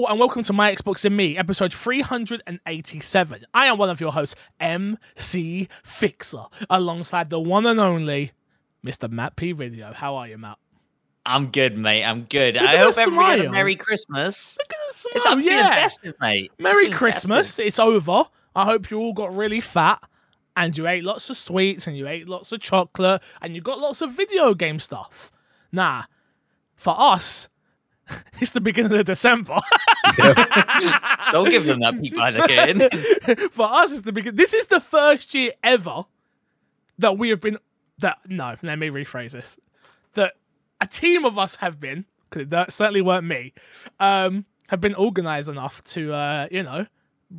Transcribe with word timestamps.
Hello 0.00 0.12
and 0.12 0.18
welcome 0.18 0.42
to 0.44 0.54
My 0.54 0.74
Xbox 0.74 1.04
and 1.04 1.14
Me, 1.14 1.36
episode 1.36 1.74
387. 1.74 3.44
I 3.52 3.66
am 3.66 3.76
one 3.76 3.90
of 3.90 4.00
your 4.00 4.12
hosts, 4.12 4.34
MC 4.58 5.68
Fixer, 5.84 6.44
alongside 6.70 7.28
the 7.28 7.38
one 7.38 7.66
and 7.66 7.78
only 7.78 8.32
Mr. 8.82 9.10
Matt 9.10 9.36
P. 9.36 9.52
Video. 9.52 9.92
How 9.92 10.16
are 10.16 10.26
you, 10.26 10.38
Matt? 10.38 10.56
I'm 11.26 11.48
good, 11.50 11.76
mate. 11.76 12.02
I'm 12.02 12.22
good. 12.22 12.56
I 12.56 12.78
hope 12.78 12.94
the 12.94 13.02
everybody 13.02 13.40
had 13.42 13.48
a. 13.48 13.52
Merry 13.52 13.76
Christmas. 13.76 14.56
Look 14.58 14.72
at 14.72 14.78
this 14.88 15.06
It's, 15.12 15.22
smile, 15.24 15.34
I'm 15.34 15.42
yeah. 15.42 15.76
festive, 15.76 16.14
mate. 16.18 16.50
Merry 16.58 16.88
Christmas. 16.88 17.48
festive. 17.48 17.66
It's 17.66 17.78
over. 17.78 18.24
I 18.56 18.64
hope 18.64 18.90
you 18.90 18.98
all 19.00 19.12
got 19.12 19.36
really 19.36 19.60
fat 19.60 20.02
and 20.56 20.78
you 20.78 20.86
ate 20.86 21.04
lots 21.04 21.28
of 21.28 21.36
sweets 21.36 21.86
and 21.86 21.94
you 21.94 22.08
ate 22.08 22.26
lots 22.26 22.52
of 22.52 22.60
chocolate 22.60 23.22
and 23.42 23.54
you 23.54 23.60
got 23.60 23.78
lots 23.78 24.00
of 24.00 24.12
video 24.12 24.54
game 24.54 24.78
stuff. 24.78 25.30
Nah, 25.70 26.04
for 26.74 26.98
us, 26.98 27.50
it's 28.40 28.52
the 28.52 28.60
beginning 28.60 28.98
of 28.98 29.04
December. 29.06 29.58
Don't 31.32 31.48
give 31.50 31.64
them 31.64 31.80
that 31.80 32.00
peek 32.00 32.12
behind 32.12 32.36
the 32.36 32.40
curtain. 32.42 33.48
for 33.50 33.66
us, 33.66 33.92
it's 33.92 34.02
the 34.02 34.12
beginning. 34.12 34.36
This 34.36 34.54
is 34.54 34.66
the 34.66 34.80
first 34.80 35.34
year 35.34 35.52
ever 35.62 36.04
that 36.98 37.18
we 37.18 37.28
have 37.30 37.40
been. 37.40 37.58
That 37.98 38.18
no, 38.26 38.56
let 38.62 38.78
me 38.78 38.88
rephrase 38.88 39.32
this. 39.32 39.58
That 40.14 40.34
a 40.80 40.86
team 40.86 41.24
of 41.24 41.38
us 41.38 41.56
have 41.56 41.78
been, 41.78 42.06
because 42.30 42.48
that 42.48 42.72
certainly 42.72 43.02
weren't 43.02 43.26
me, 43.26 43.52
um, 43.98 44.46
have 44.68 44.80
been 44.80 44.94
organized 44.94 45.48
enough 45.48 45.84
to, 45.84 46.12
uh, 46.14 46.48
you 46.50 46.62
know, 46.62 46.86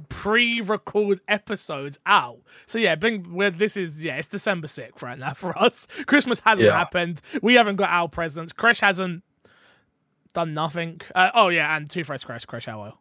pre-record 0.09 1.19
episodes 1.27 1.99
out. 2.05 2.39
So 2.65 2.77
yeah, 2.77 2.95
bring 2.95 3.33
where 3.33 3.49
this 3.49 3.75
is. 3.75 4.03
Yeah, 4.05 4.17
it's 4.17 4.27
December 4.27 4.67
sixth 4.67 5.01
right 5.01 5.17
now 5.17 5.33
for 5.33 5.57
us. 5.57 5.87
Christmas 6.05 6.39
hasn't 6.41 6.67
Yeah. 6.67 6.77
happened. 6.77 7.21
We 7.41 7.55
haven't 7.55 7.77
got 7.77 7.89
our 7.89 8.07
presents. 8.07 8.53
Crash 8.53 8.79
hasn't 8.81 9.23
done 10.33 10.53
nothing. 10.53 11.01
Uh, 11.15 11.31
oh 11.33 11.49
yeah, 11.49 11.75
and 11.75 11.89
two 11.89 12.03
fresh 12.03 12.23
Crash. 12.23 12.45
Crash, 12.45 12.65
how 12.65 12.81
well? 12.81 12.99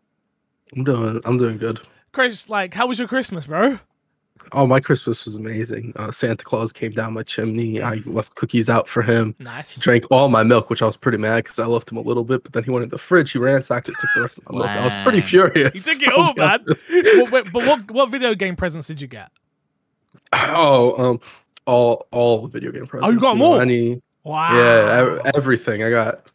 I'm 0.77 0.84
doing 0.84 1.20
I'm 1.25 1.36
doing 1.36 1.59
good. 1.59 1.81
Chris, 2.12 2.48
like, 2.48 2.75
how 2.75 2.86
was 2.86 2.98
your 2.98 3.09
Christmas, 3.09 3.47
bro? 3.47 3.78
Oh, 4.53 4.67
my 4.67 4.81
Christmas 4.81 5.27
was 5.27 5.36
amazing. 5.36 5.92
Uh, 5.97 6.11
Santa 6.11 6.42
Claus 6.45 6.73
came 6.73 6.92
down 6.92 7.12
my 7.12 7.23
chimney. 7.23 7.83
I 7.83 7.97
left 8.06 8.34
cookies 8.36 8.70
out 8.70 8.89
for 8.89 9.03
him. 9.03 9.34
Nice. 9.39 9.70
He 9.70 9.81
drank 9.83 10.06
all 10.11 10.28
my 10.31 10.42
milk, 10.42 10.70
which 10.70 10.81
I 10.81 10.86
was 10.86 10.97
pretty 10.97 11.19
mad 11.19 11.45
because 11.45 11.58
I 11.58 11.67
left 11.67 11.92
him 11.92 11.98
a 11.98 12.01
little 12.01 12.25
bit. 12.25 12.42
But 12.42 12.55
then 12.55 12.64
he 12.64 12.70
went 12.70 12.83
in 12.83 12.89
the 12.89 12.97
fridge. 12.98 13.33
He 13.33 13.39
ransacked 13.39 13.89
it, 13.91 13.97
took 14.01 14.11
the 14.17 14.23
rest 14.23 14.39
of 14.39 14.51
my 14.51 14.58
milk. 14.58 14.70
I 14.70 14.83
was 14.84 14.95
pretty 15.05 15.20
furious. 15.20 15.86
You 15.86 15.92
took 15.95 16.03
it 16.03 16.08
I'll 16.14 16.20
all, 16.28 16.34
man. 16.34 16.61
honest. 16.67 16.86
but, 16.89 17.31
wait, 17.31 17.53
but 17.53 17.67
what 17.67 17.91
what 17.91 18.08
video 18.11 18.34
game 18.34 18.56
presents 18.56 18.86
did 18.86 19.01
you 19.01 19.08
get? 19.08 19.31
Oh, 20.33 21.11
um, 21.11 21.20
all 21.67 22.06
all 22.11 22.42
the 22.42 22.48
video 22.48 22.73
game 22.73 22.86
presents. 22.86 23.19
got 23.20 23.33
you 23.34 23.39
know, 23.39 23.45
more? 23.51 23.61
Any, 23.62 24.01
Wow. 24.25 24.55
yeah, 24.55 25.19
ev- 25.25 25.33
everything. 25.36 25.83
I 25.83 25.91
got 25.91 26.31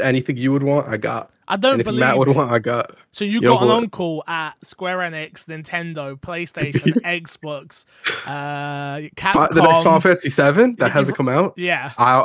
anything 0.00 0.36
you 0.36 0.52
would 0.52 0.62
want. 0.62 0.88
I 0.88 0.96
got 0.96 1.30
I 1.48 1.56
don't 1.56 1.74
anything 1.74 1.86
believe. 1.94 2.00
Matt 2.00 2.18
would 2.18 2.28
it. 2.28 2.36
want. 2.36 2.52
I 2.52 2.58
got. 2.58 2.94
So 3.10 3.24
you 3.24 3.40
Yo, 3.40 3.54
got 3.54 3.62
an 3.62 3.68
but- 3.68 3.74
uncle 3.78 4.24
at 4.28 4.52
Square 4.64 4.98
Enix, 4.98 5.46
Nintendo, 5.46 6.18
PlayStation, 6.20 6.92
Xbox, 7.02 7.86
uh, 8.26 9.08
Capcom. 9.16 9.54
The 9.54 9.62
next 9.62 9.82
Final 9.82 10.00
Fantasy 10.00 10.30
Seven 10.30 10.76
that 10.76 10.90
hasn't 10.92 11.16
come 11.16 11.28
out. 11.28 11.54
Yeah. 11.56 11.92
I, 11.98 12.24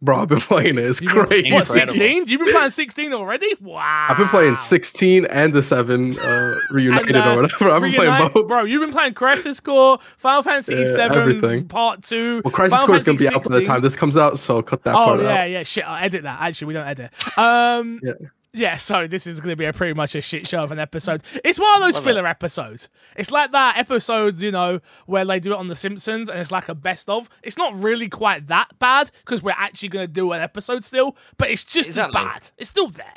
bro, 0.00 0.22
I've 0.22 0.28
been 0.28 0.40
playing 0.40 0.78
it. 0.78 0.84
It's 0.84 1.00
You've 1.00 1.28
been- 1.28 1.52
What, 1.52 1.66
16? 1.66 2.26
You've 2.28 2.40
been 2.40 2.50
playing 2.52 2.70
16 2.70 3.12
already? 3.12 3.54
Wow. 3.60 4.06
I've 4.10 4.16
been 4.16 4.28
playing 4.28 4.56
16 4.56 5.26
and 5.26 5.52
the 5.52 5.62
7 5.62 6.18
uh, 6.18 6.54
reunited 6.70 7.14
And, 7.14 7.24
uh, 7.24 7.32
or 7.34 7.42
whatever. 7.42 7.70
I've 7.70 7.82
been 7.82 7.92
playing 7.92 8.30
both. 8.32 8.48
Bro, 8.48 8.64
you've 8.64 8.80
been 8.80 8.92
playing 8.92 9.14
Crisis 9.14 9.60
Core, 9.60 9.98
Final 10.16 10.42
Fantasy 10.42 10.74
Yeah, 10.74 10.86
7 10.86 11.18
everything. 11.18 11.68
Part 11.68 12.02
2. 12.02 12.42
Well, 12.44 12.52
Crisis 12.52 12.74
Final 12.74 12.86
Core 12.86 12.96
is 12.96 13.04
going 13.04 13.18
to 13.18 13.24
Fantasy 13.24 13.30
be 13.30 13.36
out 13.36 13.50
by 13.50 13.58
the 13.58 13.64
time 13.64 13.80
this 13.82 13.96
comes 13.96 14.16
out, 14.16 14.38
so 14.38 14.62
cut 14.62 14.82
that 14.84 14.94
Oh 14.94 15.04
part 15.04 15.20
yeah, 15.22 15.42
out. 15.42 15.50
yeah. 15.50 15.62
Shit, 15.62 15.86
I'll 15.86 16.02
edit 16.02 16.22
that. 16.24 16.40
Actually, 16.40 16.66
we 16.68 16.74
don't 16.74 16.86
edit. 16.88 17.10
Um, 17.38 18.00
Yeah. 18.02 18.12
Yeah. 18.52 18.76
So 18.76 19.06
this 19.06 19.26
is 19.26 19.40
going 19.40 19.50
to 19.50 19.56
be 19.56 19.64
a 19.64 19.72
pretty 19.72 19.94
much 19.94 20.14
a 20.14 20.20
shit 20.20 20.46
show 20.46 20.60
of 20.60 20.72
an 20.72 20.78
episode. 20.78 21.22
It's 21.44 21.58
one 21.58 21.74
of 21.76 21.80
those 21.82 21.94
Love 21.94 22.04
filler 22.04 22.26
episodes. 22.26 22.88
It's 23.16 23.30
like 23.30 23.52
that 23.52 23.76
episode, 23.78 24.40
you 24.40 24.50
know, 24.50 24.80
where 25.06 25.24
they 25.24 25.40
do 25.40 25.52
it 25.52 25.56
on 25.58 25.68
The 25.68 25.76
Simpsons, 25.76 26.28
and 26.28 26.38
it's 26.38 26.52
like 26.52 26.68
a 26.68 26.74
best 26.74 27.08
of. 27.10 27.28
It's 27.42 27.56
not 27.56 27.74
really 27.82 28.08
quite 28.08 28.48
that 28.48 28.78
bad 28.78 29.10
because 29.24 29.42
we're 29.42 29.52
actually 29.56 29.88
going 29.90 30.06
to 30.06 30.12
do 30.12 30.32
an 30.32 30.40
episode 30.40 30.84
still, 30.84 31.16
but 31.38 31.50
it's 31.50 31.64
just 31.64 31.88
Exactly. 31.88 32.20
as 32.20 32.26
bad. 32.26 32.50
It's 32.58 32.68
still 32.70 32.88
there. 32.88 33.14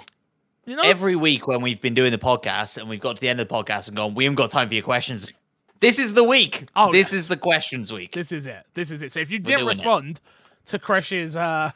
You 0.65 0.75
know. 0.75 0.81
Every 0.83 1.15
week 1.15 1.47
when 1.47 1.61
we've 1.61 1.79
been 1.79 1.93
doing 1.93 2.11
the 2.11 2.17
podcast 2.17 2.77
and 2.77 2.89
we've 2.89 2.99
got 2.99 3.15
to 3.17 3.21
the 3.21 3.29
end 3.29 3.39
of 3.39 3.47
the 3.47 3.53
podcast 3.53 3.87
and 3.87 3.95
gone, 3.95 4.15
we 4.15 4.23
haven't 4.23 4.35
got 4.37 4.49
time 4.49 4.67
for 4.67 4.73
your 4.73 4.83
questions. 4.83 5.31
This 5.79 5.99
is 5.99 6.13
the 6.13 6.23
week. 6.23 6.67
Oh, 6.75 6.91
this 6.91 7.11
yes. 7.11 7.21
is 7.21 7.27
the 7.27 7.37
questions 7.37 7.91
week. 7.93 8.13
this 8.13 8.31
is 8.31 8.47
it. 8.47 8.65
This 8.73 8.89
is 8.91 9.03
it. 9.03 9.11
So 9.13 9.19
if 9.19 9.29
you 9.29 9.37
We're 9.37 9.43
didn't 9.43 9.57
doing 9.59 9.65
it. 9.65 9.67
respond 9.67 10.21
to 10.67 10.79
Crash's 10.79 11.37
uh, 11.37 11.71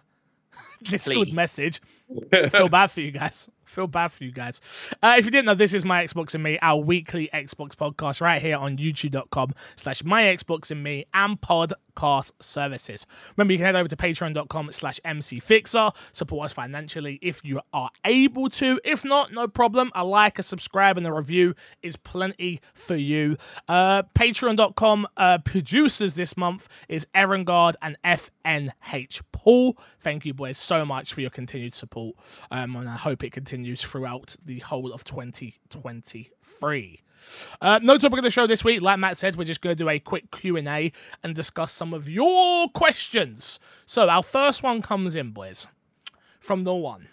Discord 0.84 1.28
good 1.28 1.34
message, 1.34 1.82
feel 2.52 2.70
bad 2.70 2.88
for 2.92 3.02
you 3.02 3.12
guys. 3.12 3.50
Feel 3.70 3.86
bad 3.86 4.12
for 4.12 4.24
you 4.24 4.32
guys. 4.32 4.62
Uh, 5.04 5.16
if 5.20 5.26
you 5.26 5.32
didn't 5.32 5.46
know, 5.46 5.54
this 5.54 5.76
is 5.76 5.86
My 5.86 6.04
Xbox 6.04 6.34
and 6.34 6.44
Me, 6.44 6.58
our 6.60 6.82
weekly 6.82 7.30
Xbox 7.32 7.76
podcast 7.76 8.20
right 8.20 8.42
here 8.42 8.58
on 8.58 8.78
youtube.com 8.78 9.54
slash 9.76 10.04
My 10.04 10.24
Xbox 10.24 10.72
and 10.72 10.84
Me 10.84 11.06
and 11.14 11.40
podcast 11.40 12.32
services. 12.42 13.06
Remember, 13.38 13.54
you 13.54 13.60
can 13.60 13.66
head 13.68 13.76
over 13.76 13.88
to 13.88 13.96
patreon.com 13.96 14.72
slash 14.72 15.00
mcfixer. 15.06 15.96
Support 16.14 16.46
us 16.46 16.54
financially 16.54 17.20
if 17.22 17.46
you 17.46 17.62
are 17.72 17.92
able 18.06 18.50
to. 18.50 18.80
If 18.84 19.06
not, 19.06 19.34
no 19.34 19.48
problem. 19.48 19.92
A 19.94 20.04
like, 20.04 20.40
a 20.40 20.44
subscribe, 20.44 20.98
and 20.98 21.06
a 21.06 21.14
review 21.14 21.54
is 21.84 21.96
plenty 21.96 22.62
for 22.74 22.96
you. 22.96 23.38
Uh, 23.68 24.02
patreon.com 24.16 25.08
uh, 25.16 25.38
producers 25.40 26.16
this 26.16 26.36
month 26.36 26.68
is 26.88 27.06
Erengard 27.14 27.76
and 27.84 27.98
FNH 28.04 29.22
Paul. 29.32 29.78
Thank 30.00 30.26
you, 30.26 30.34
boys, 30.34 30.58
so 30.70 30.86
much 30.86 31.12
for 31.14 31.22
your 31.22 31.32
continued 31.32 31.74
support. 31.74 32.16
Um, 32.52 32.76
and 32.76 32.88
I 32.88 32.96
hope 32.96 33.24
it 33.24 33.32
continues 33.32 33.82
throughout 33.82 34.36
the 34.46 34.60
whole 34.60 34.94
of 34.94 35.04
2023. 35.04 37.02
Uh, 37.60 37.80
no 37.82 37.98
topic 37.98 38.20
of 38.20 38.24
the 38.24 38.30
show 38.30 38.46
this 38.46 38.64
week. 38.64 38.84
Like 38.84 39.00
Matt 39.00 39.18
said, 39.18 39.36
we're 39.36 39.46
just 39.46 39.62
going 39.62 39.76
to 39.76 39.84
do 39.84 39.90
a 39.90 39.98
quick 39.98 40.30
Q&A 40.30 40.92
and 41.24 41.34
discuss 41.34 41.72
some 41.72 41.92
of 41.92 42.08
your 42.08 42.70
questions. 42.70 43.60
So 43.88 44.08
our 44.08 44.22
first 44.22 44.62
one 44.62 44.84
comes 44.84 45.16
in, 45.16 45.32
boys, 45.32 45.68
from 46.40 46.66
the 46.66 46.76
one, 46.76 47.08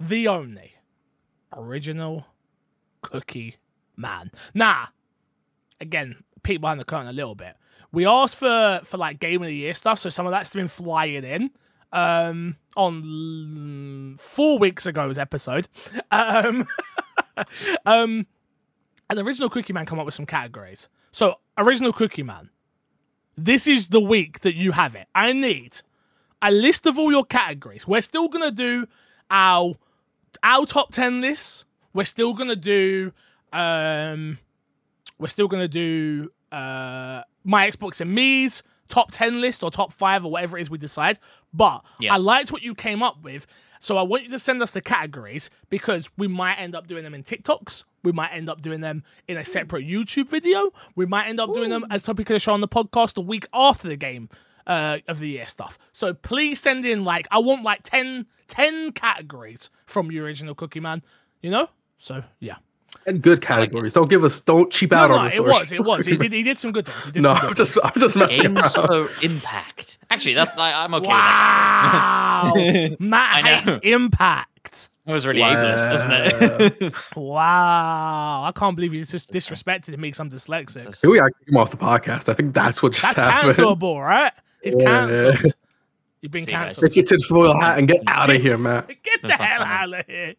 the 0.00 0.26
only, 0.26 0.72
original 1.56 2.26
Cookie 3.00 3.58
Man. 3.96 4.32
Nah, 4.54 4.86
again, 5.80 6.24
peek 6.42 6.60
behind 6.60 6.80
the 6.80 6.84
curtain 6.84 7.06
a 7.06 7.12
little 7.12 7.36
bit. 7.36 7.54
We 7.92 8.06
asked 8.06 8.36
for 8.36 8.80
for 8.82 8.96
like 8.96 9.20
game 9.20 9.40
of 9.42 9.46
the 9.46 9.54
year 9.54 9.74
stuff, 9.74 10.00
so 10.00 10.08
some 10.08 10.26
of 10.26 10.32
that's 10.32 10.52
been 10.52 10.66
flying 10.66 11.22
in. 11.24 11.50
Um, 11.92 12.56
on 12.74 14.16
four 14.18 14.58
weeks 14.58 14.86
ago's 14.86 15.18
episode, 15.18 15.68
um, 16.10 16.66
um, 17.86 18.26
an 19.10 19.18
original 19.18 19.50
Cookie 19.50 19.74
Man 19.74 19.84
come 19.84 19.98
up 19.98 20.06
with 20.06 20.14
some 20.14 20.24
categories. 20.26 20.88
So, 21.10 21.36
original 21.58 21.92
Cookie 21.92 22.22
Man, 22.22 22.48
this 23.36 23.66
is 23.66 23.88
the 23.88 24.00
week 24.00 24.40
that 24.40 24.54
you 24.54 24.72
have 24.72 24.94
it. 24.94 25.06
I 25.14 25.32
need 25.32 25.80
a 26.40 26.50
list 26.50 26.86
of 26.86 26.98
all 26.98 27.10
your 27.12 27.24
categories. 27.24 27.86
We're 27.86 28.00
still 28.00 28.28
gonna 28.28 28.50
do 28.50 28.86
our 29.30 29.74
our 30.42 30.66
top 30.66 30.92
ten 30.92 31.20
lists. 31.20 31.64
We're 31.92 32.04
still 32.04 32.34
gonna 32.34 32.56
do 32.56 33.12
um 33.52 34.38
we're 35.18 35.28
still 35.28 35.48
gonna 35.48 35.68
do 35.68 36.30
uh 36.50 37.22
my 37.44 37.68
Xbox 37.68 38.00
and 38.00 38.14
me's 38.14 38.62
top 38.92 39.10
ten 39.10 39.40
list 39.40 39.62
or 39.62 39.70
top 39.70 39.92
five 39.92 40.24
or 40.24 40.30
whatever 40.30 40.58
it 40.58 40.60
is 40.60 40.70
we 40.70 40.78
decide. 40.78 41.18
But 41.52 41.84
Yeah. 41.98 42.14
I 42.14 42.18
liked 42.18 42.52
what 42.52 42.62
you 42.62 42.74
came 42.74 43.02
up 43.02 43.22
with. 43.22 43.46
So 43.80 43.96
I 43.98 44.02
want 44.02 44.22
you 44.22 44.28
to 44.30 44.38
send 44.38 44.62
us 44.62 44.70
the 44.70 44.80
categories 44.80 45.50
because 45.68 46.08
we 46.16 46.28
might 46.28 46.54
end 46.54 46.76
up 46.76 46.86
doing 46.86 47.02
them 47.02 47.14
in 47.14 47.24
TikToks. 47.24 47.84
We 48.04 48.12
might 48.12 48.28
end 48.28 48.48
up 48.48 48.60
doing 48.62 48.80
them 48.80 49.02
in 49.26 49.36
a 49.38 49.44
separate 49.44 49.84
YouTube 49.86 50.28
video. 50.28 50.70
We 50.94 51.04
might 51.06 51.26
end 51.26 51.40
up 51.40 51.52
doing 51.52 51.70
them 51.70 51.84
as 51.90 52.04
topic 52.04 52.30
of 52.30 52.34
the 52.34 52.38
show 52.38 52.52
on 52.52 52.60
the 52.60 52.68
podcast 52.68 53.14
the 53.14 53.22
week 53.22 53.46
after 53.52 53.88
the 53.88 53.96
game 53.96 54.28
uh, 54.68 54.98
of 55.08 55.18
the 55.18 55.28
year 55.30 55.46
stuff. 55.46 55.78
So 55.92 56.14
please 56.14 56.60
send 56.60 56.84
in 56.84 57.04
like 57.04 57.26
I 57.32 57.38
want 57.40 57.64
like 57.64 57.82
10, 57.82 58.26
10 58.46 58.92
categories 58.92 59.68
from 59.86 60.06
the 60.08 60.20
original 60.20 60.54
Cookie 60.54 60.80
Man. 60.80 61.02
You 61.40 61.50
know? 61.50 61.68
So 61.98 62.22
yeah. 62.38 62.56
And 63.06 63.20
good 63.20 63.40
categories. 63.40 63.92
Don't 63.94 64.08
give 64.08 64.22
us, 64.22 64.40
don't 64.40 64.70
cheap 64.72 64.92
No, 64.92 64.96
out 64.98 65.10
no, 65.10 65.18
on 65.18 65.26
us. 65.26 65.34
it 65.34 65.42
was, 65.44 65.72
it 65.72 65.80
was. 65.84 66.06
He 66.06 66.16
did, 66.16 66.32
he 66.38 66.42
did 66.44 66.56
some 66.58 66.70
good 66.72 66.86
ones. 66.88 67.04
He 67.06 67.10
did 67.12 67.22
No, 67.22 67.30
some 67.30 67.38
I'm 67.38 67.48
good 67.48 67.56
just, 67.56 67.76
ones. 67.82 67.92
I'm 67.94 68.00
just 68.00 68.16
messing 68.16 68.54
Games 68.54 68.76
around. 68.76 69.08
for 69.08 69.24
impact. 69.24 69.98
Actually, 70.10 70.34
that's 70.34 70.56
like, 70.56 70.74
I'm 70.74 70.94
okay 70.94 71.06
with 71.06 71.10
that. 71.16 72.52
Wow, 72.54 72.96
Matt 73.00 73.34
I 73.34 73.42
know. 73.42 73.56
hates 73.72 73.78
impact. 73.82 74.88
That 75.06 75.14
was 75.14 75.26
really 75.26 75.40
ableist, 75.40 75.90
doesn't 75.90 76.82
it? 76.82 76.94
Wow, 77.16 78.44
I 78.44 78.52
can't 78.54 78.76
believe 78.76 78.94
you 78.94 79.04
just 79.04 79.32
disrespected 79.32 79.90
me 79.96 80.08
because 80.08 80.20
I'm 80.20 80.30
dyslexic. 80.30 81.00
Here 81.00 81.10
we 81.10 81.18
are, 81.18 81.30
kick 81.30 81.48
him 81.48 81.56
off 81.56 81.72
the 81.72 81.76
podcast. 81.76 82.28
I 82.28 82.34
think 82.34 82.54
that's 82.54 82.82
what 82.84 82.92
just 82.92 83.16
That's 83.16 83.16
happened. 83.16 83.52
cancelable, 83.54 84.00
right? 84.04 84.32
It's 84.62 84.76
Yeah. 84.78 84.84
cancelled. 85.08 85.54
You've 86.20 86.30
been 86.30 86.44
See 86.44 86.52
you 86.52 86.56
guys. 86.56 86.66
cancelled. 86.76 86.90
Take 86.90 86.96
your 86.96 87.04
tinfoil 87.04 87.60
hat 87.60 87.78
and 87.78 87.88
get 87.88 88.00
out 88.06 88.30
of 88.30 88.40
here, 88.40 88.56
Matt. 88.56 88.86
Get 89.02 89.22
the 89.22 89.32
hell 89.32 89.62
out 89.64 89.92
of 89.92 90.06
here. 90.06 90.34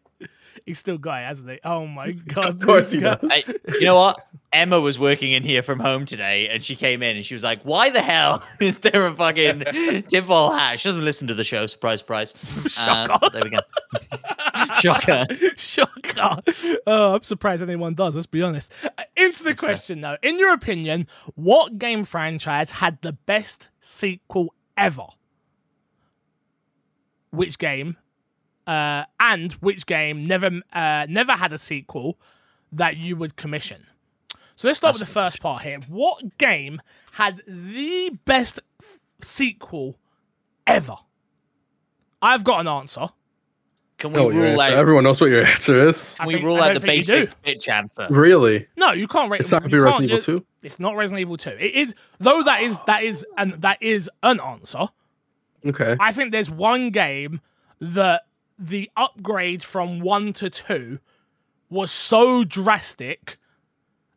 He's 0.66 0.78
still 0.78 0.96
got 0.96 1.22
it, 1.22 1.26
hasn't 1.26 1.50
he? 1.50 1.58
Oh 1.62 1.86
my 1.86 2.12
god. 2.26 2.46
Of 2.46 2.60
course 2.60 2.90
he 2.90 3.00
does. 3.00 3.18
I, 3.22 3.44
you 3.74 3.82
know 3.84 3.96
what? 3.96 4.26
Emma 4.50 4.80
was 4.80 4.98
working 4.98 5.32
in 5.32 5.42
here 5.42 5.62
from 5.62 5.80
home 5.80 6.06
today, 6.06 6.48
and 6.48 6.62
she 6.62 6.74
came 6.76 7.02
in 7.02 7.16
and 7.16 7.24
she 7.24 7.34
was 7.34 7.42
like, 7.42 7.60
"Why 7.64 7.90
the 7.90 8.00
hell 8.00 8.42
is 8.60 8.78
there 8.78 9.06
a 9.06 9.14
fucking 9.14 9.64
tinfoil 10.08 10.52
hat?" 10.52 10.80
She 10.80 10.88
doesn't 10.88 11.04
listen 11.04 11.26
to 11.26 11.34
the 11.34 11.44
show. 11.44 11.66
Surprise, 11.66 11.98
surprise. 11.98 12.34
Shocker. 12.68 13.18
Uh, 13.20 13.28
there 13.28 13.42
we 13.44 13.50
go. 13.50 13.58
Shocker. 14.80 15.26
Shocker. 15.56 16.38
Oh, 16.86 17.14
I'm 17.16 17.22
surprised 17.22 17.62
anyone 17.62 17.94
does, 17.94 18.14
let's 18.14 18.26
be 18.26 18.42
honest. 18.42 18.72
Uh, 18.84 19.02
Into 19.16 19.42
the 19.42 19.54
question, 19.54 20.00
though. 20.00 20.16
In 20.22 20.38
your 20.38 20.52
opinion, 20.52 21.08
what 21.34 21.76
game 21.78 22.04
franchise 22.04 22.70
had 22.70 23.02
the 23.02 23.12
best 23.12 23.70
sequel 23.80 24.54
ever? 24.78 25.06
Which 27.30 27.58
game? 27.58 27.96
Uh, 28.66 29.04
and 29.20 29.52
which 29.54 29.84
game 29.86 30.26
never 30.26 30.50
uh, 30.72 31.06
never 31.08 31.32
had 31.32 31.52
a 31.52 31.58
sequel 31.58 32.18
that 32.72 32.96
you 32.96 33.16
would 33.16 33.36
commission? 33.36 33.86
So 34.56 34.68
let's 34.68 34.78
start 34.78 34.94
with 34.94 35.00
the 35.06 35.12
first 35.12 35.40
part 35.40 35.62
here. 35.62 35.80
What 35.88 36.38
game 36.38 36.80
had 37.12 37.42
the 37.46 38.10
best 38.24 38.60
f- 38.80 39.00
sequel 39.20 39.98
ever? 40.66 40.96
I've 42.22 42.44
got 42.44 42.60
an 42.60 42.68
answer. 42.68 43.08
Can 43.98 44.12
we 44.12 44.18
know 44.20 44.30
rule 44.30 44.60
out? 44.60 44.70
Everyone 44.72 45.04
knows 45.04 45.20
what 45.20 45.30
your 45.30 45.44
answer 45.46 45.88
is. 45.88 46.14
Can 46.14 46.26
we 46.26 46.34
think- 46.34 46.46
rule 46.46 46.56
out 46.60 46.74
the 46.74 46.80
think 46.80 46.96
you 46.96 47.02
do. 47.02 47.26
basic 47.26 47.42
bitch 47.42 47.68
answer? 47.68 48.06
Really? 48.10 48.66
No, 48.76 48.92
you 48.92 49.06
can't 49.08 49.30
rate. 49.30 49.40
It's 49.40 49.52
not 49.52 49.60
gonna 49.62 49.70
be 49.72 49.78
Resident 49.78 50.10
Evil 50.10 50.20
2? 50.22 50.46
It's 50.62 50.80
not 50.80 50.96
Resident 50.96 51.20
Evil 51.20 51.36
Two. 51.36 51.50
It 51.50 51.74
is 51.74 51.94
though. 52.18 52.42
That 52.42 52.62
is 52.62 52.80
that 52.86 53.02
is 53.02 53.26
and 53.36 53.52
that 53.60 53.78
is 53.82 54.08
an 54.22 54.40
answer. 54.40 54.86
Okay. 55.66 55.96
I 56.00 56.12
think 56.12 56.32
there's 56.32 56.50
one 56.50 56.90
game 56.90 57.40
that 57.80 58.22
the 58.58 58.90
upgrade 58.96 59.62
from 59.62 60.00
one 60.00 60.32
to 60.34 60.50
two 60.50 60.98
was 61.70 61.90
so 61.90 62.44
drastic, 62.44 63.38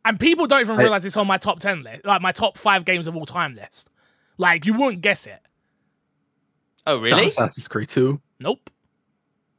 and 0.04 0.18
people 0.20 0.46
don't 0.46 0.60
even 0.60 0.76
realize 0.76 1.04
it's 1.04 1.16
on 1.16 1.26
my 1.26 1.38
top 1.38 1.60
ten 1.60 1.82
list, 1.82 2.04
like 2.04 2.22
my 2.22 2.32
top 2.32 2.56
five 2.58 2.84
games 2.84 3.06
of 3.08 3.16
all 3.16 3.26
time 3.26 3.54
list. 3.54 3.90
Like 4.36 4.66
you 4.66 4.74
wouldn't 4.74 5.02
guess 5.02 5.26
it. 5.26 5.40
Oh, 6.86 6.98
It's 6.98 7.10
not 7.10 7.16
really? 7.16 7.28
Assassin's 7.28 7.68
Creed 7.68 7.88
2. 7.88 8.18
Nope. 8.40 8.70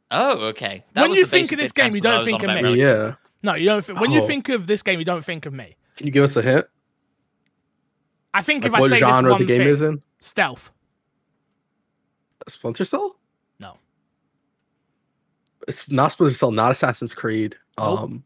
Oh, 0.10 0.48
okay. 0.48 0.84
That 0.94 1.02
When 1.02 1.12
was 1.12 1.20
you 1.20 1.26
the 1.26 1.30
think 1.31 1.52
of 1.52 1.60
this 1.60 1.72
game, 1.72 1.94
you 1.94 2.02
don't 2.02 2.12
that 2.12 2.16
I 2.16 2.24
was 2.24 2.28
think 2.28 2.42
of 2.44 2.50
me. 2.50 2.64
earlier. 2.70 3.08
Yeah. 3.10 3.16
No, 3.44 3.54
you 3.54 3.66
don't. 3.66 3.86
Think, 3.86 4.00
when 4.00 4.12
you 4.12 4.22
Oh. 4.24 4.26
think 4.28 4.50
of 4.50 4.66
this 4.66 4.81
game, 4.81 4.98
you 4.98 5.06
don't 5.06 5.24
think 5.24 5.46
of 5.46 5.54
me. 5.54 5.76
Can 5.98 6.08
you 6.08 6.12
give 6.14 6.24
us 6.24 6.36
a 6.38 6.42
hint? 6.42 6.66
I 8.34 8.42
think 8.42 8.64
Like 8.64 8.70
if 8.72 8.76
I 8.76 8.80
what 8.80 8.90
say 8.90 8.96
this 9.00 9.08
genre 9.08 9.31
one 9.34 9.42
the 9.42 9.46
game 9.48 9.58
thing, 9.60 9.68
is 9.68 9.81
in? 9.81 10.02
stealth. 10.20 10.72
Splinter 12.48 12.86
Cell? 12.86 13.19
No. 15.69 15.71
It's 15.71 15.89
not 15.92 16.12
Splinter 16.12 16.33
Cell, 16.36 16.51
not 16.51 16.71
Assassin's 16.71 17.13
Creed. 17.13 17.56
Nope. 17.77 18.00
Um, 18.01 18.24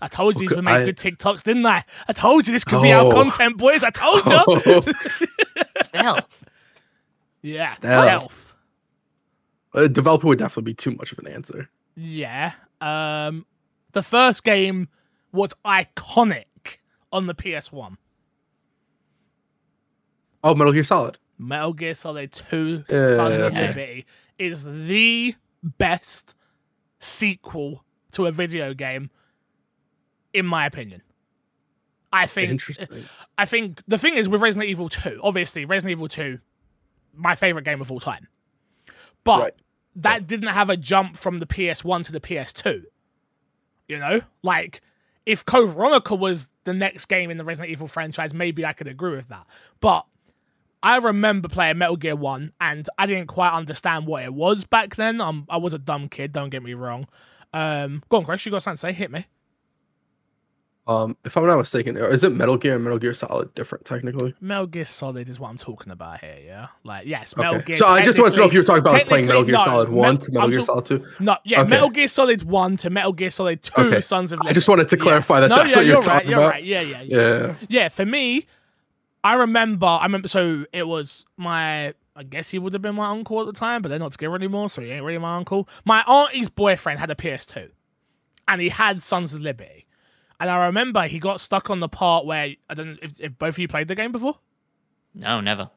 I 0.00 0.08
told 0.08 0.34
you 0.34 0.40
these 0.40 0.52
Okay, 0.52 0.56
would 0.56 0.64
make 0.64 0.74
I- 0.74 0.84
good 0.84 0.96
TikToks, 0.96 1.42
didn't 1.42 1.64
I? 1.66 1.82
I 2.08 2.12
told 2.12 2.46
you 2.46 2.52
this 2.52 2.64
could 2.64 2.82
be 2.82 2.92
our 2.92 3.04
Oh. 3.06 3.10
content, 3.12 3.56
boys. 3.56 3.82
I 3.84 3.90
told 3.90 4.24
you. 4.26 4.92
Stealth. 5.82 6.44
Yeah, 7.42 7.66
Stealth. 7.70 8.04
stealth. 8.04 8.54
a 9.74 9.88
developer 9.88 10.26
would 10.26 10.38
definitely 10.38 10.70
be 10.72 10.74
too 10.74 10.90
much 10.92 11.12
of 11.12 11.18
an 11.20 11.28
answer. 11.28 11.68
Yeah. 11.96 12.52
Um, 12.80 13.46
the 13.92 14.02
first 14.02 14.42
game 14.44 14.88
was 15.32 15.52
iconic 15.64 16.78
on 17.12 17.26
the 17.26 17.34
PS1. 17.34 17.96
Oh, 20.42 20.54
Metal 20.54 20.72
Gear 20.72 20.84
Solid. 20.84 21.18
Metal 21.38 21.72
Gear 21.72 21.94
Solid 21.94 22.32
2 22.32 22.84
Yeah, 22.88 23.16
Sons 23.16 23.40
of 23.40 23.52
okay. 23.52 23.66
Liberty 23.68 24.06
is 24.38 24.64
the 24.64 25.34
best 25.78 26.34
sequel 26.98 27.84
to 28.12 28.26
a 28.26 28.32
video 28.32 28.72
game, 28.74 29.10
in 30.32 30.46
my 30.46 30.66
opinion. 30.66 31.02
I 32.12 32.26
think. 32.26 32.62
I 33.36 33.44
think 33.44 33.82
the 33.86 33.98
thing 33.98 34.14
is 34.16 34.28
with 34.28 34.40
Resident 34.40 34.70
Evil 34.70 34.88
2, 34.88 35.20
obviously 35.22 35.64
Resident 35.64 35.92
Evil 35.92 36.08
2, 36.08 36.38
my 37.14 37.34
favorite 37.34 37.64
game 37.64 37.80
of 37.80 37.90
all 37.90 38.00
time. 38.00 38.28
But 39.24 39.40
Right. 39.42 39.54
that 39.96 40.26
didn't 40.26 40.48
have 40.48 40.70
a 40.70 40.76
jump 40.76 41.16
from 41.16 41.40
the 41.40 41.46
PS1 41.46 42.04
to 42.04 42.12
the 42.12 42.20
PS2. 42.20 42.84
You 43.88 43.98
know? 43.98 44.22
Like 44.42 44.80
if 45.26 45.44
Code 45.44 45.70
Veronica 45.70 46.14
was 46.14 46.48
the 46.64 46.72
next 46.72 47.06
game 47.06 47.30
in 47.30 47.36
the 47.36 47.44
Resident 47.44 47.70
Evil 47.72 47.88
franchise, 47.88 48.32
maybe 48.32 48.64
I 48.64 48.72
could 48.72 48.86
agree 48.86 49.14
with 49.14 49.28
that. 49.28 49.46
But 49.80 50.06
I 50.86 50.98
remember 50.98 51.48
playing 51.48 51.78
Metal 51.78 51.96
Gear 51.96 52.14
1 52.14 52.52
and 52.60 52.88
I 52.96 53.06
didn't 53.06 53.26
quite 53.26 53.50
understand 53.52 54.06
what 54.06 54.22
it 54.22 54.32
was 54.32 54.62
back 54.62 54.94
then. 54.94 55.20
Um, 55.20 55.44
I 55.50 55.56
was 55.56 55.74
a 55.74 55.78
dumb 55.78 56.08
kid, 56.08 56.30
don't 56.32 56.48
get 56.50 56.62
me 56.62 56.74
wrong. 56.74 57.08
Um, 57.52 58.02
go 58.08 58.18
on, 58.18 58.24
Chris, 58.24 58.46
you 58.46 58.52
got 58.52 58.62
something 58.62 58.76
to 58.76 58.80
say? 58.80 58.92
Hit 58.92 59.10
me. 59.10 59.26
Um, 60.88 61.16
if 61.24 61.36
I'm 61.36 61.44
not 61.44 61.56
mistaken, 61.56 61.96
is 61.96 62.22
it 62.22 62.32
Metal 62.32 62.56
Gear 62.56 62.76
and 62.76 62.84
Metal 62.84 63.00
Gear 63.00 63.12
Solid 63.12 63.52
different 63.56 63.84
technically? 63.84 64.36
Metal 64.40 64.68
Gear 64.68 64.84
Solid 64.84 65.28
is 65.28 65.40
what 65.40 65.48
I'm 65.48 65.56
talking 65.56 65.90
about 65.90 66.20
here, 66.20 66.36
yeah? 66.46 66.68
Like, 66.84 67.08
yes, 67.08 67.36
Metal 67.36 67.56
Okay. 67.56 67.64
Gear. 67.64 67.76
So 67.76 67.88
I 67.88 68.02
just 68.02 68.20
wanted 68.20 68.34
to 68.34 68.38
know 68.38 68.46
if 68.46 68.52
you 68.52 68.60
were 68.60 68.64
talking 68.64 68.82
about 68.88 69.08
playing 69.08 69.26
Metal 69.26 69.42
Gear 69.42 69.54
no, 69.56 69.64
Solid 69.64 69.88
1 69.88 70.14
Me- 70.14 70.20
to 70.20 70.30
Metal 70.30 70.42
I'm 70.44 70.50
Gear 70.52 70.62
Solid 70.62 70.84
2. 70.84 71.04
No, 71.18 71.36
yeah, 71.44 71.62
Okay. 71.62 71.70
Metal 71.70 71.90
Gear 71.90 72.06
Solid 72.06 72.44
1 72.44 72.76
to 72.76 72.90
Metal 72.90 73.12
Gear 73.12 73.30
Solid 73.30 73.62
2 73.64 73.72
Okay. 73.82 74.00
Sons 74.00 74.32
of 74.32 74.40
I 74.42 74.52
just 74.52 74.68
wanted 74.68 74.88
to 74.90 74.96
Yeah. 74.96 75.02
clarify 75.02 75.40
that 75.40 75.48
No, 75.48 75.56
that's 75.56 75.70
yeah, 75.72 75.78
what 75.78 75.86
you're, 75.86 75.94
you're 75.94 75.96
right, 75.96 76.04
talking 76.04 76.30
you're 76.30 76.38
about. 76.38 76.50
right. 76.52 76.64
Yeah, 76.64 76.80
yeah, 76.82 77.02
yeah. 77.02 77.18
Yeah. 77.48 77.54
Yeah, 77.68 77.88
for 77.88 78.06
me, 78.06 78.46
I 79.26 79.34
remember. 79.34 79.86
I 79.86 80.04
remember. 80.04 80.28
So 80.28 80.66
it 80.72 80.86
was 80.86 81.26
my. 81.36 81.94
I 82.14 82.22
guess 82.22 82.48
he 82.48 82.60
would 82.60 82.72
have 82.74 82.80
been 82.80 82.94
my 82.94 83.10
uncle 83.10 83.40
at 83.40 83.46
the 83.46 83.52
time, 83.52 83.82
but 83.82 83.88
they're 83.88 83.98
not 83.98 84.12
together 84.12 84.36
anymore, 84.36 84.70
so 84.70 84.80
he 84.82 84.90
ain't 84.92 85.04
really 85.04 85.18
my 85.18 85.36
uncle. 85.36 85.68
My 85.84 86.02
auntie's 86.06 86.48
boyfriend 86.48 87.00
had 87.00 87.10
a 87.10 87.16
PS2, 87.16 87.70
and 88.46 88.60
he 88.60 88.68
had 88.68 89.02
Sons 89.02 89.34
of 89.34 89.40
Liberty. 89.40 89.86
And 90.38 90.48
I 90.48 90.66
remember 90.66 91.08
he 91.08 91.18
got 91.18 91.40
stuck 91.40 91.70
on 91.70 91.80
the 91.80 91.88
part 91.88 92.24
where 92.24 92.54
I 92.70 92.74
don't 92.74 92.86
know 92.86 92.96
if, 93.02 93.20
if 93.20 93.36
both 93.36 93.54
of 93.54 93.58
you 93.58 93.66
played 93.66 93.88
the 93.88 93.96
game 93.96 94.12
before. 94.12 94.38
No, 95.12 95.40
never. 95.40 95.70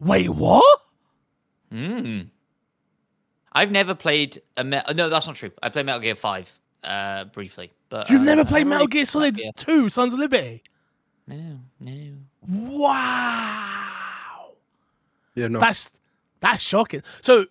Wait, 0.00 0.28
what? 0.28 0.80
Hmm. 1.70 2.22
I've 3.52 3.70
never 3.70 3.94
played 3.94 4.42
a 4.56 4.64
Me- 4.64 4.82
no. 4.96 5.08
That's 5.08 5.28
not 5.28 5.36
true. 5.36 5.52
I 5.62 5.68
played 5.68 5.86
Metal 5.86 6.00
Gear 6.00 6.16
Five 6.16 6.58
uh, 6.82 7.24
briefly, 7.26 7.70
but 7.88 8.10
You've 8.10 8.22
uh, 8.22 8.24
never 8.24 8.44
played 8.44 8.66
Metal 8.66 8.88
Gear 8.88 9.04
Solid 9.04 9.40
2, 9.56 9.90
Sons 9.90 10.12
of 10.12 10.18
Liberty? 10.18 10.64
No, 11.28 11.60
no. 11.78 12.12
Wow. 12.48 14.52
Yeah, 15.34 15.48
no. 15.48 15.60
That's 15.60 16.00
that's 16.40 16.62
shocking. 16.62 17.02
So 17.20 17.46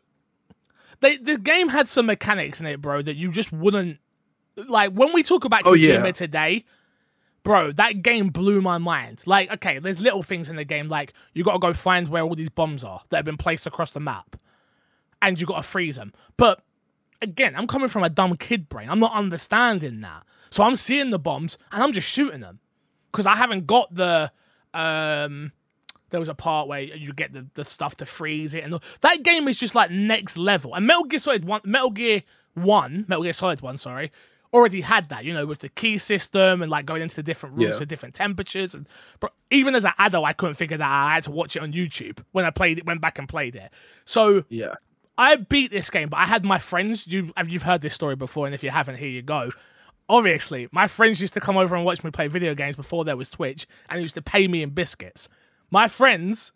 they 1.00 1.18
the 1.18 1.38
game 1.38 1.70
had 1.70 1.88
some 1.88 2.08
mechanics 2.08 2.60
in 2.60 2.66
it, 2.66 2.82
bro, 2.82 3.02
that 3.02 3.16
you 3.16 3.32
just 3.32 3.52
wouldn't 3.54 4.00
like 4.68 4.92
when 4.94 5.14
we 5.14 5.24
talk 5.24 5.46
about 5.46 5.62
Oh, 5.66 5.74
Kojima 5.74 6.06
yeah. 6.06 6.12
today, 6.12 6.66
bro, 7.44 7.72
that 7.74 8.02
game 8.02 8.30
blew 8.30 8.62
my 8.62 8.78
mind. 8.80 9.24
Like, 9.28 9.52
okay, 9.54 9.78
there's 9.80 10.02
little 10.02 10.24
things 10.24 10.50
in 10.50 10.56
the 10.56 10.66
game, 10.66 10.88
like 10.88 11.14
you 11.34 11.44
gotta 11.44 11.60
go 11.60 11.74
find 11.74 12.08
where 12.08 12.24
all 12.24 12.36
these 12.36 12.50
bombs 12.50 12.84
are 12.84 13.02
that 13.10 13.18
have 13.18 13.26
been 13.26 13.38
placed 13.38 13.68
across 13.68 13.92
the 13.92 14.00
map. 14.00 14.36
And 15.22 15.40
you 15.40 15.46
gotta 15.48 15.64
freeze 15.64 15.98
them. 15.98 16.14
But 16.36 16.62
again, 17.22 17.56
I'm 17.56 17.68
coming 17.68 17.90
from 17.90 18.04
a 18.04 18.10
dumb 18.10 18.36
kid 18.38 18.70
brain. 18.70 18.90
I'm 18.90 19.00
not 19.00 19.14
understanding 19.14 20.02
that. 20.02 20.24
So 20.50 20.64
I'm 20.64 20.76
seeing 20.76 21.10
the 21.12 21.20
bombs 21.20 21.58
and 21.72 21.84
I'm 21.84 21.92
just 21.92 22.08
shooting 22.10 22.42
them. 22.42 22.60
Because 23.12 23.26
I 23.26 23.36
haven't 23.36 23.68
got 23.68 23.94
the 23.94 24.32
um 24.74 25.52
there 26.10 26.20
was 26.20 26.30
a 26.30 26.34
part 26.36 26.68
where 26.68 26.80
you 26.82 27.12
get 27.14 27.34
the, 27.34 27.46
the 27.56 27.66
stuff 27.66 27.98
to 27.98 28.06
freeze 28.06 28.54
it 28.54 28.64
and 28.64 28.74
all. 28.74 28.84
that 29.02 29.24
game 29.24 29.48
is 29.48 29.60
just 29.60 29.76
like 29.76 29.92
next 29.92 30.38
level 30.38 30.74
and 30.76 30.86
metal 30.88 31.04
gear 31.04 31.20
solid 31.20 31.44
1 31.46 31.62
metal 31.66 31.90
gear 31.92 32.24
1 32.54 33.06
metal 33.08 33.24
gear 33.24 33.34
solid 33.34 33.62
1 33.62 33.78
sorry 33.78 34.12
already 34.54 34.82
had 34.82 35.10
that 35.10 35.26
you 35.26 35.34
know 35.34 35.46
with 35.46 35.60
the 35.60 35.70
key 35.70 35.98
system 35.98 36.62
and 36.62 36.72
like 36.72 36.86
going 36.86 37.02
into 37.02 37.16
the 37.16 37.24
different 37.24 37.56
rooms 37.58 37.74
Yeah. 37.76 37.80
to 37.80 37.86
different 37.86 38.16
temperatures 38.16 38.74
and 38.74 38.88
but 39.20 39.34
even 39.52 39.76
as 39.76 39.84
an 39.84 39.92
adult 40.00 40.26
i 40.26 40.32
couldn't 40.34 40.56
figure 40.56 40.78
that 40.78 40.84
out 40.86 41.08
i 41.08 41.14
had 41.16 41.24
to 41.24 41.32
watch 41.32 41.56
it 41.56 41.62
on 41.62 41.74
youtube 41.74 42.20
when 42.32 42.46
i 42.46 42.52
played 42.52 42.78
it 42.78 42.86
went 42.86 43.02
back 43.02 43.18
and 43.20 43.28
played 43.28 43.56
it 43.56 43.72
so 44.06 44.44
yeah. 44.50 44.74
I 45.20 45.36
beat 45.38 45.72
this 45.72 45.90
game, 45.90 46.10
but 46.10 46.18
I 46.18 46.28
had 46.28 46.46
my 46.46 46.60
friends. 46.60 47.08
You, 47.08 47.34
you've 47.48 47.64
heard 47.64 47.82
this 47.82 47.96
story 47.96 48.16
before, 48.16 48.46
and 48.46 48.54
if 48.54 48.62
you 48.64 48.70
haven't, 48.70 48.98
here 48.98 49.10
you 49.10 49.24
go. 49.24 49.50
Obviously, 50.10 50.68
my 50.72 50.88
friends 50.88 51.20
used 51.20 51.34
to 51.34 51.42
come 51.42 51.58
over 51.58 51.76
and 51.76 51.84
watch 51.84 52.04
me 52.04 52.12
play 52.12 52.28
video 52.28 52.56
games 52.56 52.76
before 52.76 53.04
there 53.04 53.18
was 53.18 53.30
Twitch, 53.30 53.68
and 53.90 53.98
they 53.98 54.02
used 54.02 54.16
to 54.16 54.22
pay 54.22 54.48
me 54.48 54.64
in 54.64 54.70
biscuits. 54.70 55.28
My 55.70 55.90
friends, 55.90 56.54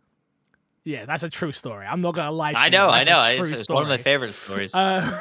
yeah, 0.85 1.05
that's 1.05 1.23
a 1.23 1.29
true 1.29 1.51
story. 1.51 1.85
I'm 1.85 2.01
not 2.01 2.15
gonna 2.15 2.31
lie. 2.31 2.53
To 2.53 2.57
you. 2.57 2.61
I 2.61 2.65
you, 2.65 2.71
know, 2.71 2.89
I 2.89 3.03
that's 3.03 3.07
a 3.07 3.39
know. 3.39 3.45
It's, 3.45 3.61
it's 3.61 3.69
one 3.69 3.83
of 3.83 3.89
my 3.89 3.97
favorite 3.97 4.33
stories. 4.33 4.73
Uh, 4.73 5.19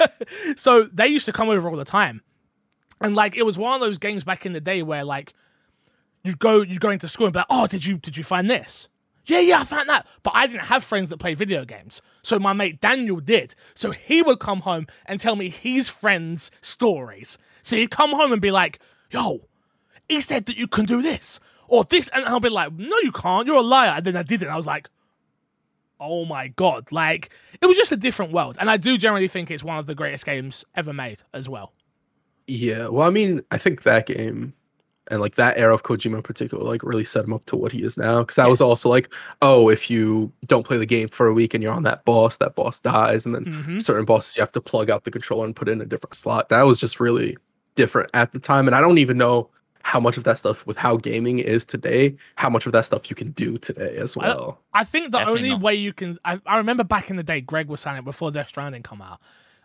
so 0.56 0.84
they 0.84 1.08
used 1.08 1.26
to 1.26 1.32
come 1.32 1.50
over 1.50 1.68
all 1.68 1.76
the 1.76 1.84
time, 1.84 2.22
and 3.00 3.14
like 3.14 3.36
it 3.36 3.42
was 3.42 3.58
one 3.58 3.74
of 3.74 3.80
those 3.80 3.98
games 3.98 4.24
back 4.24 4.46
in 4.46 4.52
the 4.52 4.60
day 4.60 4.82
where 4.82 5.04
like 5.04 5.34
you'd 6.22 6.38
go 6.38 6.62
you'd 6.62 6.80
go 6.80 6.90
into 6.90 7.08
school 7.08 7.26
and 7.26 7.32
be 7.32 7.40
like, 7.40 7.46
oh, 7.50 7.66
did 7.66 7.84
you 7.84 7.98
did 7.98 8.16
you 8.16 8.24
find 8.24 8.48
this? 8.48 8.88
Yeah, 9.26 9.40
yeah, 9.40 9.60
I 9.60 9.64
found 9.64 9.88
that. 9.88 10.06
But 10.22 10.34
I 10.34 10.46
didn't 10.46 10.66
have 10.66 10.84
friends 10.84 11.08
that 11.08 11.18
play 11.18 11.34
video 11.34 11.64
games. 11.64 12.02
So 12.22 12.38
my 12.38 12.52
mate 12.52 12.80
Daniel 12.80 13.20
did. 13.20 13.54
So 13.74 13.90
he 13.90 14.22
would 14.22 14.38
come 14.38 14.60
home 14.60 14.86
and 15.06 15.18
tell 15.18 15.36
me 15.36 15.48
his 15.48 15.88
friends' 15.88 16.50
stories. 16.60 17.38
So 17.64 17.76
he'd 17.76 17.90
come 17.90 18.10
home 18.10 18.30
and 18.32 18.40
be 18.40 18.50
like, 18.50 18.78
yo, 19.10 19.40
he 20.08 20.20
said 20.20 20.46
that 20.46 20.56
you 20.56 20.68
can 20.68 20.84
do 20.84 21.02
this 21.02 21.40
or 21.66 21.82
this. 21.84 22.08
And 22.10 22.24
I'll 22.26 22.38
be 22.40 22.48
like, 22.50 22.72
no, 22.74 22.96
you 23.02 23.10
can't. 23.10 23.46
You're 23.46 23.56
a 23.56 23.62
liar. 23.62 23.94
And 23.96 24.04
then 24.04 24.16
I 24.16 24.22
did 24.22 24.42
it. 24.42 24.48
I 24.48 24.56
was 24.56 24.66
like, 24.66 24.88
oh 25.98 26.24
my 26.24 26.48
God. 26.48 26.92
Like, 26.92 27.30
it 27.60 27.66
was 27.66 27.76
just 27.76 27.90
a 27.92 27.96
different 27.96 28.32
world. 28.32 28.56
And 28.60 28.70
I 28.70 28.76
do 28.76 28.98
generally 28.98 29.28
think 29.28 29.50
it's 29.50 29.64
one 29.64 29.78
of 29.78 29.86
the 29.86 29.94
greatest 29.94 30.26
games 30.26 30.64
ever 30.74 30.92
made 30.92 31.18
as 31.32 31.48
well. 31.48 31.72
Yeah. 32.46 32.88
Well, 32.88 33.06
I 33.06 33.10
mean, 33.10 33.40
I 33.50 33.58
think 33.58 33.82
that 33.82 34.06
game 34.06 34.52
and 35.10 35.20
like 35.20 35.34
that 35.34 35.58
era 35.58 35.72
of 35.74 35.82
Kojima 35.82 36.16
in 36.16 36.22
particular, 36.22 36.64
like 36.64 36.82
really 36.82 37.04
set 37.04 37.24
him 37.24 37.32
up 37.34 37.44
to 37.46 37.56
what 37.56 37.72
he 37.72 37.82
is 37.82 37.96
now. 37.96 38.20
Because 38.20 38.36
that 38.36 38.48
was 38.48 38.60
also 38.60 38.88
like, 38.88 39.12
oh, 39.42 39.68
if 39.68 39.90
you 39.90 40.32
don't 40.46 40.66
play 40.66 40.76
the 40.78 40.86
game 40.86 41.08
for 41.08 41.26
a 41.26 41.32
week 41.34 41.54
and 41.54 41.62
you're 41.62 41.72
on 41.72 41.82
that 41.84 42.04
boss, 42.04 42.38
that 42.38 42.54
boss 42.54 42.80
dies, 42.80 43.24
and 43.26 43.34
then 43.34 43.44
Mhm. 43.44 43.82
certain 43.82 44.04
bosses 44.04 44.36
you 44.36 44.40
have 44.40 44.52
to 44.52 44.60
plug 44.62 44.90
out 44.90 45.04
the 45.04 45.10
controller 45.10 45.44
and 45.44 45.56
put 45.56 45.68
in 45.68 45.80
a 45.80 45.86
different 45.86 46.14
slot. 46.14 46.48
That 46.48 46.62
was 46.62 46.80
just 46.80 47.00
really 47.00 47.36
different 47.74 48.10
at 48.14 48.32
the 48.32 48.40
time, 48.40 48.66
and 48.66 48.74
I 48.74 48.80
don't 48.80 48.98
even 48.98 49.18
know 49.18 49.48
how 49.82 50.00
much 50.00 50.16
of 50.16 50.24
that 50.24 50.38
stuff 50.38 50.66
with 50.66 50.78
how 50.78 50.96
gaming 50.96 51.38
is 51.38 51.64
today, 51.64 52.16
how 52.36 52.48
much 52.48 52.64
of 52.64 52.72
that 52.72 52.86
stuff 52.86 53.10
you 53.10 53.14
can 53.14 53.32
do 53.32 53.58
today 53.58 53.96
as 53.96 54.16
well. 54.16 54.58
I 54.72 54.82
think 54.82 55.12
the 55.12 55.18
Definitely 55.18 55.40
only 55.40 55.50
not. 55.50 55.60
way 55.60 55.74
you 55.74 55.92
can. 55.92 56.16
I, 56.24 56.40
I 56.46 56.56
remember 56.56 56.84
back 56.84 57.10
in 57.10 57.16
the 57.16 57.22
day, 57.22 57.42
Greg 57.42 57.68
was 57.68 57.82
saying 57.82 57.98
it 57.98 58.04
before 58.04 58.30
Death 58.30 58.48
Stranding 58.48 58.82
come 58.82 59.02
out, 59.02 59.20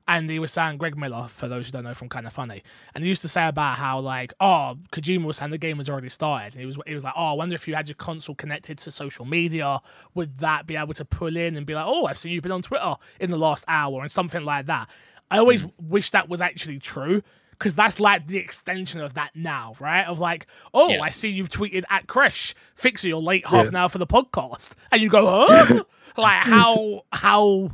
and 0.10 0.30
he 0.30 0.38
was 0.38 0.51
saying 0.51 0.78
Greg 0.78 0.98
Miller, 0.98 1.28
for 1.30 1.48
those 1.48 1.68
who 1.68 1.72
don't 1.72 1.86
know 1.86 1.94
from 1.94 2.10
Kind 2.10 2.28
of 2.28 2.34
Funny, 2.34 2.63
and 2.94 3.04
he 3.04 3.08
used 3.08 3.22
to 3.22 3.30
say 3.30 3.48
about 3.48 3.78
how 3.78 4.00
like, 4.01 4.34
oh, 4.42 4.75
Kojima 4.92 5.24
was 5.24 5.38
saying 5.38 5.51
the 5.51 5.58
game 5.58 5.78
was 5.78 5.89
already 5.89 6.10
started. 6.10 6.54
And 6.54 6.60
he 6.60 6.66
was 6.66 6.78
he 6.86 6.94
was 6.94 7.06
like, 7.06 7.13
oh, 7.16 7.28
I 7.28 7.34
wonder 7.34 7.56
if 7.56 7.66
you 7.66 7.75
had 7.75 7.88
your 7.88 7.96
console 7.96 8.36
connected 8.36 8.78
to 8.80 8.92
social 8.92 9.24
media, 9.24 9.80
would 10.16 10.39
that 10.39 10.68
be 10.68 10.75
able 10.75 10.96
to 10.96 11.06
pull 11.06 11.38
in 11.38 11.56
and 11.56 11.66
be 11.66 11.75
like, 11.75 11.86
oh, 11.88 12.08
I've 12.08 12.18
seen 12.18 12.34
you've 12.34 12.44
been 12.44 12.51
on 12.51 12.62
Twitter 12.62 12.96
in 13.22 13.32
the 13.32 13.38
last 13.38 13.63
hour 13.70 14.01
and 14.01 14.12
something 14.12 14.44
like 14.44 14.66
that. 14.66 14.89
I 15.32 15.38
always 15.38 15.63
mm. 15.63 15.72
wish 15.80 16.10
that 16.10 16.28
was 16.28 16.42
actually 16.42 16.80
true. 16.80 17.22
Because 17.60 17.75
that's 17.75 18.00
like 18.00 18.25
the 18.28 18.38
extension 18.38 19.01
of 19.01 19.16
that 19.16 19.32
now, 19.36 19.75
right? 19.82 20.06
Of 20.08 20.18
like, 20.20 20.48
oh, 20.74 20.88
Yeah. 20.89 21.01
I 21.01 21.10
see 21.10 21.28
you've 21.30 21.50
tweeted 21.50 21.84
at 21.89 22.08
Crash, 22.08 22.56
fix 22.74 23.04
your 23.04 23.22
late 23.22 23.46
half 23.46 23.63
Yeah. 23.66 23.68
an 23.70 23.75
hour 23.75 23.89
for 23.89 23.98
the 23.98 24.08
podcast, 24.08 24.72
and 24.92 25.01
you 25.01 25.10
go, 25.10 25.25
huh? 25.48 25.84
like 26.18 26.38
how 26.44 27.04
how 27.12 27.72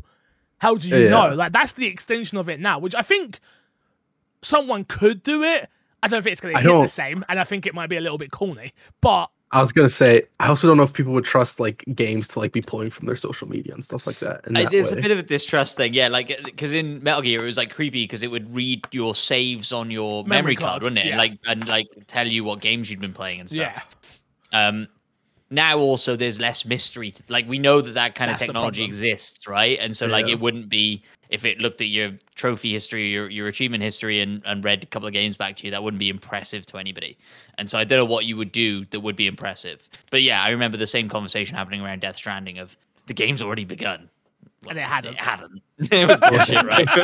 how 0.58 0.76
do 0.76 0.90
you 0.90 0.98
Yeah. 1.04 1.10
know? 1.10 1.36
Like 1.36 1.52
that's 1.52 1.74
the 1.74 1.86
extension 1.86 2.38
of 2.40 2.50
it 2.50 2.60
now, 2.60 2.80
which 2.80 2.96
I 2.96 3.04
think 3.04 3.40
someone 4.42 4.86
could 4.86 5.22
do 5.24 5.44
it. 5.44 5.70
I 6.02 6.08
don't 6.08 6.22
think 6.22 6.34
it's 6.34 6.42
going 6.42 6.56
to 6.56 6.62
hit 6.62 6.82
the 6.82 6.88
same, 6.88 7.24
and 7.30 7.40
I 7.40 7.44
think 7.44 7.66
it 7.66 7.74
might 7.74 7.90
be 7.90 7.98
a 7.98 8.02
little 8.02 8.18
bit 8.18 8.32
corny. 8.32 8.74
But 9.02 9.30
I 9.52 9.62
was 9.62 9.72
gonna 9.72 9.88
say, 9.90 10.24
I 10.40 10.48
also 10.48 10.68
don't 10.68 10.76
know 10.76 10.84
if 10.84 10.92
people 10.92 11.14
would 11.14 11.24
trust 11.24 11.60
like 11.60 11.86
games 11.94 12.28
to 12.30 12.40
like 12.40 12.52
be 12.52 12.62
pulling 12.62 12.90
from 12.90 13.06
their 13.08 13.16
social 13.16 13.48
media 13.48 13.74
and 13.74 13.84
stuff 13.84 14.06
like 14.06 14.18
that. 14.20 14.42
In 14.48 14.58
I, 14.58 14.64
that 14.64 14.72
there's 14.72 14.92
way. 14.92 14.98
a 14.98 15.02
bit 15.02 15.12
of 15.12 15.20
a 15.20 15.24
distrust 15.24 15.78
thing, 15.78 15.94
yeah. 15.94 16.08
Like 16.10 16.40
because 16.44 16.74
in 16.74 17.02
Metal 17.04 17.22
Gear 17.22 17.44
it 17.44 17.46
was 17.46 17.56
like 17.58 17.74
creepy 17.74 18.04
because 18.04 18.22
it 18.24 18.32
would 18.32 18.54
read 18.54 18.86
your 18.92 19.16
saves 19.16 19.72
on 19.72 19.92
your 19.92 20.24
memory, 20.24 20.38
Memory 20.38 20.56
card, 20.58 20.70
card, 20.70 20.84
wouldn't 20.84 21.00
it? 21.00 21.06
yeah. 21.06 21.12
And 21.12 21.18
like 21.20 21.40
and 21.48 21.68
like 21.70 21.88
tell 22.08 22.28
you 22.28 22.44
what 22.44 22.60
games 22.60 22.90
you'd 22.90 23.00
been 23.00 23.14
playing 23.14 23.40
and 23.42 23.50
stuff. 23.50 23.88
yeah, 24.52 24.68
Um, 24.68 24.88
now 25.50 25.78
also 25.78 26.16
there's 26.16 26.40
less 26.40 26.66
mystery. 26.66 27.12
To, 27.12 27.24
like 27.30 27.48
we 27.48 27.60
know 27.60 27.82
that 27.82 27.94
that 27.94 28.16
kind 28.16 28.30
That's 28.30 28.42
of 28.42 28.48
technology 28.48 28.84
exists, 28.84 29.48
right? 29.48 29.78
And 29.80 29.96
so 29.96 30.08
like 30.08 30.28
it 30.28 30.40
wouldn't 30.40 30.70
be 30.70 31.04
if 31.30 31.46
it 31.46 31.60
looked 31.60 31.82
at 31.82 31.88
your 31.88 32.12
trophy 32.36 32.74
history, 32.74 33.10
your 33.10 33.30
your 33.30 33.48
achievement 33.48 33.84
history, 33.84 34.22
and 34.22 34.42
and 34.46 34.64
read 34.64 34.84
a 34.84 34.86
couple 34.86 35.08
of 35.08 35.14
games 35.14 35.38
back 35.38 35.58
to 35.58 35.66
you. 35.66 35.72
That 35.72 35.84
wouldn't 35.84 36.00
be 36.00 36.10
impressive 36.10 36.66
to 36.68 36.78
anybody. 36.78 37.18
And 37.58 37.70
so 37.70 37.78
I 37.78 37.84
don't 37.84 37.98
know 37.98 38.06
what 38.06 38.26
you 38.26 38.38
would 38.38 38.52
do 38.52 38.86
that 38.86 39.00
would 39.02 39.16
be 39.16 39.28
impressive. 39.28 39.88
But 40.12 40.22
yeah, 40.22 40.44
I 40.44 40.50
remember 40.50 40.78
the 40.78 40.88
same 40.88 41.10
conversation 41.10 41.56
happening 41.56 41.82
around 41.82 42.02
Death 42.02 42.18
Stranding 42.18 42.58
of 42.60 42.76
the 43.08 43.14
game's 43.14 43.42
already 43.42 43.66
begun. 43.66 44.10
and 44.68 44.78
it 44.78 44.82
hadn't. 44.82 45.14
It 45.14 45.20
hadn't. 45.20 45.62
it 45.80 46.08
was 46.08 46.20
bullshit, 46.20 46.66
right? 46.66 46.88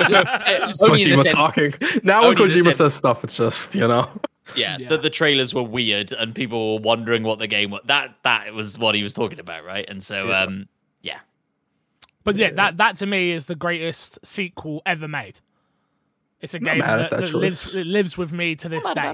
It's 0.48 0.82
Only 0.84 1.04
in 1.04 1.18
the 1.18 1.24
Kojima 1.24 1.32
talking. 1.32 1.74
Now 2.04 2.22
when 2.28 2.38
only 2.40 2.58
in 2.58 2.64
the 2.64 2.70
Kojima 2.72 2.74
says 2.74 2.94
stuff, 2.94 3.24
it's 3.24 3.38
just 3.38 3.76
you 3.76 3.88
know. 3.88 4.10
Yeah, 4.56 4.78
Yeah. 4.80 4.90
that 4.90 5.02
the 5.02 5.10
trailers 5.10 5.54
were 5.54 5.64
weird 5.64 6.12
and 6.12 6.34
people 6.36 6.76
were 6.76 6.82
wondering 6.82 7.24
what 7.24 7.40
the 7.40 7.48
game 7.48 7.72
was. 7.72 7.82
That 7.86 8.16
that 8.24 8.54
was 8.54 8.78
what 8.78 8.96
he 8.96 9.04
was 9.04 9.14
talking 9.14 9.40
about, 9.40 9.64
right? 9.64 9.86
And 9.90 10.04
so, 10.04 10.28
Yeah. 10.28 10.42
um, 10.44 10.68
yeah, 11.02 11.20
But 12.24 12.36
yeah, 12.36 12.52
that 12.52 12.78
that 12.78 12.98
to 12.98 13.06
me 13.06 13.32
is 13.32 13.46
the 13.46 13.56
greatest 13.56 14.20
sequel 14.26 14.82
ever 14.86 15.08
made. 15.08 15.40
It's 16.42 16.54
a 16.54 16.60
Not 16.60 16.66
game 16.72 16.80
that, 16.80 17.00
at 17.00 17.12
that 17.12 17.20
that 17.22 17.34
lives 17.34 17.76
it 17.76 17.86
lives 17.88 18.18
with 18.18 18.32
me 18.32 18.56
to 18.56 18.70
this 18.70 18.84
day. 18.94 19.14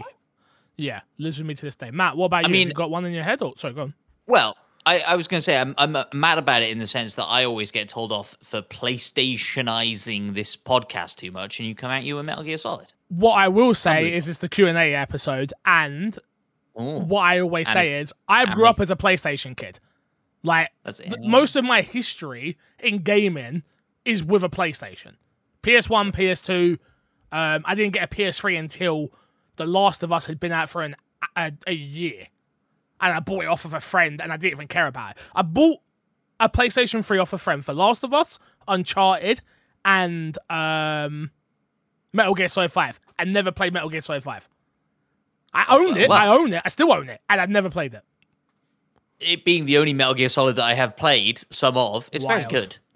Yeah, 0.77 1.01
lives 1.17 1.38
with 1.39 1.48
me 1.48 1.53
to 1.56 1.65
this 1.65 1.75
day. 1.75 1.91
Matt, 1.91 2.15
what 2.17 2.25
about 2.27 2.38
I 2.38 2.39
you? 2.41 2.46
Have 2.46 2.51
mean- 2.51 2.67
you 2.70 2.74
got 2.74 2.89
one 2.91 3.03
in 3.06 3.13
your 3.13 3.24
head? 3.24 3.41
Or 3.41 3.53
sorry, 3.58 3.74
go 3.74 3.82
on. 3.84 3.94
Well, 4.27 4.56
I, 4.88 5.00
I 5.00 5.15
was 5.15 5.27
going 5.27 5.39
to 5.39 5.41
say 5.44 5.58
I'm, 5.58 5.75
I'm 5.77 5.96
uh, 5.96 6.06
mad 6.13 6.38
about 6.38 6.62
it 6.62 6.70
in 6.72 6.79
the 6.79 6.88
sense 6.88 7.15
that 7.15 7.25
I 7.25 7.44
always 7.46 7.72
get 7.72 7.89
told 7.89 8.12
off 8.12 8.36
for 8.41 8.62
PlayStationizing 8.62 10.34
this 10.34 10.56
podcast 10.56 11.17
too 11.17 11.32
much, 11.32 11.60
and 11.60 11.67
you 11.67 11.75
come 11.75 11.91
at 11.91 12.03
you 12.03 12.15
with 12.15 12.25
Metal 12.25 12.44
Gear 12.44 12.58
Solid. 12.58 12.91
What 13.10 13.34
I 13.34 13.48
will 13.48 13.74
say 13.74 13.91
Probably. 13.91 14.13
is 14.15 14.27
it's 14.29 14.39
the 14.39 14.50
Q 14.50 14.67
and 14.67 14.77
A 14.77 14.94
episode, 14.96 15.53
and 15.65 16.17
Oh, 16.79 17.00
what 17.00 17.22
I 17.22 17.39
always 17.39 17.67
And 17.67 17.86
say 17.86 18.00
is 18.00 18.13
I 18.27 18.46
grew 18.53 18.63
me. 18.65 18.70
up 18.70 18.79
as 18.79 18.91
a 18.91 18.96
PlayStation 18.96 19.58
kid. 19.58 19.79
Like 20.44 20.70
th- 20.88 21.12
most 21.22 21.56
of 21.56 21.65
my 21.65 21.82
history 21.82 22.56
in 22.79 23.00
gaming 23.00 23.63
is 24.06 24.24
with 24.24 24.44
a 24.44 24.50
PlayStation. 24.50 25.13
PS1, 25.63 26.13
PS2. 26.13 26.74
Um, 27.32 27.63
I 27.65 27.74
didn't 27.74 27.94
get 27.94 28.03
a 28.03 28.15
PS3 28.15 28.60
until 28.60 29.12
The 29.56 29.65
Last 29.65 30.03
of 30.03 30.12
Us 30.13 30.27
had 30.27 30.39
been 30.39 30.51
out 30.51 30.70
for 30.70 30.84
an 30.84 30.96
a, 31.36 31.51
a 31.65 31.74
year, 31.74 32.27
and 33.01 33.13
I 33.13 33.19
bought 33.19 33.43
it 33.43 33.47
off 33.47 33.65
of 33.65 33.73
a 33.73 33.79
friend, 33.79 34.21
and 34.21 34.31
I 34.31 34.37
didn't 34.37 34.53
even 34.53 34.67
care 34.67 34.87
about 34.87 35.11
it. 35.11 35.17
I 35.35 35.41
bought 35.41 35.79
a 36.39 36.49
PlayStation 36.49 37.03
3 37.03 37.17
off 37.19 37.33
a 37.33 37.37
friend 37.37 37.63
for 37.63 37.73
Last 37.73 38.03
of 38.03 38.13
Us, 38.13 38.39
Uncharted, 38.67 39.41
and 39.85 40.37
um, 40.49 41.31
Metal 42.13 42.33
Gear 42.35 42.47
Solid 42.47 42.71
5. 42.71 42.99
I 43.19 43.23
never 43.25 43.51
played 43.51 43.73
Metal 43.73 43.89
Gear 43.89 44.01
Solid 44.01 44.23
5. 44.23 44.47
I 45.53 45.65
owned 45.69 45.97
it. 45.97 46.09
wow. 46.09 46.17
I 46.17 46.37
own 46.37 46.53
it. 46.53 46.61
I 46.63 46.69
still 46.69 46.91
own 46.91 47.09
it, 47.09 47.21
and 47.29 47.41
I've 47.41 47.49
never 47.49 47.69
played 47.69 47.93
it. 47.93 48.03
it 49.19 49.45
being 49.45 49.65
the 49.65 49.77
only 49.77 49.93
Metal 49.93 50.13
Gear 50.13 50.29
Solid 50.29 50.55
that 50.57 50.65
I 50.65 50.73
have 50.73 50.95
played 50.97 51.41
some 51.49 51.77
of, 51.77 52.09
it's 52.11 52.25
Wild. 52.25 52.51
very 52.51 52.61
good. 52.61 52.77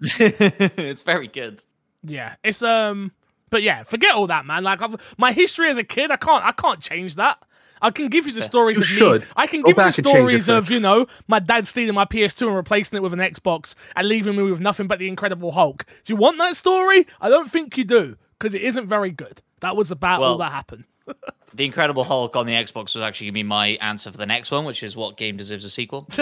it's 0.78 1.02
very 1.02 1.28
good. 1.28 1.62
Yeah, 2.04 2.34
it's 2.44 2.62
um, 2.62 3.12
but 3.50 3.62
yeah, 3.62 3.82
forget 3.84 4.12
all 4.14 4.26
that, 4.26 4.44
man. 4.44 4.64
Like 4.64 4.82
I've, 4.82 5.14
my 5.18 5.32
history 5.32 5.68
as 5.68 5.78
a 5.78 5.84
kid, 5.84 6.10
I 6.10 6.16
can't, 6.16 6.44
I 6.44 6.52
can't 6.52 6.80
change 6.80 7.16
that. 7.16 7.42
I 7.82 7.90
can 7.90 8.08
give 8.08 8.26
you 8.26 8.32
the 8.32 8.40
stories 8.42 8.76
You 8.76 8.82
of 8.82 8.86
should. 8.88 9.20
me. 9.22 9.26
I 9.36 9.46
can 9.46 9.60
Go 9.60 9.66
give 9.66 9.76
you 9.76 9.82
the 9.82 9.88
back 9.90 9.98
and 9.98 10.06
change 10.06 10.32
your 10.32 10.40
stories 10.40 10.48
of 10.48 10.70
you 10.70 10.80
know 10.80 11.06
my 11.28 11.38
dad 11.40 11.66
stealing 11.68 11.94
my 11.94 12.04
PS2 12.06 12.46
and 12.46 12.56
replacing 12.56 12.96
it 12.96 13.02
with 13.02 13.12
an 13.12 13.18
Xbox 13.18 13.74
and 13.96 14.08
leaving 14.08 14.36
me 14.36 14.44
with 14.44 14.60
nothing 14.60 14.86
but 14.86 14.98
the 14.98 15.08
Incredible 15.08 15.50
Hulk. 15.52 15.84
Do 16.04 16.12
you 16.12 16.16
want 16.16 16.38
that 16.38 16.56
story? 16.56 17.06
I 17.20 17.28
don't 17.28 17.50
think 17.50 17.76
you 17.76 17.84
do 17.84 18.16
because 18.38 18.54
it 18.54 18.62
isn't 18.62 18.86
very 18.86 19.10
good. 19.10 19.42
That 19.60 19.76
was 19.76 19.90
about 19.90 20.22
all 20.22 20.38
that 20.38 20.52
happened. 20.52 20.84
The 21.54 21.66
Incredible 21.66 22.02
Hulk 22.02 22.34
on 22.34 22.46
the 22.46 22.54
Xbox 22.54 22.94
was 22.94 23.04
actually 23.04 23.26
going 23.26 23.32
to 23.34 23.38
be 23.40 23.42
my 23.42 23.66
answer 23.82 24.10
for 24.10 24.16
the 24.16 24.24
next 24.24 24.50
one, 24.50 24.64
which 24.64 24.82
is 24.82 24.96
what 24.96 25.18
game 25.18 25.36
deserves 25.36 25.66
a 25.66 25.70
sequel? 25.70 26.08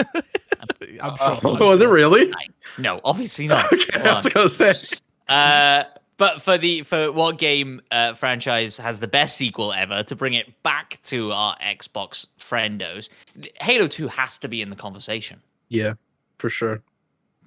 I'm. 0.59 0.67
I'm 0.99 1.13
was 1.59 1.79
it 1.79 1.85
sure. 1.85 1.89
really? 1.93 2.33
no, 2.77 2.99
obviously 3.05 3.47
not. 3.47 3.71
Okay, 3.71 4.01
I 4.09 4.15
was 4.15 4.27
gonna 4.27 4.49
say. 4.49 4.73
Uh, 5.29 5.85
but 6.21 6.39
for 6.39 6.55
the 6.55 6.83
for 6.83 7.11
what 7.11 7.39
game 7.39 7.81
uh, 7.89 8.13
franchise 8.13 8.77
has 8.77 8.99
the 8.99 9.07
best 9.07 9.35
sequel 9.35 9.73
ever 9.73 10.03
to 10.03 10.15
bring 10.15 10.35
it 10.35 10.53
back 10.61 10.99
to 11.05 11.31
our 11.31 11.57
Xbox 11.57 12.27
friendos, 12.39 13.09
Halo 13.59 13.87
Two 13.87 14.07
has 14.07 14.37
to 14.37 14.47
be 14.47 14.61
in 14.61 14.69
the 14.69 14.75
conversation. 14.75 15.41
Yeah, 15.69 15.93
for 16.37 16.47
sure. 16.47 16.83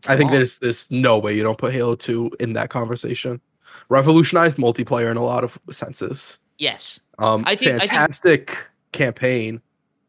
I 0.08 0.16
think 0.16 0.30
on. 0.32 0.36
there's 0.36 0.58
there's 0.58 0.90
no 0.90 1.20
way 1.20 1.36
you 1.36 1.44
don't 1.44 1.56
put 1.56 1.72
Halo 1.72 1.94
2 1.94 2.32
in 2.40 2.54
that 2.54 2.68
conversation. 2.68 3.40
Revolutionized 3.90 4.58
multiplayer 4.58 5.08
in 5.08 5.16
a 5.18 5.22
lot 5.24 5.44
of 5.44 5.56
senses. 5.70 6.40
Yes, 6.58 6.98
Um 7.20 7.44
I 7.46 7.54
think- 7.54 7.76
I 7.76 7.78
think- 7.78 7.90
fantastic 7.92 8.58
campaign 8.90 9.60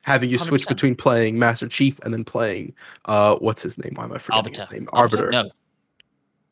having 0.01 0.31
you 0.31 0.39
switch 0.39 0.65
100%. 0.65 0.69
between 0.69 0.95
playing 0.95 1.37
Master 1.37 1.67
Chief 1.67 1.99
and 1.99 2.11
then 2.11 2.23
playing 2.23 2.73
uh 3.05 3.35
what's 3.35 3.61
his 3.61 3.77
name? 3.77 3.93
Why 3.93 4.05
am 4.05 4.11
I 4.13 4.17
forgetting 4.17 4.55
Arbiter. 4.57 4.65
his 4.71 4.79
name? 4.79 4.89
Arbiter. 4.91 5.29
No, 5.29 5.51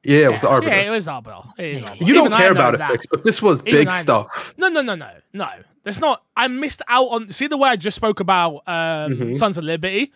Yeah, 0.03 0.17
it 0.27 0.31
was 0.33 0.43
Yeah, 0.43 0.49
Arbiter. 0.49 0.75
Yeah, 0.75 0.81
it 0.81 0.89
was 0.89 1.07
Arbiter. 1.07 1.41
It 1.57 1.65
is 1.75 1.81
Arbiter. 1.83 2.05
you 2.05 2.13
don't 2.13 2.25
Even 2.27 2.37
care 2.37 2.51
about 2.51 2.75
effects, 2.75 3.05
but 3.05 3.23
this 3.23 3.41
was 3.41 3.61
Even 3.65 3.71
big 3.81 3.87
I 3.87 3.97
know. 3.97 4.01
stuff. 4.01 4.53
No, 4.57 4.67
no, 4.67 4.81
no, 4.81 4.95
no, 4.95 5.09
no. 5.33 5.47
That's 5.83 5.99
not. 5.99 6.23
I 6.35 6.47
missed 6.47 6.81
out 6.87 7.05
on. 7.07 7.31
See 7.31 7.47
the 7.47 7.57
way 7.57 7.69
I 7.69 7.75
just 7.75 7.95
spoke 7.95 8.19
about 8.19 8.55
um, 8.67 9.13
Mhm. 9.17 9.35
Sons 9.35 9.57
of 9.57 9.63
Liberty 9.63 10.11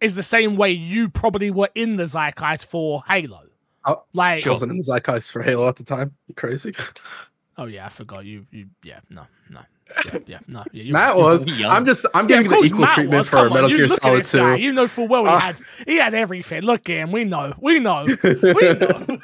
is 0.00 0.14
the 0.16 0.22
same 0.22 0.56
way 0.56 0.70
you 0.70 1.08
probably 1.08 1.50
were 1.50 1.68
in 1.74 1.96
the 1.96 2.04
zeitgeist 2.06 2.66
for 2.66 3.02
Halo. 3.06 3.42
Oh, 3.84 4.02
Like, 4.12 4.34
I 4.34 4.40
Sure. 4.40 4.52
wasn't 4.52 4.70
in 4.72 4.76
the 4.76 4.82
zeitgeist 4.84 5.32
for 5.32 5.42
Halo 5.42 5.68
at 5.68 5.76
the 5.76 5.84
time. 5.84 6.12
You 6.28 6.34
crazy. 6.34 6.74
oh 7.58 7.66
yeah, 7.66 7.86
I 7.86 7.88
forgot 7.88 8.24
you. 8.24 8.46
You 8.50 8.66
yeah, 8.82 9.00
no, 9.10 9.26
no, 9.50 9.60
yeah, 10.04 10.18
yeah 10.26 10.38
no. 10.48 10.64
Yeah, 10.72 10.82
you're 10.84 10.92
Matt 10.92 11.14
right. 11.14 11.16
was. 11.22 11.46
Young. 11.46 11.70
I'm 11.70 11.84
just. 11.84 12.06
I'm 12.14 12.28
Yeah, 12.28 12.42
giving 12.42 12.52
of 12.52 12.60
the 12.60 12.66
equal 12.66 12.80
Matt 12.80 12.94
treatment 12.94 13.18
was. 13.18 13.28
for 13.28 13.36
Come 13.36 13.46
on, 13.48 13.54
Metal 13.54 13.70
you 13.70 13.76
Gear 13.78 13.88
Solid 13.88 14.24
2. 14.24 14.56
You 14.62 14.72
know 14.72 14.86
full 14.88 15.08
well 15.08 15.24
he 15.24 15.30
Uh, 15.30 15.38
had. 15.38 15.60
He 15.86 15.96
had 15.96 16.14
everything. 16.14 16.62
Look 16.62 16.88
at 16.90 16.96
him. 16.96 17.12
We 17.12 17.24
know. 17.24 17.54
We 17.60 17.78
know. 17.78 18.04
We 18.24 18.72
know. 18.74 19.18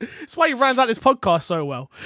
That's 0.00 0.36
why 0.36 0.48
he 0.48 0.54
runs 0.54 0.78
out 0.80 0.86
this 0.88 0.98
podcast 0.98 1.42
so 1.42 1.64
well. 1.64 1.90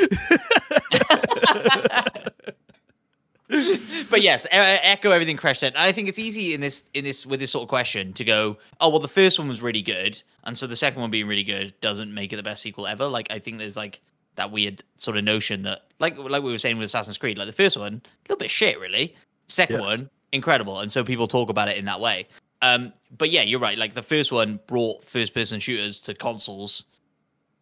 but 4.10 4.20
yes, 4.22 4.44
e- 4.46 4.48
echo 4.52 5.10
everything 5.12 5.36
Crash 5.36 5.60
said. 5.60 5.74
I 5.76 5.92
think 5.92 6.08
it's 6.08 6.18
easy 6.18 6.52
in 6.52 6.60
this 6.60 6.84
in 6.94 7.04
this 7.04 7.24
with 7.24 7.40
this 7.40 7.50
sort 7.52 7.62
of 7.62 7.68
question 7.68 8.12
to 8.14 8.24
go, 8.24 8.58
oh 8.80 8.88
well, 8.88 8.98
the 9.00 9.08
first 9.08 9.38
one 9.38 9.48
was 9.48 9.62
really 9.62 9.82
good, 9.82 10.20
and 10.44 10.58
so 10.58 10.66
the 10.66 10.76
second 10.76 11.00
one 11.00 11.10
being 11.10 11.26
really 11.28 11.44
good 11.44 11.72
doesn't 11.80 12.12
make 12.12 12.32
it 12.32 12.36
the 12.36 12.42
best 12.42 12.62
sequel 12.62 12.86
ever. 12.86 13.06
Like 13.06 13.28
I 13.30 13.38
think 13.38 13.58
there's 13.58 13.76
like 13.76 14.00
that 14.36 14.50
weird 14.50 14.82
sort 14.96 15.16
of 15.16 15.24
notion 15.24 15.62
that, 15.62 15.82
like 15.98 16.16
like 16.18 16.42
we 16.42 16.52
were 16.52 16.58
saying 16.58 16.78
with 16.78 16.86
Assassin's 16.86 17.18
Creed, 17.18 17.38
like 17.38 17.46
the 17.46 17.52
first 17.52 17.76
one, 17.76 17.94
a 18.04 18.22
little 18.28 18.38
bit 18.38 18.50
shit, 18.50 18.78
really. 18.78 19.14
Second 19.48 19.76
Yeah. 19.80 19.86
one, 19.86 20.10
incredible, 20.32 20.80
and 20.80 20.90
so 20.90 21.02
people 21.04 21.28
talk 21.28 21.48
about 21.50 21.68
it 21.68 21.76
in 21.76 21.84
that 21.86 22.00
way. 22.00 22.26
Um, 22.62 22.92
but 23.18 23.30
yeah, 23.30 23.42
you're 23.42 23.60
right. 23.60 23.76
Like 23.78 23.94
the 23.94 24.02
first 24.02 24.32
one 24.32 24.58
brought 24.66 25.04
first-person 25.04 25.60
shooters 25.60 26.00
to 26.02 26.14
consoles 26.14 26.84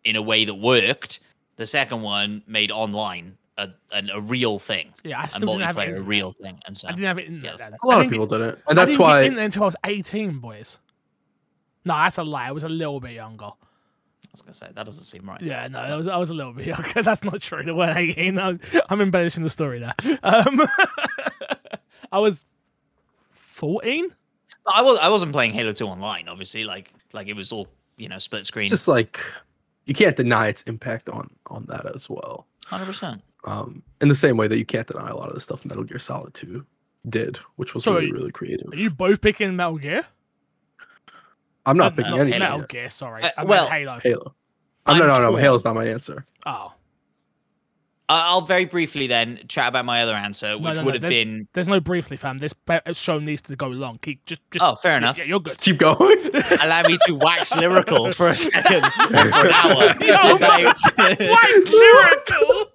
in 0.05 0.17
a 0.17 0.23
way 0.23 0.45
that 0.45 0.55
worked. 0.55 1.21
The 1.57 1.67
second 1.67 2.03
one 2.03 2.43
made 2.47 2.71
online 2.71 3.37
a 3.59 3.69
an, 3.93 4.11
a 4.13 4.21
real 4.21 4.59
thing, 4.59 4.93
Yeah, 5.05 5.21
I 5.21 5.27
still 5.27 5.47
didn't 5.49 5.63
have 5.63 5.79
it. 5.79 5.89
multiplayer 5.89 5.97
a 5.99 6.03
real 6.03 6.33
thing, 6.33 6.59
and 6.67 6.77
so 6.77 6.89
I 6.89 6.91
didn't 6.93 7.07
have 7.07 7.19
it 7.19 7.27
in 7.27 7.35
Yeah, 7.37 7.51
there. 7.51 7.71
then. 7.71 7.77
A 7.85 7.87
lot 7.87 8.05
of 8.05 8.11
people 8.11 8.27
get- 8.27 8.39
didn't, 8.39 8.59
and 8.69 8.77
that's 8.77 8.77
why 8.77 8.83
I 8.83 8.85
that's 8.87 8.91
didn't 8.91 9.01
why. 9.01 9.23
get 9.23 9.29
in 9.29 9.35
there 9.37 9.45
until 9.45 9.63
I 9.63 9.67
was 9.67 9.77
18, 9.85 10.39
boys. 10.41 10.79
No, 11.85 11.95
that's 11.95 12.19
a 12.19 12.25
lie. 12.25 12.49
I 12.49 12.53
was 12.53 12.65
a 12.65 12.69
little 12.69 12.99
bit 12.99 13.13
younger. 13.13 13.51
I 14.35 14.37
was 14.37 14.43
gonna 14.43 14.55
say 14.55 14.67
that 14.75 14.85
doesn't 14.85 15.05
seem 15.05 15.29
right. 15.29 15.41
Yeah, 15.41 15.69
no, 15.69 15.79
I 15.79 15.95
was 15.95 16.09
I 16.09 16.17
was 16.17 16.31
a 16.31 16.35
little 16.35 16.53
bit 16.53 16.67
younger. 16.75 17.03
That's 17.03 17.23
not 17.23 17.41
true. 17.41 17.63
The 17.63 17.73
weren't 17.73 17.97
18. 17.97 18.37
I'm, 18.37 18.59
I'm 18.89 19.01
embellishing 19.01 19.45
the 19.45 19.51
story 19.51 19.79
there. 19.79 20.19
Um, 20.25 20.61
I 22.13 22.19
was 22.19 22.45
14. 23.31 24.13
I 24.67 24.83
was 24.83 24.99
I 24.99 25.09
wasn't 25.09 25.31
playing 25.31 25.53
Halo 25.53 25.71
Two 25.73 25.87
online, 25.87 26.27
obviously. 26.29 26.65
Like 26.65 26.93
like 27.13 27.29
it 27.29 27.37
was 27.37 27.53
all 27.53 27.69
you 27.97 28.09
know 28.09 28.19
split 28.19 28.45
screen. 28.45 28.63
It's 28.65 28.71
just 28.71 28.89
like 28.89 29.21
you 29.85 29.95
can't 29.95 30.17
deny 30.17 30.49
its 30.49 30.63
impact 30.65 31.09
on 31.09 31.31
on 31.47 31.67
that 31.67 31.87
as 31.95 32.11
well. 32.11 32.49
Hundred 32.67 32.87
percent. 32.87 33.23
Um, 33.47 33.85
in 34.01 34.09
the 34.09 34.17
same 34.17 34.37
way 34.37 34.49
that 34.49 34.59
you 34.59 34.65
can't 34.65 34.87
deny 34.89 35.11
a 35.11 35.17
lot 35.17 35.29
of 35.29 35.35
the 35.35 35.41
stuff 35.41 35.65
Metal 35.65 35.85
Gear 35.85 35.99
Solid 36.01 36.33
2 36.35 36.65
did, 37.11 37.37
which 37.57 37.75
was 37.75 37.85
So 37.85 37.95
really 37.95 38.11
really 38.11 38.33
creative. 38.33 38.73
Are 38.73 38.77
you 38.77 38.91
both 38.91 39.21
picking 39.21 39.55
Metal 39.55 39.79
Gear? 39.79 40.05
I'm 41.67 41.77
not 41.77 41.93
Uh, 41.93 41.97
picking 41.97 42.11
no, 42.13 42.19
any 42.19 42.31
Metal 42.39 42.59
yet. 42.61 42.69
Gear. 42.69 42.91
Sorry, 42.91 43.23
Uh, 43.23 43.29
I 43.37 43.41
meant 43.41 43.49
well- 43.49 43.69
Halo. 43.69 43.99
Halo. 44.03 44.35
I'm, 44.87 44.99
no, 44.99 45.05
I'm 45.05 45.09
no, 45.09 45.19
no. 45.21 45.31
torn. 45.31 45.41
Halo's 45.43 45.65
not 45.65 45.75
my 45.75 45.87
answer. 45.87 46.27
Oh, 46.45 46.73
I'll 48.07 48.43
very 48.43 48.67
briefly 48.67 49.07
then 49.07 49.41
chat 49.49 49.69
about 49.69 49.87
my 49.87 50.03
other 50.03 50.13
answer, 50.13 50.59
which 50.59 50.65
no, 50.65 50.73
no, 50.75 50.85
would 50.85 50.93
have 50.95 51.01
there- 51.01 51.11
been. 51.11 51.49
there's 51.55 51.69
no 51.69 51.81
briefly, 51.81 52.19
fam. 52.19 52.37
This 52.37 52.53
be- 52.53 52.79
show 52.93 53.19
needs 53.19 53.41
to 53.43 53.57
go 53.57 53.69
long. 53.69 53.97
Keep 54.03 54.27
just, 54.27 54.43
just. 54.51 54.63
Oh, 54.63 54.75
fair 54.77 54.99
enough. 54.99 55.17
Yeah, 55.17 55.25
you're 55.25 55.39
good. 55.41 55.49
Just 55.49 55.63
keep 55.63 55.79
going. 55.79 56.19
Allow 56.63 56.83
me 56.83 56.99
to 57.07 57.15
wax 57.15 57.57
lyrical 57.57 58.13
for 58.13 58.29
a 58.29 58.35
second, 58.35 58.85
for 58.93 59.17
an 59.17 59.53
hour. 59.53 59.95
Yo, 60.01 60.37
about, 60.37 60.77
Wax 61.19 61.69
lyrical. 61.71 62.67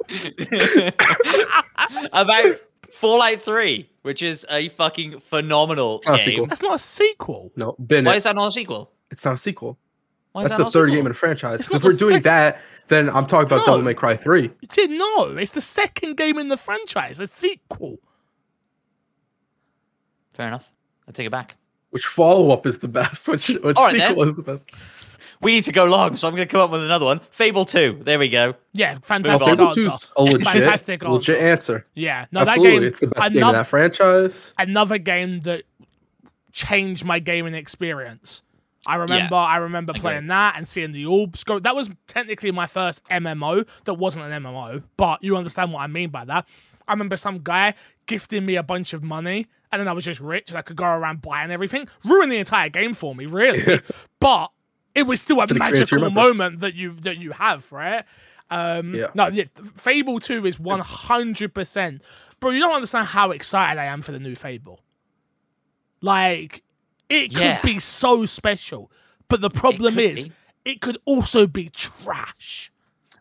about 2.13 2.53
Fallout 2.91 3.41
Three, 3.41 3.88
which 4.03 4.22
is 4.22 4.46
a 4.50 4.70
fucking 4.70 5.20
phenomenal 5.20 6.00
not 6.06 6.15
a 6.15 6.18
game. 6.18 6.25
sequel. 6.25 6.46
That's 6.48 6.62
not 6.62 6.75
a 6.75 6.79
sequel. 6.79 7.51
no, 7.56 7.74
bin 7.74 8.06
Why 8.06 8.15
is 8.15 8.24
that 8.24 8.36
not 8.36 8.48
a 8.48 8.51
sequel? 8.51 8.91
It's 9.12 9.25
not 9.25 9.36
a 9.36 9.38
sequel. 9.38 9.77
Why 10.32 10.44
is 10.44 10.50
That's 10.50 10.53
that 10.53 10.58
the 10.58 10.63
not 10.63 10.68
a 10.70 10.72
third 10.72 10.89
sequel? 10.89 10.96
game 11.00 11.06
in 11.08 11.12
the 11.12 11.18
franchise. 11.18 11.60
It's 11.62 11.70
Because 11.70 11.75
if 11.77 11.84
we're 11.84 11.94
the 11.94 11.98
doing 12.00 12.15
sec- 12.18 12.24
that, 12.24 12.60
then 12.88 13.10
I'm 13.10 13.25
talking 13.25 13.48
about 13.48 13.60
No. 13.60 13.65
Devil 13.65 13.82
May 13.84 13.94
Cry 13.94 14.15
3. 14.15 14.41
You 14.44 14.51
did 14.68 14.89
no. 14.91 15.36
It's 15.38 15.51
the 15.51 15.62
second 15.62 16.18
game 16.18 16.38
in 16.38 16.48
the 16.50 16.58
franchise. 16.58 17.20
A 17.20 17.27
sequel. 17.27 17.98
Fair 20.34 20.48
enough. 20.48 20.72
I 21.08 21.12
take 21.12 21.27
it 21.27 21.32
back. 21.32 21.56
Which 21.89 22.06
follow 22.06 22.51
up 22.51 22.65
is 22.65 22.79
the 22.79 22.88
best? 22.88 23.27
Which 23.27 23.48
which 23.50 23.75
All 23.75 23.86
right, 23.86 23.98
then. 23.98 24.10
sequel 24.10 24.24
is 24.24 24.36
the 24.36 24.44
best? 24.44 24.70
We 25.41 25.51
need 25.53 25.63
to 25.65 25.72
go 25.72 25.86
long, 25.86 26.17
so 26.17 26.27
I'm 26.27 26.36
going 26.36 26.48
to 26.48 26.51
come 26.51 26.60
up 26.62 26.69
with 26.69 26.84
another 26.84 27.05
one. 27.05 27.22
Fable 27.31 27.63
Two. 27.63 28.01
There 28.03 28.19
we 28.19 28.27
go. 28.27 28.55
Yeah, 28.74 28.98
fantastic 29.01 29.48
on. 29.48 29.58
Fable 29.58 29.67
answer. 29.67 30.12
a 30.17 30.24
legit, 30.24 30.48
Fantastic 30.48 31.03
legit 31.03 31.38
answer. 31.38 31.75
answer. 31.75 31.86
Yeah, 31.96 32.25
no, 32.31 32.41
Absolutely, 32.41 32.69
that 32.72 32.75
game. 32.79 32.84
it's 32.88 33.00
the 33.00 33.08
best 33.08 33.34
game 33.34 33.48
in 33.48 33.53
that 33.53 33.67
franchise. 33.67 34.53
another 34.58 34.98
game 34.98 35.39
that 35.41 35.63
changed 36.51 37.05
my 37.05 37.19
gaming 37.19 37.53
experience. 37.53 38.43
I 38.88 38.96
remember, 38.96 39.36
I 39.36 39.58
remember 39.58 39.91
agree. 39.91 40.01
playing 40.01 40.27
that 40.27 40.55
and 40.58 40.67
seeing 40.67 40.91
the 40.93 41.05
orbs 41.05 41.43
go. 41.43 41.60
That 41.60 41.75
was 41.75 41.89
technically 42.08 42.51
my 42.51 42.65
first 42.65 43.03
MMO. 43.05 43.67
That 43.86 43.93
wasn't 43.96 44.25
an 44.25 44.43
MMO, 44.43 44.84
but 44.98 45.24
you 45.24 45.38
understand 45.38 45.74
what 45.74 45.81
I 45.81 45.88
mean 45.88 46.10
by 46.10 46.25
that. 46.25 46.48
I 46.88 46.93
remember 46.93 47.17
some 47.17 47.39
guy 47.43 47.75
gifting 48.08 48.46
me 48.46 48.55
a 48.55 48.63
bunch 48.63 48.93
of 48.93 49.03
money, 49.03 49.48
and 49.72 49.79
then 49.79 49.88
I 49.88 49.91
was 49.91 50.05
just 50.05 50.19
rich 50.19 50.50
and 50.50 50.58
I 50.58 50.63
could 50.63 50.75
go 50.75 50.86
around 50.86 51.22
buying 51.22 51.51
everything. 51.51 51.88
Ruined 52.03 52.31
the 52.31 52.38
entire 52.38 52.69
game 52.69 52.93
for 52.93 53.13
me, 53.13 53.25
really. 53.25 53.79
but 54.19 54.50
it 55.00 55.08
was 55.08 55.22
still 55.22 55.39
a 55.39 55.44
an 55.44 55.58
experience 55.58 55.91
you 55.91 55.98
magical 56.00 56.12
moment 56.12 56.60
that 56.60 56.75
you 56.75 56.94
that 57.01 57.18
you 57.18 57.32
have, 57.32 57.70
right? 57.72 58.03
Um, 58.51 58.94
Yeah. 58.94 59.08
No, 59.13 59.27
yeah, 59.27 59.46
Fable 59.75 60.20
Two 60.20 60.46
is 60.46 60.60
one 60.60 60.79
hundred 60.82 61.53
percent. 61.53 62.03
Bro, 62.39 62.51
you 62.51 62.60
don't 62.60 62.74
understand 62.74 63.08
how 63.08 63.32
excited 63.32 63.79
I 63.79 63.86
am 63.86 64.01
for 64.01 64.12
the 64.12 64.20
new 64.20 64.36
Fable. 64.36 64.79
Like, 66.01 66.63
it 67.10 67.34
could 67.36 67.62
be 67.63 67.79
so 67.79 68.25
special, 68.25 68.91
but 69.27 69.41
the 69.41 69.50
problem 69.50 69.96
could 69.96 70.03
is, 70.03 70.25
be. 70.27 70.34
it 70.63 70.82
could 70.82 70.98
also 71.06 71.48
be 71.48 71.70
trash. 71.70 72.72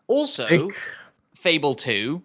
Also, 0.07 0.47
think- 0.47 0.75
Fable 1.35 1.75
2, 1.75 2.21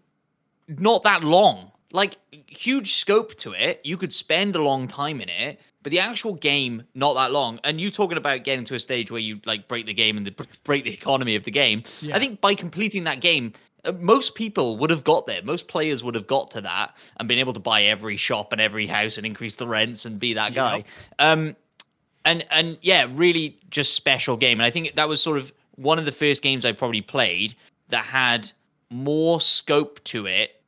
not 0.68 1.02
that 1.02 1.24
long. 1.24 1.72
Like, 1.92 2.18
huge 2.46 2.94
scope 2.94 3.34
to 3.36 3.52
it. 3.52 3.80
You 3.84 3.96
could 3.96 4.12
spend 4.12 4.56
a 4.56 4.62
long 4.62 4.88
time 4.88 5.20
in 5.20 5.28
it, 5.28 5.60
but 5.84 5.90
the 5.90 6.00
actual 6.00 6.34
game, 6.34 6.84
not 6.94 7.12
that 7.14 7.30
long. 7.30 7.60
And 7.62 7.78
you 7.78 7.90
talking 7.90 8.16
about 8.16 8.42
getting 8.42 8.64
to 8.64 8.74
a 8.74 8.78
stage 8.78 9.10
where 9.10 9.20
you, 9.20 9.40
like, 9.44 9.68
break 9.68 9.84
the 9.84 9.92
game 9.92 10.16
and 10.16 10.26
the, 10.26 10.48
break 10.64 10.84
the 10.84 10.92
economy 10.92 11.36
of 11.36 11.44
the 11.44 11.50
game. 11.50 11.84
Yeah. 12.00 12.16
I 12.16 12.18
think 12.18 12.40
by 12.40 12.54
completing 12.54 13.04
that 13.04 13.20
game, 13.20 13.52
uh, 13.84 13.92
most 13.92 14.34
people 14.34 14.78
would 14.78 14.88
have 14.88 15.04
got 15.04 15.26
there. 15.26 15.42
Most 15.42 15.68
players 15.68 16.02
would 16.02 16.14
have 16.14 16.26
got 16.26 16.50
to 16.52 16.62
that 16.62 16.96
and 17.18 17.28
been 17.28 17.38
able 17.38 17.52
to 17.52 17.60
buy 17.60 17.84
every 17.84 18.16
shop 18.16 18.52
and 18.52 18.62
every 18.62 18.86
house 18.86 19.18
and 19.18 19.26
increase 19.26 19.56
the 19.56 19.68
rents 19.68 20.06
and 20.06 20.18
be 20.18 20.32
that 20.32 20.54
guy. 20.54 20.84
Um, 21.18 21.54
and 22.24 22.46
and 22.50 22.78
yeah, 22.80 23.06
really 23.12 23.58
just 23.68 23.92
special 23.92 24.38
game. 24.38 24.58
And 24.58 24.64
I 24.64 24.70
think 24.70 24.94
that 24.94 25.06
was 25.06 25.22
sort 25.22 25.36
of 25.36 25.52
one 25.74 25.98
of 25.98 26.06
the 26.06 26.12
first 26.12 26.42
games 26.42 26.64
I 26.64 26.72
probably 26.72 27.02
played 27.02 27.56
that 27.90 28.06
had 28.06 28.50
more 28.88 29.38
scope 29.38 30.02
to 30.04 30.24
it 30.24 30.62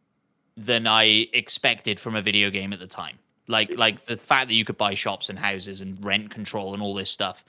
than 0.59 0.87
I 0.87 1.29
expected 1.33 1.99
from 1.99 2.17
a 2.17 2.21
video 2.21 2.51
game 2.51 2.75
at 2.75 2.81
the 2.81 2.87
time. 2.87 3.19
Like 3.49 3.77
like 3.77 4.07
the 4.07 4.17
fact 4.17 4.49
that 4.49 4.55
you 4.55 4.65
could 4.65 4.77
buy 4.79 4.95
shops 4.95 5.29
and 5.29 5.39
houses 5.39 5.81
and 5.81 6.03
rent 6.05 6.31
control 6.31 6.75
and 6.75 6.83
all 6.83 6.95
this 6.95 7.11
stuff. 7.11 7.45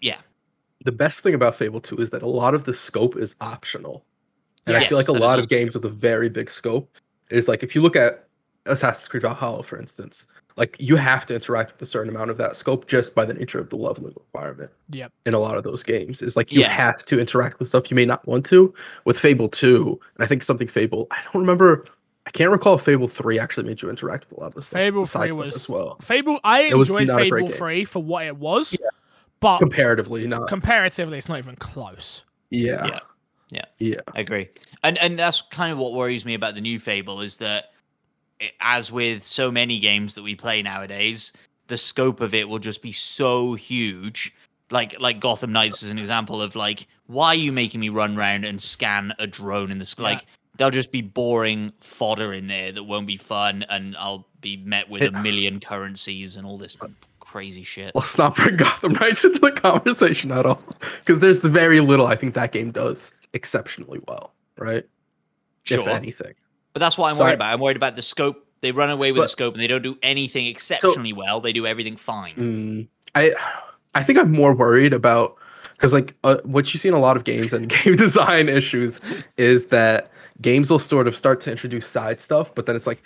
Yeah. 0.00 0.18
The 0.84 0.92
best 0.92 1.20
thing 1.20 1.34
about 1.34 1.54
Fable 1.54 1.80
2 1.80 1.96
is 1.98 2.10
that 2.10 2.22
a 2.22 2.28
lot 2.28 2.54
of 2.54 2.64
the 2.64 2.74
scope 2.74 3.16
is 3.16 3.34
optional. 3.40 4.04
And 4.66 4.76
I 4.76 4.84
feel 4.84 4.98
like 4.98 5.08
a 5.08 5.12
lot 5.12 5.38
of 5.38 5.48
games 5.48 5.74
with 5.74 5.84
a 5.84 5.88
very 5.88 6.28
big 6.28 6.50
scope 6.50 6.96
is 7.30 7.48
like 7.48 7.62
if 7.62 7.74
you 7.74 7.80
look 7.80 7.96
at 7.96 8.26
Assassin's 8.66 9.08
Creed 9.08 9.22
Valhalla, 9.22 9.62
for 9.64 9.76
instance, 9.76 10.26
like 10.56 10.76
you 10.78 10.94
have 10.96 11.26
to 11.26 11.34
interact 11.34 11.72
with 11.72 11.82
a 11.82 11.86
certain 11.86 12.14
amount 12.14 12.30
of 12.30 12.38
that 12.38 12.54
scope 12.56 12.86
just 12.86 13.14
by 13.14 13.24
the 13.24 13.34
nature 13.34 13.58
of 13.58 13.70
the 13.70 13.76
leveling 13.76 14.12
requirement 14.14 14.70
Yep. 14.90 15.12
in 15.26 15.34
a 15.34 15.38
lot 15.38 15.56
of 15.56 15.64
those 15.64 15.82
games. 15.82 16.22
Is 16.22 16.36
like 16.36 16.52
you 16.52 16.60
Yeah. 16.60 16.68
have 16.68 17.04
to 17.06 17.18
interact 17.18 17.58
with 17.58 17.68
stuff 17.68 17.90
you 17.90 17.94
may 17.96 18.04
not 18.04 18.24
want 18.26 18.44
to. 18.46 18.72
With 19.04 19.18
Fable 19.18 19.48
2, 19.48 19.98
and 20.16 20.24
I 20.24 20.26
think 20.28 20.42
something 20.44 20.68
Fable, 20.68 21.08
I 21.10 21.18
don't 21.24 21.40
remember 21.42 21.84
I 21.86 21.90
can't 22.32 22.50
recall 22.50 22.74
if 22.74 22.82
Fable 22.82 23.08
3 23.08 23.38
actually 23.38 23.64
made 23.66 23.82
you 23.82 23.90
interact 23.90 24.28
with 24.30 24.38
a 24.38 24.40
lot 24.40 24.46
of 24.48 24.54
the 24.54 24.62
stuff. 24.62 24.78
Fable 24.78 25.02
the 25.02 25.08
side 25.08 25.30
3 25.30 25.32
stuff 25.32 25.46
was 25.46 25.54
as 25.56 25.68
well. 25.68 25.96
Fable. 26.00 26.40
I 26.44 26.62
It 26.62 26.76
was 26.76 26.90
enjoyed 26.90 27.08
not 27.08 27.22
a 27.22 27.28
great 27.30 27.40
Fable 27.40 27.48
game. 27.48 27.58
3 27.58 27.84
for 27.84 28.02
what 28.02 28.26
it 28.26 28.36
was, 28.36 28.76
but 29.40 29.58
Comparatively, 29.58 30.26
not. 30.26 30.48
comparatively, 30.48 31.18
it's 31.18 31.28
not 31.28 31.38
even 31.38 31.56
close. 31.56 32.24
yeah. 32.50 32.86
Yeah. 32.86 32.98
Yeah. 33.50 33.64
Yeah. 33.78 34.00
I 34.14 34.20
agree. 34.20 34.48
And 34.82 34.96
and 34.98 35.18
that's 35.18 35.42
kind 35.50 35.70
of 35.72 35.76
what 35.78 35.92
worries 35.92 36.24
me 36.24 36.32
about 36.34 36.54
the 36.54 36.60
new 36.62 36.78
Fable 36.78 37.20
is 37.20 37.36
that 37.36 37.72
it, 38.40 38.52
as 38.60 38.90
with 38.90 39.26
so 39.26 39.50
many 39.50 39.78
games 39.78 40.14
that 40.14 40.22
we 40.22 40.34
play 40.34 40.62
nowadays, 40.62 41.32
the 41.66 41.76
scope 41.76 42.20
of 42.22 42.32
it 42.34 42.48
will 42.48 42.58
just 42.58 42.80
be 42.80 42.92
so 42.92 43.52
huge. 43.54 44.32
Like 44.70 44.98
like 45.00 45.20
Gotham 45.20 45.52
Knights 45.52 45.82
is 45.82 45.90
an 45.90 45.98
example 45.98 46.40
of 46.40 46.56
like 46.56 46.86
why 47.08 47.26
are 47.28 47.34
you 47.34 47.52
making 47.52 47.80
me 47.80 47.90
run 47.90 48.16
around 48.16 48.44
and 48.46 48.58
scan 48.58 49.12
a 49.18 49.26
drone 49.26 49.70
in 49.70 49.78
the 49.78 49.84
sky? 49.84 50.02
Yeah. 50.02 50.08
Like 50.14 50.26
there'll 50.56 50.70
just 50.70 50.92
be 50.92 51.02
boring 51.02 51.72
fodder 51.80 52.32
in 52.32 52.46
there 52.46 52.72
that 52.72 52.84
won't 52.84 53.06
be 53.06 53.16
fun, 53.16 53.64
and 53.68 53.96
I'll 53.96 54.26
be 54.40 54.56
met 54.56 54.88
with 54.90 55.02
a 55.02 55.10
million 55.22 55.60
currencies 55.60 56.36
and 56.36 56.46
all 56.46 56.58
this 56.58 56.76
crazy 57.20 57.64
shit. 57.64 57.92
Let's 57.94 58.18
not 58.18 58.36
bring 58.36 58.56
Gotham 58.56 58.92
Knights 58.92 59.24
into 59.26 59.40
the 59.40 59.52
conversation 59.52 60.30
at 60.32 60.44
all. 60.44 60.62
Because 60.98 61.20
there's 61.20 61.42
very 61.42 61.80
little 61.80 62.06
I 62.06 62.14
think 62.16 62.34
that 62.34 62.52
game 62.52 62.70
does 62.70 63.12
exceptionally 63.32 64.00
well, 64.06 64.34
right? 64.58 64.84
If 65.66 65.86
anything. 65.86 66.34
But 66.74 66.80
that's 66.80 66.98
what 66.98 67.10
I'm 67.10 67.16
So 67.16 67.22
I- 67.24 67.26
worried 67.28 67.34
about. 67.34 67.52
I'm 67.54 67.60
worried 67.60 67.76
about 67.76 67.96
the 67.96 68.02
scope. 68.02 68.46
They 68.60 68.70
run 68.70 68.90
away 68.90 69.10
with 69.12 69.22
the 69.22 69.28
scope 69.28 69.54
and 69.54 69.62
they 69.62 69.66
don't 69.66 69.82
do 69.82 69.96
anything 70.04 70.46
exceptionally 70.46 71.12
well. 71.12 71.40
They 71.40 71.52
do 71.52 71.66
everything 71.66 71.96
fine. 71.96 72.34
Mm, 72.34 72.88
I 73.16 73.32
I 73.94 74.02
think 74.04 74.18
I'm 74.20 74.30
more 74.30 74.54
worried 74.54 74.92
about 74.92 75.36
because 75.72 75.92
like 75.92 76.14
uh, 76.22 76.36
what 76.44 76.72
you 76.72 76.78
see 76.78 76.86
in 76.86 76.94
a 76.94 77.00
lot 77.00 77.16
of 77.16 77.24
games 77.24 77.52
and 77.52 77.68
game 77.84 77.96
design 77.96 78.48
issues 78.48 79.00
is 79.36 79.66
that 79.66 80.11
games 80.42 80.70
will 80.70 80.78
sort 80.78 81.08
of 81.08 81.16
start 81.16 81.40
to 81.42 81.50
introduce 81.50 81.86
side 81.86 82.20
stuff, 82.20 82.54
but 82.54 82.66
then 82.66 82.76
it's 82.76 82.86
like, 82.86 83.02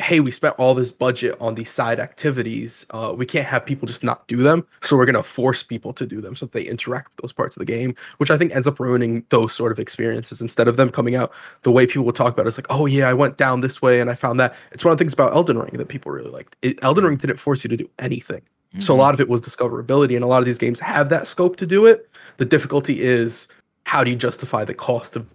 hey, 0.00 0.20
we 0.20 0.30
spent 0.30 0.54
all 0.58 0.74
this 0.76 0.92
budget 0.92 1.36
on 1.40 1.56
these 1.56 1.68
side 1.68 1.98
activities. 1.98 2.86
Uh, 2.90 3.12
we 3.16 3.26
can't 3.26 3.46
have 3.46 3.66
people 3.66 3.84
just 3.84 4.04
not 4.04 4.28
do 4.28 4.36
them, 4.36 4.64
so 4.80 4.96
we're 4.96 5.04
gonna 5.04 5.24
force 5.24 5.64
people 5.64 5.92
to 5.92 6.06
do 6.06 6.20
them 6.20 6.36
so 6.36 6.46
that 6.46 6.52
they 6.52 6.62
interact 6.62 7.08
with 7.08 7.22
those 7.22 7.32
parts 7.32 7.56
of 7.56 7.60
the 7.60 7.66
game, 7.66 7.96
which 8.18 8.30
I 8.30 8.38
think 8.38 8.54
ends 8.54 8.68
up 8.68 8.78
ruining 8.78 9.24
those 9.30 9.52
sort 9.52 9.72
of 9.72 9.80
experiences 9.80 10.40
instead 10.40 10.68
of 10.68 10.76
them 10.76 10.88
coming 10.90 11.16
out 11.16 11.32
the 11.62 11.72
way 11.72 11.84
people 11.84 12.04
will 12.04 12.12
talk 12.12 12.32
about. 12.32 12.46
It. 12.46 12.50
It's 12.50 12.58
like, 12.58 12.70
oh 12.70 12.86
yeah, 12.86 13.08
I 13.08 13.14
went 13.14 13.38
down 13.38 13.60
this 13.60 13.82
way 13.82 14.00
and 14.00 14.08
I 14.08 14.14
found 14.14 14.38
that. 14.38 14.54
It's 14.70 14.84
one 14.84 14.92
of 14.92 14.98
the 14.98 15.02
things 15.02 15.14
about 15.14 15.34
Elden 15.34 15.58
Ring 15.58 15.72
that 15.72 15.88
people 15.88 16.12
really 16.12 16.30
liked. 16.30 16.56
It, 16.62 16.78
Elden 16.84 17.04
Ring 17.04 17.16
didn't 17.16 17.38
force 17.38 17.64
you 17.64 17.68
to 17.70 17.76
do 17.76 17.90
anything. 17.98 18.42
So 18.78 18.92
a 18.92 18.96
Mm-hmm. 18.96 19.00
lot 19.00 19.14
of 19.14 19.20
it 19.20 19.28
was 19.28 19.40
discoverability, 19.40 20.14
and 20.14 20.22
a 20.22 20.28
lot 20.28 20.38
of 20.40 20.44
these 20.44 20.58
games 20.58 20.78
have 20.78 21.08
that 21.08 21.26
scope 21.26 21.56
to 21.56 21.66
do 21.66 21.86
it. 21.86 22.08
The 22.36 22.44
difficulty 22.44 23.00
is 23.00 23.48
how 23.84 24.04
do 24.04 24.10
you 24.10 24.16
justify 24.16 24.64
the 24.64 24.74
cost 24.74 25.16
of 25.16 25.26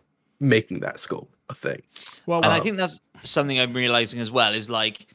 making 0.43 0.81
that 0.81 0.99
scope 0.99 1.33
a 1.49 1.55
thing? 1.55 1.81
Well, 2.25 2.41
And 2.43 2.51
I 2.51 2.59
think 2.59 2.77
that's 2.77 2.99
something 3.23 3.59
I'm 3.59 3.73
realizing 3.73 4.19
as 4.19 4.31
well 4.31 4.53
is 4.53 4.69
like, 4.69 5.07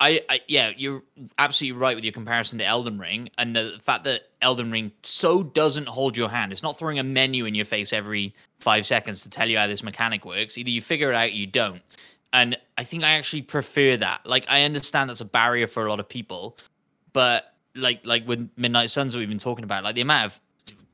I, 0.00 0.20
I 0.28 0.40
yeah, 0.48 0.72
you're 0.76 1.02
absolutely 1.38 1.78
right 1.78 1.94
with 1.94 2.04
your 2.04 2.12
comparison 2.12 2.58
to 2.58 2.64
Elden 2.64 2.98
Ring 2.98 3.30
and 3.38 3.54
the 3.54 3.78
fact 3.82 4.04
that 4.04 4.28
Elden 4.42 4.70
Ring 4.70 4.92
so 5.02 5.42
doesn't 5.42 5.88
hold 5.88 6.16
your 6.16 6.28
hand. 6.28 6.52
It's 6.52 6.62
not 6.62 6.78
throwing 6.78 6.98
a 6.98 7.04
menu 7.04 7.46
in 7.46 7.54
your 7.54 7.64
face 7.64 7.92
every 7.92 8.34
five 8.60 8.84
seconds 8.84 9.22
to 9.22 9.30
tell 9.30 9.48
you 9.48 9.56
how 9.56 9.66
this 9.66 9.82
mechanic 9.82 10.24
works. 10.24 10.58
Either 10.58 10.70
you 10.70 10.82
figure 10.82 11.10
it 11.10 11.14
out, 11.14 11.28
or 11.28 11.32
you 11.32 11.46
don't. 11.46 11.80
And 12.32 12.58
I 12.76 12.84
think 12.84 13.04
I 13.04 13.12
actually 13.12 13.42
prefer 13.42 13.96
that. 13.96 14.26
Like 14.26 14.44
I 14.48 14.64
understand 14.64 15.08
that's 15.08 15.20
a 15.20 15.24
barrier 15.24 15.68
for 15.68 15.86
a 15.86 15.88
lot 15.88 16.00
of 16.00 16.08
people, 16.08 16.58
but 17.12 17.54
like 17.76 18.04
like 18.04 18.26
with 18.26 18.50
Midnight 18.56 18.90
Suns 18.90 19.12
that 19.12 19.20
we've 19.20 19.28
been 19.28 19.38
talking 19.38 19.64
about, 19.64 19.84
like 19.84 19.94
the 19.94 20.00
amount 20.00 20.26
of 20.26 20.40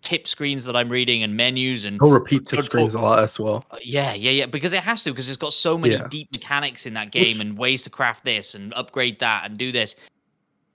tip 0.03 0.27
screens 0.27 0.65
that 0.65 0.75
I'm 0.77 0.89
reading 0.89 1.23
and 1.23 1.37
menus 1.37 1.85
and 1.85 1.99
He'll 2.01 2.11
repeat 2.11 2.47
tip 2.47 2.63
screens 2.63 2.95
a 2.95 3.01
lot 3.01 3.19
as 3.19 3.39
well. 3.39 3.65
Uh, 3.71 3.77
Yeah, 3.83 4.15
yeah, 4.15 4.31
yeah. 4.31 4.47
Because 4.47 4.73
it 4.73 4.83
has 4.83 5.05
to, 5.05 5.11
because 5.11 5.29
it's 5.29 5.37
got 5.37 5.53
so 5.53 5.77
many 5.77 5.95
Yeah. 5.95 6.09
deep 6.09 6.31
mechanics 6.33 6.87
in 6.87 6.95
that 6.95 7.11
game 7.11 7.25
Which- 7.25 7.41
and 7.41 7.59
ways 7.59 7.83
to 7.85 7.91
craft 7.91 8.25
this 8.25 8.55
and 8.55 8.73
upgrade 8.75 9.19
that 9.21 9.45
and 9.47 9.57
do 9.59 9.73
this. 9.73 9.95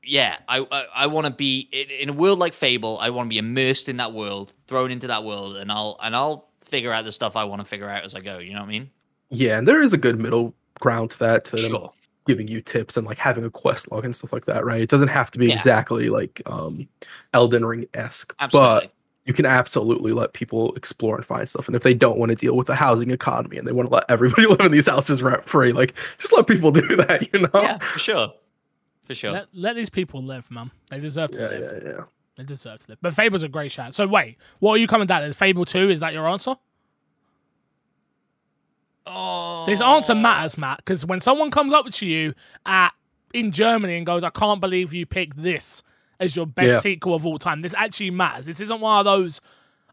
Yeah, 0.03 0.37
I 0.47 0.59
I, 0.71 0.85
I 0.95 1.07
want 1.07 1.25
to 1.25 1.31
be 1.31 1.67
in, 1.71 1.89
in 1.89 2.09
a 2.09 2.13
world 2.13 2.37
like 2.37 2.53
Fable. 2.53 2.99
I 2.99 3.09
want 3.09 3.25
to 3.27 3.29
be 3.29 3.39
immersed 3.39 3.89
in 3.89 3.97
that 3.97 4.13
world, 4.13 4.53
thrown 4.67 4.91
into 4.91 5.07
that 5.07 5.23
world, 5.23 5.57
and 5.57 5.71
I'll 5.71 5.97
and 6.03 6.15
I'll 6.15 6.49
figure 6.61 6.91
out 6.91 7.05
the 7.05 7.11
stuff 7.11 7.35
I 7.35 7.43
want 7.43 7.61
to 7.61 7.65
figure 7.65 7.89
out 7.89 8.03
as 8.03 8.13
I 8.13 8.21
go. 8.21 8.37
You 8.37 8.53
know 8.53 8.59
what 8.59 8.67
I 8.67 8.69
mean? 8.69 8.89
Yeah, 9.31 9.57
and 9.57 9.67
there 9.67 9.81
is 9.81 9.93
a 9.93 9.97
good 9.97 10.19
middle 10.19 10.53
ground 10.79 11.09
to 11.11 11.19
that 11.19 11.45
to 11.45 11.57
Sure. 11.57 11.91
giving 12.27 12.47
you 12.47 12.61
tips 12.61 12.97
and 12.97 13.07
like 13.07 13.17
having 13.17 13.43
a 13.45 13.49
quest 13.49 13.91
log 13.91 14.05
and 14.05 14.15
stuff 14.15 14.31
like 14.31 14.45
that, 14.45 14.63
right? 14.63 14.81
It 14.81 14.89
doesn't 14.89 15.07
have 15.07 15.31
to 15.31 15.39
be 15.39 15.47
Yeah. 15.47 15.53
exactly 15.53 16.09
like 16.09 16.39
um 16.45 16.87
Elden 17.33 17.65
Ring 17.65 17.87
esque, 17.95 18.35
but 18.51 18.91
you 19.25 19.33
can 19.33 19.45
absolutely 19.45 20.11
let 20.13 20.33
people 20.33 20.73
explore 20.75 21.15
and 21.15 21.25
find 21.25 21.49
stuff. 21.49 21.67
And 21.67 21.75
if 21.75 21.81
they 21.83 21.93
don't 21.95 22.19
want 22.19 22.29
to 22.29 22.35
deal 22.35 22.55
with 22.55 22.67
the 22.67 22.75
housing 22.75 23.09
economy 23.09 23.57
and 23.57 23.67
they 23.67 23.71
want 23.71 23.87
to 23.89 23.93
let 23.93 24.05
everybody 24.09 24.45
live 24.47 24.59
in 24.61 24.71
these 24.71 24.87
houses 24.87 25.21
rent 25.23 25.45
free, 25.45 25.71
like 25.73 25.93
just 26.17 26.31
let 26.33 26.47
people 26.47 26.71
do 26.71 26.95
that, 26.97 27.33
you 27.33 27.39
know? 27.39 27.49
yeah, 27.55 27.77
for 27.79 27.99
sure, 27.99 28.33
for 29.07 29.15
sure. 29.15 29.31
Let, 29.31 29.47
let 29.53 29.75
these 29.75 29.89
people 29.89 30.21
live, 30.21 30.49
man. 30.51 30.69
They 30.91 30.99
deserve 30.99 31.31
to 31.31 31.41
yeah, 31.41 31.47
live. 31.47 31.83
yeah, 31.83 31.89
yeah. 31.91 32.01
They 32.35 32.43
deserve 32.43 32.79
to 32.79 32.91
live. 32.91 32.97
But 33.01 33.13
Fable's 33.15 33.43
a 33.43 33.47
great 33.49 33.71
shout. 33.71 33.93
So 33.93 34.05
wait, 34.05 34.37
what 34.59 34.73
are 34.73 34.77
you 34.77 34.87
coming 34.87 35.07
down? 35.07 35.23
Is 35.23 35.35
Fable 35.35 35.65
two? 35.65 35.89
Is 35.89 36.01
that 36.01 36.13
your 36.13 36.27
answer? 36.27 36.55
oh, 39.07 39.65
This 39.65 39.81
answer 39.81 40.15
matters, 40.15 40.57
Matt, 40.57 40.77
because 40.77 41.05
when 41.05 41.19
someone 41.19 41.49
comes 41.51 41.73
up 41.73 41.89
to 41.89 42.07
you 42.07 42.33
at 42.65 42.91
in 43.33 43.51
Germany 43.51 43.97
and 43.97 44.05
goes, 44.05 44.23
"I 44.23 44.29
can't 44.29 44.61
believe 44.61 44.93
you 44.93 45.05
picked 45.05 45.41
this 45.41 45.81
as 46.19 46.35
your 46.35 46.45
best 46.45 46.69
Yeah. 46.69 46.79
sequel 46.79 47.13
of 47.15 47.25
all 47.25 47.37
time," 47.39 47.61
this 47.61 47.73
actually 47.75 48.11
matters. 48.11 48.45
This 48.45 48.59
isn't 48.61 48.79
one 48.81 48.99
of 48.99 49.05
those. 49.05 49.41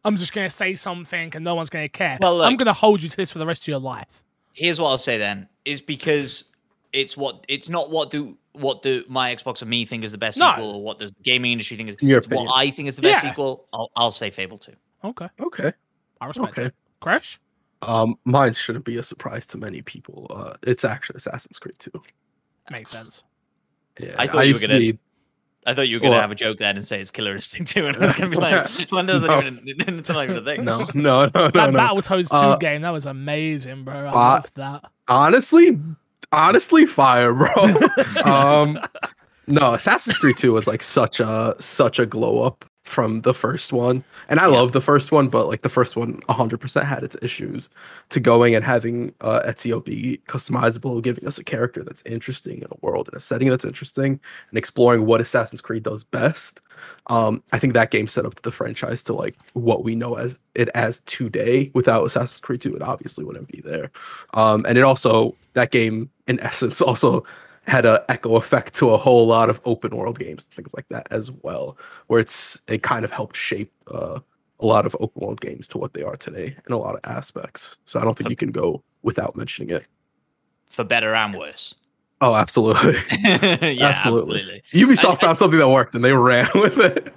I'm 0.04 0.16
just 0.16 0.32
gonna 0.32 0.50
say 0.50 0.74
something 0.74 1.30
and 1.34 1.44
no 1.44 1.54
one's 1.54 1.70
gonna 1.70 1.88
care. 1.88 2.18
Well, 2.20 2.38
look- 2.38 2.46
I'm 2.50 2.56
gonna 2.56 2.72
hold 2.72 3.02
you 3.02 3.08
to 3.08 3.16
this 3.16 3.30
for 3.30 3.38
the 3.38 3.46
rest 3.46 3.62
of 3.62 3.68
your 3.68 3.78
life. 3.80 4.22
here's 4.54 4.78
what 4.78 4.90
I'll 4.90 4.98
say 4.98 5.16
then 5.16 5.48
is 5.64 5.80
because 5.80 6.44
it's 6.92 7.16
what 7.16 7.42
it's 7.48 7.70
not 7.70 7.88
what 7.90 8.10
do 8.10 8.36
what 8.52 8.82
do 8.82 9.02
my 9.08 9.34
Xbox 9.34 9.62
and 9.62 9.70
me 9.70 9.86
think 9.86 10.04
is 10.04 10.12
the 10.12 10.18
best 10.18 10.36
No. 10.38 10.50
sequel 10.50 10.72
or 10.76 10.82
what 10.82 10.98
does 10.98 11.10
the 11.12 11.22
gaming 11.22 11.52
industry 11.52 11.74
think 11.78 11.88
is 11.88 11.94
In 12.02 12.08
your 12.08 12.18
it's 12.18 12.26
what. 12.28 12.54
I 12.54 12.70
think 12.70 12.86
is 12.88 12.96
the 12.96 13.02
best 13.02 13.24
Yeah. 13.24 13.30
sequel. 13.30 13.66
I'll 13.72 13.90
I'll 13.96 14.10
say 14.10 14.30
Fable 14.30 14.58
2. 14.58 14.72
Okay, 15.04 15.28
Okay. 15.40 15.72
I 16.20 16.26
respect 16.26 16.58
Okay. 16.58 16.66
it. 16.66 16.74
Crash. 17.00 17.40
Um, 17.80 18.16
mine 18.26 18.52
shouldn't 18.52 18.84
be 18.84 18.98
a 18.98 19.02
surprise 19.02 19.46
to 19.46 19.58
many 19.58 19.80
people. 19.82 20.26
Uh, 20.30 20.52
it's 20.64 20.84
actually 20.84 21.16
Assassin's 21.16 21.58
Creed 21.58 21.78
2. 21.78 21.90
Makes 22.70 22.90
sense. 22.90 23.24
Yeah, 23.98 24.14
I 24.18 24.26
thought 24.26 24.32
you 24.32 24.38
were 24.38 24.44
used 24.44 24.60
to 24.62 24.66
gonna- 24.68 24.78
be- 24.80 24.98
I 25.66 25.74
thought 25.74 25.88
you 25.88 25.96
were 25.96 26.00
gonna 26.00 26.20
have 26.20 26.30
a 26.32 26.34
joke 26.34 26.58
then 26.58 26.76
and 26.76 26.84
say 26.84 27.00
it's 27.00 27.10
Killer 27.10 27.34
Instinct 27.36 27.70
2 27.72 27.86
and 27.88 27.96
I 27.96 28.06
was 28.06 28.16
gonna 28.16 28.30
be 28.30 28.36
like, 28.38 28.70
when 28.90 29.06
doesn't 29.06 29.28
No. 29.28 29.38
even 29.42 29.60
it's 29.98 30.08
not 30.08 30.24
even 30.24 30.36
a 30.36 30.42
thing. 30.42 30.64
no, 30.64 30.78
no, 30.94 31.26
no, 31.26 31.30
no, 31.34 31.50
that 31.50 31.72
no. 31.72 31.78
Battletoads 31.78 32.28
2 32.30 32.34
Uh, 32.36 32.56
game, 32.56 32.82
that 32.82 32.90
was 32.90 33.06
amazing, 33.06 33.84
bro. 33.84 33.94
I 33.94 34.08
uh, 34.08 34.12
loved 34.14 34.56
that. 34.56 34.84
honestly, 35.08 35.78
honestly, 36.32 36.86
fire, 36.86 37.32
bro. 37.32 37.48
um, 38.24 38.78
no, 39.46 39.74
Assassin's 39.74 40.18
Creed 40.18 40.36
2 40.36 40.52
was 40.52 40.66
like 40.66 40.82
such 40.82 41.20
a 41.20 41.54
such 41.58 41.98
a 41.98 42.06
glow 42.06 42.42
up 42.42 42.64
from 42.92 43.22
the 43.22 43.34
first 43.34 43.72
one, 43.72 44.04
and 44.28 44.38
I 44.38 44.44
Yeah. 44.44 44.58
love 44.58 44.72
the 44.72 44.80
first 44.80 45.10
one, 45.12 45.28
but 45.28 45.48
like 45.48 45.62
the 45.62 45.68
first 45.68 45.96
one, 45.96 46.20
100% 46.28 46.84
had 46.84 47.02
its 47.02 47.16
issues 47.22 47.70
to 48.10 48.20
going 48.20 48.54
and 48.54 48.64
having 48.64 49.14
uh, 49.22 49.40
Ezio 49.46 49.84
be 49.84 50.20
customizable, 50.28 51.02
giving 51.02 51.26
us 51.26 51.38
a 51.38 51.44
character 51.44 51.82
that's 51.82 52.02
interesting 52.04 52.58
in 52.58 52.66
a 52.70 52.76
world 52.86 53.08
and 53.08 53.16
a 53.16 53.20
setting 53.20 53.48
that's 53.48 53.64
interesting, 53.64 54.20
and 54.50 54.58
exploring 54.58 55.06
what 55.06 55.20
Assassin's 55.20 55.62
Creed 55.62 55.82
does 55.82 56.04
best. 56.04 56.60
Um, 57.08 57.42
I 57.52 57.58
think 57.58 57.72
that 57.74 57.90
game 57.90 58.06
set 58.06 58.26
up 58.26 58.34
the 58.42 58.52
franchise 58.52 59.02
to 59.04 59.12
like 59.14 59.36
what 59.54 59.84
we 59.84 59.94
know 59.94 60.16
as 60.16 60.40
it 60.54 60.68
as 60.74 61.00
today. 61.00 61.70
Without 61.74 62.04
Assassin's 62.04 62.40
Creed 62.40 62.60
2, 62.60 62.76
it 62.76 62.82
obviously 62.82 63.24
wouldn't 63.24 63.48
be 63.48 63.60
there. 63.62 63.90
Um, 64.34 64.64
and 64.68 64.76
it 64.78 64.82
also 64.82 65.34
that 65.54 65.70
game 65.70 66.10
in 66.26 66.38
essence 66.50 66.80
also 66.80 67.24
had 67.66 67.84
a 67.86 68.04
echo 68.08 68.36
effect 68.36 68.74
to 68.74 68.90
a 68.90 68.96
whole 68.98 69.26
lot 69.26 69.48
of 69.48 69.60
open 69.64 69.96
world 69.96 70.18
games, 70.18 70.46
things 70.46 70.74
like 70.74 70.88
that 70.88 71.06
as 71.10 71.30
well, 71.30 71.76
where 72.08 72.20
it's 72.20 72.60
it 72.68 72.82
kind 72.82 73.04
of 73.04 73.10
helped 73.10 73.36
shape 73.36 73.72
uh, 73.92 74.18
a 74.60 74.66
lot 74.66 74.84
of 74.86 74.96
open 75.00 75.20
world 75.26 75.40
games 75.40 75.68
to 75.68 75.78
what 75.78 75.94
they 75.94 76.02
are 76.02 76.16
today 76.16 76.56
in 76.66 76.72
a 76.72 76.78
lot 76.78 76.94
of 76.94 77.00
aspects. 77.04 77.78
So 77.84 78.00
I 78.00 78.04
don't 78.04 78.16
think 78.18 78.30
you 78.30 78.36
can 78.36 78.50
go 78.52 78.82
without 79.02 79.36
mentioning 79.36 79.70
it. 79.74 79.86
For 80.66 80.84
better 80.84 81.14
and 81.14 81.34
worse. 81.34 81.74
Oh, 82.20 82.34
absolutely. 82.34 82.94
yeah, 83.10 83.38
Absolutely. 83.40 83.82
absolutely. 83.82 84.62
Ubisoft 84.72 85.04
I- 85.08 85.12
I- 85.12 85.16
found 85.16 85.38
something 85.38 85.58
that 85.58 85.68
worked 85.68 85.94
and 85.94 86.04
they 86.04 86.12
ran 86.12 86.48
with 86.54 86.78
it. 86.78 87.12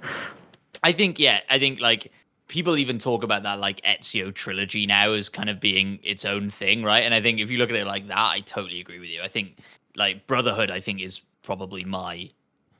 I 0.82 0.92
think 0.92 1.18
yeah, 1.18 1.40
I 1.50 1.58
think 1.58 1.80
like 1.80 2.12
people 2.48 2.76
even 2.76 2.98
talk 2.98 3.22
about 3.24 3.42
that 3.44 3.58
like 3.58 3.80
Ezio 3.82 4.32
trilogy 4.34 4.86
now 4.86 5.12
as 5.12 5.28
kind 5.28 5.48
of 5.50 5.58
being 5.60 5.98
its 6.02 6.24
own 6.24 6.50
thing, 6.50 6.82
right? 6.82 7.02
And 7.02 7.14
I 7.14 7.20
think 7.20 7.38
if 7.40 7.50
you 7.50 7.58
look 7.58 7.70
at 7.70 7.76
it 7.76 7.86
like 7.86 8.06
that, 8.08 8.18
I 8.18 8.40
totally 8.40 8.80
agree 8.80 8.98
with 9.00 9.08
you. 9.08 9.22
I 9.22 9.28
think 9.28 9.58
like 9.96 10.26
Brotherhood, 10.26 10.70
I 10.70 10.80
think 10.80 11.00
is 11.00 11.20
probably 11.42 11.84
my 11.84 12.30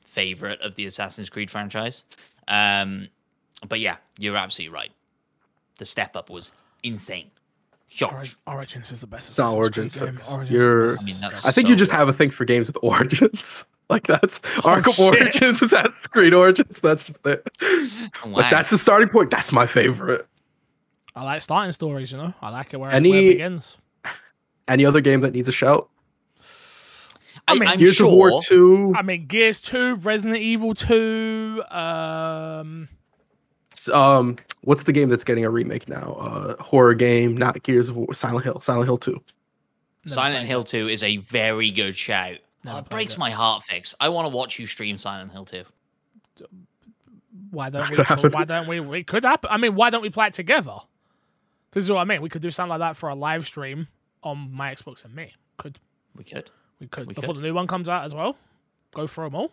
favorite 0.05 0.61
of 0.61 0.75
the 0.75 0.85
Assassin's 0.85 1.29
Creed 1.29 1.51
franchise. 1.51 2.03
Um, 2.47 3.07
but 3.67 3.79
yeah, 3.79 3.97
you're 4.17 4.37
absolutely 4.37 4.73
right. 4.73 4.91
The 5.77 5.85
step 5.85 6.15
up 6.15 6.29
was 6.29 6.51
insane. 6.83 7.31
Huge. 7.89 8.37
Origins 8.45 8.91
is 8.91 9.01
the 9.01 9.07
best. 9.07 9.29
It's 9.29 9.37
not 9.37 9.47
Creed 9.49 9.57
Origins, 9.57 9.95
game. 9.95 10.03
Origins 10.31 10.51
You're- 10.51 10.87
the 10.89 10.93
best 10.93 11.01
I 11.01 11.05
mean, 11.05 11.23
I 11.45 11.51
think 11.51 11.67
so 11.67 11.71
you 11.71 11.75
just 11.75 11.91
good. 11.91 11.97
have 11.97 12.09
a 12.09 12.13
thing 12.13 12.29
for 12.29 12.45
games 12.45 12.67
with 12.67 12.77
origins. 12.83 13.65
Like 13.89 14.05
that's 14.05 14.39
Arkham 14.39 14.87
Oh, 14.99 15.13
shit. 15.13 15.21
Origins, 15.21 15.61
Assassin's 15.61 16.07
Creed 16.07 16.33
Origins. 16.33 16.81
That's 16.81 17.05
just 17.07 17.25
it. 17.25 17.47
Wow. 18.25 18.33
But 18.35 18.49
that's 18.51 18.69
the 18.69 18.77
starting 18.77 19.07
point. 19.07 19.31
That's 19.31 19.53
my 19.53 19.65
favorite. 19.65 20.27
I 21.15 21.23
like 21.23 21.41
starting 21.41 21.71
stories, 21.71 22.11
you 22.11 22.17
know. 22.17 22.33
I 22.41 22.49
like 22.49 22.73
it 22.73 22.81
where, 22.81 22.91
Any- 22.93 23.11
where 23.11 23.19
it 23.21 23.29
begins. 23.35 23.77
Any 24.67 24.85
other 24.85 24.99
game 24.99 25.21
that 25.21 25.33
needs 25.33 25.47
a 25.47 25.53
shout? 25.53 25.89
I 27.47 27.53
I 27.53 27.59
mean, 27.59 27.69
I'm 27.69 27.77
Gears 27.77 27.95
sure, 27.95 28.07
of 28.07 28.13
War 28.13 28.37
2. 28.45 28.93
I 28.97 29.01
mean, 29.01 29.25
Gears 29.27 29.61
2, 29.61 29.95
Resident 29.95 30.37
Evil 30.37 30.73
2, 30.73 31.63
um, 31.71 32.89
Um, 33.93 34.35
what's 34.61 34.83
the 34.83 34.91
game 34.91 35.07
that's 35.07 35.23
getting 35.23 35.45
a 35.45 35.49
remake 35.49 35.87
now? 35.87 36.17
Uh, 36.19 36.61
horror 36.61 36.93
game, 36.93 37.37
not 37.37 37.61
Gears 37.63 37.87
of 37.87 37.95
War. 37.95 38.13
Silent 38.13 38.43
Hill. 38.43 38.59
Silent 38.59 38.85
Hill 38.85 38.97
2. 38.97 39.11
never 39.11 39.23
Silent 40.13 40.45
Hill 40.45 40.61
it. 40.61 40.67
2 40.67 40.89
is 40.89 41.03
a 41.03 41.17
very 41.17 41.71
good 41.71 41.95
shout. 41.95 42.37
Never 42.65 42.77
Oh, 42.77 42.79
it 42.79 42.89
breaks 42.89 43.13
it. 43.13 43.19
my 43.19 43.31
heart, 43.31 43.63
Fix. 43.63 43.95
I 43.99 44.09
want 44.09 44.25
to 44.25 44.35
watch 44.35 44.59
you 44.59 44.67
stream 44.67 44.97
Silent 44.97 45.31
Hill 45.31 45.45
2. 45.45 45.63
Why 47.51 47.69
don't 47.69 47.89
we? 47.89 47.95
Could. 48.03 48.33
Why 48.33 48.43
don't 48.43 48.67
we? 48.67 48.79
We 48.81 49.03
could 49.03 49.23
happen. 49.23 49.49
I 49.51 49.57
mean, 49.57 49.75
why 49.75 49.89
don't 49.89 50.01
we 50.01 50.09
play 50.09 50.27
it 50.27 50.33
together? 50.33 50.77
This 51.71 51.83
is 51.83 51.91
what 51.91 51.99
I 51.99 52.03
mean. 52.03 52.21
We 52.21 52.29
could 52.29 52.41
do 52.41 52.51
something 52.51 52.71
like 52.71 52.79
that 52.79 52.97
for 52.97 53.09
a 53.09 53.15
live 53.15 53.47
stream 53.47 53.87
on 54.23 54.51
my 54.51 54.73
Xbox 54.73 55.05
and 55.05 55.15
me. 55.15 55.33
Could 55.57 55.79
We 56.15 56.23
could. 56.25 56.49
We 56.79 56.87
could 56.87 57.07
We 57.07 57.13
before 57.13 57.33
could. 57.33 57.37
the 57.43 57.47
new 57.47 57.53
one 57.53 57.67
comes 57.67 57.89
out 57.89 58.05
as 58.05 58.13
well? 58.15 58.35
Go 58.93 59.07
for 59.07 59.23
them 59.25 59.35
all. 59.35 59.51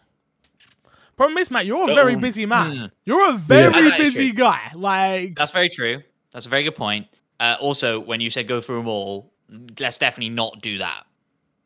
Problem 1.17 1.39
is, 1.39 1.51
Matt, 1.51 1.65
you're 1.67 1.91
a 1.91 1.95
very 1.95 2.17
busy 2.17 2.45
man. 2.45 2.77
hmm. 2.77 2.85
You're 3.05 3.31
a 3.31 3.35
very 3.35 3.71
That 3.73 4.01
is 4.01 4.15
busy 4.15 4.33
guy. 4.33 4.73
Like, 4.75 5.37
That's 5.37 5.53
very 5.53 5.69
true. 5.69 6.03
That's 6.33 6.47
a 6.47 6.49
very 6.49 6.65
good 6.65 6.75
point. 6.75 7.07
Uh, 7.39 7.57
also, 7.61 8.01
when 8.01 8.21
you 8.21 8.31
said 8.31 8.49
go 8.49 8.61
through 8.61 8.79
them 8.79 8.89
all, 8.89 9.33
let's 9.79 9.99
definitely 9.99 10.35
not 10.35 10.61
do 10.61 10.79
that. 10.79 11.05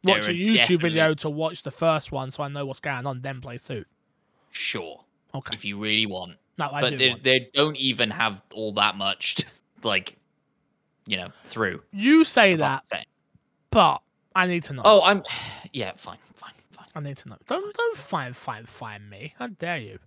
watch 0.04 0.24
a 0.24 0.26
There 0.26 0.34
are 0.34 0.36
YouTube 0.36 0.54
definitely- 0.56 0.76
video 0.90 1.14
to 1.14 1.30
watch 1.30 1.62
the 1.62 1.70
first 1.70 2.12
one 2.12 2.30
so 2.30 2.42
I 2.42 2.48
know 2.48 2.66
what's 2.66 2.80
going 2.80 3.06
on, 3.06 3.22
then 3.22 3.40
play 3.40 3.56
two. 3.58 3.84
Sure, 4.50 5.04
Okay. 5.34 5.54
if 5.54 5.64
you 5.64 5.78
really 5.78 6.06
want. 6.06 6.36
No, 6.58 6.68
I 6.72 6.80
but 6.82 6.90
do. 6.90 6.96
they, 6.98 7.08
want. 7.10 7.22
they 7.24 7.50
don't 7.54 7.76
even 7.76 8.10
have 8.10 8.42
all 8.52 8.72
that 8.72 8.96
much, 8.96 9.36
to, 9.36 9.46
like, 9.82 10.16
you 11.06 11.16
know, 11.16 11.28
through. 11.46 11.82
You 11.92 12.24
say 12.24 12.56
that, 12.56 12.84
but 13.70 14.02
I 14.38 14.46
need 14.46 14.62
to 14.64 14.72
know. 14.74 14.82
Oh, 14.84 15.02
I'm. 15.02 15.22
Yeah, 15.72 15.92
fine, 15.96 16.16
fine, 16.34 16.52
fine. 16.70 16.86
I 16.94 17.00
need 17.00 17.16
to 17.18 17.28
know. 17.28 17.36
Don't 17.46 17.74
don't 17.74 17.96
find 17.96 18.34
find 18.34 18.66
find 18.68 19.08
me. 19.10 19.34
How 19.38 19.48
dare 19.48 19.76
you? 19.78 19.98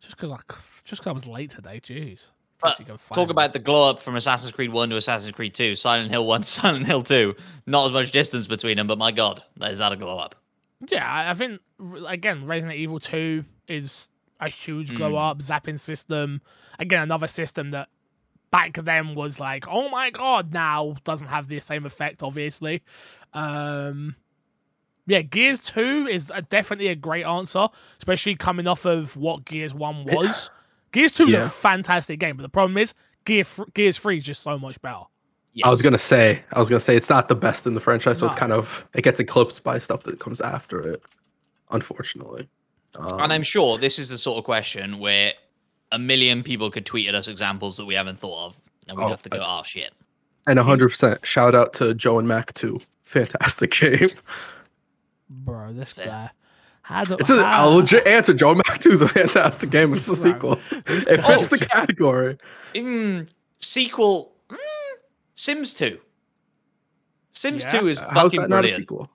Just 0.00 0.16
because 0.16 0.30
I 0.30 0.36
just 0.84 1.02
'cause 1.02 1.10
I 1.10 1.12
was 1.12 1.26
late 1.26 1.50
today. 1.50 1.80
Jeez. 1.80 2.30
But 2.60 2.68
Fancy 2.76 2.84
go 2.84 2.96
find 2.96 3.14
talk 3.16 3.28
me. 3.28 3.32
about 3.32 3.52
the 3.54 3.58
glow 3.58 3.88
up 3.90 4.00
from 4.00 4.16
Assassin's 4.16 4.52
Creed 4.52 4.70
1 4.70 4.90
to 4.90 4.96
Assassin's 4.96 5.32
Creed 5.32 5.54
2, 5.54 5.74
Silent 5.74 6.10
Hill 6.10 6.26
1, 6.26 6.42
Silent 6.58 6.86
Hill 6.86 7.02
2. 7.02 7.34
Not 7.66 7.86
as 7.86 7.92
much 7.92 8.10
distance 8.12 8.46
between 8.46 8.76
them, 8.76 8.86
but 8.86 8.98
my 8.98 9.10
god, 9.12 9.42
is 9.62 9.78
that 9.78 9.92
a 9.92 9.96
glow 9.96 10.18
up? 10.18 10.34
Yeah, 10.90 11.30
I 11.30 11.34
think 11.34 11.60
again, 12.06 12.46
Resident 12.46 12.78
Evil 12.78 13.00
Two 13.00 13.44
is 13.66 14.08
a 14.40 14.48
huge 14.48 14.90
Mm. 14.92 14.96
glow 14.96 15.16
up. 15.16 15.38
Zapping 15.40 15.78
system, 15.78 16.40
again, 16.78 17.02
another 17.02 17.26
system 17.26 17.70
that 17.72 17.88
back 18.50 18.74
then 18.74 19.14
was 19.14 19.38
like, 19.40 19.66
oh 19.68 19.88
my 19.88 20.10
god, 20.10 20.52
now 20.52 20.96
doesn't 21.04 21.28
have 21.28 21.48
the 21.48 21.60
same 21.60 21.86
effect, 21.86 22.22
obviously. 22.22 22.82
Um, 23.32 24.16
Yeah, 25.06 25.22
Gears 25.22 25.60
2 25.64 26.06
is 26.10 26.30
a, 26.34 26.42
definitely 26.42 26.88
a 26.88 26.94
great 26.94 27.24
answer, 27.24 27.66
especially 27.98 28.36
coming 28.36 28.66
off 28.66 28.84
of 28.84 29.16
what 29.16 29.44
Gears 29.44 29.74
1 29.74 30.04
was. 30.04 30.50
Gears 30.92 31.12
2 31.12 31.24
is 31.24 31.32
Yeah. 31.32 31.46
a 31.46 31.48
fantastic 31.48 32.20
game, 32.20 32.36
but 32.36 32.42
the 32.42 32.48
problem 32.48 32.76
is 32.78 32.94
Gear 33.24 33.44
Gears 33.74 33.98
3 33.98 34.18
is 34.18 34.24
just 34.24 34.42
so 34.42 34.58
much 34.58 34.80
better. 34.82 35.02
Yeah. 35.52 35.66
I 35.66 35.70
was 35.70 35.82
gonna 35.82 35.98
say, 35.98 36.44
I 36.52 36.60
was 36.60 36.68
gonna 36.68 36.78
say 36.80 36.94
it's 36.94 37.10
not 37.10 37.28
the 37.28 37.34
best 37.34 37.66
in 37.66 37.74
the 37.74 37.80
franchise, 37.80 38.18
so 38.18 38.26
it's 38.26 38.36
kind 38.36 38.52
of 38.52 38.86
it 38.94 39.02
gets 39.02 39.18
eclipsed 39.18 39.64
by 39.64 39.78
stuff 39.78 40.04
that 40.04 40.20
comes 40.20 40.40
after 40.40 40.80
it, 40.86 41.02
unfortunately. 41.72 42.48
Um, 42.96 43.20
and 43.20 43.32
I'm 43.32 43.42
sure 43.42 43.76
this 43.78 43.98
is 43.98 44.08
the 44.08 44.18
sort 44.18 44.38
of 44.38 44.44
question 44.44 44.98
where 45.00 45.32
a 45.92 45.98
million 45.98 46.42
people 46.42 46.70
could 46.70 46.86
tweet 46.86 47.08
at 47.08 47.14
us 47.14 47.28
examples 47.28 47.76
that 47.76 47.86
we 47.86 47.94
haven't 47.94 48.18
thought 48.18 48.46
of, 48.46 48.56
and 48.88 48.96
we'd 48.98 49.04
Oh, 49.04 49.08
have 49.08 49.22
to 49.22 49.28
go, 49.28 49.38
"Oh 49.44 49.62
shit." 49.64 49.92
and 50.46 50.58
100 50.58 50.88
percent 50.88 51.24
shout 51.26 51.54
out 51.54 51.72
to 51.74 51.94
Joe 51.94 52.18
and 52.18 52.26
Mac 52.28 52.52
too. 52.54 52.80
Fantastic 53.04 53.70
game. 53.72 54.08
Bro, 55.28 55.72
this 55.74 55.92
Fair. 55.92 56.06
guy. 56.06 56.30
How 56.82 57.04
do, 57.04 57.14
It's 57.20 57.30
a, 57.30 57.44
how- 57.44 57.68
a 57.68 57.70
legit 57.70 58.06
answer. 58.06 58.34
Joe 58.34 58.50
and 58.50 58.62
Mac 58.68 58.80
2 58.80 58.90
is 58.90 59.00
a 59.00 59.06
fantastic 59.08 59.70
game. 59.70 59.94
It's 59.94 60.08
a 60.08 60.16
sequel. 60.16 60.58
It 60.72 61.22
fits 61.22 61.48
the 61.48 61.58
category. 61.58 62.36
Mm, 62.74 63.28
sequel, 63.60 64.32
mm, 64.48 64.56
Sims 65.36 65.72
Two. 65.72 66.00
Sims 67.32 67.64
Yeah. 67.64 67.78
Two 67.80 67.86
is 67.88 67.98
How's 68.00 68.12
fucking 68.32 68.40
that 68.40 68.50
not 68.50 68.56
a 68.58 68.60
brilliant. 68.62 68.80
sequel? 68.80 69.10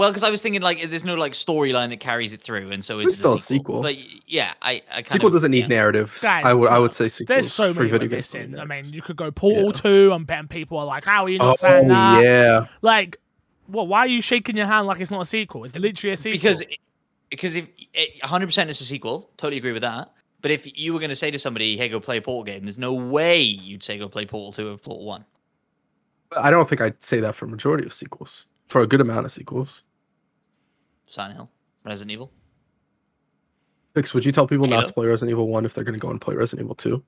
Well, 0.00 0.08
because 0.10 0.22
I 0.24 0.30
was 0.30 0.40
thinking 0.40 0.62
like 0.62 0.88
there's 0.88 1.04
no 1.04 1.14
like 1.14 1.34
storyline 1.34 1.90
that 1.90 2.00
carries 2.00 2.32
it 2.32 2.40
through, 2.40 2.70
and 2.70 2.82
so 2.82 3.00
It's 3.00 3.10
it's, 3.10 3.18
still 3.18 3.32
a 3.32 3.34
a 3.34 3.38
sequel. 3.38 3.82
sequel. 3.82 3.82
But 3.82 3.96
yeah, 4.26 4.54
I, 4.62 4.80
I 4.90 4.94
kind 5.02 5.08
Sequel 5.10 5.26
of, 5.26 5.34
doesn't 5.34 5.50
need 5.50 5.64
yeah. 5.64 5.66
narratives. 5.66 6.22
Guys, 6.22 6.42
I 6.42 6.54
would 6.54 6.70
I 6.70 6.78
would 6.78 6.94
say 6.94 7.08
sequels 7.08 7.28
There's 7.28 7.52
so 7.52 7.74
for 7.74 7.80
many 7.80 7.90
video 7.90 8.08
games. 8.08 8.16
missing. 8.34 8.52
don't 8.52 8.60
I 8.60 8.64
mean, 8.64 8.84
you 8.94 9.02
could 9.02 9.16
go 9.16 9.30
Portal 9.30 9.66
Yeah. 9.66 10.08
2, 10.08 10.12
and 10.14 10.30
and 10.30 10.48
people 10.48 10.78
are 10.78 10.86
like, 10.86 11.04
how 11.04 11.24
are 11.24 11.28
you 11.28 11.36
not 11.36 11.50
Oh 11.50 11.54
saying 11.56 11.88
that? 11.88 12.22
yeah, 12.24 12.64
Like, 12.80 13.18
what? 13.66 13.88
Why 13.88 13.98
are 13.98 14.06
you 14.06 14.22
shaking 14.22 14.56
your 14.56 14.64
hand 14.64 14.86
like 14.86 15.00
it's 15.00 15.10
not 15.10 15.20
a 15.20 15.26
sequel? 15.26 15.64
It's 15.64 15.76
literally 15.76 16.14
a 16.14 16.16
sequel. 16.16 16.38
because 16.38 16.62
because 17.28 17.54
if 17.54 17.68
100% 18.24 18.68
it's 18.70 18.80
a 18.80 18.84
sequel, 18.86 19.28
totally 19.36 19.58
agree 19.58 19.72
with 19.72 19.82
that. 19.82 20.12
But 20.40 20.50
if 20.50 20.78
you 20.78 20.94
were 20.94 20.98
going 20.98 21.10
to 21.10 21.16
say 21.16 21.30
to 21.30 21.38
somebody, 21.38 21.76
"Hey, 21.76 21.90
go 21.90 22.00
play 22.00 22.16
a 22.16 22.22
Portal 22.22 22.44
game," 22.44 22.62
there's 22.62 22.78
no 22.78 22.94
way 22.94 23.42
you'd 23.42 23.82
say 23.82 23.98
go 23.98 24.08
play 24.08 24.24
Portal 24.24 24.52
Two 24.52 24.72
or 24.72 24.78
Portal 24.78 25.04
One. 25.04 25.26
I 26.40 26.50
don't 26.50 26.66
think 26.66 26.80
I'd 26.80 27.04
say 27.04 27.20
that 27.20 27.34
for 27.34 27.46
majority 27.46 27.84
of 27.84 27.92
sequels. 27.92 28.46
For 28.68 28.80
a 28.80 28.86
good 28.86 29.02
amount 29.02 29.26
of 29.26 29.32
sequels. 29.32 29.82
Silent 31.10 31.34
Hill, 31.34 31.50
Resident 31.84 32.12
Evil. 32.12 32.32
Fix, 33.94 34.14
would 34.14 34.24
you 34.24 34.32
tell 34.32 34.46
people 34.46 34.66
Halo? 34.66 34.78
not 34.78 34.86
to 34.86 34.92
play 34.92 35.06
Resident 35.06 35.32
Evil 35.32 35.48
1 35.48 35.64
if 35.64 35.74
they're 35.74 35.84
going 35.84 35.98
to 35.98 36.00
go 36.00 36.10
and 36.10 36.20
play 36.20 36.34
Resident 36.36 36.64
Evil 36.66 36.74
2? 36.76 37.02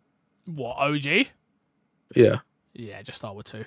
what 0.47 0.77
OG? 0.79 1.29
Yeah. 2.17 2.39
Yeah, 2.75 3.01
just 3.03 3.19
start 3.19 3.37
with 3.37 3.47
two. 3.47 3.65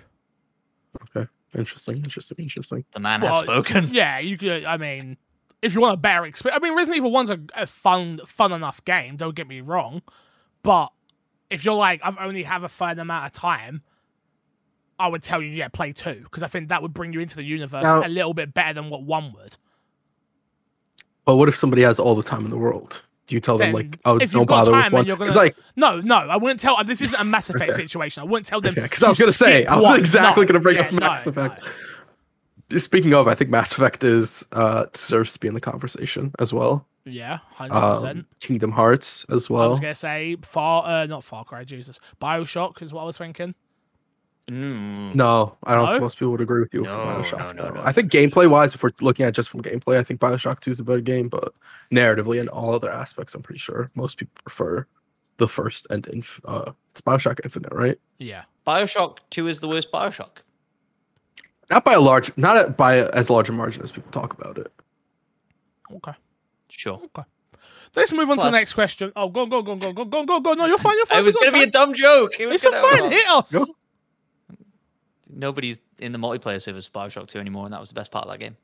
Okay. 1.16 1.30
Interesting. 1.58 1.98
Interesting. 1.98 2.38
Interesting. 2.40 2.84
The 2.94 3.00
man 3.00 3.22
Well, 3.22 3.32
has 3.34 3.44
spoken. 3.44 3.90
Yeah, 3.94 4.20
you 4.20 4.38
could. 4.38 4.66
I 4.66 4.76
mean, 4.78 5.16
if 5.62 5.74
you 5.74 5.80
want 5.80 5.94
a 5.94 5.98
better 5.98 6.26
experience, 6.26 6.60
I 6.62 6.64
mean, 6.68 6.76
Resident 6.76 6.98
Evil 6.98 7.12
One's 7.12 7.30
a, 7.30 7.40
a 7.56 7.66
fun, 7.66 8.20
fun 8.26 8.52
enough 8.52 8.84
game. 8.84 9.16
Don't 9.16 9.36
get 9.36 9.48
me 9.48 9.62
wrong, 9.62 10.02
but 10.64 10.90
if 11.50 11.64
you're 11.64 11.76
like, 11.76 12.02
I've 12.04 12.18
only 12.20 12.44
have 12.44 12.64
a 12.66 12.70
certain 12.70 13.00
amount 13.00 13.26
of 13.28 13.32
time, 13.32 13.82
I 15.00 15.08
would 15.08 15.24
tell 15.24 15.42
you, 15.42 15.50
yeah, 15.50 15.70
play 15.70 15.94
two 15.94 16.22
because 16.24 16.44
I 16.44 16.48
think 16.48 16.70
that 16.70 16.82
would 16.82 16.94
bring 16.94 17.14
you 17.14 17.22
into 17.22 17.38
the 17.38 17.44
universe 17.44 17.84
Now- 17.84 18.06
a 18.06 18.10
little 18.10 18.34
bit 18.34 18.54
better 18.54 18.74
than 18.74 18.90
what 18.90 19.04
one 19.04 19.32
would. 19.34 19.56
But 21.26 21.36
what 21.38 21.50
if 21.50 21.56
somebody 21.56 21.82
has 21.82 22.00
all 22.00 22.16
the 22.16 22.24
time 22.24 22.46
in 22.46 22.52
the 22.52 22.58
world? 22.58 23.02
Do 23.28 23.36
you 23.36 23.40
tell 23.40 23.58
them 23.58 23.72
like, 23.74 23.98
oh, 24.06 24.18
if 24.18 24.32
don't 24.32 24.48
bother 24.48 24.72
with 24.76 24.94
one? 24.94 25.06
Because 25.06 25.36
like, 25.36 25.56
No, 25.76 26.00
no, 26.00 26.16
I 26.16 26.38
wouldn't 26.38 26.60
tell. 26.60 26.82
This 26.84 27.02
isn't 27.02 27.20
a 27.20 27.24
Mass 27.24 27.50
Effect 27.50 27.72
Okay. 27.72 27.82
situation. 27.84 28.22
I 28.22 28.26
wouldn't 28.26 28.46
tell 28.46 28.62
them. 28.62 28.76
because 28.76 29.02
I 29.02 29.08
was 29.10 29.18
going 29.18 29.32
to 29.32 29.38
say, 29.38 29.66
I 29.66 29.76
was 29.78 29.86
one. 29.86 30.00
exactly 30.00 30.44
No, 30.44 30.48
going 30.48 30.54
to 30.54 30.60
bring 30.60 30.76
yeah, 30.76 30.84
up 30.84 30.92
Mass 30.92 31.26
no, 31.26 31.32
Effect. 31.32 31.64
no. 32.70 32.78
Speaking 32.78 33.14
of, 33.14 33.28
I 33.28 33.34
think 33.36 33.50
Mass 33.50 33.74
Effect 33.74 34.04
is 34.04 34.46
uh 34.52 34.86
deserves 34.92 35.34
to 35.34 35.40
be 35.40 35.48
in 35.48 35.54
the 35.56 35.62
conversation 35.62 36.32
as 36.40 36.52
well. 36.54 36.88
Yeah, 37.06 37.38
hundred 37.54 37.76
Um, 37.78 37.94
percent. 37.96 38.26
Kingdom 38.40 38.72
Hearts 38.72 39.26
as 39.32 39.50
well. 39.50 39.64
I 39.64 39.68
was 39.68 39.80
gonna 39.80 39.94
say 39.94 40.38
far, 40.42 40.84
uh, 40.86 41.06
not 41.06 41.24
Far 41.24 41.46
Cry, 41.46 41.64
Jesus, 41.64 42.00
Bioshock 42.20 42.82
is 42.82 42.92
what 42.94 43.02
I 43.02 43.06
was 43.06 43.18
thinking. 43.18 43.54
Mm. 44.50 45.16
No, 45.16 45.58
I 45.64 45.74
don't 45.74 45.86
No? 45.86 45.92
think 45.94 46.02
most 46.04 46.20
people 46.20 46.32
would 46.32 46.42
agree 46.42 46.62
with 46.62 46.74
you 46.74 46.82
No, 46.84 47.04
for 47.24 47.24
Bioshock. 47.24 47.38
no, 47.40 47.52
no, 47.64 47.70
no. 47.70 47.76
no. 47.76 47.82
I 47.84 47.92
think 47.92 48.12
gameplay 48.12 48.48
wise, 48.48 48.76
if 48.76 48.84
we're 48.84 48.92
looking 49.02 49.26
at 49.26 49.34
just 49.34 49.50
from 49.50 49.62
gameplay, 49.64 49.98
I 49.98 50.04
think 50.04 50.20
Bioshock 50.20 50.60
2 50.60 50.70
is 50.72 50.80
a 50.80 50.84
better 50.84 51.02
game, 51.02 51.30
but 51.30 51.52
narratively 51.92 52.40
and 52.40 52.48
all 52.50 52.74
other 52.74 52.92
aspects, 52.92 53.34
I'm 53.34 53.42
pretty 53.42 53.58
sure 53.60 53.90
most 53.96 54.18
people 54.18 54.34
prefer 54.44 54.86
the 55.38 55.48
first 55.48 55.88
and 55.90 56.06
inf- 56.08 56.40
uh, 56.46 56.72
it's 56.92 57.02
Bioshock 57.02 57.40
Infinite, 57.44 57.74
right? 57.74 57.98
Yeah, 58.20 58.44
Bioshock 58.68 59.18
Two 59.32 59.48
is 59.48 59.60
the 59.62 59.68
worst 59.68 59.92
Bioshock. 59.92 60.38
Not 61.70 61.84
by 61.84 61.94
a 61.94 62.00
large, 62.00 62.32
not 62.38 62.58
a, 62.64 62.70
by 62.70 63.00
as 63.00 63.30
large 63.32 63.50
a 63.50 63.52
margin 63.52 63.82
as 63.84 63.92
people 63.92 64.12
talk 64.12 64.34
about 64.40 64.58
it. 64.60 64.72
okay. 65.96 66.14
Sure. 66.70 67.02
Okay. 67.04 67.28
Let's 67.96 68.12
move 68.14 68.30
on 68.30 68.38
to 68.38 68.44
the 68.44 68.52
next 68.52 68.74
question. 68.74 69.12
Oh, 69.16 69.30
go, 69.30 69.46
go, 69.46 69.62
go, 69.62 69.76
go, 69.76 69.92
go, 69.94 70.04
go, 70.06 70.26
go, 70.26 70.40
go. 70.42 70.54
No, 70.54 70.66
you're 70.66 70.78
fine. 70.78 70.98
You're 70.98 71.06
fine. 71.06 71.20
It 71.20 71.24
was 71.24 71.36
going 71.38 71.50
to 71.52 71.54
be 71.58 71.64
a 71.64 71.68
dumb 71.68 71.94
joke. 71.94 72.34
It 72.40 72.46
was 72.48 72.56
It's 72.56 72.66
a 72.66 72.72
gonna- 72.72 72.98
fine. 73.04 73.12
Hit 73.12 73.26
us. 73.30 73.52
Go. 73.54 73.66
Nobody's 75.36 75.82
in 76.00 76.12
the 76.14 76.18
multiplayer 76.18 76.62
service 76.62 76.88
of 76.88 76.94
Bioshock 76.94 77.28
2 77.28 77.40
anymore, 77.40 77.66
and 77.66 77.74
that 77.74 77.80
was 77.80 77.90
the 77.90 77.96
best 77.96 78.10
part 78.12 78.26
of 78.26 78.32
that 78.32 78.40
game. 78.40 78.56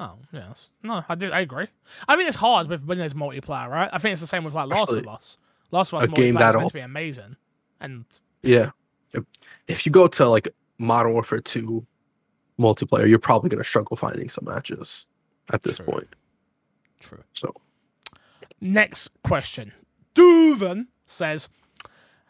Oh, 0.00 0.14
yes. 0.32 0.72
No, 0.82 1.02
I 1.08 1.14
did. 1.14 1.32
I 1.32 1.40
agree. 1.40 1.66
I 2.06 2.16
mean, 2.16 2.26
it's 2.28 2.36
hard 2.36 2.68
with 2.68 2.84
when 2.84 2.98
there's 2.98 3.14
multiplayer, 3.14 3.68
right? 3.68 3.88
I 3.92 3.98
think 3.98 4.12
it's 4.12 4.20
the 4.20 4.26
same 4.26 4.44
with 4.44 4.54
like 4.54 4.68
Last 4.68 4.82
Actually, 4.82 5.00
of 5.00 5.08
Us. 5.08 5.38
Last 5.70 5.92
of 5.92 5.98
Us 6.00 6.04
a 6.04 6.08
game 6.08 6.34
multiplayer 6.34 6.38
is 6.38 6.52
that 6.52 6.58
meant 6.58 6.68
to 6.68 6.74
be 6.74 6.80
amazing, 6.80 7.36
and 7.80 8.04
Yeah. 8.42 8.70
If, 9.14 9.24
if 9.68 9.86
you 9.86 9.92
go 9.92 10.06
to 10.06 10.26
like 10.28 10.48
Modern 10.78 11.12
Warfare 11.14 11.40
2 11.40 11.84
multiplayer, 12.60 13.08
you're 13.08 13.18
probably 13.18 13.48
going 13.50 13.62
to 13.62 13.68
struggle 13.68 13.96
finding 13.96 14.28
some 14.28 14.44
matches 14.44 15.06
at 15.52 15.62
this 15.62 15.76
True. 15.78 15.86
point. 15.86 16.08
true. 17.00 17.22
So, 17.34 17.52
Next 18.60 19.10
question. 19.22 19.72
Duven 20.14 20.86
says, 21.06 21.48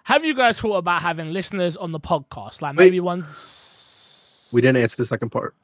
"Have 0.04 0.24
you 0.24 0.34
guys 0.34 0.60
thought 0.60 0.76
about 0.76 1.00
having 1.02 1.32
listeners 1.32 1.76
on 1.76 1.92
the 1.92 2.00
podcast? 2.00 2.60
Like 2.60 2.76
Wait. 2.76 2.84
maybe 2.84 3.00
once 3.00 3.26
we 4.52 4.60
didn't 4.60 4.82
answer 4.82 4.96
the 4.96 5.06
second 5.06 5.30
part. 5.30 5.54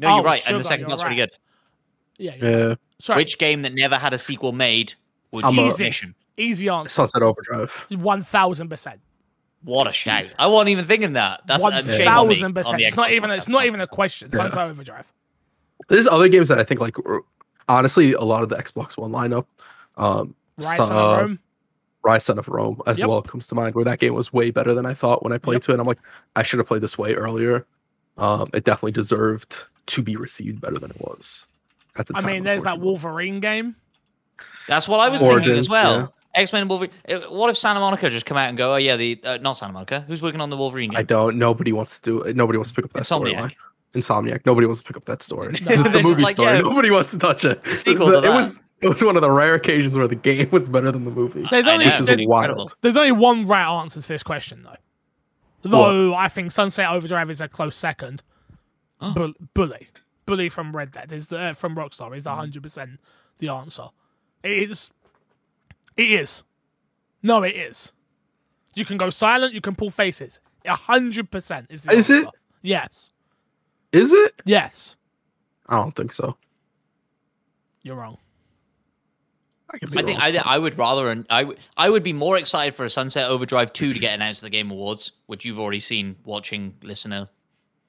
No, 0.00 0.08
Oh, 0.10 0.14
you're 0.16 0.24
right. 0.24 0.48
and 0.48 0.60
the 0.60 0.62
second 0.64 0.80
you're 0.82 0.88
part's 0.90 1.02
really 1.02 1.20
right. 1.20 1.30
good. 1.30 1.38
Yeah. 2.18 2.34
you're- 2.36 2.68
Yeah. 2.68 2.74
Sorry. 3.00 3.16
Which 3.20 3.36
game 3.38 3.62
that 3.62 3.74
never 3.74 3.96
had 3.98 4.14
a 4.14 4.18
sequel 4.18 4.52
made 4.52 4.94
would 5.32 5.42
I'm 5.44 5.56
be 5.56 5.62
a- 5.62 5.64
a 5.64 5.66
Easy. 5.68 5.84
mission? 5.84 6.14
Easy 6.36 6.68
answer. 6.68 6.88
Sunset 6.88 7.20
Overdrive. 7.22 7.86
One 7.90 8.22
thousand 8.22 8.68
percent. 8.68 9.00
What 9.64 9.88
a 9.88 9.92
shout! 9.92 10.32
I 10.38 10.46
wasn't 10.46 10.68
even 10.68 10.84
thinking 10.84 11.14
that. 11.14 11.40
That's 11.48 11.64
One 11.64 11.72
a 11.72 11.82
shame 11.82 12.06
on 12.06 12.28
me, 12.28 12.34
thousand 12.36 12.54
percent. 12.54 12.80
It's 12.80 12.94
not 12.94 13.10
even. 13.10 13.30
It's 13.32 13.48
not 13.48 13.66
even 13.66 13.80
a 13.80 13.88
question. 13.88 14.28
Yeah. 14.32 14.36
Sunset 14.38 14.68
Overdrive. 14.70 15.12
There's 15.88 16.06
other 16.06 16.28
games 16.28 16.46
that 16.46 16.58
I 16.60 16.62
think 16.62 16.80
like 16.80 16.94
honestly 17.68 18.12
a 18.12 18.20
lot 18.22 18.44
of 18.44 18.50
the 18.50 18.56
Xbox 18.56 18.96
One 18.96 19.10
lineup. 19.10 19.46
Um, 19.96 20.36
Ryse 20.60 20.76
Son 20.76 20.92
uh, 20.92 20.94
of 21.00 21.20
Rome. 21.22 21.38
Ryse 22.06 22.22
Son 22.22 22.38
of 22.38 22.48
Rome 22.48 22.80
as 22.86 23.00
Yep. 23.00 23.08
well 23.08 23.22
comes 23.22 23.48
to 23.48 23.56
mind, 23.56 23.74
where 23.74 23.84
that 23.84 23.98
game 23.98 24.14
was 24.14 24.32
way 24.32 24.52
better 24.52 24.74
than 24.74 24.86
I 24.86 24.94
thought 24.94 25.24
when 25.24 25.32
I 25.32 25.38
played 25.38 25.54
Yep. 25.56 25.62
to 25.62 25.70
it. 25.72 25.74
And 25.74 25.80
I'm 25.80 25.86
like, 25.88 25.98
I 26.36 26.44
should 26.44 26.58
have 26.60 26.68
played 26.68 26.82
this 26.82 26.96
way 26.96 27.14
earlier. 27.14 27.66
Um, 28.18 28.48
it 28.52 28.64
definitely 28.64 28.92
deserved 28.92 29.64
to 29.86 30.02
be 30.02 30.16
received 30.16 30.60
better 30.60 30.78
than 30.78 30.90
it 30.90 31.00
was 31.00 31.46
at 31.96 32.06
the 32.06 32.14
I 32.16 32.20
time. 32.20 32.30
mean, 32.32 32.44
there's 32.44 32.64
that. 32.64 32.80
Wolverine 32.80 33.40
game. 33.40 33.76
That's 34.66 34.86
what 34.86 35.00
I 35.00 35.08
was 35.08 35.20
thinking 35.20 35.38
as 35.38 35.46
Origins, 35.46 35.68
well. 35.68 36.14
X 36.34 36.52
Men 36.52 36.68
Wolverine. 36.68 36.90
uh, 37.08 37.20
What 37.30 37.48
if 37.50 37.56
Santa 37.56 37.80
Monica 37.80 38.10
just 38.10 38.26
come 38.26 38.36
out 38.36 38.48
and 38.48 38.58
go, 38.58 38.74
"Oh 38.74 38.76
yeah, 38.76 38.96
the 38.96 39.18
uh, 39.24 39.38
not 39.38 39.54
Santa 39.54 39.72
Monica. 39.72 40.04
Who's 40.06 40.20
working 40.20 40.40
on 40.40 40.50
the 40.50 40.56
Wolverine 40.56 40.90
game?" 40.90 40.98
I 40.98 41.02
don't. 41.02 41.36
Nobody 41.38 41.72
wants 41.72 41.98
to 42.00 42.10
do 42.10 42.20
it. 42.22 42.36
Nobody 42.36 42.58
wants 42.58 42.70
to 42.70 42.74
pick 42.76 42.84
up 42.84 42.92
that 42.92 43.04
Insomniac. 43.04 43.32
storyline. 43.34 43.54
Insomniac. 43.94 44.44
Nobody 44.46 44.66
wants 44.66 44.80
to 44.82 44.86
pick 44.86 44.96
up 44.96 45.04
that 45.06 45.22
story. 45.22 45.54
No. 45.62 45.68
This 45.68 45.82
the 45.82 46.02
movie 46.02 46.22
like, 46.22 46.32
story. 46.36 46.52
yeah, 46.52 46.60
Nobody 46.60 46.90
wants 46.90 47.10
to 47.12 47.18
touch 47.18 47.44
it. 47.44 47.62
The- 47.64 47.94
to 47.94 48.22
it 48.24 48.28
was 48.28 48.60
it 48.82 48.88
was 48.88 49.02
one 49.02 49.16
of 49.16 49.22
the 49.22 49.30
rare 49.30 49.54
occasions 49.54 49.96
where 49.96 50.06
the 50.06 50.14
game 50.14 50.50
was 50.50 50.68
better 50.68 50.92
than 50.92 51.04
the 51.06 51.10
movie, 51.10 51.46
There's 51.50 51.66
I 51.66 51.72
only 51.72 51.86
which 51.86 51.98
is 51.98 52.06
there's, 52.06 52.24
wild. 52.26 52.74
there's 52.82 52.96
only 52.96 53.12
one 53.12 53.44
right 53.46 53.64
answer 53.80 54.00
to 54.02 54.06
this 54.06 54.22
question 54.22 54.62
though. 54.62 54.76
Though 55.62 56.14
I 56.14 56.28
think 56.28 56.52
Sunset 56.52 56.88
Overdrive 56.88 57.30
is 57.30 57.40
a 57.40 57.48
close 57.48 57.76
second. 57.76 58.22
Bull- 59.00 59.34
Bully, 59.54 59.88
Bully 60.26 60.48
from 60.48 60.74
Red 60.74 60.92
Dead 60.92 61.12
is 61.12 61.28
the, 61.28 61.38
uh, 61.38 61.52
from 61.52 61.76
Rockstar 61.76 62.16
is 62.16 62.24
the 62.24 62.34
hundred 62.34 62.62
percent 62.62 62.98
the 63.38 63.48
answer. 63.48 63.88
It 64.42 64.70
is. 64.70 64.90
It 65.96 66.10
is. 66.10 66.42
No, 67.22 67.42
it 67.42 67.54
is. 67.56 67.92
You 68.74 68.84
can 68.84 68.96
go 68.96 69.10
silent. 69.10 69.52
You 69.54 69.60
can 69.60 69.74
pull 69.74 69.90
faces. 69.90 70.40
A 70.64 70.74
hundred 70.74 71.30
percent 71.30 71.66
is 71.70 71.82
the 71.82 71.92
Is 71.92 72.10
it? 72.10 72.26
Yes. 72.62 73.10
Is 73.92 74.12
it? 74.12 74.42
Yes. 74.44 74.96
I 75.68 75.76
don't 75.76 75.94
think 75.94 76.12
so. 76.12 76.36
You're 77.82 77.96
wrong. 77.96 78.18
I, 79.70 79.78
I 79.98 80.02
think. 80.02 80.18
I, 80.18 80.36
I 80.44 80.58
would 80.58 80.78
rather 80.78 81.10
and 81.10 81.26
I 81.30 81.90
would 81.90 82.02
be 82.02 82.12
more 82.12 82.36
excited 82.38 82.74
for 82.74 82.84
a 82.84 82.90
Sunset 82.90 83.28
Overdrive 83.30 83.72
2 83.72 83.92
to 83.92 83.98
get 83.98 84.14
announced 84.14 84.42
at 84.42 84.46
the 84.46 84.50
Game 84.50 84.70
Awards, 84.70 85.12
which 85.26 85.44
you've 85.44 85.58
already 85.58 85.80
seen 85.80 86.16
watching 86.24 86.74
listener. 86.82 87.28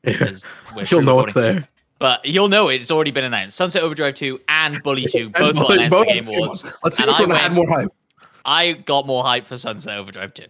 Yeah. 0.04 0.32
You'll 0.89 1.02
know 1.04 1.20
it's 1.22 1.34
there. 1.34 1.65
But 2.00 2.24
you'll 2.26 2.48
know 2.48 2.70
it. 2.70 2.76
It's 2.80 2.92
already 2.92 3.12
been 3.12 3.26
announced. 3.26 3.58
Sunset 3.58 3.84
Overdrive 3.84 4.13
2 4.13 4.39
and 4.48 4.82
Bully 4.84 5.06
2 5.12 5.32
both 5.32 5.56
got 5.56 5.72
announced 5.72 5.92
both- 5.92 6.08
at 6.08 6.13
the 6.13 6.22
Game 6.32 6.42
Awards. 6.42 6.74
Let's 6.84 6.98
see 6.98 7.04
And 7.04 7.12
which 7.12 7.20
I 7.20 7.26
one 7.26 7.36
had 7.38 7.52
more 7.54 7.68
hype. 7.70 7.89
I 8.46 8.72
got 8.72 9.06
more 9.06 9.22
hype 9.24 9.46
for 9.46 9.58
Sunset 9.58 9.98
Overdrive 9.98 10.34
2. 10.34 10.46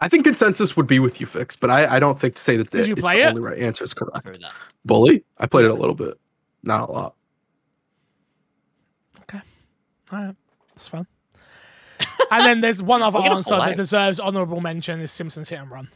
I 0.00 0.08
think 0.08 0.24
consensus 0.24 0.76
would 0.76 0.86
be 0.86 0.98
with 0.98 1.18
you, 1.20 1.26
Fix, 1.26 1.56
but 1.56 1.70
I, 1.70 1.96
I 1.96 1.98
don't 2.00 2.18
think 2.18 2.34
to 2.34 2.40
say 2.42 2.56
that 2.58 2.70
Did 2.70 2.82
the, 2.84 2.86
you 2.88 2.92
it's 2.92 3.00
play 3.02 3.16
the 3.16 3.22
it? 3.22 3.26
only 3.28 3.40
right 3.40 3.58
answer 3.58 3.84
is 3.84 3.94
correct. 3.94 4.38
Bully, 4.84 5.24
I 5.38 5.46
played 5.46 5.64
it 5.66 5.70
a 5.70 5.74
little 5.74 5.94
bit, 5.94 6.18
not 6.62 6.88
a 6.88 6.92
lot. 6.92 7.14
All 10.12 10.18
right, 10.18 10.36
that's 10.74 10.88
fun. 10.88 11.06
and 12.30 12.44
then 12.44 12.60
there's 12.60 12.82
one 12.82 13.02
other 13.02 13.20
We're 13.20 13.28
answer 13.30 13.56
that 13.56 13.76
deserves 13.76 14.18
honourable 14.20 14.60
mention: 14.60 15.00
is 15.00 15.12
Simpsons 15.12 15.48
Hit 15.48 15.58
and 15.60 15.70
Run. 15.70 15.88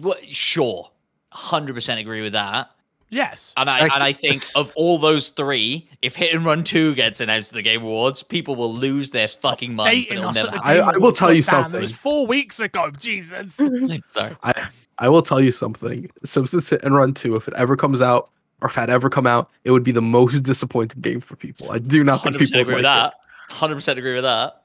What, 0.00 0.24
sure, 0.30 0.90
hundred 1.32 1.74
percent 1.74 2.00
agree 2.00 2.22
with 2.22 2.34
that. 2.34 2.70
Yes, 3.10 3.54
And 3.56 3.70
I 3.70 3.80
Like, 3.80 3.92
and 3.94 4.02
I 4.02 4.12
think 4.12 4.36
of 4.54 4.70
all 4.76 4.98
those 4.98 5.30
three, 5.30 5.88
if 6.02 6.14
Hit 6.14 6.34
and 6.34 6.44
Run 6.44 6.62
Two 6.62 6.94
gets 6.94 7.20
announced 7.22 7.48
to 7.48 7.54
the 7.54 7.62
Game 7.62 7.80
Awards, 7.82 8.22
people 8.22 8.54
will 8.54 8.74
lose 8.74 9.10
their 9.10 9.26
fucking 9.26 9.74
minds. 9.74 10.06
But 10.08 10.16
it'll 10.18 10.32
never 10.32 10.50
happen. 10.50 10.60
I- 10.62 10.78
I 10.80 10.96
will 10.98 11.12
tell 11.12 11.32
you 11.32 11.42
God 11.42 11.50
damn, 11.50 11.60
It 11.60 11.64
something. 11.64 11.80
was 11.80 11.92
four 11.92 12.26
weeks 12.26 12.60
ago. 12.60 12.90
Jesus. 12.90 13.54
Sorry. 14.08 14.36
I 14.42 14.68
I 14.98 15.08
will 15.08 15.22
tell 15.22 15.40
you 15.40 15.52
something. 15.52 16.10
Simpsons 16.22 16.68
Hit 16.68 16.82
and 16.82 16.94
Run 16.94 17.14
2, 17.14 17.36
if 17.36 17.48
it 17.48 17.54
ever 17.54 17.76
comes 17.76 18.02
out, 18.02 18.28
or 18.60 18.68
if 18.68 18.76
it 18.76 18.80
had 18.80 18.90
ever 18.90 19.08
come 19.10 19.26
out, 19.26 19.50
it 19.64 19.70
would 19.70 19.84
be 19.84 19.92
the 19.92 20.02
most 20.02 20.40
disappointing 20.42 21.00
game 21.00 21.20
for 21.20 21.36
people. 21.36 21.70
I 21.70 21.78
do 21.78 22.02
not 22.04 22.22
think 22.22 22.38
people 22.38 22.60
agree 22.60 22.74
with 22.74 22.82
that. 22.84 23.14
Hundred 23.50 23.76
percent 23.76 23.98
agree 23.98 24.14
with 24.14 24.24
that. 24.24 24.62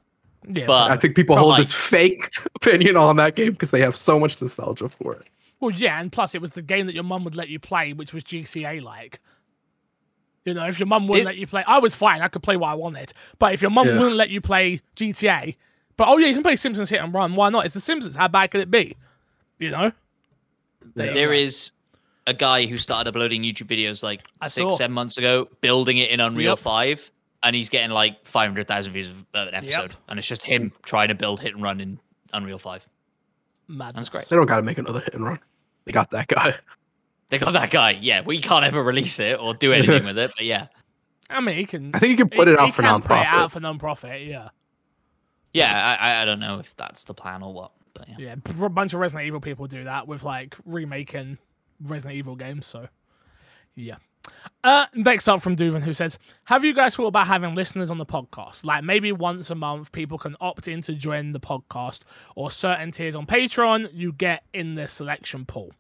yeah, 0.50 0.66
But- 0.66 0.92
I 0.92 0.98
think 0.98 1.16
people 1.16 1.36
hold 1.38 1.50
like- 1.52 1.60
this 1.60 1.72
fake 1.74 2.34
opinion 2.56 2.98
on 2.98 3.16
that 3.18 3.36
game 3.36 3.52
because 3.54 3.72
they 3.72 3.82
have 3.82 3.96
so 3.96 4.20
much 4.20 4.42
nostalgia 4.42 4.90
for 4.90 5.14
it. 5.16 5.24
Well, 5.60 5.72
yeah, 5.72 6.00
and 6.02 6.12
plus 6.12 6.36
it 6.36 6.42
was 6.42 6.52
the 6.52 6.62
game 6.62 6.88
that 6.88 6.94
your 6.96 7.06
mum 7.06 7.24
would 7.24 7.36
let 7.38 7.48
you 7.48 7.58
play, 7.60 7.94
which 7.94 8.14
was 8.14 8.24
GTA 8.26 8.82
like. 8.82 9.22
You 10.44 10.54
know, 10.54 10.66
if 10.68 10.78
your 10.78 10.88
mum 10.88 11.08
wouldn't 11.08 11.26
Did- 11.26 11.32
let 11.32 11.38
you 11.38 11.48
play, 11.48 11.64
I 11.66 11.80
was 11.80 11.96
fine. 11.96 12.22
I 12.22 12.28
could 12.28 12.44
play 12.44 12.58
what 12.58 12.68
I 12.68 12.74
wanted. 12.74 13.14
But 13.40 13.54
if 13.54 13.62
your 13.62 13.72
mum 13.72 13.88
Yeah. 13.88 13.98
wouldn't 13.98 14.18
let 14.18 14.30
you 14.30 14.42
play 14.42 14.82
GTA, 14.98 15.56
but 15.96 16.10
oh 16.10 16.18
yeah, 16.18 16.28
you 16.28 16.34
can 16.34 16.44
play 16.44 16.58
Simpsons 16.58 16.90
Hit 16.90 17.00
and 17.02 17.14
Run. 17.14 17.36
Why 17.36 17.48
not? 17.50 17.64
It's 17.64 17.74
The 17.74 17.80
Simpsons. 17.80 18.18
How 18.18 18.28
bad 18.28 18.52
could 18.52 18.60
it 18.60 18.70
be? 18.70 18.98
You 19.60 19.70
know. 19.70 19.92
There 20.96 21.08
you 21.08 21.14
There 21.14 21.28
go. 21.30 21.34
is 21.34 21.72
a 22.28 22.34
guy 22.34 22.66
who 22.66 22.78
started 22.78 23.10
uploading 23.10 23.44
YouTube 23.44 23.68
videos 23.68 24.02
like 24.04 24.26
I 24.42 24.48
six, 24.48 24.64
saw. 24.64 24.72
seven 24.76 24.94
months 24.94 25.18
ago, 25.18 25.48
building 25.62 25.98
it 25.98 26.10
in 26.10 26.20
Unreal 26.20 26.52
Yep. 26.52 26.60
5, 26.60 27.12
and 27.44 27.56
he's 27.56 27.70
getting 27.70 27.92
like 27.92 28.26
500,000 28.28 28.94
views 28.94 29.10
of 29.10 29.26
an 29.34 29.54
episode. 29.54 29.96
And 30.08 30.18
it's 30.20 30.28
just 30.28 30.44
him 30.44 30.72
trying 30.84 31.10
to 31.10 31.16
build 31.16 31.42
hit 31.42 31.54
and 31.54 31.62
run 31.64 31.82
in 31.82 32.00
Unreal 32.34 32.60
5. 32.60 32.88
Madness. 33.68 33.94
That's 33.96 34.10
great. 34.10 34.26
They 34.30 34.36
don't 34.36 34.46
got 34.46 34.58
to 34.58 34.62
make 34.64 34.78
another 34.78 35.00
hit 35.02 35.14
and 35.14 35.24
run. 35.26 35.40
They 35.86 35.92
got 35.92 36.12
that 36.12 36.28
guy. 36.28 36.56
They 37.30 37.40
got 37.40 37.54
that 37.54 37.72
guy. 37.72 37.98
Yeah, 38.00 38.22
we 38.22 38.40
can't 38.40 38.64
ever 38.64 38.84
release 38.84 39.18
it 39.20 39.40
or 39.40 39.56
do 39.56 39.74
anything 39.74 40.06
with 40.06 40.20
it, 40.20 40.32
but 40.38 40.46
yeah. 40.46 40.68
I 41.32 41.42
mean, 41.42 41.56
he 41.56 41.66
can. 41.66 41.90
I 41.96 41.98
think 41.98 42.12
you 42.12 42.18
can 42.18 42.30
put 42.30 42.48
he- 42.48 42.54
it 42.54 42.60
out 42.60 42.68
he 42.68 42.72
for 42.72 42.84
can 42.84 43.02
put 43.02 43.12
it 43.16 43.26
out 43.26 43.52
for 43.52 43.60
non-profit. 43.60 44.22
Yeah, 44.22 44.50
Yeah, 45.52 45.98
I, 46.00 46.10
I- 46.12 46.22
I 46.22 46.26
don't 46.26 46.40
know 46.40 46.60
if 46.60 46.76
that's 46.76 47.06
the 47.06 47.16
plan 47.16 47.42
or 47.42 47.52
what, 47.52 47.72
but 47.96 48.08
yeah. 48.08 48.16
yeah. 48.20 48.66
A 48.66 48.70
bunch 48.70 48.94
of 48.94 49.00
Resident 49.00 49.26
Evil 49.26 49.40
people 49.40 49.66
do 49.66 49.84
that 49.86 50.08
with 50.08 50.22
like 50.22 50.56
remaking 50.64 51.40
Resident 51.84 52.18
Evil 52.18 52.36
games. 52.36 52.66
So, 52.66 52.88
yeah. 53.76 53.98
Uh, 54.64 54.86
next 54.94 55.28
up 55.28 55.42
from 55.42 55.56
Duven, 55.56 55.82
who 55.82 55.94
says, 55.94 56.18
"Have 56.46 56.64
you 56.64 56.74
guys 56.74 56.96
thought 56.96 57.08
about 57.08 57.28
having 57.28 57.56
listeners 57.56 57.92
on 57.92 57.98
the 57.98 58.06
podcast? 58.06 58.66
Like 58.66 58.84
maybe 58.84 59.12
once 59.12 59.50
a 59.50 59.56
month, 59.56 59.92
people 59.92 60.18
can 60.18 60.38
opt 60.40 60.68
in 60.68 60.82
to 60.84 60.94
join 60.94 61.34
the 61.34 61.40
podcast, 61.40 62.04
or 62.36 62.50
certain 62.50 62.92
tiers 62.92 63.16
on 63.16 63.26
Patreon 63.26 63.90
you 63.94 64.14
get 64.14 64.44
in 64.54 64.76
the 64.76 64.88
selection 64.88 65.46
pool." 65.46 65.74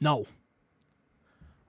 No. 0.00 0.26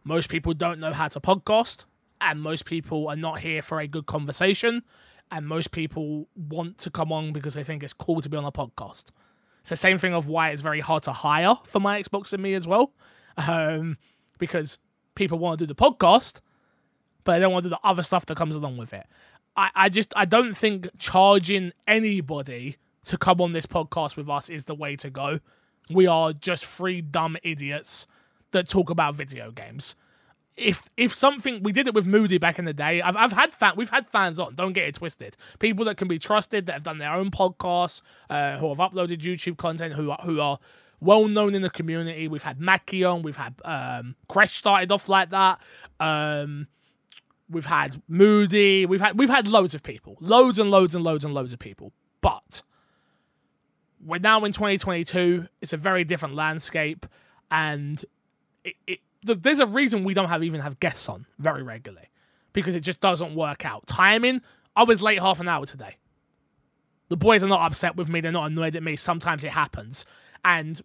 Most 0.03 0.29
people 0.29 0.53
don't 0.53 0.79
know 0.79 0.93
how 0.93 1.07
to 1.07 1.19
podcast, 1.19 1.85
and 2.19 2.41
most 2.41 2.65
people 2.65 3.07
are 3.07 3.15
not 3.15 3.39
here 3.39 3.61
for 3.61 3.79
a 3.79 3.87
good 3.87 4.05
conversation, 4.05 4.83
and 5.31 5.47
most 5.47 5.71
people 5.71 6.27
want 6.35 6.77
to 6.79 6.89
come 6.89 7.11
on 7.11 7.33
because 7.33 7.55
they 7.55 7.63
think 7.63 7.83
it's 7.83 7.93
cool 7.93 8.21
to 8.21 8.29
be 8.29 8.37
on 8.37 8.45
a 8.45 8.51
podcast. 8.51 9.11
It's 9.61 9.69
the 9.69 9.75
same 9.75 9.97
thing 9.97 10.13
of 10.13 10.27
why 10.27 10.49
it's 10.49 10.61
very 10.61 10.79
hard 10.79 11.03
to 11.03 11.11
hire 11.11 11.55
for 11.65 11.79
my 11.79 12.01
Xbox 12.01 12.33
and 12.33 12.41
me 12.41 12.53
as 12.53 12.67
well, 12.67 12.93
um, 13.47 13.97
because 14.37 14.77
people 15.15 15.37
want 15.39 15.59
to 15.59 15.65
do 15.65 15.73
the 15.73 15.75
podcast, 15.75 16.41
but 17.23 17.33
they 17.33 17.39
don't 17.39 17.53
want 17.53 17.63
to 17.63 17.69
do 17.69 17.75
the 17.75 17.87
other 17.87 18.03
stuff 18.03 18.25
that 18.27 18.37
comes 18.37 18.55
along 18.55 18.77
with 18.77 18.93
it. 18.93 19.05
I, 19.55 19.69
I 19.75 19.89
just 19.89 20.13
I 20.15 20.25
don't 20.25 20.55
think 20.55 20.87
charging 20.97 21.71
anybody 21.87 22.77
to 23.05 23.17
come 23.17 23.41
on 23.41 23.53
this 23.53 23.65
podcast 23.65 24.15
with 24.15 24.29
us 24.29 24.49
is 24.49 24.65
the 24.65 24.75
way 24.75 24.95
to 24.97 25.09
go. 25.09 25.39
We 25.91 26.07
are 26.07 26.33
just 26.33 26.65
three 26.65 27.01
dumb 27.01 27.37
idiots 27.43 28.07
that 28.51 28.69
talk 28.69 28.89
about 28.89 29.15
video 29.15 29.51
games. 29.51 29.95
If 30.57 30.89
if 30.97 31.13
something 31.13 31.63
we 31.63 31.71
did 31.71 31.87
it 31.87 31.93
with 31.93 32.05
Moody 32.05 32.37
back 32.37 32.59
in 32.59 32.65
the 32.65 32.73
day, 32.73 33.01
I've 33.01 33.15
I've 33.15 33.31
had 33.31 33.53
fan 33.53 33.73
we've 33.75 33.89
had 33.89 34.07
fans 34.07 34.39
on. 34.39 34.55
Don't 34.55 34.73
get 34.73 34.85
it 34.85 34.95
twisted. 34.95 35.35
People 35.59 35.85
that 35.85 35.97
can 35.97 36.07
be 36.07 36.19
trusted 36.19 36.65
that 36.67 36.73
have 36.73 36.83
done 36.83 36.97
their 36.97 37.13
own 37.13 37.31
podcasts, 37.31 38.01
uh, 38.29 38.57
who 38.57 38.69
have 38.69 38.77
uploaded 38.77 39.19
YouTube 39.19 39.57
content, 39.57 39.93
who 39.93 40.11
who 40.13 40.39
are 40.39 40.59
well 41.01 41.27
known 41.27 41.55
in 41.55 41.63
the 41.63 41.69
community. 41.69 42.27
We've 42.27 42.43
had 42.43 42.61
Mackie 42.61 43.03
on. 43.03 43.23
We've 43.23 43.35
had 43.35 43.55
um, 43.65 44.15
Crash 44.29 44.53
started 44.55 44.91
off 44.91 45.09
like 45.09 45.31
that. 45.31 45.59
Um, 45.99 46.67
we've 47.49 47.65
had 47.65 48.01
Moody. 48.07 48.85
We've 48.85 49.01
had 49.01 49.17
we've 49.17 49.29
had 49.29 49.47
loads 49.47 49.75
of 49.75 49.83
people, 49.83 50.17
loads 50.21 50.59
and 50.59 50.71
loads 50.71 50.95
and 50.95 51.03
loads 51.03 51.25
and 51.25 51.33
loads 51.33 51.53
of 51.53 51.59
people. 51.59 51.91
But 52.21 52.61
we're 53.99 54.19
now 54.19 54.45
in 54.45 54.51
2022. 54.51 55.47
It's 55.59 55.73
a 55.73 55.77
very 55.77 56.03
different 56.03 56.35
landscape, 56.35 57.05
and 57.49 58.03
it, 58.63 58.75
it, 58.87 58.99
there's 59.23 59.59
a 59.59 59.67
reason 59.67 60.03
we 60.03 60.13
don't 60.13 60.29
have 60.29 60.43
even 60.43 60.61
have 60.61 60.79
guests 60.79 61.09
on 61.09 61.25
very 61.39 61.63
regularly 61.63 62.07
because 62.53 62.75
it 62.75 62.81
just 62.81 63.01
doesn't 63.01 63.35
work 63.35 63.65
out. 63.65 63.87
Timing. 63.87 64.41
I 64.75 64.83
was 64.83 65.01
late 65.01 65.19
half 65.19 65.39
an 65.41 65.49
hour 65.49 65.65
today. 65.65 65.97
The 67.09 67.17
boys 67.17 67.43
are 67.43 67.47
not 67.47 67.61
upset 67.61 67.97
with 67.97 68.07
me. 68.07 68.21
They're 68.21 68.31
not 68.31 68.49
annoyed 68.49 68.75
at 68.77 68.83
me. 68.83 68.95
Sometimes 68.95 69.43
it 69.43 69.51
happens, 69.51 70.05
and 70.45 70.81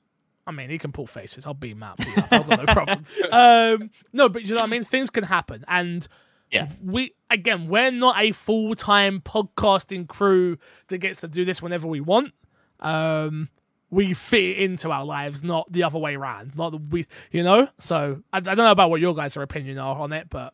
I 0.47 0.53
mean, 0.53 0.71
he 0.71 0.79
can 0.79 0.93
pull 0.93 1.07
faces. 1.07 1.47
I'll 1.47 1.55
beat 1.55 1.73
him 1.73 1.83
out. 1.83 1.97
beat 1.99 2.09
him 2.09 2.19
up. 2.25 2.33
I've 2.33 2.49
got 2.49 2.67
no 2.67 2.73
problem. 2.73 3.05
Um, 3.33 3.91
no, 4.13 4.29
but 4.29 4.43
you 4.43 4.51
know 4.55 4.61
what 4.61 4.69
I 4.69 4.71
mean. 4.71 4.83
Things 4.85 5.11
can 5.11 5.25
happen, 5.25 5.65
and 5.69 6.07
Yeah. 6.51 6.69
we 6.83 7.15
again, 7.31 7.69
we're 7.69 7.91
not 7.91 8.17
a 8.19 8.33
full 8.33 8.75
time 8.75 9.21
podcasting 9.21 10.07
crew 10.09 10.59
that 10.89 10.99
gets 10.99 11.21
to 11.23 11.29
do 11.29 11.45
this 11.45 11.61
whenever 11.61 11.87
we 11.89 12.01
want. 12.01 12.33
Um, 12.81 13.49
we 13.91 14.15
fit 14.15 14.59
into 14.59 14.91
our 14.91 15.05
lives, 15.05 15.43
not 15.43 15.71
the 15.73 15.83
other 15.85 15.99
way 15.99 16.15
around. 16.17 16.55
Not 16.57 16.71
the 16.71 16.79
we, 16.79 17.07
you 17.33 17.43
know. 17.43 17.69
So 17.81 18.23
I, 18.33 18.39
I 18.39 18.41
don't 18.41 18.57
know 18.59 18.71
about 18.71 18.91
what 18.91 19.01
your 19.01 19.15
guys' 19.15 19.37
opinion 19.37 19.79
are 19.79 19.97
on 19.99 20.13
it, 20.13 20.29
but 20.31 20.53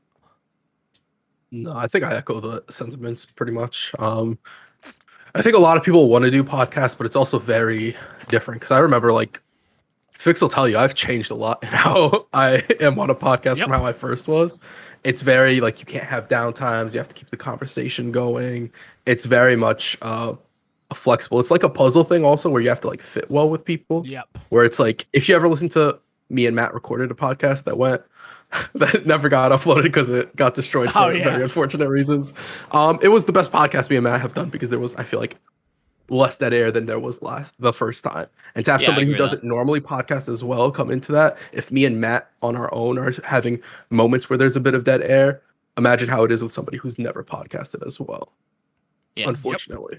No, 1.50 1.74
I 1.76 1.86
think 1.86 2.04
I 2.04 2.14
echo 2.16 2.40
the 2.40 2.64
sentiments 2.70 3.26
pretty 3.26 3.52
much. 3.52 3.92
Um, 3.98 4.38
I 5.34 5.42
think 5.42 5.56
a 5.56 5.58
lot 5.60 5.76
of 5.76 5.82
people 5.82 6.08
want 6.08 6.24
to 6.24 6.30
do 6.30 6.44
podcasts, 6.44 6.96
but 6.96 7.06
it's 7.06 7.16
also 7.16 7.38
very 7.38 7.94
different 8.28 8.60
because 8.60 8.70
I 8.70 8.78
remember 8.78 9.12
like 9.12 9.42
Fix 10.22 10.40
will 10.40 10.48
tell 10.48 10.68
you 10.68 10.78
I've 10.78 10.94
changed 10.94 11.32
a 11.32 11.34
lot 11.34 11.60
in 11.64 11.68
how 11.70 12.26
I 12.32 12.62
am 12.80 12.96
on 13.00 13.10
a 13.10 13.14
podcast 13.14 13.56
Yep. 13.56 13.68
from 13.68 13.72
how 13.72 13.84
I 13.84 13.92
first 13.92 14.28
was. 14.28 14.60
It's 15.02 15.22
very 15.22 15.60
like 15.60 15.80
you 15.80 15.84
can't 15.84 16.04
have 16.04 16.28
downtimes. 16.28 16.94
You 16.94 16.98
have 17.00 17.08
to 17.08 17.14
keep 17.14 17.30
the 17.30 17.36
conversation 17.36 18.12
going. 18.12 18.70
It's 19.04 19.24
very 19.24 19.56
much 19.56 19.98
uh, 20.00 20.34
a 20.92 20.94
flexible. 20.94 21.40
It's 21.40 21.50
like 21.50 21.64
a 21.64 21.68
puzzle 21.68 22.04
thing 22.04 22.24
also 22.24 22.48
where 22.50 22.62
you 22.62 22.68
have 22.68 22.80
to 22.82 22.86
like 22.88 23.02
fit 23.02 23.28
well 23.32 23.50
with 23.50 23.64
people. 23.64 24.06
yep. 24.06 24.26
Where 24.50 24.64
it's 24.64 24.78
like 24.78 25.06
if 25.12 25.28
you 25.28 25.34
ever 25.34 25.48
listen 25.48 25.68
to 25.70 25.98
me 26.30 26.46
and 26.46 26.54
Matt 26.54 26.72
recorded 26.72 27.10
a 27.10 27.14
podcast 27.14 27.64
that 27.64 27.76
went 27.76 28.00
that 28.76 29.04
never 29.04 29.28
got 29.28 29.50
uploaded 29.50 29.82
because 29.82 30.08
it 30.08 30.34
got 30.36 30.54
destroyed 30.54 30.90
for 30.92 30.98
Oh, 31.00 31.08
yeah. 31.08 31.24
very 31.24 31.42
unfortunate 31.42 31.88
reasons. 31.88 32.32
Um, 32.70 32.98
it 33.02 33.08
was 33.08 33.24
the 33.24 33.32
best 33.32 33.50
podcast 33.50 33.90
me 33.90 33.96
and 33.96 34.04
Matt 34.04 34.20
have 34.20 34.34
done 34.34 34.50
because 34.50 34.70
there 34.70 34.78
was 34.78 34.94
I 34.94 35.02
feel 35.02 35.18
like 35.18 35.36
less 36.12 36.36
dead 36.36 36.52
air 36.54 36.70
than 36.70 36.86
there 36.86 36.98
was 37.00 37.22
last 37.22 37.54
the 37.60 37.72
first 37.72 38.04
time. 38.04 38.26
And 38.54 38.64
to 38.66 38.72
have 38.72 38.80
Yeah, 38.82 38.86
somebody 38.86 39.06
who 39.06 39.14
doesn't 39.16 39.42
normally 39.42 39.80
podcast 39.80 40.28
as 40.28 40.44
well 40.44 40.70
come 40.70 40.90
into 40.90 41.10
that, 41.12 41.38
if 41.52 41.72
me 41.72 41.84
and 41.84 42.00
Matt 42.00 42.30
on 42.42 42.54
our 42.54 42.72
own 42.74 42.98
are 42.98 43.12
having 43.24 43.60
moments 43.90 44.28
where 44.28 44.36
there's 44.36 44.54
a 44.56 44.60
bit 44.60 44.74
of 44.74 44.84
dead 44.84 45.02
air, 45.02 45.40
imagine 45.78 46.08
how 46.08 46.22
it 46.24 46.30
is 46.30 46.42
with 46.42 46.52
somebody 46.52 46.76
who's 46.76 46.98
never 46.98 47.24
podcasted 47.24 47.84
as 47.86 47.98
well. 47.98 48.32
Yeah. 49.16 49.28
Unfortunately. 49.28 49.96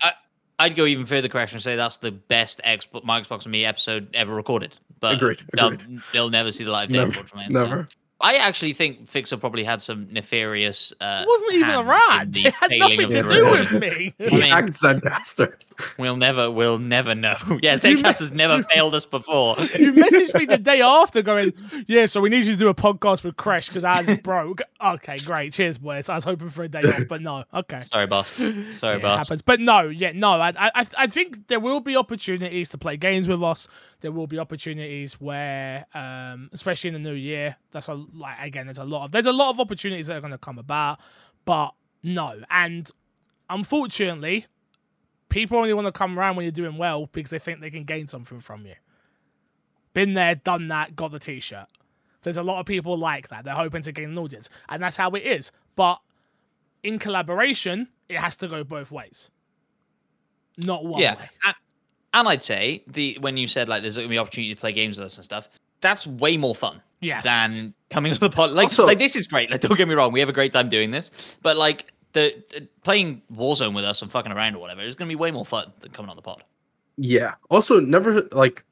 I'd 0.59 0.75
go 0.75 0.85
even 0.85 1.05
further, 1.07 1.27
Crash, 1.27 1.51
and 1.51 1.61
say 1.61 1.75
that's 1.75 1.97
the 1.97 2.11
best 2.11 2.61
Xbox, 2.63 3.03
my 3.03 3.19
Xbox 3.19 3.43
and 3.43 3.51
Me 3.51 3.65
episode 3.65 4.07
ever 4.13 4.33
recorded. 4.35 4.75
But 4.99 5.15
Agreed, 5.15 5.41
They'll, 5.53 5.69
agreed. 5.69 5.99
they'll 6.13 6.29
never 6.29 6.51
see 6.51 6.63
the 6.63 6.71
of 6.71 6.89
day, 6.89 6.99
Never. 6.99 7.07
unfortunately. 7.11 7.53
so- 7.53 7.63
Never. 7.65 7.87
I 8.23 8.35
actually 8.35 8.73
think 8.73 9.09
Fixer 9.09 9.35
probably 9.37 9.63
had 9.65 9.81
some 9.81 10.07
nefarious. 10.11 10.93
Uh, 10.99 11.23
It 11.23 11.27
wasn't 11.27 11.53
even 11.53 11.69
a 11.69 11.79
in 11.81 11.87
around. 11.87 12.37
It 12.37 12.53
had 12.53 12.71
nothing 12.71 13.09
to 13.09 13.21
do 13.23 13.51
with 13.51 13.71
me. 13.73 14.15
I 14.19 14.23
He 14.29 14.37
mean- 14.39 14.49
hacked 14.49 14.69
Zencastr. 14.69 15.53
We'll 15.97 16.15
never, 16.17 16.49
we'll 16.49 16.77
never 16.79 17.15
know. 17.15 17.35
Yeah, 17.61 17.75
Zencast 17.75 18.19
has 18.19 18.31
never 18.31 18.63
failed 18.63 18.95
us 18.95 19.05
before. 19.05 19.55
you 19.77 19.91
messaged 19.93 20.37
me 20.37 20.45
the 20.45 20.57
day 20.57 20.81
after 20.81 21.21
going, 21.21 21.51
yeah, 21.87 22.05
so 22.05 22.21
we 22.21 22.29
need 22.29 22.45
you 22.45 22.53
to 22.53 22.57
do 22.59 22.67
a 22.69 22.73
podcast 22.75 23.23
with 23.23 23.35
Crash 23.37 23.67
because 23.67 23.83
ours 23.83 24.07
is 24.07 24.19
broke. 24.19 24.61
Okay, 24.83 25.17
great. 25.17 25.51
Cheers, 25.53 25.77
boys. 25.77 26.09
I 26.09 26.15
was 26.15 26.23
hoping 26.23 26.49
for 26.49 26.63
a 26.63 26.69
day 26.69 26.81
off, 26.81 27.03
but 27.09 27.21
no. 27.21 27.43
Okay. 27.53 27.81
Sorry, 27.81 28.07
boss. 28.07 28.31
Sorry, 28.31 28.53
Yeah, 28.53 28.95
it 28.95 29.01
boss. 29.01 29.25
happens. 29.27 29.41
But 29.41 29.59
no, 29.59 29.81
yeah, 29.89 30.11
no. 30.13 30.33
I, 30.33 30.53
I, 30.57 30.85
I 30.97 31.07
think 31.07 31.47
there 31.47 31.59
will 31.59 31.79
be 31.81 31.95
opportunities 31.97 32.69
to 32.69 32.77
play 32.77 32.95
games 32.97 33.27
with 33.27 33.43
us. 33.43 33.67
There 34.01 34.11
will 34.11 34.27
be 34.27 34.37
opportunities 34.39 35.19
where, 35.19 35.85
um, 35.93 36.49
especially 36.53 36.89
in 36.89 36.93
the 37.01 37.09
new 37.09 37.15
year, 37.15 37.55
that's 37.71 37.87
a 37.87 37.95
like 38.13 38.37
again. 38.41 38.67
There's 38.67 38.77
a 38.77 38.83
lot 38.83 39.05
of 39.05 39.11
there's 39.11 39.25
a 39.25 39.33
lot 39.33 39.49
of 39.49 39.59
opportunities 39.59 40.07
that 40.07 40.17
are 40.17 40.21
going 40.21 40.31
to 40.31 40.37
come 40.37 40.57
about, 40.57 40.99
but 41.45 41.71
no. 42.01 42.41
And 42.49 42.89
unfortunately, 43.49 44.47
people 45.29 45.57
only 45.57 45.73
want 45.73 45.87
to 45.87 45.91
come 45.91 46.17
around 46.17 46.35
when 46.35 46.43
you're 46.43 46.51
doing 46.51 46.77
well 46.77 47.07
because 47.11 47.31
they 47.31 47.39
think 47.39 47.61
they 47.61 47.71
can 47.71 47.83
gain 47.83 48.07
something 48.07 48.39
from 48.39 48.65
you. 48.65 48.75
Been 49.93 50.13
there, 50.13 50.35
done 50.35 50.67
that, 50.69 50.95
got 50.95 51.11
the 51.11 51.19
t-shirt. 51.19 51.67
There's 52.23 52.37
a 52.37 52.43
lot 52.43 52.59
of 52.59 52.65
people 52.65 52.97
like 52.97 53.29
that. 53.29 53.45
They're 53.45 53.53
hoping 53.53 53.81
to 53.83 53.91
gain 53.91 54.09
an 54.09 54.17
audience, 54.17 54.49
and 54.69 54.81
that's 54.81 54.97
how 54.97 55.11
it 55.11 55.23
is. 55.23 55.51
But 55.75 55.99
in 56.81 56.99
collaboration, 56.99 57.89
it 58.09 58.17
has 58.17 58.37
to 58.37 58.47
go 58.47 58.63
both 58.63 58.91
ways. 58.91 59.29
Not 60.57 60.85
one 60.85 61.01
yeah, 61.01 61.15
way. 61.15 61.29
and, 61.45 61.55
and 62.13 62.27
I'd 62.27 62.41
say 62.41 62.83
the 62.87 63.17
when 63.19 63.37
you 63.37 63.47
said 63.47 63.67
like 63.67 63.81
there's 63.81 63.95
gonna 63.95 64.07
be 64.07 64.17
opportunity 64.17 64.53
to 64.53 64.59
play 64.59 64.71
games 64.71 64.97
with 64.97 65.07
us 65.07 65.17
and 65.17 65.25
stuff, 65.25 65.49
that's 65.83 66.07
way 66.07 66.37
more 66.37 66.55
fun 66.55 66.81
Yes. 67.01 67.23
than 67.23 67.75
coming 67.91 68.11
to 68.13 68.19
the 68.19 68.29
pod. 68.31 68.49
Like, 68.51 68.65
Also- 68.65 68.87
like 68.87 68.97
this 68.97 69.15
is 69.15 69.27
great. 69.27 69.51
Like, 69.51 69.61
don't 69.61 69.77
get 69.77 69.87
me 69.87 69.93
wrong, 69.93 70.11
we 70.11 70.19
have 70.21 70.29
a 70.29 70.33
great 70.33 70.51
time 70.53 70.69
doing 70.69 70.89
this, 70.89 71.11
but 71.43 71.55
like 71.57 71.93
the, 72.13 72.43
the 72.49 72.67
playing 72.83 73.21
Warzone 73.31 73.75
with 73.75 73.85
us 73.85 74.01
and 74.01 74.11
fucking 74.11 74.31
around 74.31 74.55
or 74.55 74.59
whatever 74.59 74.81
is 74.81 74.95
gonna 74.95 75.09
be 75.09 75.15
way 75.15 75.29
more 75.31 75.45
fun 75.45 75.71
than 75.81 75.91
coming 75.91 76.09
on 76.09 76.15
the 76.15 76.21
pod. 76.23 76.43
Yeah. 76.97 77.35
Also, 77.49 77.79
never 77.79 78.23
like. 78.31 78.63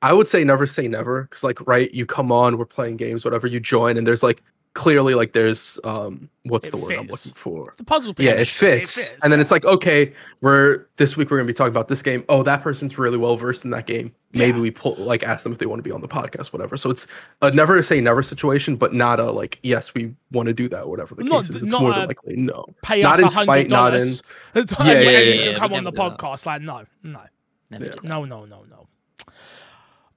I 0.00 0.12
would 0.12 0.28
say 0.28 0.44
never 0.44 0.64
say 0.64 0.86
never 0.86 1.22
because, 1.24 1.42
like, 1.42 1.66
right, 1.66 1.92
you 1.92 2.06
come 2.06 2.30
on, 2.30 2.56
we're 2.56 2.66
playing 2.66 2.98
games, 2.98 3.24
whatever, 3.24 3.46
you 3.48 3.58
join, 3.58 3.96
and 3.96 4.06
there's 4.06 4.22
like 4.22 4.42
clearly 4.78 5.14
like 5.14 5.32
there's 5.32 5.80
um 5.82 6.30
what's 6.44 6.68
It 6.68 6.70
the 6.70 6.76
word 6.76 6.92
I'm 6.92 7.06
looking 7.08 7.32
for? 7.34 7.72
It's 7.72 7.80
a 7.80 7.84
puzzle 7.84 8.14
piece. 8.14 8.26
Yeah, 8.26 8.34
it 8.40 8.46
fits. 8.48 9.12
And 9.24 9.32
then 9.32 9.40
it's 9.40 9.50
like, 9.50 9.64
okay, 9.64 10.12
we're 10.40 10.86
this 10.96 11.16
week 11.16 11.30
we're 11.30 11.38
gonna 11.38 11.46
be 11.48 11.52
talking 11.52 11.72
about 11.72 11.88
this 11.88 12.00
game. 12.02 12.24
Oh, 12.28 12.42
that 12.44 12.62
person's 12.62 12.96
really 12.96 13.18
well 13.18 13.36
versed 13.36 13.64
in 13.64 13.72
that 13.72 13.86
game. 13.86 14.14
Maybe 14.32 14.56
Yeah. 14.58 14.62
we 14.62 14.70
pull 14.70 14.94
like 14.96 15.22
ask 15.24 15.42
them 15.42 15.52
if 15.52 15.58
they 15.58 15.66
want 15.66 15.80
to 15.80 15.82
be 15.82 15.90
on 15.90 16.00
the 16.00 16.08
podcast, 16.08 16.52
whatever. 16.52 16.76
So 16.76 16.90
it's 16.90 17.06
a 17.42 17.50
never 17.50 17.76
to 17.76 17.82
say 17.82 18.00
never 18.00 18.22
situation, 18.22 18.76
but 18.76 18.94
not 18.94 19.18
a 19.20 19.30
like 19.30 19.58
yes 19.62 19.92
we 19.94 20.14
want 20.32 20.46
to 20.48 20.54
do 20.54 20.68
that, 20.68 20.88
whatever 20.88 21.14
the 21.16 21.24
Not- 21.24 21.42
case 21.46 21.50
is. 21.50 21.62
It's 21.64 21.72
more 21.78 21.92
than 21.92 22.06
likely 22.06 22.36
no. 22.36 22.64
pay 22.82 23.02
not 23.02 23.14
us 23.14 23.18
in 23.18 23.24
a 23.24 23.30
hundred 23.30 23.44
spite, 23.52 23.70
not 23.70 23.94
in- 23.94 24.00
dollars. 24.00 24.22
Yeah, 24.54 24.62
yeah, 24.86 24.92
yeah, 24.92 25.10
yeah, 25.10 25.18
yeah, 25.18 25.50
yeah, 25.50 25.54
come 25.58 25.72
on 25.74 25.84
the 25.84 25.90
do 25.90 25.96
that. 25.96 26.18
podcast. 26.18 26.46
Like, 26.46 26.62
no, 26.62 26.84
no, 27.02 27.22
Never 27.70 27.84
Yeah. 27.86 27.94
no, 28.02 28.24
no, 28.24 28.44
no, 28.44 28.62
no. 28.70 28.86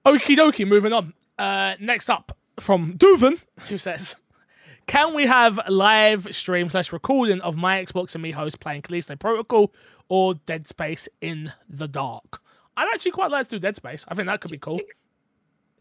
Okie 0.05 0.38
dokie, 0.38 0.68
moving 0.68 0.93
on. 0.93 1.14
Uh, 1.38 1.76
next 1.80 2.09
up 2.09 2.38
from 2.59 2.97
Duvan, 2.97 3.39
who 3.70 3.78
says, 3.78 4.16
"Can 4.91 5.13
we 5.13 5.25
have 5.25 5.57
live 5.69 6.27
stream 6.35 6.69
slash 6.69 6.91
recording 6.91 7.39
of 7.39 7.55
my 7.55 7.81
Xbox 7.81 8.13
and 8.13 8.21
me 8.21 8.31
host 8.31 8.59
playing 8.59 8.81
Callisto 8.81 9.15
Protocol 9.15 9.73
or 10.09 10.33
Dead 10.33 10.67
Space 10.67 11.07
in 11.21 11.53
the 11.69 11.87
dark?" 11.87 12.41
I'd 12.75 12.93
actually 12.93 13.11
quite 13.11 13.31
like 13.31 13.45
to 13.45 13.51
do 13.51 13.59
Dead 13.59 13.77
Space. 13.77 14.03
I 14.09 14.15
think 14.15 14.27
that 14.27 14.41
could 14.41 14.51
be 14.51 14.57
cool. 14.57 14.81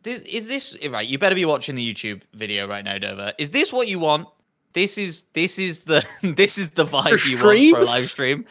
This 0.04 0.20
is 0.20 0.46
this 0.46 0.76
right? 0.88 1.04
You 1.04 1.18
better 1.18 1.34
be 1.34 1.44
watching 1.44 1.74
the 1.74 1.92
YouTube 1.92 2.22
video 2.34 2.68
right 2.68 2.84
now, 2.84 2.98
Dover. 2.98 3.32
Is 3.36 3.50
this 3.50 3.72
what 3.72 3.88
you 3.88 3.98
want? 3.98 4.28
This 4.74 4.96
is 4.96 5.24
this 5.32 5.58
is 5.58 5.86
the 5.86 6.04
this 6.22 6.56
is 6.56 6.70
the 6.70 6.86
vibe 6.86 7.18
For 7.18 7.52
you 7.52 7.74
want 7.74 7.86
for 7.86 7.90
a 7.90 7.94
live 7.94 8.04
stream. 8.04 8.46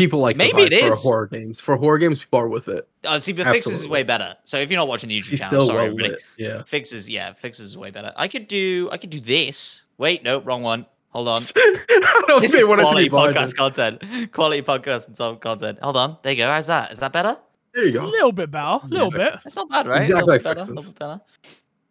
People 0.00 0.18
like 0.20 0.36
the 0.36 0.38
Maybe 0.38 0.62
vibe 0.64 0.72
it 0.72 0.88
for 0.90 0.96
horror 0.96 1.26
games. 1.26 1.60
For 1.60 1.76
horror 1.76 1.98
games, 1.98 2.18
people 2.20 2.38
are 2.40 2.48
with 2.48 2.68
it. 2.68 2.88
Uh, 3.04 3.18
see, 3.18 3.32
but 3.32 3.46
Fixes 3.46 3.80
is 3.80 3.88
way 3.88 4.02
better. 4.02 4.34
So 4.44 4.56
if 4.58 4.70
you're 4.70 4.78
not 4.80 4.88
watching 4.88 5.08
the 5.08 5.18
YouTube 5.18 5.30
He's 5.30 5.40
channel, 5.40 5.60
still 5.62 5.66
sorry, 5.66 5.76
well 5.78 5.86
everybody. 6.04 6.22
Yeah. 6.36 6.62
Fixes, 6.64 7.08
yeah, 7.08 7.32
Fixes 7.34 7.70
is 7.70 7.76
way 7.76 7.90
better. 7.90 8.12
I 8.16 8.26
could 8.28 8.48
do 8.48 8.88
I 8.90 8.96
could 8.96 9.10
do 9.10 9.20
this. 9.20 9.84
Wait, 9.98 10.22
no, 10.24 10.40
wrong 10.40 10.62
one. 10.62 10.86
Hold 11.10 11.28
on. 11.28 11.38
I 11.56 12.24
don't 12.28 12.40
This 12.40 12.54
is 12.54 12.60
they 12.60 12.64
want 12.64 12.80
it 12.80 12.84
to 12.84 12.88
quality 12.88 13.04
be 13.04 13.08
blinded. 13.10 13.36
podcast 13.36 13.56
content. 13.56 14.32
Quality 14.32 14.62
podcast 14.62 15.06
and 15.08 15.16
some 15.16 15.38
content. 15.38 15.78
Hold 15.82 15.96
on. 15.96 16.16
There 16.22 16.32
you 16.32 16.38
go. 16.38 16.48
How's 16.48 16.66
that? 16.68 16.92
Is 16.92 16.98
that 17.00 17.12
better? 17.12 17.36
There 17.74 17.84
you 17.84 17.90
A 17.98 18.02
go. 18.02 18.06
little 18.08 18.32
bit 18.32 18.50
better, 18.50 18.78
a 18.84 18.86
little 18.86 19.10
bit. 19.10 19.30
That's 19.32 19.54
not 19.56 19.68
bad, 19.68 19.86
right? 19.86 20.00
Exactly 20.00 20.22
A 20.22 20.24
little 20.24 20.28
like 20.34 20.42
bit 20.42 20.48
better, 20.48 20.60
a 20.60 20.66
Fixes. 20.66 20.76
little 20.76 20.92
bit 20.92 20.98
better. 20.98 21.20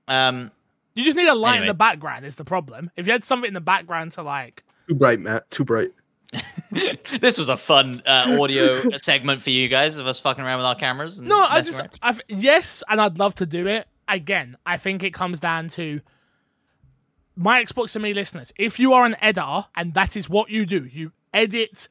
Um, 0.07 0.51
You 0.95 1.03
just 1.03 1.17
need 1.17 1.27
a 1.27 1.35
light 1.35 1.61
in 1.61 1.67
the 1.67 1.73
background. 1.73 2.25
Is 2.25 2.35
the 2.35 2.43
problem? 2.45 2.91
If 2.97 3.05
you 3.07 3.11
had 3.13 3.23
something 3.23 3.47
in 3.47 3.53
the 3.53 3.61
background 3.61 4.11
to 4.13 4.23
like, 4.23 4.63
Too 4.87 4.95
bright, 4.95 5.19
Matt. 5.19 5.49
Too 5.51 5.63
bright. 5.63 5.89
this 7.19 7.37
was 7.37 7.49
a 7.49 7.57
fun 7.57 8.01
uh, 8.05 8.37
audio 8.39 8.89
segment 8.97 9.41
for 9.41 9.49
you 9.49 9.67
guys 9.67 9.97
of 9.97 10.07
us 10.07 10.19
fucking 10.19 10.43
around 10.43 10.57
with 10.57 10.65
our 10.65 10.75
cameras. 10.75 11.17
And 11.17 11.27
No, 11.27 11.43
I 11.43 11.61
just. 11.61 11.81
I 12.01 12.11
th- 12.11 12.23
yes, 12.27 12.83
and 12.87 13.01
I'd 13.01 13.17
love 13.17 13.35
to 13.35 13.45
do 13.45 13.67
it. 13.67 13.87
Again, 14.07 14.57
I 14.65 14.77
think 14.77 15.03
it 15.03 15.13
comes 15.13 15.39
down 15.39 15.67
to 15.69 16.01
my 17.35 17.63
Xbox 17.63 17.95
and 17.95 18.03
me 18.03 18.13
listeners. 18.13 18.51
If 18.57 18.79
you 18.79 18.93
are 18.93 19.05
an 19.05 19.15
editor 19.21 19.65
and 19.75 19.93
that 19.93 20.15
is 20.15 20.29
what 20.29 20.49
you 20.49 20.65
do, 20.65 20.85
you 20.85 21.11
edit 21.33 21.87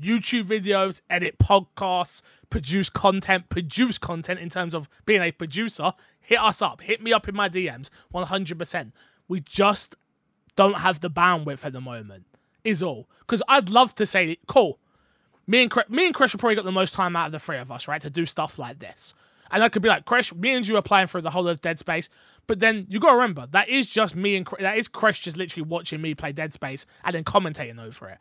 YouTube 0.00 0.44
videos, 0.44 1.00
edit 1.10 1.38
podcasts, 1.38 2.22
produce 2.50 2.88
content, 2.90 3.48
produce 3.48 3.98
content 3.98 4.40
in 4.40 4.48
terms 4.48 4.74
of 4.74 4.88
being 5.06 5.22
a 5.22 5.30
producer, 5.30 5.92
hit 6.20 6.40
us 6.40 6.62
up. 6.62 6.80
Hit 6.80 7.02
me 7.02 7.12
up 7.12 7.28
in 7.28 7.34
my 7.34 7.48
DMs 7.48 7.90
100%. 8.14 8.92
We 9.28 9.40
just 9.40 9.94
don't 10.56 10.80
have 10.80 11.00
the 11.00 11.10
bandwidth 11.10 11.64
at 11.64 11.72
the 11.72 11.80
moment, 11.80 12.24
is 12.68 12.82
all. 12.82 13.08
Because 13.20 13.42
I'd 13.48 13.70
love 13.70 13.94
to 13.96 14.06
say, 14.06 14.38
cool, 14.46 14.78
me 15.46 15.62
and 15.62 15.72
me 15.88 16.06
and 16.06 16.16
have 16.16 16.30
probably 16.38 16.54
got 16.54 16.64
the 16.64 16.72
most 16.72 16.94
time 16.94 17.16
out 17.16 17.26
of 17.26 17.32
the 17.32 17.38
three 17.38 17.58
of 17.58 17.72
us, 17.72 17.88
right, 17.88 18.00
to 18.02 18.10
do 18.10 18.26
stuff 18.26 18.58
like 18.58 18.78
this. 18.78 19.14
And 19.50 19.62
I 19.62 19.68
could 19.68 19.82
be 19.82 19.88
like, 19.88 20.04
Crash, 20.04 20.34
me 20.34 20.54
and 20.54 20.68
you 20.68 20.76
are 20.76 20.82
playing 20.82 21.06
through 21.06 21.22
the 21.22 21.30
whole 21.30 21.48
of 21.48 21.60
Dead 21.62 21.78
Space, 21.78 22.10
but 22.46 22.60
then 22.60 22.86
you 22.88 23.00
got 23.00 23.10
to 23.10 23.16
remember 23.16 23.46
that 23.52 23.68
is 23.68 23.88
just 23.88 24.14
me 24.14 24.36
and 24.36 24.44
Cre- 24.44 24.60
that 24.60 24.76
is 24.76 24.88
Crash 24.88 25.20
just 25.20 25.38
literally 25.38 25.66
watching 25.66 26.02
me 26.02 26.14
play 26.14 26.32
Dead 26.32 26.52
Space 26.52 26.84
and 27.02 27.14
then 27.14 27.24
commentating 27.24 27.80
over 27.80 28.08
it. 28.10 28.18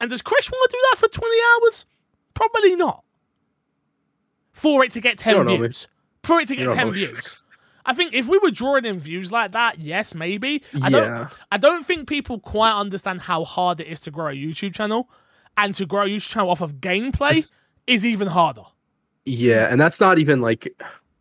And 0.00 0.10
does 0.10 0.20
Crash 0.20 0.50
want 0.50 0.70
to 0.70 0.76
do 0.76 0.80
that 0.90 0.98
for 0.98 1.08
twenty 1.08 1.38
hours? 1.54 1.86
Probably 2.34 2.76
not. 2.76 3.02
For 4.52 4.84
it 4.84 4.92
to 4.92 5.00
get 5.00 5.16
ten 5.16 5.34
don't 5.34 5.46
know, 5.46 5.52
man. 5.52 5.60
views, 5.60 5.88
for 6.22 6.40
it 6.40 6.48
to 6.48 6.56
get 6.56 6.70
ten 6.70 6.88
know. 6.88 6.92
views. 6.92 7.46
I 7.86 7.92
think 7.94 8.12
if 8.14 8.28
we 8.28 8.38
were 8.38 8.50
drawing 8.50 8.84
in 8.84 8.98
views 8.98 9.30
like 9.32 9.52
that, 9.52 9.78
yes, 9.80 10.14
maybe. 10.14 10.62
I 10.82 10.88
Yeah. 10.88 10.90
don't 10.90 11.28
I 11.52 11.56
don't 11.58 11.86
think 11.86 12.08
people 12.08 12.40
quite 12.40 12.72
understand 12.72 13.20
how 13.22 13.44
hard 13.44 13.80
it 13.80 13.86
is 13.86 14.00
to 14.00 14.10
grow 14.10 14.28
a 14.28 14.34
YouTube 14.34 14.74
channel. 14.74 15.08
And 15.58 15.74
to 15.76 15.86
grow 15.86 16.02
a 16.02 16.06
YouTube 16.06 16.28
channel 16.30 16.50
off 16.50 16.60
of 16.60 16.74
gameplay 16.82 17.30
This- 17.34 17.52
is 17.86 18.04
even 18.04 18.28
harder. 18.28 18.64
Yeah, 19.24 19.68
and 19.70 19.80
that's 19.80 20.00
not 20.00 20.18
even 20.18 20.40
like 20.40 20.68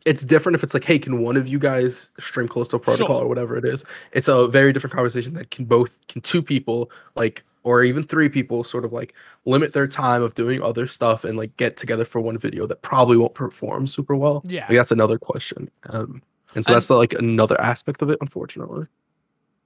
it's 0.06 0.24
different 0.24 0.56
if 0.56 0.62
it's 0.64 0.74
like, 0.76 0.84
hey, 0.84 1.00
can 1.00 1.20
one 1.22 1.36
of 1.38 1.48
you 1.48 1.58
guys 1.58 2.10
stream 2.20 2.48
Callisto 2.48 2.78
Protocol 2.78 3.16
Sure. 3.18 3.26
or 3.26 3.28
whatever 3.28 3.56
it 3.58 3.66
is? 3.66 3.84
It's 4.12 4.28
a 4.28 4.48
very 4.48 4.72
different 4.74 4.94
conversation 4.94 5.34
that 5.36 5.50
can 5.52 5.66
both 5.66 5.98
can 6.08 6.22
two 6.22 6.42
people 6.44 6.92
like 7.16 7.44
or 7.64 7.82
even 7.82 8.04
three 8.04 8.30
people 8.30 8.64
sort 8.64 8.86
of 8.86 8.94
like 8.94 9.16
limit 9.46 9.74
their 9.74 9.88
time 9.88 10.22
of 10.22 10.36
doing 10.36 10.62
other 10.62 10.86
stuff 10.86 11.24
and 11.24 11.36
like 11.38 11.56
get 11.58 11.78
together 11.78 12.06
for 12.06 12.22
one 12.22 12.38
video 12.38 12.68
that 12.68 12.84
probably 12.84 13.18
won't 13.18 13.34
perform 13.34 13.88
super 13.88 14.16
well. 14.16 14.44
Yeah. 14.46 14.66
Like, 14.68 14.78
that's 14.78 14.92
another 14.92 15.18
question. 15.18 15.72
Um 15.90 16.22
and 16.56 16.64
so 16.66 16.70
And- 16.72 16.76
that's 16.76 16.88
the, 16.88 16.96
like 16.96 17.14
another 17.14 17.60
aspect 17.62 18.02
of 18.02 18.10
it, 18.10 18.18
unfortunately. 18.22 18.86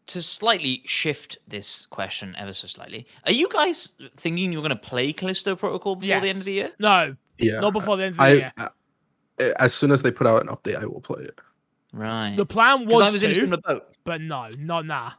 to 0.07 0.23
slightly 0.23 0.81
shift 0.85 1.37
this 1.47 1.85
question 1.85 2.35
ever 2.39 2.51
so 2.51 2.65
slightly, 2.65 3.05
are 3.27 3.31
you 3.31 3.47
guys 3.49 3.93
thinking 4.17 4.51
you're 4.51 4.63
going 4.63 4.69
to 4.71 4.75
play 4.75 5.13
Callisto 5.13 5.55
Protocol 5.55 5.95
before 5.95 6.19
the 6.21 6.29
end 6.29 6.39
of 6.39 6.45
the 6.45 6.51
year? 6.53 6.71
No, 6.79 7.15
Yeah. 7.37 7.59
not 7.59 7.73
before 7.73 7.95
the 7.95 8.05
end 8.05 8.13
of 8.13 8.17
the 8.17 8.23
I, 8.23 8.31
year. 8.33 8.53
I- 8.57 8.69
as 9.59 9.73
soon 9.73 9.91
as 9.91 10.01
they 10.01 10.11
put 10.11 10.25
out 10.27 10.41
an 10.41 10.47
update, 10.47 10.75
I 10.81 10.85
will 10.85 10.99
play 11.01 11.21
it. 11.23 11.39
Right. 11.93 12.35
The 12.35 12.45
plan 12.45 12.87
was, 12.87 13.01
I 13.01 13.11
was 13.11 13.23
in 13.23 13.53
a 13.53 13.57
boat. 13.59 13.93
but 14.03 14.19
no, 14.21 14.49
not 14.59 14.85
nah. 14.87 15.11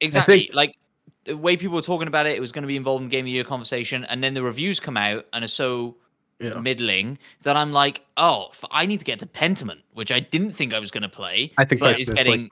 Exactly. 0.00 0.38
think- 0.44 0.54
Like 0.54 0.76
the 1.24 1.36
way 1.36 1.56
people 1.56 1.74
were 1.74 1.82
talking 1.82 2.08
about 2.08 2.26
it, 2.26 2.36
it 2.36 2.40
was 2.40 2.50
going 2.52 2.62
to 2.62 2.68
be 2.68 2.76
involved 2.76 3.02
in 3.02 3.08
Game 3.08 3.24
of 3.24 3.26
the 3.26 3.32
Year 3.32 3.44
conversation, 3.44 4.04
and 4.04 4.22
then 4.22 4.34
the 4.34 4.42
reviews 4.42 4.78
come 4.80 4.96
out 4.96 5.26
and 5.32 5.44
are 5.44 5.48
so 5.48 5.96
Yeah. 6.40 6.58
middling 6.58 7.18
that 7.42 7.56
I'm 7.56 7.72
like, 7.72 8.04
oh, 8.16 8.50
I 8.72 8.84
need 8.84 8.98
to 8.98 9.04
get 9.04 9.20
to 9.20 9.26
Pentiment, 9.26 9.82
which 9.92 10.10
I 10.10 10.18
didn't 10.18 10.52
think 10.52 10.74
I 10.74 10.80
was 10.80 10.90
going 10.90 11.04
to 11.04 11.08
play. 11.08 11.52
I 11.56 11.64
think 11.64 11.80
but 11.80 12.00
it's 12.00 12.10
Pentiment's, 12.10 12.28
like- 12.28 12.28
getting 12.28 12.50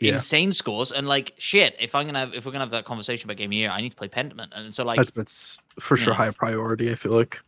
yeah. 0.00 0.14
insane 0.14 0.52
scores. 0.52 0.92
And 0.92 1.06
like, 1.06 1.34
shit, 1.38 1.76
if 1.80 1.94
I'm 1.94 2.06
gonna 2.06 2.18
have, 2.20 2.34
if 2.34 2.44
we're 2.44 2.52
gonna 2.52 2.64
have 2.64 2.70
that 2.72 2.84
conversation 2.84 3.26
about 3.26 3.36
Game 3.36 3.50
of 3.50 3.54
Year, 3.54 3.70
I 3.70 3.80
need 3.80 3.90
to 3.90 3.96
play 3.96 4.08
Pentiment. 4.08 4.48
And 4.52 4.72
so 4.72 4.84
like, 4.84 4.98
Pentiment's 4.98 5.60
for 5.78 5.96
sure 5.96 6.14
high 6.14 6.30
priority, 6.30 6.90
I 6.90 6.94
feel 6.94 7.12
like. 7.12 7.40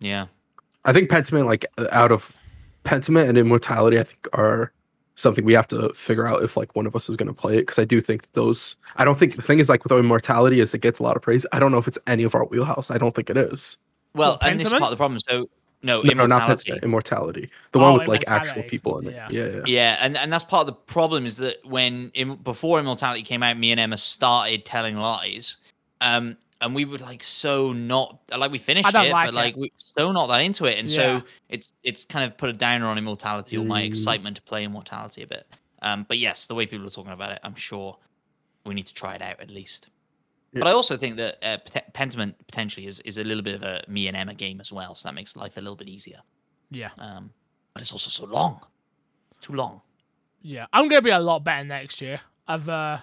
yeah, 0.00 0.26
I 0.84 0.92
think 0.92 1.10
Pentiment, 1.10 1.46
like 1.46 1.66
uh, 1.78 1.86
out 1.90 2.12
of 2.12 2.40
Pentiment 2.84 3.28
and 3.28 3.38
Immortality, 3.38 3.98
I 3.98 4.04
think 4.04 4.28
are 4.32 4.72
something 5.18 5.44
we 5.46 5.54
have 5.54 5.66
to 5.68 5.88
figure 5.94 6.26
out 6.26 6.42
if 6.42 6.56
like 6.56 6.76
one 6.76 6.86
of 6.86 6.94
us 6.94 7.08
is 7.08 7.16
going 7.16 7.28
to 7.28 7.34
play 7.34 7.54
it 7.54 7.62
because 7.62 7.78
I 7.78 7.84
do 7.84 8.00
think 8.00 8.32
those. 8.32 8.76
I 8.96 9.04
don't 9.04 9.18
think 9.18 9.36
the 9.36 9.42
thing 9.42 9.58
is 9.58 9.68
like 9.68 9.82
with 9.84 9.92
Immortality 9.92 10.60
is 10.60 10.74
it 10.74 10.82
gets 10.82 10.98
a 10.98 11.02
lot 11.02 11.16
of 11.16 11.22
praise. 11.22 11.46
I 11.52 11.58
don't 11.58 11.72
know 11.72 11.78
if 11.78 11.88
it's 11.88 11.98
any 12.06 12.22
of 12.22 12.34
our 12.34 12.44
wheelhouse. 12.44 12.90
I 12.90 12.98
don't 12.98 13.14
think 13.14 13.30
it 13.30 13.36
is. 13.36 13.78
Well, 14.16 14.32
What, 14.32 14.44
and 14.44 14.58
this 14.58 14.66
is 14.66 14.72
part 14.72 14.84
of 14.84 14.90
the 14.90 14.96
problem. 14.96 15.20
So 15.28 15.48
no, 15.82 16.02
No, 16.02 16.12
not 16.14 16.24
Immortality. 16.24 16.70
Pentiment, 16.72 16.82
Immortality. 16.82 17.50
The 17.72 17.78
Oh, 17.78 17.82
one 17.82 17.98
with 17.98 18.08
like 18.08 18.24
actual 18.28 18.62
people 18.64 18.98
in 18.98 19.08
it. 19.08 19.12
yeah. 19.14 19.28
Yeah, 19.30 19.44
yeah. 19.48 19.62
Yeah, 19.66 19.96
and, 20.00 20.16
and 20.16 20.32
that's 20.32 20.42
part 20.44 20.62
of 20.62 20.66
the 20.66 20.72
problem 20.72 21.26
is 21.26 21.36
that 21.36 21.58
when 21.64 22.10
Im- 22.14 22.36
before 22.36 22.80
Immortality 22.80 23.22
came 23.22 23.42
out, 23.42 23.56
me 23.58 23.70
and 23.70 23.78
Emma 23.80 23.96
started 23.96 24.64
telling 24.64 24.96
lies, 24.96 25.58
um, 26.00 26.36
and 26.60 26.74
we 26.74 26.86
were 26.86 26.98
like 26.98 27.22
so 27.22 27.72
not 27.72 28.18
like 28.36 28.50
we 28.50 28.58
finished 28.58 28.94
I 28.94 29.06
it, 29.06 29.12
like 29.12 29.26
but 29.28 29.34
it. 29.34 29.36
like 29.36 29.56
we 29.56 29.70
so 29.96 30.10
not 30.12 30.26
that 30.28 30.40
into 30.40 30.64
it, 30.64 30.78
and 30.78 30.88
Yeah. 30.90 31.18
so 31.20 31.26
it's 31.50 31.70
it's 31.82 32.04
kind 32.06 32.24
of 32.30 32.36
put 32.38 32.48
a 32.48 32.54
downer 32.54 32.86
on 32.86 32.96
Immortality 32.98 33.56
or 33.58 33.64
my 33.64 33.82
Mm. 33.82 33.86
excitement 33.86 34.36
to 34.36 34.42
play 34.42 34.64
Immortality 34.64 35.22
a 35.22 35.26
bit. 35.26 35.46
Um, 35.82 36.06
but 36.08 36.18
yes, 36.18 36.46
the 36.46 36.54
way 36.54 36.64
people 36.66 36.86
are 36.86 36.90
talking 36.90 37.12
about 37.12 37.32
it, 37.32 37.38
I'm 37.44 37.54
sure 37.54 37.98
we 38.64 38.74
need 38.74 38.86
to 38.86 38.94
try 38.94 39.14
it 39.14 39.22
out 39.22 39.38
at 39.40 39.50
least. 39.50 39.88
But 40.52 40.66
I 40.66 40.72
also 40.72 40.96
think 40.96 41.16
that 41.16 41.36
uh, 41.42 41.58
Pentiment 41.92 42.34
potentially 42.46 42.86
is, 42.86 43.00
is 43.00 43.18
a 43.18 43.24
little 43.24 43.42
bit 43.42 43.56
of 43.56 43.62
a 43.62 43.84
me 43.88 44.08
and 44.08 44.16
Emma 44.16 44.34
game 44.34 44.60
as 44.60 44.72
well, 44.72 44.94
so 44.94 45.08
that 45.08 45.14
makes 45.14 45.36
life 45.36 45.56
a 45.56 45.60
little 45.60 45.76
bit 45.76 45.88
easier. 45.88 46.20
Yeah, 46.70 46.90
Um, 46.98 47.30
but 47.74 47.82
it's 47.82 47.92
also 47.92 48.08
so 48.10 48.24
long, 48.24 48.60
too 49.40 49.52
long. 49.52 49.82
yeah. 50.42 50.66
I'm 50.72 50.88
gonna 50.88 51.02
be 51.02 51.10
a 51.10 51.18
lot 51.20 51.44
better 51.44 51.64
next 51.64 52.00
year. 52.00 52.20
I've 52.48 52.68
uh 52.68 52.98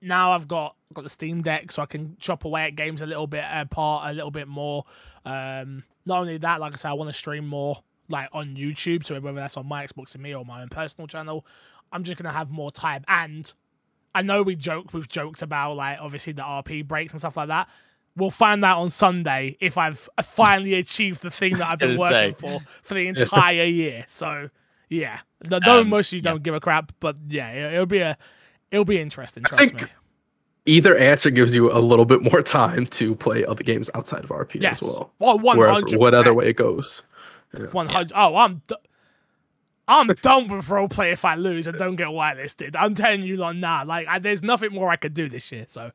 now 0.00 0.32
I've 0.32 0.48
got 0.48 0.76
got 0.94 1.02
the 1.02 1.10
Steam 1.10 1.42
Deck, 1.42 1.70
so 1.72 1.82
I 1.82 1.86
can 1.86 2.16
chop 2.18 2.44
away 2.44 2.64
at 2.64 2.74
games 2.76 3.02
a 3.02 3.06
little 3.06 3.26
bit 3.26 3.44
apart, 3.50 4.08
a 4.10 4.12
little 4.14 4.30
bit 4.30 4.48
more. 4.48 4.84
Um, 5.26 5.84
not 6.06 6.20
only 6.20 6.38
that, 6.38 6.58
like 6.60 6.72
I 6.72 6.76
said, 6.76 6.88
I 6.88 6.94
want 6.94 7.10
to 7.10 7.12
stream 7.12 7.46
more 7.46 7.82
like 8.08 8.30
on 8.32 8.56
YouTube. 8.56 9.04
So 9.04 9.20
whether 9.20 9.36
that's 9.38 9.56
on 9.58 9.66
my 9.66 9.84
Xbox 9.86 10.14
and 10.14 10.22
me 10.22 10.34
or 10.34 10.44
my 10.44 10.62
own 10.62 10.68
personal 10.68 11.06
channel, 11.06 11.44
I'm 11.92 12.02
just 12.04 12.16
gonna 12.16 12.32
have 12.34 12.50
more 12.50 12.70
time 12.70 13.04
and 13.08 13.52
I 14.14 14.22
know 14.22 14.42
we 14.42 14.56
joke, 14.56 14.92
we've 14.92 15.08
joked 15.08 15.42
about 15.42 15.74
like 15.76 15.98
obviously 16.00 16.32
the 16.32 16.42
RP 16.42 16.86
breaks 16.86 17.12
and 17.12 17.20
stuff 17.20 17.36
like 17.36 17.48
that. 17.48 17.68
We'll 18.16 18.30
find 18.30 18.64
out 18.64 18.78
on 18.78 18.90
Sunday 18.90 19.56
if 19.60 19.78
I've 19.78 20.08
finally 20.24 20.74
achieved 20.74 21.22
the 21.22 21.30
thing 21.30 21.54
that 21.58 21.68
I've 21.68 21.78
been 21.78 21.98
working 21.98 22.34
say. 22.34 22.40
for 22.40 22.60
for 22.82 22.94
the 22.94 23.06
entire 23.08 23.64
year. 23.64 24.04
So 24.08 24.50
yeah, 24.88 25.20
No- 25.48 25.60
though 25.64 25.80
Um, 25.82 25.88
most 25.88 26.12
of 26.12 26.16
you 26.16 26.22
don't 26.22 26.42
give 26.42 26.54
a 26.54 26.60
crap, 26.60 26.92
but 27.00 27.16
yeah, 27.28 27.50
it- 27.50 27.74
it'll 27.74 27.86
be 27.86 27.98
a 28.00 28.16
it'll 28.70 28.84
be 28.84 28.98
interesting. 28.98 29.44
I 29.46 29.48
Trust 29.48 29.60
think 29.64 29.82
me. 29.82 29.88
Either 30.66 30.96
answer 30.98 31.30
gives 31.30 31.54
you 31.54 31.70
a 31.72 31.78
little 31.80 32.04
bit 32.04 32.22
more 32.22 32.42
time 32.42 32.84
to 32.86 33.14
play 33.14 33.42
other 33.44 33.62
games 33.64 33.88
outside 33.94 34.22
of 34.24 34.30
RP 34.30 34.60
Yes, 34.60 34.82
as 34.82 34.88
well. 34.88 35.12
well, 35.18 35.38
one 35.38 35.56
Wherever, 35.56 35.74
hundred. 35.74 35.98
whatever 35.98 36.34
way 36.34 36.48
it 36.48 36.56
goes. 36.56 37.02
One 37.72 37.88
hundred. 37.88 38.12
Oh, 38.14 38.36
I'm. 38.36 38.60
D- 38.66 38.74
I'm 39.88 40.08
done 40.22 40.48
with 40.48 40.66
roleplay 40.66 41.12
if 41.12 41.24
I 41.24 41.34
lose 41.34 41.66
and 41.66 41.78
don't 41.78 41.96
get 41.96 42.08
whitelisted. 42.08 42.76
I'm 42.78 42.94
telling 42.94 43.22
you, 43.22 43.36
like, 43.38 43.56
nah, 43.56 43.84
like, 43.86 44.06
I, 44.06 44.18
there's 44.18 44.42
nothing 44.42 44.72
more 44.72 44.90
I 44.90 44.96
could 44.96 45.14
do 45.14 45.28
this 45.28 45.50
year. 45.50 45.64
So, 45.66 45.90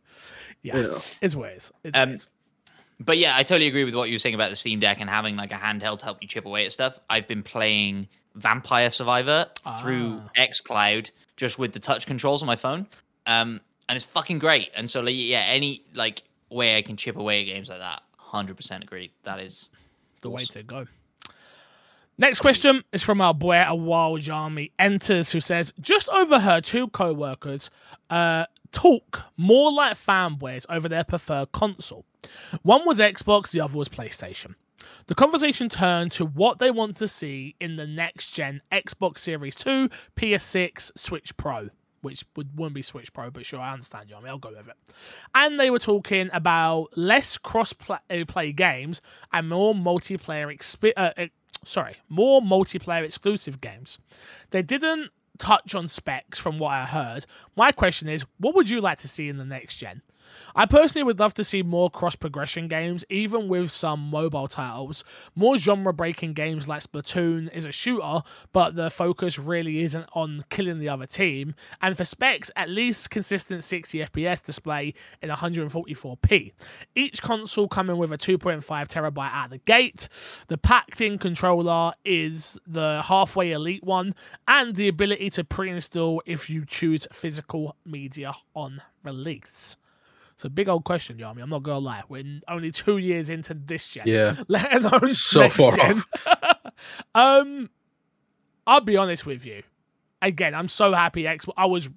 yes, 0.64 1.18
it's 1.22 1.36
what 1.36 1.52
it 1.52 1.58
is. 1.58 1.72
It's 1.84 1.98
Um, 1.98 2.10
it 2.10 2.14
is. 2.16 2.30
But 3.00 3.18
yeah, 3.18 3.36
I 3.36 3.44
totally 3.44 3.68
agree 3.68 3.84
with 3.84 3.96
what 3.96 4.10
you 4.10 4.16
were 4.16 4.20
saying 4.20 4.36
about 4.36 4.50
the 4.50 4.56
Steam 4.56 4.80
Deck 4.80 5.00
and 5.02 5.10
having 5.10 5.36
like 5.36 5.52
a 5.52 5.56
handheld 5.56 6.00
to 6.00 6.06
help 6.06 6.20
you 6.22 6.28
chip 6.28 6.46
away 6.46 6.66
at 6.66 6.74
stuff. 6.74 7.00
I've 7.10 7.28
been 7.28 7.44
playing 7.44 8.08
Vampire 8.36 8.90
Survivor 8.90 9.48
through 9.82 10.22
Ah. 10.26 10.30
xCloud 10.42 11.12
just 11.36 11.60
with 11.60 11.74
the 11.74 11.80
touch 11.80 12.06
controls 12.06 12.42
on 12.42 12.48
my 12.48 12.56
phone. 12.56 12.88
Um, 13.26 13.60
and 13.90 13.96
it's 13.96 14.06
fucking 14.06 14.40
great. 14.40 14.70
And 14.76 14.90
so 14.90 15.02
like, 15.02 15.16
yeah, 15.16 15.42
any 15.42 15.84
like 15.94 16.24
way 16.50 16.78
I 16.78 16.82
can 16.82 16.96
chip 16.96 17.18
away 17.18 17.42
at 17.42 17.46
games 17.46 17.68
like 17.70 17.80
that, 17.80 18.04
hundred 18.18 18.56
percent 18.58 18.84
agree. 18.84 19.12
That 19.24 19.40
is 19.40 19.70
the 20.22 20.30
way 20.30 20.44
to 20.46 20.64
go. 20.64 20.88
Next 22.18 22.42
question 22.42 22.84
is 22.92 23.02
from 23.02 23.22
our 23.22 23.34
boy, 23.34 23.64
a 23.68 23.74
wild 23.74 24.30
army 24.30 24.72
enters, 24.78 25.32
who 25.32 25.40
says, 25.40 25.74
"Just 25.80 26.10
overheard 26.10 26.64
two 26.64 26.88
co-workers 26.90 27.72
uh, 28.10 28.46
talk 28.72 29.22
more 29.36 29.72
like 29.72 29.94
fanboys 29.96 30.66
over 30.70 30.88
their 30.88 31.04
preferred 31.04 31.52
console. 31.52 32.06
One 32.62 32.86
was 32.86 33.00
Xbox, 33.00 33.52
the 33.52 33.62
other 33.62 33.78
was 33.78 33.90
PlayStation. 33.90 34.56
The 35.08 35.16
conversation 35.16 35.70
turned 35.70 36.12
to 36.14 36.26
what 36.26 36.60
they 36.60 36.70
want 36.70 36.98
to 36.98 37.08
see 37.08 37.56
in 37.60 37.78
the 37.78 37.88
next 37.88 38.30
gen 38.30 38.62
Xbox 38.72 39.20
Series 39.20 39.56
2, 39.56 39.90
PS6, 40.16 40.92
Switch 40.96 41.36
Pro." 41.36 41.70
Which 42.02 42.26
would, 42.36 42.60
wouldn't 42.60 42.76
be 42.76 42.82
Switch 42.82 43.14
Pro, 43.14 43.32
but 43.32 43.46
sure, 43.46 43.62
I 43.62 43.72
understand 43.72 44.10
you. 44.10 44.18
I 44.18 44.20
mean, 44.20 44.28
I'll 44.28 44.38
go 44.38 44.50
with 44.50 44.68
it. 44.68 44.76
And 45.34 45.58
they 45.58 45.70
were 45.70 45.80
talking 45.80 46.30
about 46.34 46.90
less 46.98 47.38
cross 47.38 47.72
play 47.72 48.52
games 48.52 49.02
and 49.32 49.48
more 49.48 49.74
multiplayer 49.74 50.54
exp- 50.54 50.92
uh, 50.98 51.12
uh, 51.18 51.28
sorry, 51.66 51.98
more 52.10 52.42
multiplayer 52.42 53.04
exclusive 53.04 53.62
games. 53.62 54.00
They 54.52 54.62
didn't 54.62 55.12
touch 55.38 55.74
on 55.74 55.88
specs 55.88 56.40
from 56.40 56.60
what 56.60 56.72
I 56.72 56.86
heard. 56.86 57.26
My 57.56 57.72
question 57.72 58.08
is, 58.08 58.26
what 58.40 58.56
would 58.56 58.70
you 58.70 58.82
like 58.82 59.00
to 59.00 59.08
see 59.08 59.30
in 59.30 59.38
the 59.38 59.46
next 59.46 59.78
gen? 59.78 60.02
I 60.56 60.66
personally 60.66 61.04
would 61.04 61.20
love 61.20 61.34
to 61.36 61.44
see 61.44 61.64
more 61.64 61.90
cross 61.90 62.16
progression 62.16 62.68
games, 62.68 63.06
even 63.10 63.48
with 63.48 63.72
some 63.72 64.00
mobile 64.00 64.48
titles. 64.48 65.04
More 65.36 65.58
genre 65.58 65.94
breaking 65.94 66.34
games 66.34 66.68
like 66.68 66.84
Splatoon 66.84 67.52
is 67.54 67.66
a 67.66 67.72
shooter, 67.72 68.22
but 68.52 68.76
the 68.76 68.90
focus 68.90 69.40
really 69.40 69.84
isn't 69.84 70.08
on 70.14 70.46
killing 70.50 70.80
the 70.80 70.90
other 70.90 71.06
team. 71.06 71.56
And 71.82 71.98
for 71.98 72.06
specs, 72.06 72.52
at 72.56 72.70
least 72.70 73.10
consistent 73.10 73.64
60 73.64 74.00
FPS 74.00 74.44
display 74.44 74.94
in 75.22 75.30
144p. 75.30 76.52
Each 76.96 77.22
console 77.22 77.68
coming 77.68 77.98
with 77.98 78.12
a 78.12 78.18
2.5 78.18 78.64
terabyte 78.66 79.32
out 79.32 79.46
of 79.46 79.52
the 79.52 79.58
gate. 79.60 80.08
The 80.48 80.58
packed 80.58 81.02
in 81.02 81.18
controller 81.18 81.94
is 82.06 82.60
the 82.68 83.02
halfway 83.06 83.52
elite 83.52 83.84
one, 83.84 84.16
and 84.48 84.76
the 84.76 84.88
ability 84.88 85.30
to 85.32 85.44
pre 85.44 85.70
install 85.70 86.22
if 86.26 86.50
you 86.50 86.66
choose 86.66 87.08
physical 87.12 87.76
media 87.86 88.34
on 88.56 88.82
release. 89.04 89.78
It's 90.34 90.46
a 90.46 90.50
big 90.50 90.68
old 90.68 90.84
question, 90.84 91.18
Yami. 91.18 91.42
I'm 91.42 91.50
not 91.50 91.64
gonna 91.64 91.80
lie. 91.80 92.04
We're 92.10 92.24
only 92.48 92.72
two 92.72 92.98
years 92.98 93.30
into 93.30 93.54
this 93.54 93.88
gen, 93.88 94.04
Yeah. 94.08 94.36
let 94.48 94.74
alone 94.84 95.08
So 95.08 95.42
next 95.42 95.58
far 95.58 95.76
gen. 95.76 96.04
um, 97.16 97.70
I'll 98.66 98.82
be 98.82 98.98
honest 98.98 99.26
with 99.26 99.46
you. 99.46 99.64
Again, 100.22 100.56
I'm 100.56 100.68
so 100.68 100.94
happy. 100.94 101.24
Xbox. 101.24 101.54
I 101.58 101.66
was. 101.66 101.90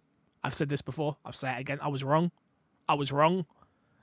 I've 0.45 0.55
said 0.55 0.68
this 0.68 0.82
before. 0.82 1.16
I'll 1.24 1.32
say 1.32 1.53
it 1.57 1.61
again. 1.61 1.78
I 1.80 1.89
was 1.89 2.05
wrong. 2.05 2.30
I 2.89 2.95
was 2.95 3.11
wrong, 3.11 3.47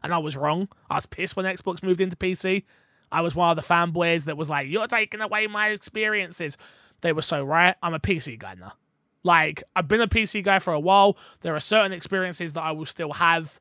and 0.03 0.13
I 0.13 0.17
was 0.17 0.35
wrong. 0.35 0.67
I 0.89 0.95
was 0.95 1.05
pissed 1.05 1.35
when 1.35 1.45
Xbox 1.45 1.83
moved 1.83 2.01
into 2.01 2.17
PC. 2.17 2.63
I 3.11 3.21
was 3.21 3.35
one 3.35 3.49
of 3.51 3.55
the 3.55 3.61
fanboys 3.61 4.25
that 4.25 4.35
was 4.37 4.49
like, 4.49 4.67
"You're 4.67 4.87
taking 4.87 5.21
away 5.21 5.47
my 5.47 5.69
experiences." 5.69 6.57
They 7.01 7.13
were 7.13 7.21
so 7.21 7.43
right. 7.43 7.75
I'm 7.83 7.93
a 7.93 7.99
PC 7.99 8.39
guy 8.39 8.55
now. 8.55 8.73
Like 9.23 9.63
I've 9.75 9.87
been 9.87 10.01
a 10.01 10.07
PC 10.07 10.43
guy 10.43 10.59
for 10.59 10.73
a 10.73 10.79
while. 10.79 11.17
There 11.41 11.55
are 11.55 11.59
certain 11.59 11.91
experiences 11.93 12.53
that 12.53 12.61
I 12.61 12.71
will 12.71 12.85
still 12.85 13.13
have 13.13 13.59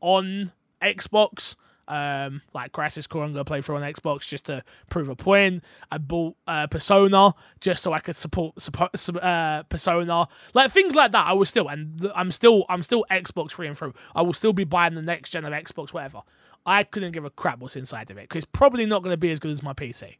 on 0.00 0.52
Xbox. 0.82 1.56
Um, 1.90 2.42
like 2.52 2.72
Crisis 2.72 3.06
Core, 3.06 3.24
I'm 3.24 3.32
gonna 3.32 3.46
play 3.46 3.62
through 3.62 3.76
on 3.76 3.82
Xbox 3.82 4.28
just 4.28 4.44
to 4.46 4.62
prove 4.90 5.08
a 5.08 5.16
point. 5.16 5.64
I 5.90 5.96
bought 5.96 6.36
uh, 6.46 6.66
Persona 6.66 7.32
just 7.60 7.82
so 7.82 7.94
I 7.94 8.00
could 8.00 8.14
support, 8.14 8.60
support 8.60 8.90
uh, 9.22 9.62
Persona, 9.70 10.28
like 10.52 10.70
things 10.70 10.94
like 10.94 11.12
that. 11.12 11.26
I 11.26 11.32
will 11.32 11.46
still, 11.46 11.66
and 11.68 12.10
I'm 12.14 12.30
still, 12.30 12.66
I'm 12.68 12.82
still 12.82 13.06
Xbox 13.10 13.52
free 13.52 13.68
and 13.68 13.78
through. 13.78 13.94
I 14.14 14.20
will 14.20 14.34
still 14.34 14.52
be 14.52 14.64
buying 14.64 14.96
the 14.96 15.00
next 15.02 15.30
gen 15.30 15.46
of 15.46 15.52
Xbox, 15.54 15.94
whatever. 15.94 16.20
I 16.66 16.82
couldn't 16.84 17.12
give 17.12 17.24
a 17.24 17.30
crap 17.30 17.60
what's 17.60 17.74
inside 17.74 18.10
of 18.10 18.18
it 18.18 18.24
because 18.28 18.44
it's 18.44 18.50
probably 18.52 18.84
not 18.84 19.02
going 19.02 19.14
to 19.14 19.16
be 19.16 19.30
as 19.30 19.38
good 19.38 19.50
as 19.52 19.62
my 19.62 19.72
PC. 19.72 20.16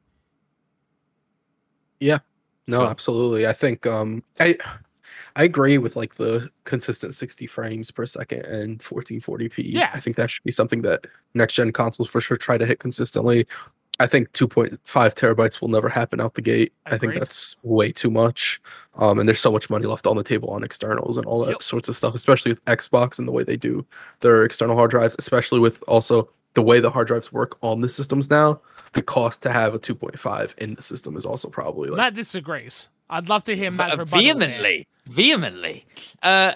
Yeah. 2.01 2.21
No, 2.67 2.81
Sure. 2.81 2.89
absolutely. 2.91 3.47
I 3.47 3.53
think 3.53 3.87
um 3.87 4.23
I 4.41 4.57
I 5.37 5.45
agree 5.45 5.79
with 5.79 5.97
like 5.97 6.15
the 6.17 6.49
consistent 6.65 7.15
60 7.15 7.47
frames 7.47 7.91
per 7.91 8.07
second 8.07 8.43
and 8.47 8.81
1440p. 8.81 9.73
Yeah. 9.73 9.91
I 9.95 10.01
think 10.01 10.17
that 10.17 10.31
should 10.31 10.45
be 10.45 10.53
something 10.53 10.83
that 10.83 11.07
next 11.35 11.55
gen 11.55 11.73
consoles 11.73 12.09
for 12.09 12.21
sure 12.21 12.37
try 12.37 12.59
to 12.59 12.67
hit 12.67 12.79
consistently. 12.81 13.47
I 14.01 14.07
think 14.07 14.31
2.5 14.33 14.79
terabytes 14.87 15.61
will 15.61 15.69
never 15.69 15.89
happen 15.89 16.21
out 16.21 16.35
the 16.35 16.43
gate. 16.43 16.73
I 16.87 16.99
think 16.99 17.15
that's 17.15 17.57
way 17.65 17.91
too 17.91 18.11
much. 18.11 18.61
Um, 18.95 19.19
and 19.19 19.29
there's 19.29 19.41
so 19.41 19.51
much 19.51 19.69
money 19.71 19.87
left 19.87 20.07
on 20.07 20.17
the 20.17 20.23
table 20.23 20.51
on 20.51 20.63
externals 20.63 21.17
and 21.17 21.27
all 21.27 21.45
that 21.45 21.51
Yep. 21.51 21.63
sorts 21.65 21.89
of 21.89 21.97
stuff, 21.97 22.15
especially 22.15 22.53
with 22.53 22.65
Xbox 22.67 23.19
and 23.19 23.27
the 23.27 23.33
way 23.33 23.43
they 23.43 23.57
do 23.57 23.85
their 24.21 24.45
external 24.45 24.77
hard 24.77 24.91
drives, 24.93 25.17
especially 25.19 25.59
with 25.59 25.83
also 25.89 26.29
the 26.55 26.63
way 26.63 26.79
the 26.79 26.91
hard 26.91 27.09
drives 27.09 27.33
work 27.33 27.59
on 27.61 27.81
the 27.81 27.89
systems 27.89 28.31
now. 28.31 28.61
The 28.93 29.03
cost 29.03 29.43
to 29.43 29.53
have 29.53 29.75
a 29.75 29.79
2.5 29.81 30.55
in 30.59 30.75
the 30.75 30.83
system 30.83 31.17
is 31.17 31.27
also 31.27 31.49
probably 31.49 31.91
like 31.91 31.97
Matt 31.99 32.15
disagrees. 32.15 32.89
I'd 33.11 33.29
love 33.29 33.45
to 33.45 33.57
hear 33.57 33.71
Matt's 33.71 33.95
Uh, 33.95 33.99
rebuttal 33.99 34.21
here. 34.21 34.35
vehemently, 34.35 34.87
vehemently. 35.07 35.87
Uh, 36.23 36.53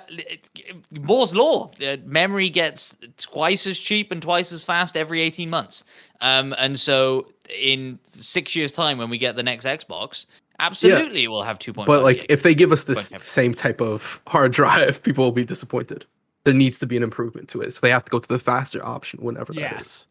Moore's 0.91 1.35
law: 1.35 1.71
uh, 1.85 1.97
memory 2.05 2.49
gets 2.49 2.97
twice 3.17 3.67
as 3.67 3.79
cheap 3.79 4.11
and 4.13 4.21
twice 4.21 4.53
as 4.53 4.65
fast 4.65 4.97
every 4.97 5.21
eighteen 5.21 5.49
months. 5.51 5.85
Um, 6.21 6.55
and 6.59 6.79
so, 6.79 7.27
in 7.59 7.99
six 8.21 8.55
years' 8.55 8.73
time, 8.73 8.99
when 8.99 9.09
we 9.11 9.19
get 9.19 9.37
the 9.37 9.43
next 9.43 9.65
Xbox, 9.65 10.27
absolutely, 10.61 11.27
we'll 11.29 11.43
have 11.43 11.59
two 11.59 11.73
point 11.73 11.87
five. 11.87 11.97
But 11.97 12.03
like, 12.03 12.27
if 12.29 12.43
they 12.43 12.55
give 12.55 12.73
us 12.73 12.85
this 12.85 13.11
Whatever. 13.11 13.25
same 13.25 13.55
type 13.55 13.81
of 13.81 14.21
hard 14.27 14.53
drive, 14.61 15.03
people 15.03 15.25
will 15.25 15.33
be 15.33 15.45
disappointed. 15.45 16.05
There 16.45 16.55
needs 16.55 16.79
to 16.81 16.87
be 16.87 16.97
an 16.97 17.03
improvement 17.05 17.49
to 17.51 17.61
it, 17.63 17.73
so 17.73 17.79
they 17.83 17.91
have 17.91 18.05
to 18.05 18.11
go 18.11 18.19
to 18.19 18.29
the 18.29 18.39
faster 18.39 18.85
option 18.85 19.21
whenever 19.23 19.53
that 19.55 19.81
is. 19.81 20.07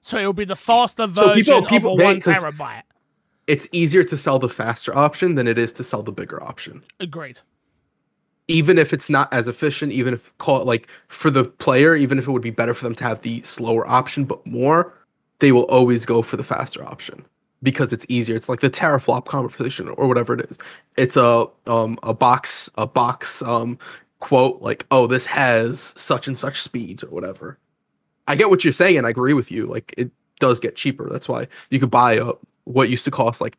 So 0.00 0.16
it'll 0.18 0.32
be 0.32 0.44
the 0.46 0.56
faster 0.56 1.02
So 1.12 1.34
version 1.34 1.64
people- 1.64 1.68
people- 1.68 1.92
of 1.92 1.98
a 1.98 1.98
they- 1.98 2.04
one 2.04 2.20
'cause- 2.20 2.42
terabyte. 2.42 2.82
It's 3.46 3.68
easier 3.72 4.02
to 4.04 4.16
sell 4.16 4.38
the 4.38 4.48
faster 4.48 4.96
option 4.96 5.36
than 5.36 5.46
it 5.46 5.58
is 5.58 5.72
to 5.74 5.84
sell 5.84 6.02
the 6.02 6.12
bigger 6.12 6.42
option. 6.42 6.82
Great. 7.10 7.42
Even 8.48 8.78
if 8.78 8.92
it's 8.92 9.08
not 9.08 9.32
as 9.32 9.48
efficient, 9.48 9.92
even 9.92 10.14
if 10.14 10.36
call 10.38 10.60
it 10.60 10.66
like 10.66 10.88
for 11.08 11.30
the 11.30 11.44
player, 11.44 11.96
even 11.96 12.18
if 12.18 12.28
it 12.28 12.30
would 12.30 12.42
be 12.42 12.50
better 12.50 12.74
for 12.74 12.84
them 12.84 12.94
to 12.96 13.04
have 13.04 13.22
the 13.22 13.42
slower 13.42 13.86
option 13.88 14.24
but 14.24 14.44
more, 14.46 14.94
they 15.40 15.52
will 15.52 15.64
always 15.64 16.06
go 16.06 16.22
for 16.22 16.36
the 16.36 16.44
faster 16.44 16.84
option 16.84 17.24
because 17.62 17.92
it's 17.92 18.06
easier. 18.08 18.36
It's 18.36 18.48
like 18.48 18.60
the 18.60 18.70
teraflop 18.70 19.26
conversation 19.26 19.88
or 19.88 20.06
whatever 20.06 20.34
it 20.34 20.48
is. 20.48 20.58
It's 20.96 21.16
a 21.16 21.46
um 21.66 21.98
a 22.02 22.14
box 22.14 22.70
a 22.76 22.86
box 22.86 23.42
um 23.42 23.78
quote 24.20 24.62
like 24.62 24.86
oh 24.90 25.06
this 25.06 25.26
has 25.26 25.92
such 25.96 26.26
and 26.26 26.38
such 26.38 26.62
speeds 26.62 27.02
or 27.02 27.08
whatever. 27.08 27.58
I 28.28 28.36
get 28.36 28.50
what 28.50 28.64
you're 28.64 28.72
saying 28.72 28.96
and 28.96 29.06
I 29.06 29.10
agree 29.10 29.34
with 29.34 29.50
you. 29.50 29.66
Like 29.66 29.94
it 29.96 30.10
does 30.38 30.60
get 30.60 30.76
cheaper. 30.76 31.08
That's 31.10 31.28
why 31.28 31.48
you 31.70 31.80
could 31.80 31.90
buy 31.90 32.14
a 32.14 32.32
what 32.66 32.90
used 32.90 33.04
to 33.04 33.10
cost 33.10 33.40
like 33.40 33.56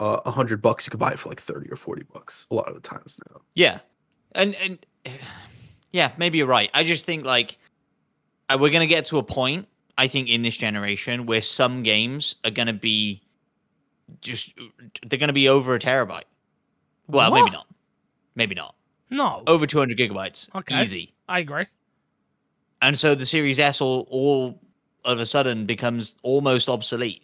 uh, 0.00 0.20
a 0.26 0.30
hundred 0.30 0.60
bucks. 0.60 0.86
You 0.86 0.90
could 0.90 1.00
buy 1.00 1.12
it 1.12 1.18
for 1.18 1.28
like 1.30 1.40
thirty 1.40 1.70
or 1.70 1.76
forty 1.76 2.04
bucks 2.12 2.46
a 2.50 2.54
lot 2.54 2.68
of 2.68 2.74
the 2.74 2.80
times 2.80 3.18
now. 3.30 3.40
Yeah, 3.54 3.78
and 4.32 4.54
and 4.56 4.86
yeah, 5.92 6.12
maybe 6.18 6.38
you're 6.38 6.46
right. 6.46 6.70
I 6.74 6.84
just 6.84 7.04
think 7.04 7.24
like 7.24 7.58
uh, 8.48 8.58
we're 8.60 8.72
gonna 8.72 8.86
get 8.86 9.06
to 9.06 9.18
a 9.18 9.22
point. 9.22 9.66
I 9.96 10.06
think 10.06 10.28
in 10.28 10.42
this 10.42 10.56
generation 10.56 11.26
where 11.26 11.42
some 11.42 11.82
games 11.82 12.36
are 12.44 12.50
gonna 12.50 12.72
be 12.72 13.22
just 14.20 14.54
they're 15.06 15.18
gonna 15.18 15.32
be 15.32 15.48
over 15.48 15.74
a 15.74 15.78
terabyte. 15.78 16.24
Well, 17.08 17.32
maybe 17.32 17.50
not. 17.50 17.66
Maybe 18.34 18.54
not. 18.54 18.74
No. 19.10 19.42
Over 19.46 19.66
200 19.66 19.96
gigabytes. 19.98 20.54
Okay. 20.54 20.82
Easy. 20.82 21.14
I 21.28 21.38
agree. 21.40 21.66
And 22.82 22.98
so 22.98 23.14
the 23.14 23.26
Series 23.26 23.58
S 23.58 23.80
all, 23.80 24.06
all 24.10 24.60
of 25.04 25.18
a 25.18 25.26
sudden 25.26 25.66
becomes 25.66 26.16
almost 26.22 26.68
obsolete. 26.68 27.22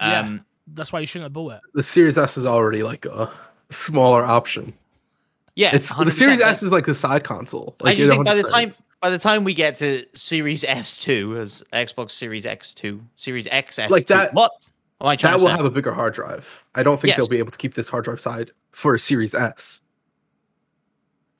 Yeah. 0.00 0.20
Um, 0.20 0.44
That's 0.74 0.92
why 0.92 1.00
you 1.00 1.06
shouldn't 1.06 1.24
have 1.26 1.32
bought 1.32 1.54
it. 1.54 1.60
The 1.74 1.82
Series 1.82 2.18
S 2.18 2.36
is 2.36 2.46
already 2.46 2.82
like 2.82 3.04
a 3.06 3.30
smaller 3.70 4.24
option. 4.24 4.72
Yeah, 5.54 5.74
It's 5.74 5.88
the 5.88 6.04
100%. 6.04 6.10
Series 6.12 6.40
S 6.40 6.62
is 6.62 6.70
like 6.70 6.86
the 6.86 6.94
side 6.94 7.24
console. 7.24 7.74
I 7.80 7.84
Like, 7.86 7.96
just 7.98 8.10
think 8.10 8.24
by 8.24 8.36
the 8.36 8.44
time 8.44 8.70
by 9.00 9.10
the 9.10 9.18
time 9.18 9.42
we 9.44 9.54
get 9.54 9.74
to 9.76 10.04
Series 10.14 10.62
S2 10.62 11.36
as 11.38 11.64
Xbox 11.72 12.12
Series 12.12 12.44
X2, 12.44 13.00
Series 13.16 13.46
XS, 13.48 13.90
Like 13.90 14.06
that- 14.06 14.32
What 14.34 14.52
am 15.00 15.08
I 15.08 15.16
that 15.16 15.38
will 15.40 15.48
have 15.48 15.64
a 15.64 15.70
bigger 15.70 15.92
hard 15.92 16.14
drive. 16.14 16.62
I 16.76 16.82
don't 16.84 17.00
think 17.00 17.08
Yes. 17.10 17.16
they'll 17.18 17.28
be 17.28 17.38
able 17.38 17.50
to 17.52 17.58
keep 17.58 17.74
this 17.74 17.88
hard 17.88 18.04
drive 18.04 18.20
side 18.20 18.52
for 18.72 18.94
a 18.94 18.98
Series 19.00 19.34
S, 19.34 19.80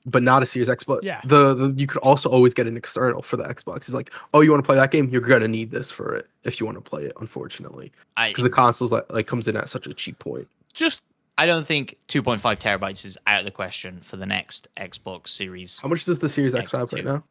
but 0.05 0.23
not 0.23 0.41
a 0.43 0.45
Series 0.45 0.69
X. 0.69 0.83
But 0.83 1.03
Yeah. 1.03 1.21
the, 1.25 1.53
the 1.53 1.73
you 1.77 1.85
could 1.87 1.99
also 2.01 2.29
always 2.29 2.53
get 2.53 2.67
an 2.67 2.77
external 2.77 3.21
for 3.21 3.37
the 3.37 3.43
Xbox. 3.43 3.77
It's 3.77 3.93
like, 3.93 4.11
oh, 4.33 4.41
you 4.41 4.51
want 4.51 4.63
to 4.63 4.65
play 4.65 4.75
that 4.77 4.91
game? 4.91 5.09
You're 5.09 5.21
gonna 5.21 5.47
need 5.47 5.71
this 5.71 5.91
for 5.91 6.15
it 6.15 6.27
if 6.43 6.59
you 6.59 6.65
want 6.65 6.77
to 6.77 6.81
play 6.81 7.03
it. 7.03 7.13
Unfortunately, 7.19 7.91
because 8.17 8.43
the 8.43 8.49
consoles 8.49 8.91
like, 8.91 9.11
like 9.11 9.27
comes 9.27 9.47
in 9.47 9.55
at 9.57 9.69
such 9.69 9.87
a 9.87 9.93
cheap 9.93 10.17
point. 10.19 10.47
Just 10.73 11.03
I 11.37 11.45
don't 11.45 11.65
think 11.65 11.97
2.5 12.09 12.39
terabytes 12.59 13.05
is 13.05 13.17
out 13.25 13.39
of 13.39 13.45
the 13.45 13.51
question 13.51 13.99
for 14.01 14.17
the 14.17 14.25
next 14.25 14.67
Xbox 14.75 15.29
Series 15.29 15.79
How 15.79 15.87
much 15.87 16.03
does 16.05 16.19
the 16.19 16.27
Series 16.29 16.53
X 16.55 16.71
have 16.73 16.91
right 16.91 17.05
now? 17.05 17.23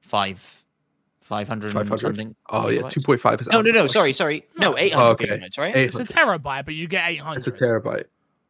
5 0.00 0.62
500 1.20 1.72
500? 1.72 1.98
something. 2.00 2.36
Oh 2.50 2.68
yeah, 2.68 2.82
two 2.88 3.00
point 3.00 3.20
five 3.20 3.40
is. 3.40 3.48
No, 3.48 3.62
no, 3.62 3.70
no. 3.70 3.86
Sorry, 3.86 4.12
sorry. 4.12 4.44
No, 4.58 4.70
No. 4.72 4.78
800 4.78 5.02
Oh, 5.04 5.10
okay. 5.12 5.26
gigabytes, 5.26 5.56
right? 5.58 5.74
Eight- 5.74 5.86
it's 5.88 5.98
a 5.98 6.04
terabyte, 6.04 6.64
but 6.66 6.74
you 6.74 6.86
get 6.86 7.08
800. 7.08 7.38
It's 7.38 7.46
a 7.46 7.52
terabyte. 7.52 8.04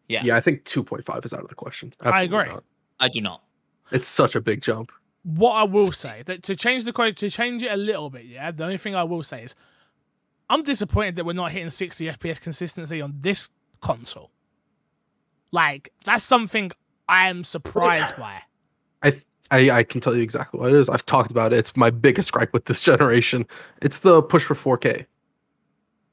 Yeah. 0.08 0.22
yeah. 0.24 0.36
I 0.36 0.40
think 0.40 0.64
two 0.64 0.82
point 0.82 1.04
five 1.04 1.24
is 1.24 1.32
out 1.32 1.40
of 1.42 1.48
the 1.48 1.54
question. 1.54 1.92
I 2.02 2.22
agree. 2.22 2.46
not. 2.46 2.64
I 2.98 3.08
do 3.08 3.20
not. 3.20 3.42
It's 3.90 4.06
such 4.06 4.34
a 4.34 4.40
big 4.40 4.62
jump. 4.62 4.92
what 5.22 5.52
I 5.52 5.62
will 5.64 5.90
say 5.92 6.22
that 6.26 6.42
to 6.44 6.54
change 6.56 6.84
the 6.84 6.92
quote 6.92 7.16
to 7.16 7.30
change 7.30 7.62
it 7.62 7.72
a 7.72 7.76
little 7.76 8.10
bit, 8.10 8.24
yeah. 8.26 8.50
The 8.50 8.64
only 8.64 8.76
thing 8.78 8.94
I 8.94 9.04
will 9.04 9.22
say 9.22 9.44
is 9.44 9.54
I'm 10.50 10.62
disappointed 10.62 11.16
that 11.16 11.24
we're 11.24 11.32
not 11.32 11.52
hitting 11.52 11.70
60 11.70 12.04
FPS 12.06 12.40
consistency 12.40 13.00
on 13.00 13.14
this 13.20 13.50
console. 13.80 14.30
Like 15.50 15.92
that's 16.04 16.24
something 16.24 16.70
I 17.08 17.28
am 17.28 17.44
surprised 17.44 18.16
by. 18.16 18.42
I, 19.02 19.10
th- 19.12 19.24
I 19.50 19.70
I 19.70 19.82
can 19.84 20.00
tell 20.00 20.14
you 20.14 20.22
exactly 20.22 20.58
what 20.60 20.70
it 20.70 20.76
is. 20.76 20.88
I've 20.88 21.06
talked 21.06 21.30
about 21.30 21.52
it. 21.52 21.58
It's 21.58 21.76
my 21.76 21.90
biggest 21.90 22.32
gripe 22.32 22.52
with 22.52 22.64
this 22.66 22.80
generation. 22.90 23.46
It's 23.82 24.00
the 24.00 24.22
push 24.22 24.44
for 24.44 24.54
4K. 24.54 25.06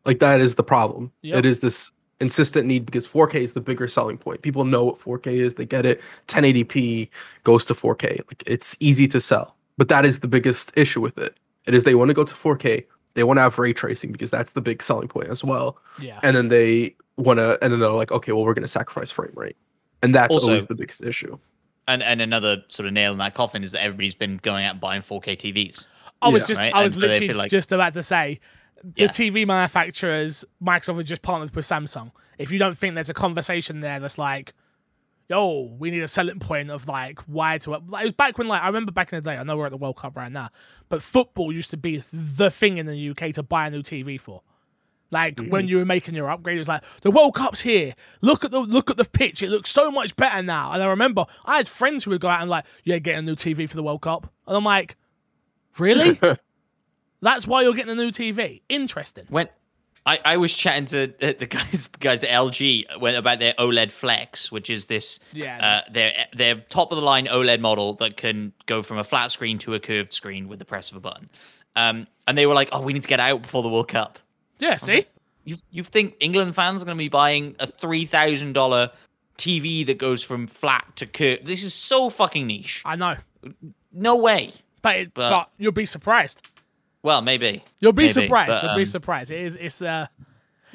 Like 0.06 0.20
that 0.20 0.40
is 0.42 0.56
the 0.56 0.64
problem. 0.64 1.12
Yep. 1.22 1.40
It 1.40 1.46
is 1.46 1.60
this 1.60 1.92
insistent 2.22 2.68
need 2.68 2.86
because 2.86 3.06
4K 3.08 3.36
is 3.36 3.54
the 3.54 3.62
bigger 3.62 3.88
selling 3.88 4.18
point. 4.18 4.42
People 4.42 4.64
know 4.64 4.84
what 4.86 5.00
4K 5.00 5.28
is. 5.34 5.56
They 5.56 5.66
get 5.66 5.86
it. 5.86 6.00
1080p 6.28 7.10
goes 7.44 7.66
to 7.66 7.74
4K. 7.74 8.18
Like 8.28 8.44
it's 8.46 8.78
easy 8.80 9.08
to 9.10 9.20
sell. 9.20 9.56
But 9.78 9.90
that 9.90 10.06
is 10.06 10.20
the 10.20 10.28
biggest 10.28 10.72
issue 10.78 11.02
with 11.02 11.18
it. 11.18 11.36
It 11.66 11.74
is 11.74 11.84
they 11.84 11.96
want 11.96 12.10
to 12.10 12.14
go 12.14 12.24
to 12.24 12.34
4K. 12.34 12.86
They 13.16 13.24
want 13.24 13.38
to 13.38 13.42
have 13.42 13.60
ray 13.60 13.74
tracing 13.74 14.12
because 14.12 14.32
that's 14.32 14.52
the 14.52 14.62
big 14.62 14.82
selling 14.82 15.08
point 15.10 15.28
as 15.28 15.44
well. 15.44 15.78
Yeah. 16.00 16.20
And 16.24 16.36
then 16.38 16.48
they 16.48 16.96
want 17.18 17.40
to 17.40 17.58
and 17.62 17.74
then 17.74 17.80
they're 17.82 17.90
like, 17.90 18.12
"Okay, 18.12 18.32
well 18.32 18.46
we're 18.46 18.54
going 18.54 18.64
to 18.64 18.70
sacrifice 18.70 19.12
frame 19.12 19.34
rate." 19.36 19.58
And 20.02 20.16
that's 20.16 20.34
Also- 20.34 20.48
always 20.48 20.66
the 20.68 20.76
biggest 20.76 21.04
issue. 21.04 21.38
And 21.88 22.02
and 22.04 22.22
another 22.22 22.64
sort 22.70 22.88
of 22.88 22.94
nail 22.94 23.12
in 23.12 23.18
that 23.18 23.34
coffin 23.34 23.64
is 23.64 23.72
that 23.74 23.82
everybody's 23.84 24.16
been 24.16 24.38
going 24.38 24.64
out 24.66 24.72
and 24.72 24.80
buying 24.82 25.02
4K 25.02 25.36
TVs. 25.36 25.88
I 26.22 26.30
was 26.30 26.44
Yeah. 26.44 26.48
just 26.48 26.62
Right, 26.62 26.74
I 26.74 26.84
was 26.84 26.94
and 26.94 27.02
so 27.02 27.08
literally 27.08 27.34
like- 27.34 27.50
just 27.52 27.72
about 27.72 27.94
to 27.94 28.04
say 28.04 28.40
the 28.84 29.04
Yeah. 29.04 29.08
TV 29.08 29.46
manufacturers, 29.48 30.46
Microsoft 30.64 30.98
have 30.98 31.06
just 31.06 31.22
partnered 31.22 31.56
with 31.56 31.66
Samsung. 31.66 32.12
If 32.38 32.52
you 32.52 32.60
don't 32.60 32.78
think 32.78 32.96
there's 32.96 33.10
a 33.10 33.14
conversation 33.14 33.82
there 33.82 34.00
that's 34.00 34.18
like, 34.18 34.54
yo, 35.30 35.74
we 35.80 35.92
need 35.92 36.02
a 36.04 36.08
selling 36.08 36.40
point 36.40 36.70
of 36.72 36.88
like 36.88 37.20
why 37.22 37.58
to 37.60 37.70
like 37.72 38.02
it 38.02 38.06
was 38.06 38.12
back 38.14 38.38
when 38.38 38.48
like 38.48 38.62
I 38.62 38.68
remember 38.68 38.92
back 38.92 39.14
in 39.14 39.24
the 39.24 39.30
day, 39.30 39.38
I 39.38 39.44
know 39.44 39.56
we're 39.58 39.68
at 39.68 39.72
the 39.72 39.78
World 39.78 39.98
Cup 39.98 40.16
right 40.18 40.32
now, 40.32 40.50
but 40.90 41.02
football 41.02 41.52
used 41.54 41.72
to 41.72 41.78
be 41.78 42.04
the 42.12 42.50
thing 42.52 42.78
in 42.80 42.86
the 42.86 43.10
UK 43.12 43.34
to 43.36 43.44
buy 43.44 43.68
a 43.68 43.70
new 43.70 43.82
TV 43.82 44.20
for. 44.20 44.42
Like 45.14 45.40
when 45.50 45.68
you 45.68 45.76
were 45.78 45.86
making 45.86 46.16
your 46.16 46.30
upgrade, 46.30 46.56
it 46.56 46.60
was 46.60 46.70
like 46.70 46.84
the 47.02 47.12
World 47.12 47.36
Cup's 47.36 47.60
here. 47.62 47.96
Look 48.22 48.46
at 48.46 48.52
the 48.52 48.60
look 48.62 48.90
at 48.90 48.96
the 48.98 49.04
pitch. 49.06 49.44
It 49.44 49.50
looks 49.50 49.70
so 49.70 49.92
much 49.92 50.16
better 50.16 50.42
now. 50.42 50.72
And 50.72 50.82
I 50.82 50.88
remember 50.88 51.26
I 51.46 51.58
had 51.58 51.68
friends 51.68 52.06
who 52.06 52.12
would 52.12 52.22
go 52.22 52.30
out 52.30 52.40
and 52.42 52.50
like, 52.50 52.66
yeah, 52.86 52.98
get 52.98 53.18
a 53.18 53.22
new 53.22 53.36
TV 53.36 53.70
for 53.70 53.76
the 53.76 53.84
World 53.84 54.02
Cup. 54.02 54.32
And 54.48 54.56
I'm 54.56 54.64
like, 54.64 54.96
really? 55.78 56.18
That's 57.22 57.48
why 57.48 57.62
you're 57.64 57.74
getting 57.74 57.92
a 57.92 57.96
new 57.96 58.12
TV. 58.12 58.62
Interesting. 58.70 59.26
When 59.30 59.48
I, 60.06 60.20
I 60.26 60.38
was 60.38 60.54
chatting 60.54 60.86
to 60.88 61.14
the 61.20 61.34
the 61.38 61.46
guys 61.46 61.88
the 61.90 61.98
guys 62.00 62.24
at 62.24 62.30
LG 62.32 63.00
went 63.00 63.18
about 63.18 63.40
their 63.40 63.54
OLED 63.60 63.92
Flex, 63.92 64.52
which 64.52 64.70
is 64.70 64.88
this 64.88 65.20
Yeah. 65.32 65.82
uh, 65.86 65.92
their 65.92 66.14
their 66.34 66.56
top 66.56 66.92
of 66.92 66.96
the 66.98 67.04
line 67.04 67.28
OLED 67.28 67.60
model 67.60 67.94
that 67.96 68.18
can 68.18 68.54
go 68.66 68.82
from 68.82 68.98
a 68.98 69.04
flat 69.04 69.30
screen 69.32 69.58
to 69.60 69.76
a 69.76 69.80
curved 69.80 70.12
screen 70.14 70.48
with 70.48 70.60
the 70.60 70.66
press 70.66 70.90
of 70.90 70.98
a 70.98 71.00
button. 71.00 71.30
Um, 71.76 72.08
and 72.28 72.38
they 72.38 72.46
were 72.48 72.56
like, 72.56 72.70
"Oh, 72.72 72.82
we 72.82 72.94
need 72.94 73.04
to 73.04 73.08
get 73.10 73.20
out 73.20 73.44
before 73.44 73.62
the 73.64 73.70
World 73.70 73.88
Cup." 73.88 74.18
Yeah, 74.60 74.78
see? 74.78 75.06
You 75.46 75.58
you 75.70 75.84
think 75.84 76.16
England 76.20 76.56
fans 76.56 76.82
are 76.82 76.86
going 76.86 76.98
to 76.98 77.02
be 77.04 77.10
buying 77.10 77.56
a 77.60 77.68
three 77.68 78.06
thousand 78.06 78.54
dollar 78.54 78.92
TV 79.38 79.86
that 79.86 79.98
goes 79.98 80.24
from 80.24 80.48
flat 80.48 80.96
to 80.98 81.06
curved? 81.06 81.46
This 81.46 81.64
is 81.64 81.74
so 81.74 82.10
fucking 82.10 82.46
niche. 82.48 82.82
I 82.86 82.96
know. 82.96 83.16
No 83.94 84.16
way. 84.18 84.52
But, 84.82 84.96
it, 84.98 85.14
but 85.14 85.30
But- 85.30 85.50
you'll 85.58 85.72
be 85.72 85.86
surprised. 85.86 86.48
Well, 87.04 87.22
maybe. 87.22 87.64
You'll 87.80 87.94
be 87.94 88.04
Maybe, 88.04 88.14
surprised. 88.14 88.50
but, 88.50 88.64
you'll 88.64 88.76
be 88.76 88.82
um, 88.82 88.86
surprised. 88.86 89.32
It 89.32 89.42
is 89.44 89.56
it's 89.56 89.82
uh 89.82 90.08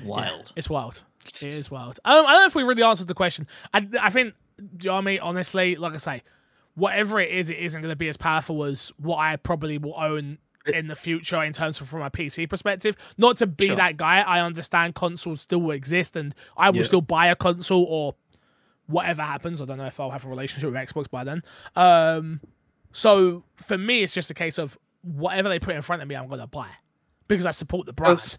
Wild. 0.02 0.52
it's 0.56 0.68
wild. 0.68 1.02
It 1.40 1.42
is 1.42 1.70
wild. 1.70 1.98
Um, 2.04 2.26
I 2.26 2.32
don't 2.32 2.42
know 2.42 2.46
if 2.46 2.54
we 2.54 2.62
really 2.62 2.82
answered 2.82 3.08
the 3.08 3.14
question. 3.14 3.46
I, 3.72 3.86
I 4.00 4.10
think, 4.10 4.34
do 4.58 4.64
you 4.86 4.90
know 4.90 4.98
I 4.98 5.00
mean? 5.00 5.20
Honestly, 5.20 5.76
like 5.76 5.94
I 5.94 5.96
say, 5.98 6.22
whatever 6.74 7.18
it 7.20 7.30
is, 7.30 7.50
it 7.50 7.58
isn't 7.58 7.80
going 7.80 7.90
to 7.92 7.96
be 7.96 8.08
as 8.08 8.16
powerful 8.16 8.64
as 8.64 8.92
what 8.98 9.16
I 9.16 9.36
probably 9.36 9.78
will 9.78 9.94
own 9.96 10.38
in 10.66 10.88
the 10.88 10.94
future 10.96 11.42
in 11.42 11.52
terms 11.52 11.80
of 11.80 11.88
from 11.88 12.02
a 12.02 12.10
PC 12.10 12.48
perspective. 12.48 12.96
Not 13.16 13.36
to 13.38 13.46
be 13.46 13.66
Sure. 13.66 13.76
that 13.76 13.96
guy. 13.96 14.20
I 14.20 14.40
understand 14.40 14.94
consoles 14.94 15.40
still 15.40 15.70
exist 15.70 16.16
and 16.16 16.34
I 16.56 16.70
will 16.70 16.78
Yeah. 16.78 16.82
still 16.84 17.00
buy 17.00 17.28
a 17.28 17.36
console 17.36 17.84
or 17.88 18.14
whatever 18.86 19.22
happens. 19.22 19.62
I 19.62 19.64
don't 19.64 19.78
know 19.78 19.86
if 19.86 19.98
I'll 19.98 20.10
have 20.10 20.24
a 20.24 20.28
relationship 20.28 20.70
with 20.70 20.76
Xbox 20.80 21.10
by 21.10 21.24
then. 21.24 21.42
Um, 21.76 22.40
so 22.92 23.44
for 23.56 23.78
me, 23.78 24.02
it's 24.02 24.14
just 24.14 24.30
a 24.30 24.34
case 24.34 24.58
of 24.58 24.76
whatever 25.06 25.48
they 25.48 25.58
put 25.58 25.74
in 25.74 25.82
front 25.82 26.02
of 26.02 26.08
me, 26.08 26.14
I'm 26.14 26.28
going 26.28 26.40
to 26.40 26.46
buy 26.46 26.68
because 27.28 27.46
I 27.46 27.52
support 27.52 27.86
the 27.86 27.92
brand. 27.92 28.18
That's- 28.18 28.38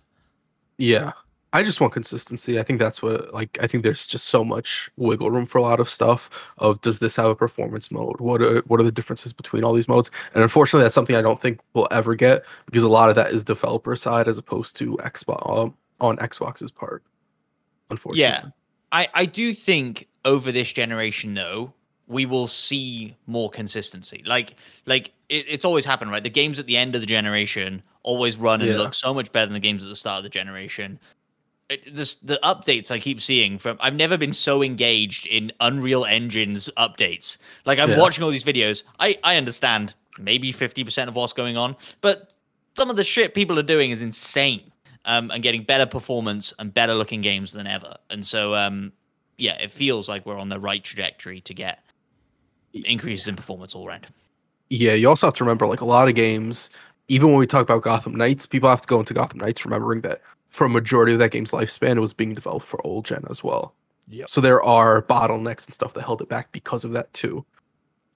yeah. 0.77 1.13
I 1.53 1.63
just 1.63 1.79
want 1.79 1.93
consistency. 1.93 2.59
I 2.59 2.63
think 2.63 2.79
that's 2.79 3.01
what 3.01 3.33
like 3.33 3.57
I 3.61 3.67
think 3.67 3.83
there's 3.83 4.05
just 4.05 4.27
so 4.27 4.43
much 4.43 4.91
wiggle 4.97 5.31
room 5.31 5.45
for 5.45 5.57
a 5.57 5.61
lot 5.61 5.79
of 5.79 5.89
stuff 5.89 6.29
of 6.57 6.81
does 6.81 6.99
this 6.99 7.15
have 7.15 7.27
a 7.27 7.35
performance 7.35 7.89
mode? 7.89 8.19
What 8.19 8.41
are 8.41 8.59
what 8.67 8.81
are 8.81 8.83
the 8.83 8.91
differences 8.91 9.31
between 9.31 9.63
all 9.63 9.73
these 9.73 9.87
modes? 9.87 10.11
And 10.33 10.43
unfortunately 10.43 10.83
that's 10.83 10.93
something 10.93 11.15
I 11.15 11.21
don't 11.21 11.41
think 11.41 11.61
we'll 11.73 11.87
ever 11.89 12.15
get 12.15 12.43
because 12.65 12.83
a 12.83 12.89
lot 12.89 13.09
of 13.09 13.15
that 13.15 13.31
is 13.31 13.45
developer 13.45 13.95
side 13.95 14.27
as 14.27 14.37
opposed 14.37 14.75
to 14.77 14.97
Xbox 14.97 15.49
um, 15.49 15.73
on 16.01 16.17
Xbox's 16.17 16.69
part. 16.69 17.01
Unfortunately. 17.89 18.23
Yeah. 18.23 18.49
I, 18.91 19.07
I 19.13 19.25
do 19.25 19.53
think 19.53 20.07
over 20.25 20.51
this 20.51 20.71
generation 20.73 21.33
though, 21.33 21.73
we 22.07 22.25
will 22.25 22.47
see 22.47 23.15
more 23.27 23.49
consistency. 23.49 24.23
Like 24.25 24.55
like 24.85 25.11
it, 25.29 25.45
it's 25.47 25.65
always 25.65 25.85
happened, 25.85 26.11
right? 26.11 26.23
The 26.23 26.29
games 26.29 26.59
at 26.59 26.65
the 26.65 26.77
end 26.77 26.95
of 26.95 27.01
the 27.01 27.07
generation 27.07 27.83
always 28.03 28.37
run 28.37 28.61
and 28.61 28.69
Yeah. 28.71 28.77
look 28.77 28.93
so 28.93 29.13
much 29.13 29.31
better 29.31 29.45
than 29.47 29.53
the 29.53 29.59
games 29.59 29.83
at 29.83 29.89
the 29.89 29.95
start 29.95 30.19
of 30.19 30.23
the 30.23 30.29
generation. 30.29 30.99
It, 31.69 31.93
this, 31.93 32.15
the 32.15 32.39
updates 32.43 32.91
I 32.91 32.99
keep 32.99 33.21
seeing 33.21 33.57
from 33.57 33.77
I've 33.81 33.93
never 33.95 34.17
been 34.17 34.31
so 34.31 34.63
engaged 34.63 35.25
in 35.27 35.51
Unreal 35.59 36.05
Engine's 36.05 36.69
updates. 36.77 37.37
Like 37.65 37.77
I'm 37.79 37.89
Yeah. 37.89 37.99
watching 37.99 38.23
all 38.23 38.29
these 38.31 38.45
videos. 38.45 38.83
I, 38.99 39.19
I 39.23 39.35
understand 39.35 39.93
maybe 40.17 40.53
50% 40.53 41.09
of 41.09 41.15
what's 41.15 41.33
going 41.33 41.57
on, 41.57 41.75
but 41.99 42.33
some 42.77 42.89
of 42.89 42.95
the 42.95 43.03
shit 43.03 43.33
people 43.33 43.59
are 43.59 43.63
doing 43.63 43.91
is 43.91 44.01
insane. 44.01 44.71
Um, 45.05 45.31
and 45.31 45.41
getting 45.41 45.63
better 45.63 45.85
performance 45.85 46.53
and 46.59 46.73
better 46.73 46.93
looking 46.93 47.21
games 47.21 47.53
than 47.53 47.65
ever. 47.65 47.95
And 48.09 48.25
so 48.25 48.53
um 48.55 48.91
yeah, 49.37 49.53
it 49.53 49.71
feels 49.71 50.09
like 50.09 50.25
we're 50.25 50.37
on 50.37 50.49
the 50.49 50.59
right 50.59 50.83
trajectory 50.83 51.39
to 51.41 51.53
get 51.53 51.79
increases 52.85 53.27
in 53.27 53.35
performance 53.35 53.73
all 53.75 53.87
around. 53.87 54.07
Yeah, 54.69 54.93
you 54.93 55.07
also 55.07 55.27
have 55.27 55.33
to 55.35 55.43
remember 55.43 55.65
like 55.67 55.81
a 55.81 55.85
lot 55.85 56.07
of 56.07 56.15
games, 56.15 56.69
even 57.07 57.29
when 57.29 57.37
we 57.37 57.47
talk 57.47 57.63
about 57.63 57.83
Gotham 57.83 58.15
Knights, 58.15 58.45
people 58.45 58.69
have 58.69 58.81
to 58.81 58.87
go 58.87 58.99
into 58.99 59.13
Gotham 59.13 59.39
Knights 59.39 59.63
remembering 59.65 60.01
that 60.01 60.21
for 60.49 60.65
a 60.65 60.69
majority 60.69 61.13
of 61.13 61.19
that 61.19 61.31
game's 61.31 61.51
lifespan, 61.51 61.95
it 61.97 61.99
was 62.01 62.13
being 62.13 62.33
developed 62.33 62.65
for 62.65 62.85
old 62.85 63.05
gen 63.05 63.23
as 63.29 63.43
well. 63.43 63.73
Yep. 64.09 64.29
So 64.29 64.41
there 64.41 64.61
are 64.63 65.01
bottlenecks 65.03 65.65
and 65.65 65.73
stuff 65.73 65.93
that 65.93 66.01
held 66.03 66.21
it 66.21 66.29
back 66.29 66.51
because 66.51 66.83
of 66.83 66.91
that 66.93 67.13
too. 67.13 67.45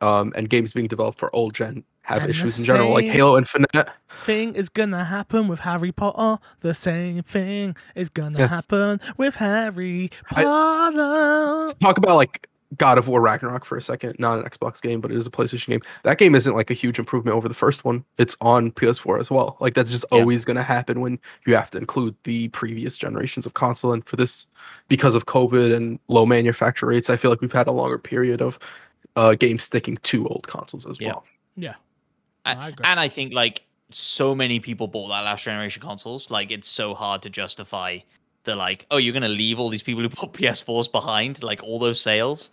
Um, 0.01 0.34
and 0.36 0.49
games 0.49 0.74
being 0.74 0.88
developed 0.88 1.20
for 1.20 1.34
old 1.36 1.53
gen 1.53 1.84
have 2.03 2.22
And 2.24 2.32
issues 2.32 2.57
in 2.57 2.66
general, 2.66 2.91
like 2.93 3.05
Halo 3.05 3.38
Infinite. 3.38 3.89
thing 4.09 4.55
is 4.55 4.68
gonna 4.70 5.05
happen 5.05 5.47
with 5.47 5.59
Harry 5.59 5.91
Potter. 5.91 6.41
The 6.62 6.74
same 6.74 7.22
thing 7.22 7.76
is 7.95 8.09
gonna 8.09 8.39
Yeah. 8.39 8.47
happen 8.47 8.99
with 9.18 9.36
Harry 9.36 10.09
Potter. 10.28 10.41
I- 10.41 10.43
Potter. 10.43 11.74
Talk 11.80 11.97
about 11.97 12.16
like 12.16 12.47
God 12.78 12.97
of 12.97 13.07
War 13.07 13.19
Ragnarok 13.22 13.65
for 13.65 13.78
a 13.78 13.82
second, 13.82 14.15
not 14.17 14.39
an 14.39 14.45
Xbox 14.45 14.82
game, 14.82 15.01
but 15.01 15.11
it 15.11 15.17
is 15.17 15.28
a 15.28 15.30
PlayStation 15.32 15.67
game. 15.67 15.82
That 16.03 16.17
game 16.17 16.36
isn't 16.36 16.55
like 16.55 16.69
a 16.69 16.74
huge 16.74 16.99
improvement 16.99 17.36
over 17.36 17.47
the 17.49 17.53
first 17.53 17.84
one. 17.84 18.05
It's 18.17 18.38
on 18.39 18.72
PS4 18.72 19.19
as 19.19 19.30
well. 19.30 19.57
Like 19.59 19.74
that's 19.74 19.91
just 19.91 20.05
Yeah. 20.11 20.19
always 20.19 20.45
going 20.45 20.57
to 20.57 20.63
happen 20.63 21.01
when 21.01 21.19
you 21.45 21.55
have 21.55 21.69
to 21.72 21.78
include 21.78 22.15
the 22.24 22.47
previous 22.49 22.97
generations 22.97 23.45
of 23.45 23.53
console. 23.55 23.91
And 23.91 24.05
for 24.07 24.15
this, 24.15 24.45
because 24.88 25.15
of 25.15 25.26
COVID 25.26 25.76
and 25.76 25.99
low 26.07 26.26
manufacture 26.26 26.86
rates, 26.86 27.09
I 27.09 27.17
feel 27.17 27.30
like 27.30 27.41
we've 27.41 27.51
had 27.51 27.67
a 27.67 27.74
longer 27.74 27.97
period 27.97 28.41
of 28.41 28.57
uh, 29.17 29.36
games 29.36 29.63
sticking 29.63 29.97
to 30.03 30.28
old 30.30 30.47
consoles 30.47 30.86
as 30.86 30.97
Yeah. 30.99 31.07
well. 31.09 31.26
Yeah, 31.57 31.74
And, 32.45 32.57
I 32.59 32.74
and 32.86 32.99
I 32.99 33.09
think 33.09 33.34
like 33.34 33.63
so 33.89 34.34
many 34.34 34.61
people 34.61 34.88
bought 34.88 35.09
that 35.09 35.22
last 35.22 35.43
generation 35.43 35.82
consoles, 35.82 36.32
like 36.32 36.49
it's 36.49 36.69
so 36.69 36.93
hard 36.93 37.22
to 37.24 37.30
justify 37.30 37.99
the 38.44 38.56
like, 38.56 38.86
oh, 38.92 38.98
you're 38.98 39.14
gonna 39.14 39.28
leave 39.28 39.60
all 39.60 39.70
these 39.70 39.84
people 39.84 40.02
who 40.02 40.10
bought 40.10 40.34
PS4s 40.38 40.92
behind, 40.92 41.44
like 41.44 41.64
all 41.64 41.80
those 41.80 42.00
sales, 42.00 42.50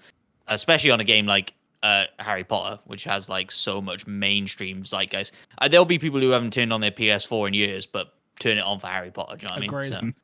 especially 0.46 0.90
on 0.90 1.00
a 1.00 1.04
game 1.04 1.26
like 1.26 1.54
uh, 1.82 2.04
Harry 2.18 2.44
Potter, 2.44 2.80
which 2.86 3.04
has 3.04 3.28
like 3.28 3.50
so 3.50 3.80
much 3.80 4.06
mainstream 4.06 4.84
zeitgeist. 4.84 5.32
Uh, 5.58 5.68
there'll 5.68 5.84
be 5.84 5.98
people 5.98 6.20
who 6.20 6.30
haven't 6.30 6.52
turned 6.52 6.72
on 6.72 6.80
their 6.80 6.90
PS4 6.90 7.48
in 7.48 7.54
years, 7.54 7.86
but 7.86 8.14
turn 8.40 8.58
it 8.58 8.62
on 8.62 8.78
for 8.78 8.88
Harry 8.88 9.10
Potter. 9.10 9.36
Do 9.36 9.42
you 9.42 9.48
know 9.48 9.68
what. 9.68 9.86
I 9.86 10.00
mean? 10.00 10.12
So, 10.12 10.18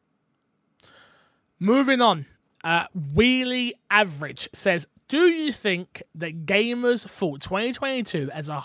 Moving 1.60 2.00
on, 2.00 2.26
uh, 2.62 2.86
Wheelie 3.14 3.72
Average 3.90 4.48
says, 4.52 4.86
"Do 5.08 5.28
you 5.28 5.52
think 5.52 6.02
that 6.16 6.46
gamers 6.46 7.08
thought 7.08 7.40
2022 7.40 8.30
as 8.32 8.48
a 8.48 8.62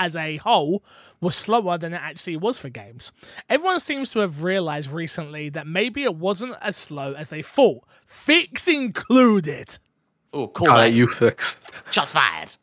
as 0.00 0.16
a 0.16 0.38
whole 0.38 0.82
was 1.20 1.36
slower 1.36 1.76
than 1.78 1.92
it 1.92 2.00
actually 2.02 2.36
was 2.36 2.58
for 2.58 2.70
games? 2.70 3.12
Everyone 3.48 3.78
seems 3.78 4.10
to 4.12 4.18
have 4.20 4.42
realized 4.42 4.90
recently 4.90 5.50
that 5.50 5.66
maybe 5.66 6.02
it 6.02 6.16
wasn't 6.16 6.54
as 6.62 6.76
slow 6.76 7.12
as 7.12 7.28
they 7.30 7.42
thought, 7.42 7.84
fix 8.04 8.66
included." 8.66 9.78
oh, 10.32 10.48
cool. 10.48 10.66
God, 10.68 10.78
that. 10.78 10.92
you 10.92 11.06
fix. 11.06 11.58
Shots 11.90 12.12
fired. 12.12 12.56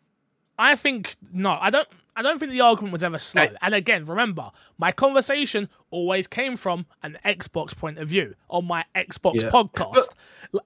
I 0.57 0.75
think 0.75 1.15
no, 1.31 1.57
I 1.61 1.69
don't. 1.69 1.87
I 2.15 2.23
don't 2.23 2.39
think 2.39 2.51
the 2.51 2.61
argument 2.61 2.93
was 2.93 3.03
ever 3.03 3.19
slow. 3.19 3.45
and 3.61 3.75
again, 3.75 4.03
remember, 4.05 4.49
my 4.79 4.91
conversation 4.91 5.69
always 5.91 6.25
came 6.25 6.57
from 6.57 6.87
an 7.03 7.15
Xbox 7.23 7.77
point 7.77 7.99
of 7.99 8.07
view 8.07 8.33
on 8.49 8.65
my 8.65 8.83
Xbox 8.95 9.43
Yeah. 9.43 9.49
podcast. 9.51 10.07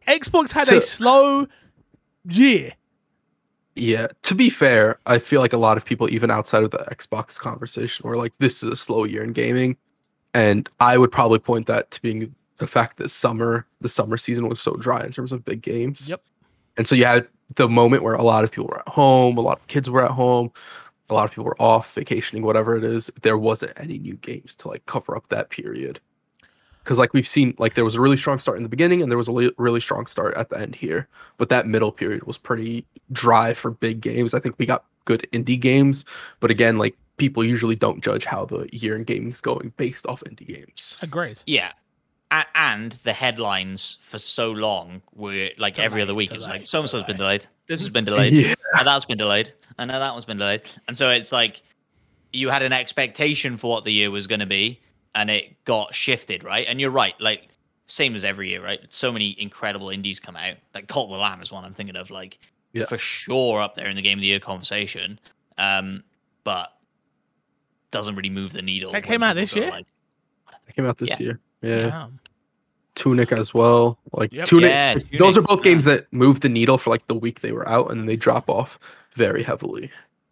Xbox 0.08 0.54
had 0.54 0.68
So- 0.68 0.78
a 0.78 0.82
slow 0.82 1.48
year. 2.30 2.72
Yeah, 3.76 4.08
to 4.24 4.36
be 4.36 4.50
fair, 4.50 5.00
I 5.06 5.18
feel 5.20 5.40
like 5.40 5.54
a 5.54 5.58
lot 5.58 5.78
of 5.78 5.86
people, 5.86 6.12
even 6.12 6.30
outside 6.30 6.64
of 6.64 6.72
the 6.72 6.80
Xbox 6.80 7.40
conversation, 7.40 8.08
were 8.08 8.18
like, 8.18 8.34
"This 8.40 8.62
is 8.64 8.70
a 8.70 8.76
slow 8.76 9.06
year 9.06 9.24
in 9.24 9.32
gaming," 9.32 9.78
and 10.34 10.68
I 10.80 10.98
would 10.98 11.12
probably 11.12 11.40
point 11.40 11.68
that 11.68 11.90
to 11.92 12.02
being 12.02 12.36
the 12.58 12.68
fact 12.68 12.98
that 12.98 13.10
summer, 13.10 13.66
the 13.80 13.90
summer 13.90 14.18
season 14.18 14.48
was 14.48 14.62
so 14.62 14.74
dry 14.76 15.04
in 15.04 15.12
terms 15.12 15.32
of 15.32 15.46
big 15.46 15.62
games. 15.62 16.10
Yep. 16.10 16.22
And 16.78 16.88
so 16.88 16.96
you 16.96 17.06
had 17.06 17.28
the 17.56 17.68
moment 17.68 18.04
where 18.04 18.14
a 18.14 18.24
lot 18.24 18.44
of 18.44 18.52
people 18.52 18.68
were 18.68 18.80
at 18.80 18.90
home, 18.90 19.38
a 19.38 19.42
lot 19.42 19.60
of 19.60 19.68
kids 19.68 19.90
were 19.90 20.04
at 20.04 20.12
home, 20.12 20.52
a 21.10 21.14
lot 21.14 21.26
of 21.26 21.32
people 21.32 21.46
were 21.46 21.62
off 21.62 21.94
vacationing, 21.96 22.44
whatever 22.44 22.78
it 22.78 22.84
is. 22.84 23.12
There 23.22 23.38
wasn't 23.38 23.74
any 23.78 23.98
new 23.98 24.16
games 24.16 24.56
to 24.58 24.68
like 24.68 24.86
cover 24.86 25.16
up 25.16 25.28
that 25.30 25.50
period. 25.50 26.00
Because 26.84 26.98
like 26.98 27.14
we've 27.14 27.28
seen, 27.28 27.54
like 27.60 27.76
there 27.76 27.84
was 27.86 27.96
a 27.96 28.02
really 28.02 28.18
strong 28.18 28.40
start 28.40 28.58
in 28.58 28.64
the 28.64 28.70
beginning, 28.70 29.02
and 29.02 29.12
there 29.12 29.18
was 29.18 29.28
a 29.28 29.32
li- 29.32 29.52
really 29.58 29.80
strong 29.80 30.08
start 30.08 30.36
at 30.36 30.50
the 30.50 30.60
end 30.60 30.76
here. 30.76 31.08
But 31.38 31.50
that 31.50 31.68
middle 31.68 31.92
period 31.92 32.24
was 32.24 32.38
pretty 32.38 32.86
dry 33.12 33.54
for 33.54 33.72
big 33.72 34.02
games. 34.02 34.34
I 34.34 34.40
think 34.40 34.56
we 34.58 34.66
got 34.66 34.86
good 35.06 35.28
indie 35.32 35.60
games, 35.60 36.06
but 36.40 36.50
again, 36.52 36.78
like 36.78 36.96
people 37.18 37.44
usually 37.44 37.76
don't 37.76 38.04
judge 38.04 38.26
how 38.26 38.46
the 38.46 38.68
year 38.72 38.96
in 38.96 39.04
gaming 39.04 39.30
is 39.32 39.42
going 39.42 39.74
based 39.78 40.08
off 40.08 40.22
indie 40.22 40.48
games. 40.48 40.98
Agreed. 41.02 41.42
Yeah. 41.46 41.72
A- 42.32 42.46
and 42.56 42.94
the 43.04 43.14
headlines 43.14 43.98
for 44.00 44.18
so 44.18 44.52
long 44.52 45.02
were 45.14 45.50
like 45.58 45.78
every 45.78 46.02
other 46.02 46.14
Delayed, 46.14 46.30
week. 46.30 46.32
it 46.34 46.38
was 46.38 46.48
like 46.48 46.66
so 46.66 46.80
and 46.80 46.90
so's 46.90 47.04
been 47.04 47.18
delayed. 47.18 47.42
delayed. 47.42 47.48
This 47.68 47.80
has 47.82 47.90
been 47.90 48.06
delayed. 48.12 48.34
Yeah. 48.34 48.56
And 48.80 48.88
that's 48.88 49.06
been 49.06 49.18
delayed. 49.18 49.54
I 49.78 49.86
know 49.86 50.00
that 50.00 50.14
one's 50.14 50.26
been 50.26 50.38
delayed. 50.38 50.62
And 50.88 50.96
so 50.98 51.10
it's 51.12 51.32
like 51.32 51.62
you 52.34 52.50
had 52.50 52.64
an 52.64 52.74
expectation 52.74 53.58
for 53.58 53.70
what 53.70 53.84
the 53.84 53.92
year 53.92 54.10
was 54.10 54.26
going 54.28 54.40
to 54.40 54.46
be, 54.46 54.80
and 55.16 55.30
it 55.30 55.64
got 55.66 55.94
shifted, 55.94 56.44
right? 56.44 56.66
And 56.68 56.80
you're 56.80 56.92
right, 56.92 57.14
like 57.20 57.50
same 57.88 58.16
as 58.16 58.24
every 58.24 58.50
year, 58.50 58.64
right? 58.64 58.80
So 58.90 59.12
many 59.12 59.36
incredible 59.40 59.90
indies 59.90 60.20
come 60.20 60.36
out. 60.38 60.56
Like 60.74 60.88
Cult 60.88 61.08
of 61.10 61.12
the 61.12 61.18
Lamb 61.18 61.42
is 61.42 61.52
one 61.52 61.66
I'm 61.66 61.74
thinking 61.74 61.96
of, 61.98 62.10
like 62.10 62.40
Yeah. 62.74 62.86
for 62.86 62.98
sure 62.98 63.62
up 63.62 63.76
there 63.76 63.88
in 63.88 63.96
the 63.96 64.02
game 64.02 64.18
of 64.18 64.22
the 64.22 64.28
year 64.28 64.40
conversation. 64.40 65.20
Um, 65.58 66.04
but 66.44 66.70
doesn't 67.92 68.16
really 68.16 68.30
move 68.30 68.54
the 68.54 68.62
needle. 68.62 68.90
That 68.92 69.04
came 69.04 69.22
out 69.24 69.36
this 69.36 69.54
year? 69.56 69.70
Like, 69.70 69.88
It 70.68 70.76
came 70.76 70.86
out 70.86 70.98
this 70.98 71.20
Yeah. 71.20 71.26
year. 71.26 71.40
Yeah. 71.62 71.90
Damn. 71.90 72.20
Tunic 72.96 73.32
as 73.34 73.54
well. 73.54 74.00
Like 74.14 74.32
Yep. 74.32 74.46
Tunic, 74.46 74.70
Yeah, 74.72 74.96
those 75.20 75.38
are 75.38 75.42
both 75.42 75.60
yeah. 75.66 75.72
games 75.72 75.84
that 75.84 76.12
move 76.14 76.40
the 76.40 76.50
needle 76.50 76.78
for 76.78 76.90
like 76.90 77.06
the 77.08 77.16
week 77.16 77.42
they 77.42 77.52
were 77.52 77.68
out, 77.68 77.92
and 77.92 78.00
then 78.00 78.06
they 78.06 78.16
drop 78.16 78.50
off 78.50 78.80
very 79.14 79.44
heavily. 79.44 79.92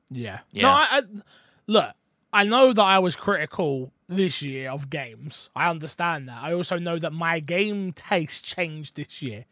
Yeah. 0.09 0.39
Yeah. 0.51 0.61
No, 0.63 0.69
I, 0.69 0.87
I 0.91 1.01
look. 1.67 1.89
I 2.31 2.43
know 2.43 2.73
that 2.73 2.83
I 2.83 2.99
was 2.99 3.15
critical 3.15 3.91
this 4.07 4.41
year 4.41 4.69
of 4.71 4.89
games. 4.89 5.49
I 5.55 5.69
understand 5.69 6.27
that. 6.29 6.41
I 6.41 6.53
also 6.53 6.77
know 6.77 6.99
that 6.99 7.13
my 7.13 7.39
game 7.39 7.91
taste 7.93 8.45
changed 8.45 8.95
this 8.95 9.21
year. 9.21 9.45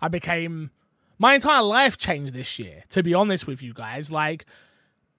I 0.00 0.08
became 0.08 0.70
my 1.18 1.34
entire 1.34 1.62
life 1.62 1.96
changed 1.96 2.34
this 2.34 2.58
year. 2.58 2.84
To 2.90 3.02
be 3.02 3.14
honest 3.14 3.46
with 3.46 3.62
you 3.62 3.72
guys, 3.72 4.10
like 4.10 4.46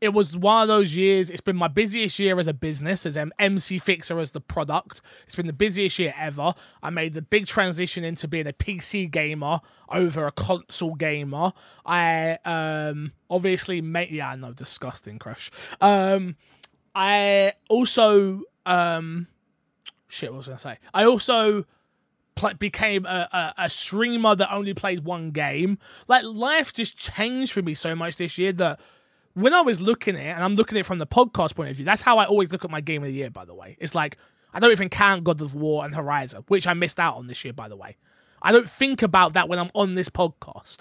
it 0.01 0.13
was 0.13 0.37
one 0.37 0.61
of 0.61 0.67
those 0.67 0.95
years. 0.95 1.29
It's 1.29 1.41
been 1.41 1.55
my 1.55 1.69
busiest 1.69 2.19
year 2.19 2.37
as 2.37 2.47
a 2.47 2.53
business, 2.53 3.05
as 3.05 3.15
an 3.15 3.31
MC 3.39 3.79
Fixer 3.79 4.19
as 4.19 4.31
the 4.31 4.41
product. 4.41 5.01
It's 5.25 5.35
been 5.35 5.47
the 5.47 5.53
busiest 5.53 5.97
year 5.97 6.13
ever. 6.17 6.53
I 6.83 6.89
made 6.89 7.13
the 7.13 7.21
big 7.21 7.47
transition 7.47 8.03
into 8.03 8.27
being 8.27 8.45
a 8.45 8.53
PC 8.53 9.09
gamer 9.09 9.61
over 9.89 10.27
a 10.27 10.31
console 10.31 10.95
gamer. 10.95 11.53
I 11.85 12.37
um 12.43 13.13
obviously 13.29 13.81
made 13.81 14.11
yeah, 14.11 14.29
I 14.29 14.35
know, 14.35 14.51
disgusting 14.51 15.17
crush. 15.17 15.49
Um 15.79 16.35
I 16.95 17.53
also 17.69 18.41
um 18.65 19.27
shit, 20.07 20.31
what 20.31 20.37
was 20.37 20.47
I 20.47 20.51
gonna 20.51 20.59
say? 20.59 20.77
I 20.93 21.03
also 21.03 21.65
pl- 22.35 22.53
became 22.57 23.05
a, 23.05 23.27
a, 23.31 23.53
a 23.65 23.69
streamer 23.69 24.35
that 24.35 24.53
only 24.53 24.73
played 24.73 25.03
one 25.03 25.31
game. 25.31 25.77
Like 26.07 26.23
life 26.23 26.73
just 26.73 26.97
changed 26.97 27.51
for 27.51 27.61
me 27.61 27.73
so 27.73 27.95
much 27.95 28.17
this 28.17 28.37
year 28.37 28.53
that 28.53 28.79
when 29.33 29.53
I 29.53 29.61
was 29.61 29.81
looking 29.81 30.15
at 30.15 30.21
it, 30.21 30.29
and 30.29 30.43
I'm 30.43 30.55
looking 30.55 30.77
at 30.77 30.81
it 30.81 30.85
from 30.85 30.99
the 30.99 31.07
podcast 31.07 31.55
point 31.55 31.69
of 31.69 31.75
view, 31.75 31.85
that's 31.85 32.01
how 32.01 32.17
I 32.17 32.25
always 32.25 32.51
look 32.51 32.63
at 32.63 32.71
my 32.71 32.79
game 32.79 33.03
of 33.03 33.07
the 33.07 33.13
year, 33.13 33.29
by 33.29 33.43
the 33.43 33.53
way. 33.53 33.75
It's 33.79 33.93
like, 33.93 34.17
I 34.53 34.59
don't 34.59 34.71
even 34.71 34.87
count 34.87 35.25
God 35.25 35.41
of 35.41 35.53
War 35.53 35.83
and 35.83 35.93
Horizon, 35.93 36.45
which 36.47 36.65
I 36.65 36.73
missed 36.73 37.01
out 37.01 37.17
on 37.17 37.27
this 37.27 37.43
year, 37.43 37.51
by 37.51 37.67
the 37.67 37.75
way. 37.75 37.97
I 38.41 38.53
don't 38.53 38.69
think 38.69 39.01
about 39.01 39.33
that 39.33 39.49
when 39.49 39.59
I'm 39.59 39.71
on 39.73 39.95
this 39.95 40.07
podcast. 40.07 40.79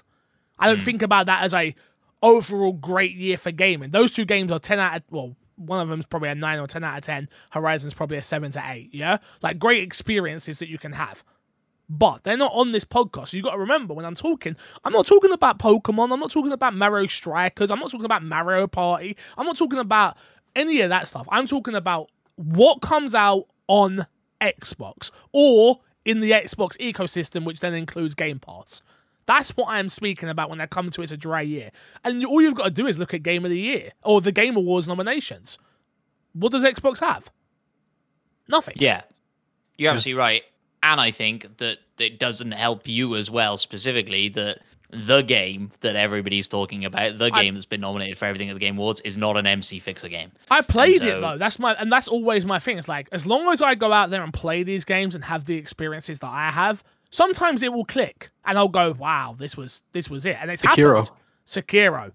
I 0.57 0.69
don't 0.69 0.81
think 0.81 1.03
about 1.03 1.27
that 1.27 1.43
as 1.43 1.53
a 1.53 1.75
overall 2.23 2.73
great 2.73 3.15
year 3.17 3.37
for 3.37 3.51
gaming. 3.51 3.91
Those 3.91 4.13
two 4.13 4.25
games 4.25 4.53
are 4.53 4.61
10 4.61 4.79
out 4.79 4.97
of, 4.99 5.03
well, 5.11 5.37
one 5.57 5.81
of 5.81 5.89
them's 5.89 6.07
probably 6.07 6.29
a 6.29 6.35
9 6.35 6.59
or 6.59 6.67
10 6.67 6.85
out 6.85 6.99
of 6.99 7.05
10. 7.05 7.29
Horizon's 7.51 7.95
probably 7.95 8.17
a 8.17 8.23
7 8.23 8.51
to 8.53 8.63
8, 8.65 8.91
yeah? 8.93 9.19
Like 9.43 9.59
great 9.59 9.83
experiences 9.83 10.59
that 10.59 10.69
you 10.69 10.79
can 10.79 10.93
have 10.93 11.23
but 11.89 12.25
they're 12.25 12.37
not 12.37 12.53
on 12.55 12.73
this 12.73 12.85
podcast. 12.85 13.29
So 13.29 13.37
you 13.37 13.43
got 13.43 13.53
to 13.53 13.59
remember 13.59 13.95
when 13.95 14.05
I'm 14.05 14.15
talking, 14.15 14.57
I'm 14.85 14.93
not 14.93 15.07
talking 15.07 15.33
about 15.33 15.59
Pokemon. 15.59 16.13
I'm 16.13 16.21
not 16.21 16.31
talking 16.31 16.53
about 16.53 16.75
Mario 16.75 17.07
Strikers. 17.07 17.71
I'm 17.71 17.79
not 17.79 17.91
talking 17.91 18.07
about 18.07 18.23
Mario 18.23 18.67
Party. 18.67 19.17
I'm 19.37 19.47
not 19.47 19.57
talking 19.57 19.79
about 19.79 20.17
any 20.57 20.81
of 20.81 20.91
that 20.91 21.09
stuff. 21.09 21.29
I'm 21.31 21.47
talking 21.47 21.75
about 21.75 22.11
what 22.37 22.81
comes 22.81 23.15
out 23.15 23.49
on 23.69 24.07
Xbox 24.41 25.11
or 25.33 25.81
in 26.05 26.21
the 26.21 26.33
Xbox 26.33 26.77
ecosystem, 26.79 27.45
which 27.45 27.61
then 27.61 27.75
includes 27.75 28.15
Game 28.15 28.39
Pass. 28.39 28.83
That's 29.27 29.57
what 29.57 29.71
I'm 29.71 29.89
speaking 29.89 30.29
about 30.29 30.51
when 30.51 30.61
I 30.61 30.67
come 30.67 30.91
to 30.91 31.03
it's 31.03 31.13
a 31.13 31.17
dry 31.17 31.41
year. 31.41 31.71
And 32.05 32.25
all 32.27 32.43
you've 32.43 32.55
got 32.55 32.65
to 32.65 32.71
do 32.71 32.87
is 32.87 32.99
look 32.99 33.15
at 33.15 33.23
Game 33.23 33.45
of 33.45 33.51
the 33.51 33.59
Year 33.59 33.93
or 34.03 34.21
the 34.21 34.33
Game 34.33 34.57
Awards 34.57 34.87
nominations. 34.87 35.59
What 36.33 36.53
does 36.53 36.65
Xbox 36.65 37.01
have? 37.01 37.31
Nothing. 38.49 38.75
Yeah, 38.79 39.03
you're 39.79 39.93
absolutely 39.93 40.19
right. 40.19 40.43
And 40.83 41.01
I 41.01 41.11
think 41.11 41.57
that 41.59 41.79
it 41.99 42.19
doesn't 42.19 42.53
help 42.53 42.87
you 42.87 43.17
as 43.17 43.31
well, 43.31 43.57
specifically 43.57 44.29
that 44.31 44.59
the 44.91 45.23
game 45.23 45.73
that 45.81 45.97
everybody's 45.97 46.47
talking 46.47 46.85
about, 46.85 47.19
the 47.19 47.31
I- 47.33 47.43
game 47.43 47.55
that's 47.55 47.65
been 47.65 47.81
nominated 47.81 48.19
for 48.19 48.27
everything 48.27 48.51
at 48.51 48.55
the 48.55 48.61
Game 48.61 48.77
Awards, 48.77 49.01
is 49.01 49.17
not 49.17 49.37
an 49.37 49.47
MC 49.47 49.79
Fixer 49.81 50.09
game. 50.09 50.33
I 50.51 50.61
played 50.61 51.03
it 51.03 51.21
though. 51.21 51.39
That's 51.39 51.59
my 51.59 51.73
and 51.75 51.91
that's 51.91 52.07
always 52.09 52.45
my 52.45 52.59
thing. 52.59 52.79
It's 52.79 52.89
like 52.89 53.09
as 53.11 53.25
long 53.25 53.49
as 53.49 53.63
I 53.63 53.75
go 53.75 53.93
out 53.93 54.11
there 54.11 54.23
and 54.23 54.33
play 54.33 54.63
these 54.63 54.85
games 54.85 55.15
and 55.15 55.25
have 55.25 55.47
the 55.47 55.57
experiences 55.57 56.19
that 56.19 56.31
I 56.31 56.51
have, 56.51 56.85
sometimes 57.15 57.63
it 57.63 57.73
will 57.73 57.85
click 57.85 58.31
and 58.45 58.59
I'll 58.59 58.69
go, 58.69 58.93
"Wow, 58.93 59.35
this 59.39 59.57
was 59.57 59.83
this 59.93 60.11
was 60.11 60.27
it." 60.27 60.37
And 60.41 60.51
it's 60.51 60.63
Sekiro. 60.63 60.97
happened. 61.07 61.17
Sekiro. 61.47 62.13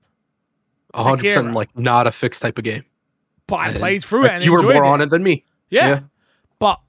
Hundred 0.93 1.23
percent 1.23 1.53
like 1.53 1.75
not 1.77 2.07
a 2.07 2.11
fixed 2.11 2.41
type 2.41 2.57
of 2.57 2.63
game. 2.63 2.83
But 3.47 3.55
I 3.55 3.67
And 3.69 3.77
played 3.79 4.03
through 4.03 4.25
it 4.25 4.31
and 4.31 4.43
you 4.43 4.51
were 4.51 4.61
more 4.61 4.83
it. 4.83 4.87
on 4.87 5.01
it 5.01 5.09
than 5.09 5.23
me. 5.23 5.43
Yeah. 5.69 5.87
Yeah. 5.87 5.99
But 6.59 6.79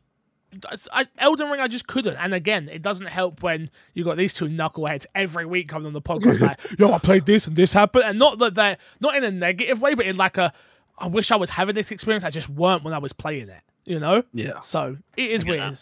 I, 0.92 1.06
Elden 1.18 1.48
Ring, 1.50 1.60
I 1.60 1.68
just 1.68 1.86
couldn't. 1.86 2.16
And 2.16 2.34
again, 2.34 2.68
it 2.68 2.82
doesn't 2.82 3.06
help 3.06 3.42
when 3.42 3.70
you 3.94 4.02
got 4.04 4.16
these 4.16 4.32
two 4.34 4.46
knuckleheads 4.46 5.06
every 5.14 5.46
week 5.46 5.68
coming 5.68 5.86
on 5.86 5.92
the 5.92 6.02
podcast 6.02 6.40
like, 6.46 6.60
"Yo, 6.78 6.92
I 6.92 6.98
played 6.98 7.24
this 7.26 7.46
and 7.46 7.54
this 7.56 7.72
happened," 7.72 8.04
and 8.04 8.18
not 8.18 8.38
that 8.40 8.54
they're 8.54 8.76
not 9.00 9.14
in 9.16 9.22
a 9.24 9.30
negative 9.30 9.80
way, 9.80 9.94
but 9.94 10.06
in 10.06 10.16
like 10.16 10.38
a, 10.38 10.52
I 10.98 11.06
wish 11.06 11.30
I 11.30 11.36
was 11.36 11.50
having 11.50 11.74
this 11.74 11.90
experience. 11.92 12.24
I 12.24 12.30
just 12.30 12.48
weren't 12.48 12.82
when 12.82 12.92
I 12.94 12.98
was 12.98 13.12
playing 13.12 13.48
it. 13.48 13.62
You 13.84 14.00
know. 14.00 14.24
Yeah. 14.34 14.60
So 14.60 14.96
it 15.16 15.30
is 15.30 15.44
weird. 15.44 15.78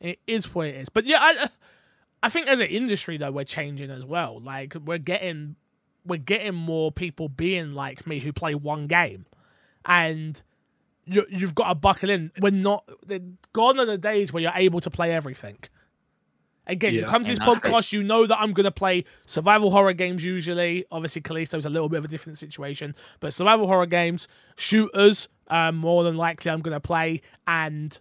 It 0.00 0.18
is. 0.26 0.54
What 0.54 0.68
it 0.68 0.76
is. 0.76 0.88
But 0.88 1.06
yeah, 1.06 1.18
I, 1.20 1.48
I 2.22 2.28
think 2.28 2.48
as 2.48 2.60
an 2.60 2.68
industry 2.68 3.16
though, 3.16 3.30
we're 3.30 3.44
changing 3.44 3.90
as 3.90 4.04
well. 4.04 4.40
Like 4.40 4.74
we're 4.74 4.98
getting, 4.98 5.56
we're 6.04 6.18
getting 6.18 6.54
more 6.54 6.90
people 6.90 7.28
being 7.28 7.74
like 7.74 8.06
me 8.06 8.20
who 8.20 8.32
play 8.32 8.54
one 8.54 8.86
game, 8.86 9.26
and 9.84 10.40
you, 11.04 11.26
you've 11.28 11.54
got 11.54 11.68
to 11.68 11.74
buckle 11.74 12.10
in. 12.10 12.32
We're 12.40 12.50
not. 12.50 12.88
Gone 13.52 13.78
are 13.78 13.86
the 13.86 13.98
days 13.98 14.32
where 14.32 14.42
you're 14.42 14.52
able 14.54 14.80
to 14.80 14.90
play 14.90 15.12
everything. 15.12 15.58
Again, 16.66 16.94
you 16.94 17.04
come 17.04 17.24
to 17.24 17.28
this 17.30 17.38
podcast, 17.40 17.92
you 17.92 18.04
know 18.04 18.26
that 18.26 18.38
I'm 18.38 18.52
going 18.52 18.64
to 18.64 18.70
play 18.70 19.04
survival 19.26 19.72
horror 19.72 19.92
games 19.92 20.24
usually. 20.24 20.84
Obviously, 20.92 21.20
Callisto's 21.20 21.66
a 21.66 21.70
little 21.70 21.88
bit 21.88 21.98
of 21.98 22.04
a 22.04 22.08
different 22.08 22.38
situation, 22.38 22.94
but 23.18 23.34
survival 23.34 23.66
horror 23.66 23.86
games, 23.86 24.28
shooters, 24.56 25.28
um, 25.48 25.76
more 25.76 26.04
than 26.04 26.16
likely 26.16 26.48
I'm 26.48 26.60
going 26.60 26.74
to 26.74 26.80
play, 26.80 27.22
and 27.44 27.98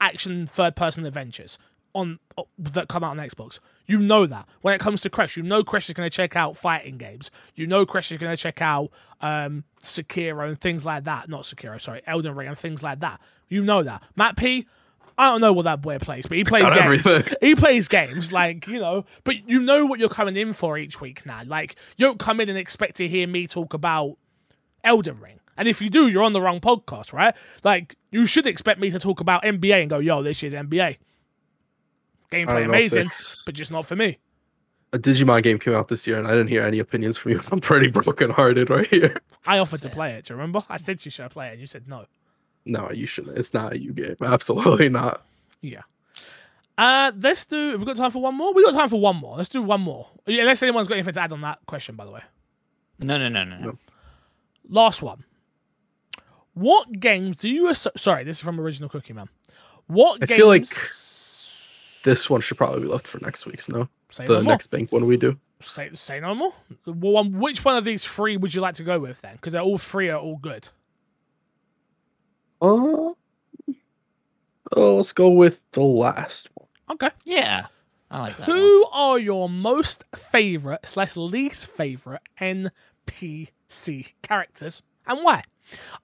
action 0.00 0.46
third 0.46 0.76
person 0.76 1.04
adventures. 1.06 1.58
on 1.94 2.18
uh, 2.36 2.42
that 2.58 2.88
come 2.88 3.02
out 3.02 3.18
on 3.18 3.26
Xbox. 3.26 3.58
You 3.86 3.98
know 3.98 4.26
that. 4.26 4.46
When 4.60 4.74
it 4.74 4.80
comes 4.80 5.00
to 5.02 5.10
Crash, 5.10 5.36
you 5.36 5.42
know 5.42 5.64
Crash 5.64 5.88
is 5.88 5.94
going 5.94 6.08
to 6.10 6.14
check 6.14 6.36
out 6.36 6.56
fighting 6.56 6.98
games. 6.98 7.30
You 7.54 7.66
know 7.66 7.86
Crash 7.86 8.12
is 8.12 8.18
going 8.18 8.34
to 8.34 8.40
check 8.40 8.60
out 8.60 8.90
um, 9.22 9.64
Sekiro 9.80 10.46
and 10.46 10.60
things 10.60 10.84
like 10.84 11.04
that. 11.04 11.28
Not 11.30 11.42
Sekiro, 11.42 11.80
sorry, 11.80 12.02
Elden 12.06 12.34
Ring 12.34 12.48
and 12.48 12.58
things 12.58 12.82
like 12.82 13.00
that. 13.00 13.20
You 13.48 13.64
know 13.64 13.82
that. 13.82 14.02
Matt 14.14 14.36
P. 14.36 14.66
I 15.18 15.30
don't 15.30 15.40
know 15.40 15.54
what 15.54 15.62
that 15.62 15.80
boy 15.80 15.98
plays, 15.98 16.26
but 16.26 16.36
he 16.36 16.44
plays 16.44 16.60
games. 16.60 16.76
everything. 16.76 17.34
He 17.40 17.54
plays 17.54 17.88
games, 17.88 18.34
like 18.34 18.66
you 18.66 18.78
know. 18.78 19.06
But 19.24 19.48
you 19.48 19.60
know 19.60 19.86
what 19.86 19.98
you're 19.98 20.10
coming 20.10 20.36
in 20.36 20.52
for 20.52 20.76
each 20.76 21.00
week 21.00 21.24
now. 21.24 21.40
Like 21.46 21.76
you 21.96 22.04
don't 22.04 22.18
come 22.18 22.38
in 22.40 22.50
and 22.50 22.58
expect 22.58 22.96
to 22.96 23.08
hear 23.08 23.26
me 23.26 23.46
talk 23.46 23.72
about 23.72 24.18
Elden 24.84 25.18
Ring. 25.20 25.40
And 25.56 25.68
if 25.68 25.80
you 25.80 25.88
do, 25.88 26.08
you're 26.08 26.22
on 26.22 26.32
the 26.32 26.40
wrong 26.40 26.60
podcast, 26.60 27.12
right? 27.12 27.34
Like 27.64 27.96
you 28.10 28.26
should 28.26 28.46
expect 28.46 28.80
me 28.80 28.90
to 28.90 28.98
talk 28.98 29.20
about 29.20 29.42
NBA 29.42 29.80
and 29.80 29.90
go, 29.90 29.98
"Yo, 29.98 30.22
this 30.22 30.42
year's 30.42 30.54
NBA." 30.54 30.98
Gameplay 32.30 32.46
don't 32.46 32.46
know 32.46 32.60
if 32.60 32.68
amazing, 32.68 33.10
but 33.44 33.54
just 33.54 33.70
not 33.70 33.86
for 33.86 33.96
me. 33.96 34.18
A 34.92 34.98
Digimon 34.98 35.42
game 35.42 35.58
came 35.58 35.74
out 35.74 35.88
this 35.88 36.06
year, 36.06 36.18
and 36.18 36.26
I 36.26 36.30
didn't 36.30 36.48
hear 36.48 36.62
any 36.62 36.78
opinions 36.78 37.16
from 37.16 37.32
you. 37.32 37.40
I'm 37.52 37.60
pretty 37.60 37.88
brokenhearted 37.88 38.70
right 38.70 38.86
here. 38.86 39.16
I 39.46 39.58
offered 39.58 39.82
to 39.82 39.90
play 39.90 40.12
it. 40.14 40.24
Do 40.24 40.34
you 40.34 40.38
remember? 40.38 40.60
I 40.68 40.78
said 40.78 41.04
you 41.04 41.10
should 41.10 41.30
play 41.30 41.48
it, 41.48 41.52
and 41.52 41.60
you 41.60 41.66
said 41.66 41.88
no. 41.88 42.06
No, 42.64 42.90
you 42.90 43.06
shouldn't. 43.06 43.38
It's 43.38 43.54
not 43.54 43.74
a 43.74 43.80
you 43.80 43.92
game. 43.92 44.16
Absolutely 44.20 44.88
not. 44.88 45.22
Yeah. 45.60 45.82
Uh, 46.76 47.12
let's 47.20 47.46
do. 47.46 47.70
Have 47.70 47.80
we 47.80 47.86
got 47.86 47.96
time 47.96 48.10
for 48.10 48.20
one 48.20 48.34
more? 48.34 48.52
We 48.52 48.64
got 48.64 48.74
time 48.74 48.88
for 48.88 49.00
one 49.00 49.16
more. 49.16 49.36
Let's 49.36 49.48
do 49.48 49.62
one 49.62 49.80
more. 49.80 50.08
Yeah, 50.26 50.42
unless 50.42 50.62
anyone's 50.62 50.88
got 50.88 50.94
anything 50.94 51.14
to 51.14 51.20
add 51.20 51.32
on 51.32 51.40
that 51.42 51.60
question, 51.66 51.94
by 51.94 52.04
the 52.04 52.10
way. 52.10 52.20
No, 52.98 53.18
no, 53.18 53.28
no, 53.28 53.44
no, 53.44 53.58
no. 53.58 53.66
No. 53.66 53.78
Last 54.68 55.00
one. 55.00 55.24
What 56.56 56.90
games 57.00 57.36
do 57.36 57.48
you? 57.50 57.68
Asso- 57.68 57.90
Sorry, 57.96 58.24
this 58.24 58.36
is 58.38 58.42
from 58.42 58.58
Original 58.58 58.88
Cookie 58.88 59.12
Man. 59.12 59.28
What 59.88 60.22
I 60.22 60.26
games? 60.26 60.36
feel 60.36 60.48
like 60.48 60.66
This 62.02 62.30
one 62.30 62.40
should 62.40 62.56
probably 62.56 62.80
be 62.80 62.86
left 62.86 63.06
for 63.06 63.18
next 63.20 63.44
week's. 63.44 63.68
No, 63.68 63.88
say 64.10 64.26
the 64.26 64.34
no 64.42 64.50
next 64.50 64.68
bank 64.68 64.90
one 64.90 65.04
we 65.06 65.16
do. 65.18 65.38
Say, 65.60 65.90
say 65.94 66.18
no 66.18 66.34
more. 66.34 66.52
Well, 66.86 67.12
one, 67.12 67.38
which 67.38 67.62
one 67.64 67.76
of 67.76 67.84
these 67.84 68.04
three 68.06 68.36
would 68.38 68.54
you 68.54 68.60
like 68.62 68.74
to 68.76 68.84
go 68.84 68.98
with 68.98 69.20
then? 69.20 69.34
Because 69.36 69.52
they're 69.52 69.62
all 69.62 69.76
three 69.78 70.08
are 70.08 70.18
all 70.18 70.36
good. 70.38 70.68
Uh, 72.62 72.66
oh, 72.66 73.16
let's 74.74 75.12
go 75.12 75.28
with 75.28 75.62
the 75.72 75.82
last 75.82 76.48
one. 76.54 76.68
Okay. 76.92 77.10
Yeah, 77.24 77.66
I 78.10 78.20
like 78.20 78.36
that. 78.38 78.48
one. 78.48 78.56
Who 78.56 78.86
are 78.92 79.18
your 79.18 79.48
most 79.50 80.04
favorite 80.14 80.86
slash 80.86 81.16
least 81.16 81.66
favorite 81.66 82.22
NPC 82.40 84.12
characters 84.22 84.82
and 85.06 85.22
why? 85.22 85.42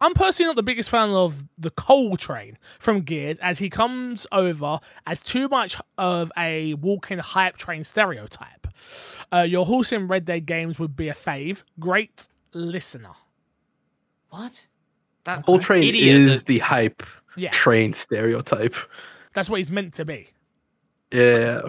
I'm 0.01 0.15
personally 0.15 0.49
not 0.49 0.57
the 0.57 0.63
biggest 0.63 0.91
fan 0.91 1.11
of 1.11 1.45
the 1.57 1.71
Cole 1.71 2.17
Train 2.17 2.59
from 2.79 3.03
Gears, 3.03 3.39
as 3.39 3.59
he 3.59 3.71
comes 3.71 4.27
over 4.33 4.81
as 5.07 5.23
too 5.23 5.49
much 5.49 5.77
of 5.99 6.33
a 6.37 6.75
walking 6.75 7.19
hype 7.19 7.57
train 7.57 7.85
stereotype. 7.85 8.67
Uh, 9.33 9.41
your 9.41 9.67
horse 9.67 9.93
in 9.93 10.07
Red 10.07 10.25
Dead 10.25 10.47
games 10.47 10.79
would 10.79 10.97
be 10.97 11.09
a 11.09 11.15
fave. 11.15 11.63
Great 11.79 12.29
listener. 12.53 13.13
What? 14.31 14.67
That 15.25 15.45
Whole 15.45 15.59
train 15.59 15.85
idiot 15.85 16.17
is 16.17 16.43
the 16.45 16.59
hype 16.59 17.03
Yes, 17.37 17.55
train 17.55 17.93
stereotype. 17.93 18.75
That's 19.35 19.49
what 19.49 19.59
he's 19.59 19.71
meant 19.71 19.95
to 19.95 20.05
be. 20.05 20.29
Yeah, 21.13 21.63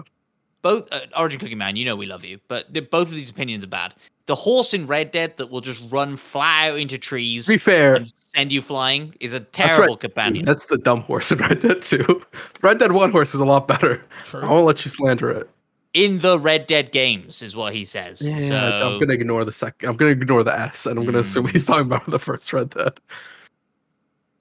both 0.64 0.88
uh, 0.90 1.00
Origin 1.16 1.38
Cookie 1.38 1.54
Man. 1.54 1.76
You 1.76 1.84
know 1.84 1.94
we 1.94 2.06
love 2.06 2.24
you, 2.24 2.40
but 2.48 2.72
the, 2.72 2.80
both 2.80 3.08
of 3.08 3.14
these 3.14 3.30
opinions 3.30 3.62
are 3.62 3.68
bad. 3.68 3.94
The 4.26 4.34
horse 4.34 4.72
in 4.72 4.86
Red 4.86 5.12
Dead 5.12 5.36
that 5.36 5.50
will 5.50 5.60
just 5.60 5.84
run 5.90 6.16
fly 6.16 6.70
out 6.70 6.78
into 6.78 6.96
trees 6.98 7.46
be 7.46 7.58
fair, 7.58 7.96
and 7.96 8.12
send 8.34 8.50
you 8.50 8.62
flying 8.62 9.14
is 9.20 9.34
a 9.34 9.40
That's 9.40 9.52
terrible 9.52 9.94
right. 9.94 10.00
companion. 10.00 10.46
That's 10.46 10.64
the 10.66 10.78
dumb 10.78 11.02
horse 11.02 11.30
in 11.30 11.38
Red 11.38 11.60
Dead 11.60 11.82
2. 11.82 12.22
Red 12.62 12.78
Dead 12.78 12.92
1 12.92 13.12
horse 13.12 13.34
is 13.34 13.40
a 13.40 13.44
lot 13.44 13.68
better. 13.68 14.02
I 14.32 14.46
won't 14.50 14.64
let 14.66 14.82
you 14.86 14.90
slander 14.90 15.30
it. 15.30 15.50
in 15.92 16.20
the 16.20 16.38
Red 16.38 16.66
Dead 16.66 16.90
games, 16.90 17.42
is 17.42 17.54
what 17.54 17.74
he 17.74 17.84
says. 17.84 18.22
Yeah, 18.22 18.48
so, 18.48 18.56
I'm 18.94 18.98
gonna 18.98 19.12
ignore 19.12 19.44
the 19.44 19.52
sec. 19.52 19.84
I'm 19.84 19.96
gonna 19.96 20.12
ignore 20.12 20.42
the 20.42 20.58
S, 20.58 20.86
and 20.86 20.98
I'm 20.98 21.04
gonna 21.04 21.18
assume 21.18 21.46
Mm. 21.46 21.50
he's 21.52 21.66
talking 21.66 21.84
about 21.86 22.06
the 22.06 22.18
first 22.18 22.50
Red 22.54 22.70
Dead. 22.70 22.98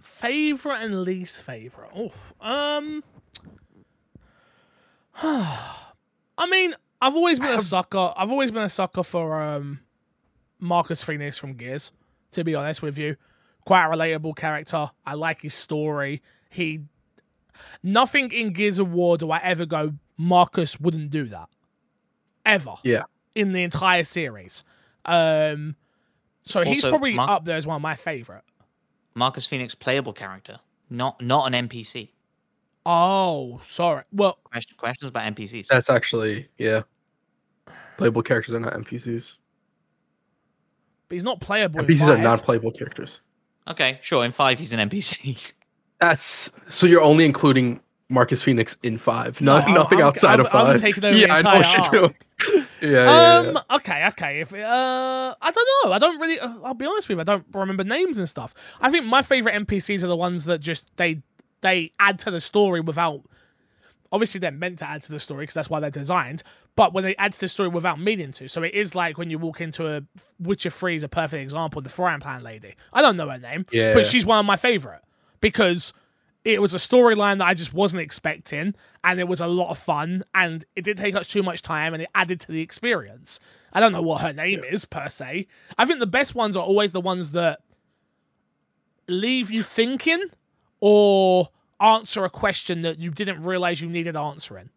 Favorite 0.02 0.82
and 0.82 1.04
least 1.04 1.44
favorite. 1.44 1.92
Oh, 1.94 2.12
um. 2.40 3.04
I 6.38 6.48
mean, 6.48 6.76
I've 7.02 7.16
always 7.16 7.40
been 7.40 7.54
a 7.54 7.62
sucker. 7.62 8.14
I've 8.16 8.32
always 8.32 8.52
been 8.52 8.64
a 8.64 8.70
sucker 8.70 9.04
for 9.04 9.42
um, 9.42 9.80
Marcus 10.60 11.04
Phoenix 11.04 11.38
from 11.38 11.54
Gears. 11.54 11.92
To 12.32 12.44
be 12.44 12.56
honest 12.56 12.82
with 12.82 12.98
you, 12.98 13.18
quite 13.66 13.86
a 13.86 13.90
relatable 13.90 14.36
character. 14.36 14.90
I 15.06 15.14
like 15.14 15.42
his 15.42 15.54
story. 15.54 16.24
He 16.50 16.82
nothing 17.84 18.32
in 18.32 18.54
Gears 18.54 18.80
of 18.80 18.92
War 18.92 19.18
do 19.18 19.30
I 19.30 19.38
ever 19.40 19.66
go. 19.66 19.94
Marcus 20.18 20.80
wouldn't 20.80 21.10
do 21.10 21.26
that 21.26 21.50
ever. 22.46 22.76
Yeah. 22.84 23.04
In 23.36 23.52
the 23.52 23.64
entire 23.64 24.04
series. 24.04 24.64
Um. 25.06 25.76
So 26.46 26.64
he's 26.64 26.82
probably 26.84 27.14
Mar- 27.14 27.30
up 27.30 27.46
there 27.46 27.58
as 27.58 27.68
one 27.68 27.78
of 27.78 27.82
my 27.82 27.96
favorite. 27.96 28.44
Marcus 29.16 29.46
Phoenix 29.46 29.76
playable 29.76 30.14
character, 30.14 30.60
not 30.90 31.22
not 31.22 31.54
an 31.54 31.68
NPC. 31.70 32.10
Oh, 32.86 33.62
sorry. 33.64 34.04
Well, 34.12 34.38
Question, 34.44 34.76
questions 34.78 35.10
about 35.10 35.34
NPCs. 35.36 35.68
That's 35.68 35.90
actually 35.90 36.50
yeah. 36.58 36.82
Playable 37.98 38.22
characters 38.24 38.54
are 38.54 38.60
not 38.60 38.74
NPCs. 38.74 39.38
but 41.08 41.14
he's 41.16 41.24
not 41.24 41.40
playable. 41.40 41.80
in 41.80 41.86
NPCs 41.86 42.04
are 42.08 42.16
five. 42.16 42.20
not 42.24 42.44
playable 42.44 42.72
characters. 42.72 43.22
okay, 43.68 44.00
sure. 44.02 44.26
In 44.26 44.32
five, 44.32 44.60
he's 44.60 44.74
an 44.74 44.90
NPC. 44.90 45.54
That's 46.00 46.52
so 46.68 46.86
you're 46.86 47.02
only 47.02 47.24
including 47.24 47.80
Marcus 48.10 48.42
Phoenix 48.42 48.78
in 48.84 48.98
five, 48.98 49.40
No, 49.40 49.60
no, 49.60 49.74
nothing 49.74 50.00
I'm- 50.00 50.08
outside 50.08 50.40
I'm- 50.40 50.42
of 50.42 50.48
I'm 50.54 50.80
5 50.80 50.82
taking 50.82 51.06
over 51.06 51.14
the 51.18 51.20
yeah, 51.22 51.34
I 51.36 51.42
know 51.42 51.56
what 51.56 51.66
entire 51.76 51.92
you're 51.92 52.02
doing. 52.02 52.16
Yeah, 52.82 52.90
yeah, 52.92 53.38
Um. 53.38 53.46
yeah. 53.70 53.76
Okay. 53.78 54.02
Okay. 54.10 54.42
If 54.42 54.54
uh, 54.54 55.36
I 55.42 55.52
don't 55.52 55.68
know. 55.86 55.94
I 55.94 56.00
don't 56.00 56.20
really. 56.20 56.38
Uh, 56.38 56.54
I'll 56.66 56.74
be 56.74 56.86
honest 56.86 57.08
with 57.08 57.16
you. 57.18 57.22
I 57.22 57.24
don't 57.24 57.46
remember 57.54 57.86
names 57.86 58.18
and 58.18 58.28
stuff. 58.28 58.54
I 58.82 58.92
think 58.92 59.06
my 59.06 59.22
favorite 59.22 59.56
NPCs 59.66 60.04
are 60.04 60.08
the 60.08 60.18
ones 60.18 60.44
that 60.46 60.60
just 60.60 60.86
they 60.98 61.22
they 61.64 61.92
add 62.00 62.20
to 62.20 62.32
the 62.32 62.40
story 62.40 62.80
without. 62.82 63.22
Obviously, 64.12 64.38
they're 64.40 64.52
meant 64.52 64.78
to 64.80 64.88
add 64.88 65.02
to 65.02 65.12
the 65.12 65.20
story 65.20 65.42
because 65.42 65.56
that's 65.56 65.72
why 65.72 65.80
they're 65.80 65.90
designed. 65.90 66.44
But 66.76 66.94
when 66.94 67.04
they 67.04 67.16
add 67.16 67.34
to 67.34 67.40
the 67.40 67.48
story 67.48 67.70
without 67.70 68.00
meaning 68.00 68.32
to, 68.34 68.48
so 68.48 68.62
it 68.62 68.76
is 68.76 68.94
like 68.94 69.18
when 69.18 69.32
you 69.32 69.40
walk 69.40 69.60
into 69.60 69.88
a 69.88 70.04
Witcher 70.40 70.70
Three 70.70 70.94
is 70.96 71.04
a 71.04 71.08
perfect 71.10 71.42
example. 71.42 71.82
The 71.82 71.90
frying 71.90 72.20
pan 72.20 72.44
lady. 72.44 72.76
I 72.94 73.02
don't 73.02 73.18
know 73.18 73.28
her 73.30 73.40
name, 73.40 73.66
Yeah. 73.72 73.96
but 73.96 74.06
she's 74.06 74.24
one 74.24 74.38
of 74.38 74.46
my 74.46 74.56
favorite 74.56 75.02
because 75.42 75.94
it 76.46 76.62
was 76.62 76.74
a 76.74 76.78
storyline 76.78 77.38
that 77.40 77.48
I 77.48 77.54
just 77.56 77.74
wasn't 77.74 78.02
expecting, 78.02 78.76
and 79.04 79.20
it 79.20 79.28
was 79.28 79.40
a 79.42 79.48
lot 79.48 79.70
of 79.72 79.78
fun, 79.80 80.24
and 80.36 80.64
it 80.76 80.84
didn't 80.84 81.00
take 81.00 81.16
us 81.16 81.28
too 81.30 81.42
much 81.42 81.62
time, 81.64 81.94
and 81.96 82.04
it 82.04 82.10
added 82.14 82.40
to 82.42 82.52
the 82.52 82.62
experience. 82.62 83.40
I 83.72 83.80
don't 83.80 83.94
know 83.94 84.02
what 84.02 84.22
her 84.22 84.34
name 84.34 84.64
is 84.64 84.84
per 84.86 85.08
se. 85.10 85.48
I 85.78 85.86
think 85.86 86.00
the 86.00 86.06
best 86.06 86.36
ones 86.36 86.56
are 86.58 86.64
always 86.64 86.92
the 86.92 87.02
ones 87.02 87.32
that 87.32 87.62
leave 89.08 89.52
you 89.52 89.64
thinking 89.64 90.24
or 90.86 91.48
answer 91.80 92.26
a 92.26 92.30
question 92.30 92.82
that 92.82 93.00
you 93.00 93.10
didn't 93.10 93.42
realize 93.42 93.80
you 93.80 93.88
needed 93.88 94.18
answering. 94.18 94.70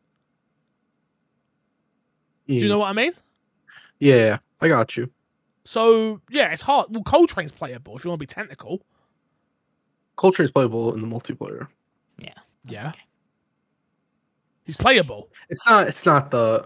Do 2.47 2.55
you 2.55 2.61
Mm. 2.61 2.69
know 2.69 2.79
what 2.79 2.91
I 2.91 2.93
mean? 2.93 3.13
Yeah, 3.99 4.15
yeah, 4.15 4.39
I 4.61 4.69
got 4.69 4.97
you. 4.97 5.11
So 5.65 6.21
yeah, 6.31 6.53
it's 6.53 6.63
hard. 6.63 6.87
Well, 6.91 7.03
Cole 7.03 7.27
Train's 7.27 7.51
playable 7.51 7.97
if 7.97 8.05
you 8.05 8.11
want 8.11 8.21
to 8.21 8.23
be 8.23 8.27
technical. 8.33 8.83
Cole 10.15 10.31
Train's 10.31 10.53
playable 10.53 10.95
in 10.95 11.01
the 11.01 11.09
multiplayer. 11.09 11.67
yeah. 12.19 12.35
Yeah. 12.65 12.93
He's 14.65 14.77
playable. 14.77 15.29
It's 15.49 15.67
not. 15.67 15.89
It's 15.89 16.07
not 16.07 16.31
the. 16.31 16.65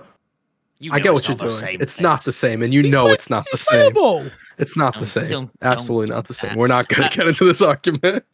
You 0.80 0.92
I 0.92 1.00
get 1.00 1.12
what 1.14 1.26
you're 1.28 1.36
doing. 1.36 1.50
same 1.50 1.80
It's 1.80 1.98
not 2.00 2.24
the 2.24 2.32
same, 2.32 2.62
and 2.62 2.72
you 2.74 2.82
He's 2.82 2.92
know 2.92 3.04
play- 3.04 3.12
it's 3.14 3.28
not 3.30 3.44
the 3.46 3.50
He's 3.52 3.62
same. 3.66 3.92
playable. 3.92 4.30
It's 4.58 4.76
not 4.76 4.92
the 4.94 5.00
Don't- 5.00 5.06
same. 5.06 5.30
don't- 5.30 5.60
don't 5.60 5.72
Absolutely 5.78 6.06
do 6.08 6.12
not 6.14 6.26
the 6.26 6.34
same. 6.34 6.50
that. 6.50 6.58
We're 6.58 6.66
not 6.68 6.88
going 6.88 7.08
to 7.08 7.16
get 7.16 7.26
into 7.26 7.44
this 7.46 7.60
argument. 7.62 8.24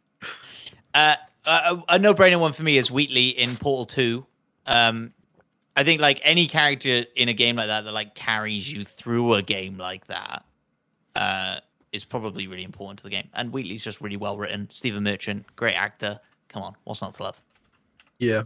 Uh, 0.97 1.17
a, 1.45 1.83
a 1.91 1.99
no-brainer 1.99 2.41
one 2.41 2.53
for 2.53 2.63
me 2.63 2.79
is 2.79 2.91
Wheatley 2.91 3.29
in 3.29 3.55
Portal 3.57 3.85
Two. 3.85 4.27
Um, 4.65 5.13
I 5.77 5.85
think 5.85 6.01
like 6.01 6.21
any 6.23 6.47
character 6.47 7.05
in 7.15 7.29
a 7.29 7.35
game 7.35 7.57
like 7.57 7.67
that 7.67 7.85
that 7.85 7.93
like 7.93 8.15
carries 8.15 8.73
you 8.73 8.83
through 8.83 9.35
a 9.35 9.43
game 9.43 9.77
like 9.77 10.07
that 10.07 10.45
uh, 11.15 11.61
is 11.93 12.05
probably 12.05 12.47
really 12.47 12.65
important 12.65 12.99
to 13.01 13.05
the 13.05 13.11
game. 13.11 13.29
And 13.35 13.53
Wheatley's 13.53 13.85
just 13.85 14.01
really 14.01 14.17
well 14.17 14.39
written. 14.39 14.71
Stephen 14.71 15.03
Merchant, 15.03 15.45
great 15.55 15.75
actor. 15.75 16.19
Come 16.49 16.63
on, 16.63 16.75
what's 16.85 17.03
not 17.03 17.13
to 17.15 17.23
love? 17.25 17.43
Yeah. 18.19 18.45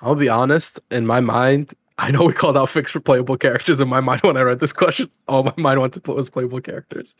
I'll 0.00 0.14
be 0.14 0.28
honest. 0.28 0.78
In 0.92 1.06
my 1.06 1.20
mind, 1.20 1.74
I 1.98 2.12
know 2.12 2.22
we 2.22 2.32
called 2.32 2.56
out 2.56 2.70
fixed 2.70 2.92
for 2.92 3.00
playable 3.00 3.36
characters. 3.36 3.80
In 3.80 3.88
my 3.88 4.00
mind, 4.00 4.20
when 4.22 4.36
I 4.36 4.42
read 4.42 4.60
this 4.60 4.72
question, 4.72 5.10
all 5.26 5.42
my 5.42 5.54
mind 5.56 5.80
went 5.80 5.94
to 5.94 6.12
was 6.12 6.28
playable 6.28 6.60
characters. 6.60 7.16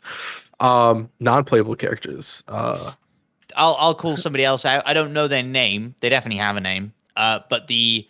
Um, 0.61 1.09
non-playable 1.19 1.75
characters. 1.75 2.41
Uh, 2.47 2.93
I'll 3.55 3.75
I'll 3.79 3.95
call 3.95 4.15
somebody 4.17 4.43
else 4.45 4.65
out. 4.65 4.83
I 4.87 4.93
don't 4.93 5.13
know 5.13 5.27
their 5.27 5.43
name. 5.43 5.95
They 5.99 6.09
definitely 6.09 6.39
have 6.39 6.55
a 6.55 6.61
name. 6.61 6.93
Uh, 7.15 7.39
but 7.49 7.67
the 7.67 8.07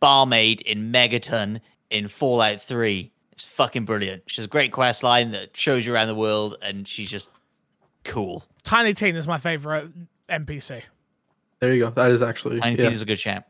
barmaid 0.00 0.60
in 0.62 0.92
Megaton 0.92 1.60
in 1.90 2.08
Fallout 2.08 2.62
Three 2.62 3.12
is 3.36 3.44
fucking 3.44 3.84
brilliant. 3.84 4.24
She 4.26 4.36
has 4.36 4.44
a 4.46 4.48
great 4.48 4.72
quest 4.72 5.02
line 5.02 5.30
that 5.32 5.56
shows 5.56 5.86
you 5.86 5.94
around 5.94 6.08
the 6.08 6.14
world, 6.14 6.56
and 6.62 6.86
she's 6.86 7.10
just 7.10 7.30
cool. 8.04 8.44
Tiny 8.62 8.92
Tina 8.94 9.18
is 9.18 9.26
my 9.26 9.38
favorite 9.38 9.90
NPC. 10.28 10.82
there 11.60 11.72
you 11.72 11.84
go. 11.84 11.90
That 11.90 12.10
is 12.10 12.22
actually 12.22 12.58
Tiny 12.58 12.76
yeah. 12.76 12.82
Tina 12.82 12.92
is 12.92 13.02
a 13.02 13.06
good 13.06 13.18
champ. 13.18 13.46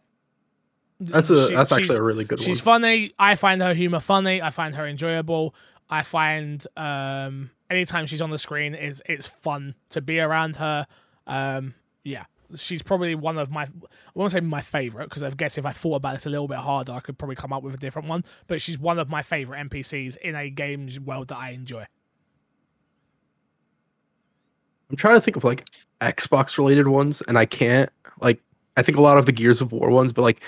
That's 1.01 1.31
a 1.31 1.49
She- 1.49 1.55
that's 1.55 1.73
actually 1.73 1.97
a 1.97 2.03
really 2.03 2.25
good 2.25 2.39
She's 2.41 2.49
one. 2.49 2.55
She's 2.55 2.61
funny. 2.61 3.12
I 3.19 3.35
find 3.37 3.61
her 3.62 3.75
humor 3.75 4.01
funny. 4.01 4.43
I 4.43 4.51
find 4.51 4.75
her 4.77 4.87
enjoyable. 4.87 5.55
I 5.91 6.03
find 6.03 6.64
um 6.77 7.51
anytime 7.71 8.07
she's 8.07 8.23
on 8.23 8.31
the 8.31 8.39
screen 8.39 8.75
is 8.75 9.03
it's 9.07 9.27
fun 9.27 9.75
to 9.91 10.01
be 10.01 10.21
around 10.21 10.57
her. 10.57 10.87
Um 11.29 11.74
yeah. 12.05 12.24
She's 12.57 12.83
probably 12.83 13.14
one 13.14 13.37
of 13.37 13.51
my 13.51 13.64
I 13.64 13.68
won't 14.14 14.33
say 14.33 14.41
my 14.41 14.62
favorite 14.62 15.11
because 15.11 15.22
I 15.22 15.31
guess 15.31 15.59
if 15.59 15.66
I 15.66 15.72
thought 15.72 15.97
about 15.97 16.14
this 16.14 16.24
a 16.26 16.31
little 16.31 16.49
bit 16.49 16.59
harder 16.59 16.93
I 16.93 17.01
could 17.01 17.18
probably 17.18 17.37
come 17.37 17.53
up 17.53 17.62
with 17.62 17.74
a 17.74 17.79
different 17.79 18.09
one, 18.09 18.24
but 18.47 18.61
she's 18.62 18.79
one 18.79 18.99
of 18.99 19.09
my 19.11 19.20
favorite 19.22 19.59
NPCs 19.68 20.16
in 20.16 20.35
a 20.35 20.49
games 20.51 20.99
world 20.99 21.29
that 21.29 21.37
I 21.37 21.51
enjoy. 21.51 21.85
I'm 24.91 24.97
trying 24.97 25.16
to 25.16 25.20
think 25.20 25.37
of 25.37 25.45
like 25.45 25.68
Xbox 26.01 26.57
related 26.57 26.89
ones, 26.89 27.22
and 27.29 27.37
I 27.37 27.45
can't. 27.45 27.91
Like, 28.20 28.41
I 28.76 28.83
think 28.83 28.97
a 28.97 29.03
lot 29.03 29.18
of 29.18 29.26
the 29.26 29.33
Gears 29.33 29.61
of 29.61 29.72
War 29.72 29.91
ones, 29.91 30.12
but 30.12 30.22
like 30.22 30.43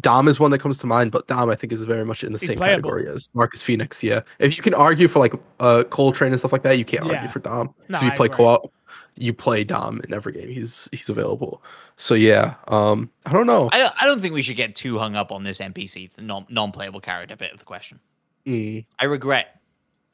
Dom 0.00 0.28
is 0.28 0.38
one 0.38 0.50
that 0.52 0.58
comes 0.58 0.78
to 0.78 0.86
mind. 0.86 1.10
But 1.10 1.26
Dom, 1.26 1.50
I 1.50 1.54
think, 1.56 1.72
is 1.72 1.82
very 1.82 2.04
much 2.04 2.22
in 2.22 2.30
the 2.32 2.38
He's 2.38 2.48
same 2.50 2.56
playable. 2.58 2.90
category 2.90 3.08
as 3.08 3.28
Marcus 3.34 3.62
Phoenix. 3.62 4.02
Yeah, 4.04 4.20
if 4.38 4.56
you 4.56 4.62
can 4.62 4.74
argue 4.74 5.08
for 5.08 5.18
like 5.18 5.34
uh 5.58 5.82
Cole 5.84 6.12
Train 6.12 6.30
and 6.32 6.38
stuff 6.38 6.52
like 6.52 6.62
that, 6.62 6.78
you 6.78 6.84
can't 6.84 7.04
Yeah. 7.06 7.14
argue 7.14 7.28
for 7.28 7.40
Dom. 7.40 7.74
No, 7.88 7.98
so 7.98 8.06
you 8.06 8.12
I 8.12 8.16
play 8.16 8.26
agree. 8.26 8.36
co-op, 8.36 8.72
you 9.16 9.32
play 9.32 9.64
Dom 9.64 10.00
in 10.04 10.12
every 10.14 10.32
game. 10.32 10.48
He's 10.48 10.88
he's 10.92 11.08
available. 11.08 11.62
So 11.96 12.14
yeah, 12.14 12.54
um, 12.68 13.10
I 13.26 13.32
don't 13.32 13.46
know. 13.46 13.68
I 13.72 13.78
don't, 13.78 13.92
I 14.02 14.06
don't 14.06 14.20
think 14.20 14.32
we 14.34 14.42
should 14.42 14.56
get 14.56 14.74
too 14.74 14.98
hung 14.98 15.16
up 15.16 15.30
on 15.30 15.44
this 15.44 15.58
NPC, 15.60 16.10
the 16.12 16.22
non 16.22 16.46
non 16.48 16.72
playable 16.72 17.00
character 17.00 17.36
bit 17.36 17.52
of 17.52 17.58
the 17.58 17.64
question. 17.64 18.00
Mm. 18.46 18.84
I 18.98 19.04
regret. 19.04 19.60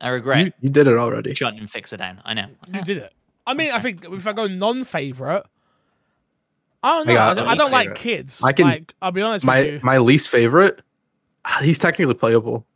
I 0.00 0.08
regret 0.08 0.44
You, 0.46 0.52
you 0.62 0.68
did 0.70 0.88
it 0.88 0.96
already. 0.98 1.34
shutting 1.34 1.60
and 1.60 1.70
fix 1.70 1.92
it 1.92 1.98
down. 1.98 2.20
I 2.24 2.34
know. 2.34 2.46
You 2.72 2.82
did 2.82 2.98
it. 2.98 3.12
I 3.46 3.54
mean, 3.54 3.70
I 3.70 3.78
think 3.78 4.04
if 4.04 4.26
I 4.26 4.32
go 4.32 4.46
non-favorite, 4.48 5.44
I 6.82 6.88
don't 6.98 7.06
know. 7.06 7.12
I, 7.12 7.16
got 7.16 7.34
don't, 7.36 7.46
a 7.46 7.50
I 7.50 7.54
don't 7.54 7.70
like 7.70 7.94
kids. 7.94 8.42
I 8.42 8.52
can- 8.52 8.66
Like, 8.66 8.94
I'll 9.00 9.12
be 9.12 9.22
honest 9.22 9.44
My 9.44 9.60
with 9.60 9.72
you. 9.74 9.80
my 9.82 9.98
least 9.98 10.28
favorite. 10.28 10.82
ah, 11.44 11.60
He's 11.62 11.78
technically 11.78 12.14
playable. 12.14 12.66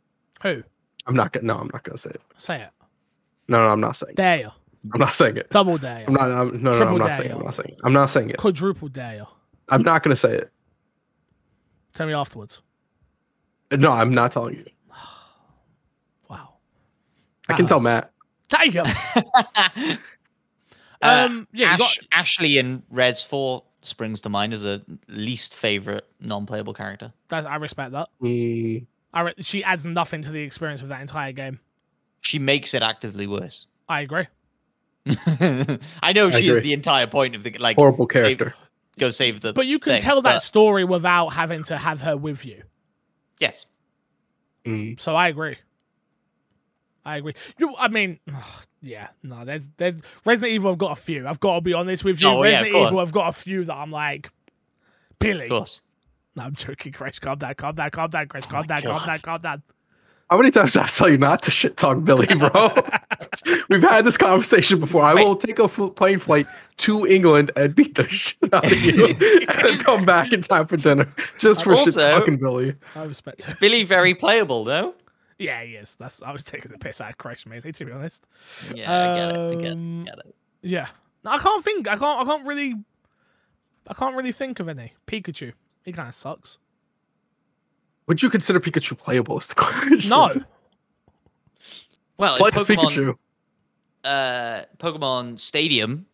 Who? 0.41 0.63
I'm 1.05 1.15
not 1.15 1.33
gonna. 1.33 1.47
No, 1.47 1.57
I'm 1.57 1.69
not 1.73 1.83
gonna 1.83 1.97
say 1.97 2.11
it. 2.11 2.21
Say 2.37 2.61
it. 2.61 2.69
No, 3.47 3.57
no, 3.59 3.69
I'm 3.69 3.81
not 3.81 3.97
saying. 3.97 4.13
It. 4.13 4.51
Dare 4.83 4.89
you. 4.89 4.91
I'm 4.93 4.99
not 4.99 5.13
saying 5.13 5.37
it. 5.37 5.49
Double 5.51 5.77
dare. 5.77 6.05
I'm 6.07 6.13
not. 6.13 6.31
I'm, 6.31 6.63
no, 6.63 6.71
no, 6.71 6.79
no, 6.79 6.87
I'm 6.87 6.97
not 6.97 7.13
saying. 7.13 7.31
It. 7.31 7.35
I'm 7.35 7.43
not 7.43 7.53
saying. 7.53 7.69
It. 7.69 7.79
I'm 7.83 7.93
not 7.93 8.09
saying 8.09 8.29
it. 8.31 8.37
Quadruple 8.37 8.87
dare. 8.89 9.27
I'm 9.69 9.83
not 9.83 10.03
gonna 10.03 10.15
say 10.15 10.35
it. 10.35 10.51
Tell 11.93 12.07
me 12.07 12.13
afterwards. 12.13 12.61
No, 13.71 13.91
I'm 13.91 14.13
not 14.13 14.31
telling 14.31 14.55
you. 14.55 14.65
Wow. 16.29 16.53
I 17.49 17.53
can 17.53 17.67
tell 17.67 17.81
hurts. 17.81 18.11
Matt. 18.49 18.73
Damn. 18.73 19.97
Uh, 21.03 21.27
um, 21.27 21.47
yeah, 21.51 21.71
you 21.71 21.79
got, 21.79 21.97
Ashley 22.11 22.59
in 22.59 22.83
Resi 22.93 23.25
4 23.25 23.63
springs 23.81 24.21
to 24.21 24.29
mind 24.29 24.53
as 24.53 24.65
a 24.65 24.83
least 25.07 25.55
favorite 25.55 26.05
non 26.19 26.45
playable 26.45 26.75
character. 26.75 27.11
that, 27.29 27.47
I 27.47 27.55
respect 27.55 27.91
that. 27.93 28.09
Mm, 28.21 28.85
I 29.11 29.21
re- 29.21 29.33
she 29.39 29.63
adds 29.63 29.83
nothing 29.83 30.21
to 30.21 30.29
the 30.29 30.41
experience 30.41 30.83
of 30.83 30.89
that 30.89 31.01
entire 31.01 31.31
game. 31.31 31.59
She 32.21 32.37
makes 32.37 32.75
it 32.75 32.83
actively 32.83 33.25
worse. 33.25 33.65
I 33.89 34.01
agree. 34.01 34.27
I 36.03 36.13
know 36.13 36.27
I 36.27 36.39
she 36.39 36.47
is 36.47 36.59
the 36.61 36.73
entire 36.73 37.07
point 37.07 37.35
of 37.35 37.43
the 37.43 37.51
like 37.59 37.75
horrible 37.77 38.05
character. 38.07 38.53
go 38.99 39.09
save 39.09 39.41
the 39.41 39.53
But 39.53 39.65
you 39.65 39.79
can 39.79 39.93
thing, 39.93 40.01
tell 40.01 40.21
that 40.21 40.35
but- 40.35 40.39
story 40.41 40.83
without 40.83 41.29
having 41.29 41.63
to 41.65 41.77
have 41.77 42.01
her 42.01 42.15
with 42.17 42.45
you. 42.45 42.63
yes. 43.39 43.65
Mm. 44.65 44.99
So 44.99 45.15
I 45.15 45.27
agree. 45.29 45.57
I 47.03 47.17
agree. 47.17 47.33
You, 47.57 47.75
I 47.79 47.87
mean, 47.87 48.19
yeah, 48.83 49.07
no, 49.23 49.43
there's 49.43 49.67
there's 49.77 50.01
Resident 50.23 50.53
Evil. 50.53 50.71
I've 50.71 50.77
got 50.77 50.91
a 50.91 51.01
few. 51.01 51.27
I've 51.27 51.39
got 51.39 51.55
to 51.55 51.61
be 51.61 51.73
honest 51.73 52.03
with 52.03 52.21
you. 52.21 52.27
Oh, 52.27 52.43
Resident 52.43 52.73
course. 52.73 52.91
Evil. 52.91 52.99
I've 53.01 53.11
got 53.11 53.29
a 53.29 53.31
few 53.31 53.63
that 53.65 53.73
I'm 53.75 53.89
like, 53.91 54.29
Billy. 55.17 55.45
Of 55.45 55.49
course. 55.49 55.81
No, 56.35 56.43
I'm 56.43 56.53
joking, 56.53 56.93
Chris. 56.93 57.17
Calm 57.17 57.39
down, 57.39 57.55
calm 57.55 57.73
down, 57.73 57.89
calm 57.89 58.09
down, 58.11 58.27
Chris. 58.27 58.45
Oh 58.47 58.51
Calm 58.51 58.65
my 58.69 58.79
down, 58.79 58.81
calm 58.83 59.05
down, 59.07 59.19
calm 59.19 59.41
down. 59.41 59.63
How 60.29 60.37
many 60.37 60.51
times 60.51 60.73
did 60.73 60.83
I 60.83 60.85
tell 60.85 61.09
you 61.09 61.17
not 61.17 61.41
to 61.43 61.51
shit 61.51 61.75
talk 61.75 62.03
Billy, 62.03 62.27
bro? 62.35 62.73
We've 63.69 63.81
had 63.81 64.05
this 64.05 64.17
conversation 64.17 64.79
before. 64.79 65.03
I 65.03 65.13
Wait. 65.13 65.25
will 65.25 65.35
take 65.35 65.59
a 65.59 65.67
fl- 65.67 65.87
plane 65.87 66.19
flight 66.19 66.47
to 66.77 67.05
England 67.05 67.51
and 67.55 67.75
beat 67.75 67.95
the 67.95 68.07
shit 68.09 68.53
out 68.53 68.65
of 68.65 68.71
you, 68.81 69.07
and 69.07 69.19
then 69.19 69.77
come 69.79 70.05
back 70.05 70.33
in 70.33 70.41
time 70.41 70.67
for 70.67 70.77
dinner 70.77 71.07
just 71.37 71.63
for 71.63 71.75
shit 71.75 71.87
Also- 71.97 72.11
talking 72.19 72.37
Billy. 72.37 72.75
I 72.95 73.03
respect 73.03 73.47
it. 73.47 73.59
Billy 73.59 73.83
very 73.83 74.13
playable 74.15 74.63
though. 74.63 74.95
Yeah, 75.39 75.63
he 75.63 75.71
is. 75.73 75.95
That's 75.95 76.21
I 76.21 76.31
was 76.31 76.43
taking 76.43 76.71
the 76.71 76.77
piss 76.77 77.01
out 77.01 77.09
of 77.11 77.17
Chris, 77.17 77.45
mainly, 77.45 77.71
to 77.71 77.85
be 77.85 77.91
honest. 77.91 78.27
Yeah, 78.75 78.91
I 78.91 79.15
get 79.17 79.29
it. 79.29 79.39
I 79.39 79.55
get 79.55 79.63
it. 79.63 79.71
Um, 79.71 80.03
get 80.05 80.19
it. 80.19 80.35
Yeah, 80.61 80.87
no, 81.23 81.31
I 81.31 81.37
can't 81.39 81.63
think. 81.63 81.87
I 81.87 81.95
can't. 81.97 82.21
I 82.21 82.23
can't 82.31 82.45
really. 82.45 82.75
I 83.87 83.93
can't 83.95 84.15
really 84.15 84.31
think 84.31 84.59
of 84.59 84.69
any. 84.69 84.93
Pikachu. 85.07 85.53
He 85.83 85.91
kind 85.91 86.07
of 86.07 86.13
sucks. 86.13 86.59
Would 88.07 88.21
you 88.21 88.29
consider 88.29 88.59
Pikachu 88.59 88.97
playable? 88.97 89.39
Is 89.39 89.47
the 89.47 89.55
question. 89.63 90.09
No. 90.09 90.33
Well, 92.21 92.35
in 92.35 92.51
Play 92.51 92.61
as 92.61 92.67
Pokemon, 92.67 92.77
Pikachu. 92.91 93.15
uh, 94.05 94.63
Pokemon 94.77 95.39
Stadium, 95.39 96.05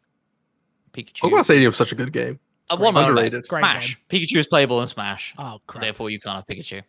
Pikachu. 0.93 1.21
Pokemon 1.21 1.43
Stadium 1.43 1.71
is 1.71 1.77
such 1.77 1.91
a 1.91 1.95
good 1.95 2.11
game. 2.11 2.39
uh, 2.69 2.77
one 2.77 2.93
more 2.93 3.03
Underrated. 3.03 3.47
Great 3.47 3.61
Smash. 3.61 3.99
Pikachu 4.09 4.37
is 4.37 4.47
playable 4.47 4.81
in 4.81 4.87
Smash. 4.87 5.35
Oh 5.37 5.59
crap. 5.67 5.83
Therefore, 5.83 6.09
you 6.09 6.19
can't 6.19 6.35
have 6.37 6.47
Pikachu. 6.47 6.81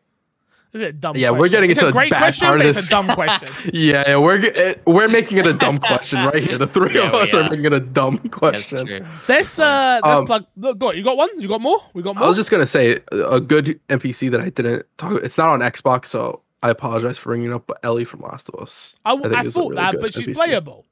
Is 0.74 0.82
it 0.82 0.84
a 0.88 0.92
dumb? 0.92 1.12
Question? 1.14 1.22
Yeah, 1.22 1.30
we're 1.30 1.48
getting 1.48 1.70
it's 1.70 1.78
into 1.78 1.86
a 1.88 1.92
the 1.92 1.98
great 1.98 2.10
bad 2.10 2.18
question, 2.18 2.46
part 2.46 2.58
but 2.58 2.66
of 2.66 2.70
it's 2.70 2.78
this. 2.78 2.86
a 2.88 2.90
dumb 2.90 3.06
question. 3.08 3.70
Yeah, 3.74 4.04
yeah, 4.06 4.16
we're 4.18 4.38
eh, 4.54 4.74
we're 4.86 5.08
making 5.08 5.38
it 5.38 5.46
a 5.46 5.54
dumb 5.54 5.78
question 5.78 6.18
right 6.26 6.42
here. 6.42 6.58
The 6.58 6.66
three 6.66 6.94
Yeah, 6.94 7.08
of 7.08 7.14
us 7.14 7.32
are 7.32 7.40
are. 7.42 7.48
making 7.48 7.64
it 7.64 7.72
a 7.72 7.80
dumb 7.80 8.16
That's 8.22 8.28
question. 8.36 8.86
true. 8.86 9.06
Let's 9.28 9.58
uh, 9.58 10.00
let's 10.04 10.18
Um, 10.18 10.26
plug. 10.26 10.44
Look, 10.58 10.78
go. 10.78 10.92
You 10.92 11.02
got 11.02 11.16
one? 11.16 11.30
You 11.40 11.48
got 11.48 11.62
more? 11.62 11.80
We 11.94 12.02
got 12.02 12.16
more. 12.16 12.24
I 12.24 12.28
was 12.28 12.36
just 12.36 12.50
gonna 12.50 12.66
say 12.66 12.98
a 13.12 13.40
good 13.40 13.80
NPC 13.88 14.30
that 14.30 14.42
I 14.42 14.50
didn't 14.50 14.84
talk. 14.98 15.12
About. 15.12 15.24
It's 15.24 15.38
not 15.38 15.48
on 15.48 15.60
Xbox, 15.60 16.04
so 16.06 16.42
I 16.62 16.70
apologize 16.70 17.16
for 17.18 17.30
bringing 17.30 17.52
up. 17.52 17.66
But 17.66 17.78
Ellie 17.82 18.04
from 18.04 18.20
Last 18.20 18.48
of 18.48 18.60
Us. 18.60 18.94
I, 19.04 19.16
think 19.16 19.34
I 19.34 19.44
thought 19.48 19.70
really 19.70 19.76
that, 19.76 20.00
but 20.00 20.12
she's 20.14 20.26
NPC. 20.28 20.34
playable. 20.34 20.84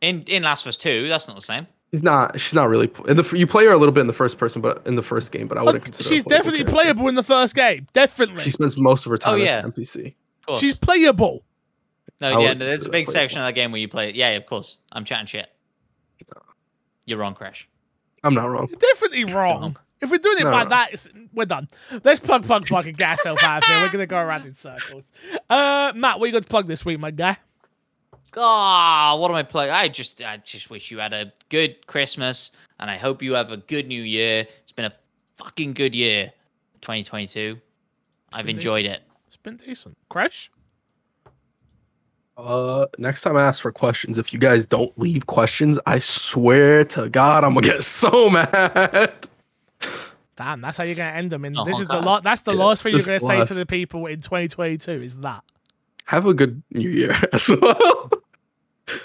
In 0.00 0.22
in 0.22 0.42
Last 0.42 0.64
of 0.64 0.70
Us 0.70 0.76
Two, 0.76 1.08
that's 1.08 1.28
not 1.28 1.34
the 1.36 1.42
same. 1.42 1.66
He's 1.90 2.02
not. 2.02 2.40
She's 2.40 2.54
not 2.54 2.68
really. 2.68 2.90
In 3.08 3.16
the 3.16 3.34
you 3.36 3.46
play 3.46 3.66
her 3.66 3.72
a 3.72 3.76
little 3.76 3.92
bit 3.92 4.00
in 4.02 4.06
the 4.06 4.12
first 4.12 4.38
person, 4.38 4.62
but 4.62 4.80
in 4.86 4.94
the 4.94 5.02
first 5.02 5.32
game. 5.32 5.48
But 5.48 5.58
I 5.58 5.62
wouldn't 5.62 5.76
Look, 5.82 5.84
consider. 5.84 6.08
her 6.08 6.14
she's 6.14 6.22
playable 6.24 6.38
definitely 6.44 6.58
character. 6.64 6.72
playable 6.94 7.08
in 7.08 7.14
the 7.16 7.22
first 7.22 7.54
game. 7.54 7.86
Definitely. 7.92 8.42
She 8.42 8.50
spends 8.50 8.76
most 8.76 9.04
of 9.06 9.10
her 9.10 9.18
time 9.18 9.40
Oh, 9.40 9.44
as 9.44 9.64
an 9.64 9.72
NPC. 9.72 10.14
Of. 10.48 10.58
She's 10.58 10.76
playable. 10.76 11.44
no, 12.20 12.38
I 12.38 12.42
yeah, 12.42 12.52
no, 12.54 12.66
there's 12.66 12.86
a 12.86 12.88
big 12.88 13.06
that 13.06 13.12
section 13.12 13.40
of 13.40 13.46
that 13.46 13.54
game 13.54 13.72
where 13.72 13.80
you 13.80 13.88
play. 13.88 14.12
Yeah, 14.12 14.30
of 14.30 14.46
course. 14.46 14.78
I'm 14.92 15.04
chatting 15.04 15.26
shit. 15.26 15.48
You're 17.06 17.18
wrong, 17.18 17.34
Crash. 17.34 17.68
I'm 18.22 18.34
not 18.34 18.48
wrong. 18.50 18.68
Definitely 18.78 19.24
wrong. 19.24 19.76
If 20.00 20.10
we're 20.10 20.18
doing 20.18 20.38
it 20.38 20.44
No, 20.44 20.50
like 20.50 20.66
no. 20.66 20.70
that, 20.70 20.92
it's, 20.92 21.08
we're 21.34 21.44
done. 21.44 21.68
Let's 22.04 22.20
plug, 22.20 22.44
plug, 22.44 22.66
plug, 22.66 22.86
and 22.86 22.96
get 22.96 23.10
ourselves 23.10 23.42
out 23.42 23.62
of 23.62 23.68
here. 23.68 23.80
We're 23.82 23.90
gonna 23.90 24.06
go 24.06 24.18
around 24.18 24.46
in 24.46 24.54
circles. 24.54 25.04
Uh, 25.48 25.92
Matt, 25.94 26.18
what 26.18 26.26
you 26.26 26.32
got 26.32 26.42
to 26.42 26.48
plug 26.48 26.66
this 26.66 26.84
week, 26.84 26.98
my 26.98 27.10
guy? 27.10 27.36
Ah, 28.36 29.16
what 29.18 29.30
am 29.30 29.34
I 29.36 29.42
playing? 29.42 29.70
I 29.72 29.88
just, 29.88 30.22
I 30.22 30.36
just 30.38 30.70
wish 30.70 30.90
you 30.90 30.98
had 31.00 31.12
a 31.12 31.32
good 31.48 31.86
Christmas, 31.86 32.52
and 32.78 32.90
I 32.90 32.96
hope 32.96 33.22
you 33.22 33.34
have 33.34 33.50
a 33.50 33.56
good 33.56 33.88
New 33.88 34.02
Year. 34.02 34.46
It's 34.62 34.72
been 34.72 34.84
a 34.84 34.92
fucking 35.36 35.72
good 35.74 35.94
year, 35.94 36.32
2022. 36.80 37.58
I've 38.32 38.46
been 38.46 38.56
enjoyed 38.56 38.86
it. 38.86 39.02
It's 39.26 39.36
been 39.36 39.56
decent. 39.56 39.96
Crash. 40.08 40.50
Uh, 42.36 42.86
next 42.98 43.22
time 43.22 43.36
I 43.36 43.42
ask 43.42 43.60
for 43.60 43.72
questions, 43.72 44.16
if 44.16 44.32
you 44.32 44.38
guys 44.38 44.66
don't 44.66 44.96
leave 44.98 45.26
questions, 45.26 45.78
I 45.86 45.98
swear 45.98 46.84
to 46.84 47.08
God, 47.08 47.44
I'm 47.44 47.52
gonna 47.54 47.66
get 47.66 47.82
so 47.84 48.30
mad. 48.30 49.28
Damn, 50.40 50.62
that's 50.62 50.78
how 50.78 50.84
you're 50.84 50.94
gonna 50.94 51.10
end 51.18 51.30
them. 51.30 51.44
In 51.44 51.54
Oh, 51.58 51.64
this 51.64 51.80
is 51.80 51.86
the 51.86 51.92
God. 51.96 52.04
lot. 52.06 52.22
That's 52.22 52.40
the 52.40 52.52
Yeah, 52.54 52.64
last 52.64 52.82
thing 52.82 52.94
you're 52.94 53.02
gonna 53.04 53.16
is 53.16 53.26
say 53.26 53.44
to 53.44 53.52
the 53.52 53.66
people 53.66 54.06
in 54.06 54.22
2022. 54.22 54.90
Is 55.02 55.18
that? 55.18 55.42
Have 56.06 56.24
a 56.24 56.32
good 56.32 56.62
New 56.70 56.88
Year 56.88 57.14
as 57.34 57.50
well. 57.60 58.08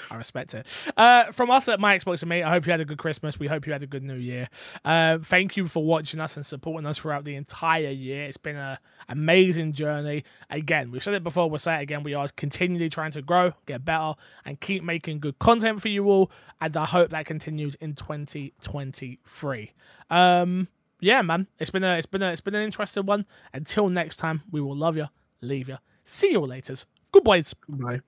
I 0.10 0.16
respect 0.16 0.54
it. 0.54 0.66
Uh, 0.96 1.26
from 1.34 1.52
us 1.52 1.68
at 1.68 1.78
My 1.80 1.96
Xbox 1.98 2.24
and 2.24 2.30
Me, 2.30 2.42
I 2.42 2.50
hope 2.52 2.66
you 2.66 2.72
had 2.72 2.80
a 2.80 2.86
good 2.86 2.98
Christmas. 2.98 3.38
We 3.38 3.48
hope 3.48 3.68
you 3.68 3.74
had 3.74 3.84
a 3.84 3.86
good 3.88 4.02
New 4.02 4.16
Year. 4.16 4.48
Uh, 4.86 5.18
thank 5.22 5.58
you 5.58 5.68
for 5.68 5.84
watching 5.84 6.22
us 6.22 6.38
and 6.38 6.46
supporting 6.46 6.88
us 6.88 6.98
throughout 7.00 7.26
the 7.26 7.36
entire 7.36 7.90
year. 7.90 8.24
It's 8.24 8.38
been 8.38 8.56
an 8.56 8.78
amazing 9.10 9.74
journey. 9.74 10.24
Again, 10.50 10.90
we've 10.90 11.04
said 11.04 11.16
it 11.16 11.24
before, 11.24 11.50
we'll 11.50 11.60
say 11.60 11.80
it 11.80 11.82
again. 11.84 12.02
We 12.02 12.14
are 12.14 12.30
continually 12.38 12.88
trying 12.90 13.12
to 13.12 13.22
grow, 13.22 13.52
get 13.66 13.84
better, 13.84 14.14
and 14.46 14.58
keep 14.60 14.84
making 14.84 15.20
good 15.20 15.38
content 15.38 15.82
for 15.82 15.90
you 15.90 16.06
all. 16.10 16.32
And 16.62 16.76
I 16.78 16.86
hope 16.86 17.10
that 17.10 17.26
continues 17.26 17.76
in 17.76 17.94
2023. 17.94 19.72
Um, 20.10 20.68
yeah, 21.00 21.22
man, 21.22 21.48
it's 21.60 21.72
been 21.72 21.84
a, 21.84 21.96
it's 21.98 22.06
been 22.06 22.22
a, 22.22 22.32
it's 22.32 22.42
been 22.42 22.56
an 22.56 22.64
interesting 22.64 23.06
one. 23.06 23.26
Until 23.54 23.90
next 23.90 24.18
time, 24.18 24.44
we 24.52 24.62
will 24.62 24.76
love 24.76 24.98
you, 24.98 25.08
leave 25.42 25.70
you, 25.70 25.78
see 26.04 26.32
you 26.32 26.42
later. 26.42 26.76
Good 27.12 27.24
boys. 27.24 27.54
Bye. 27.68 28.02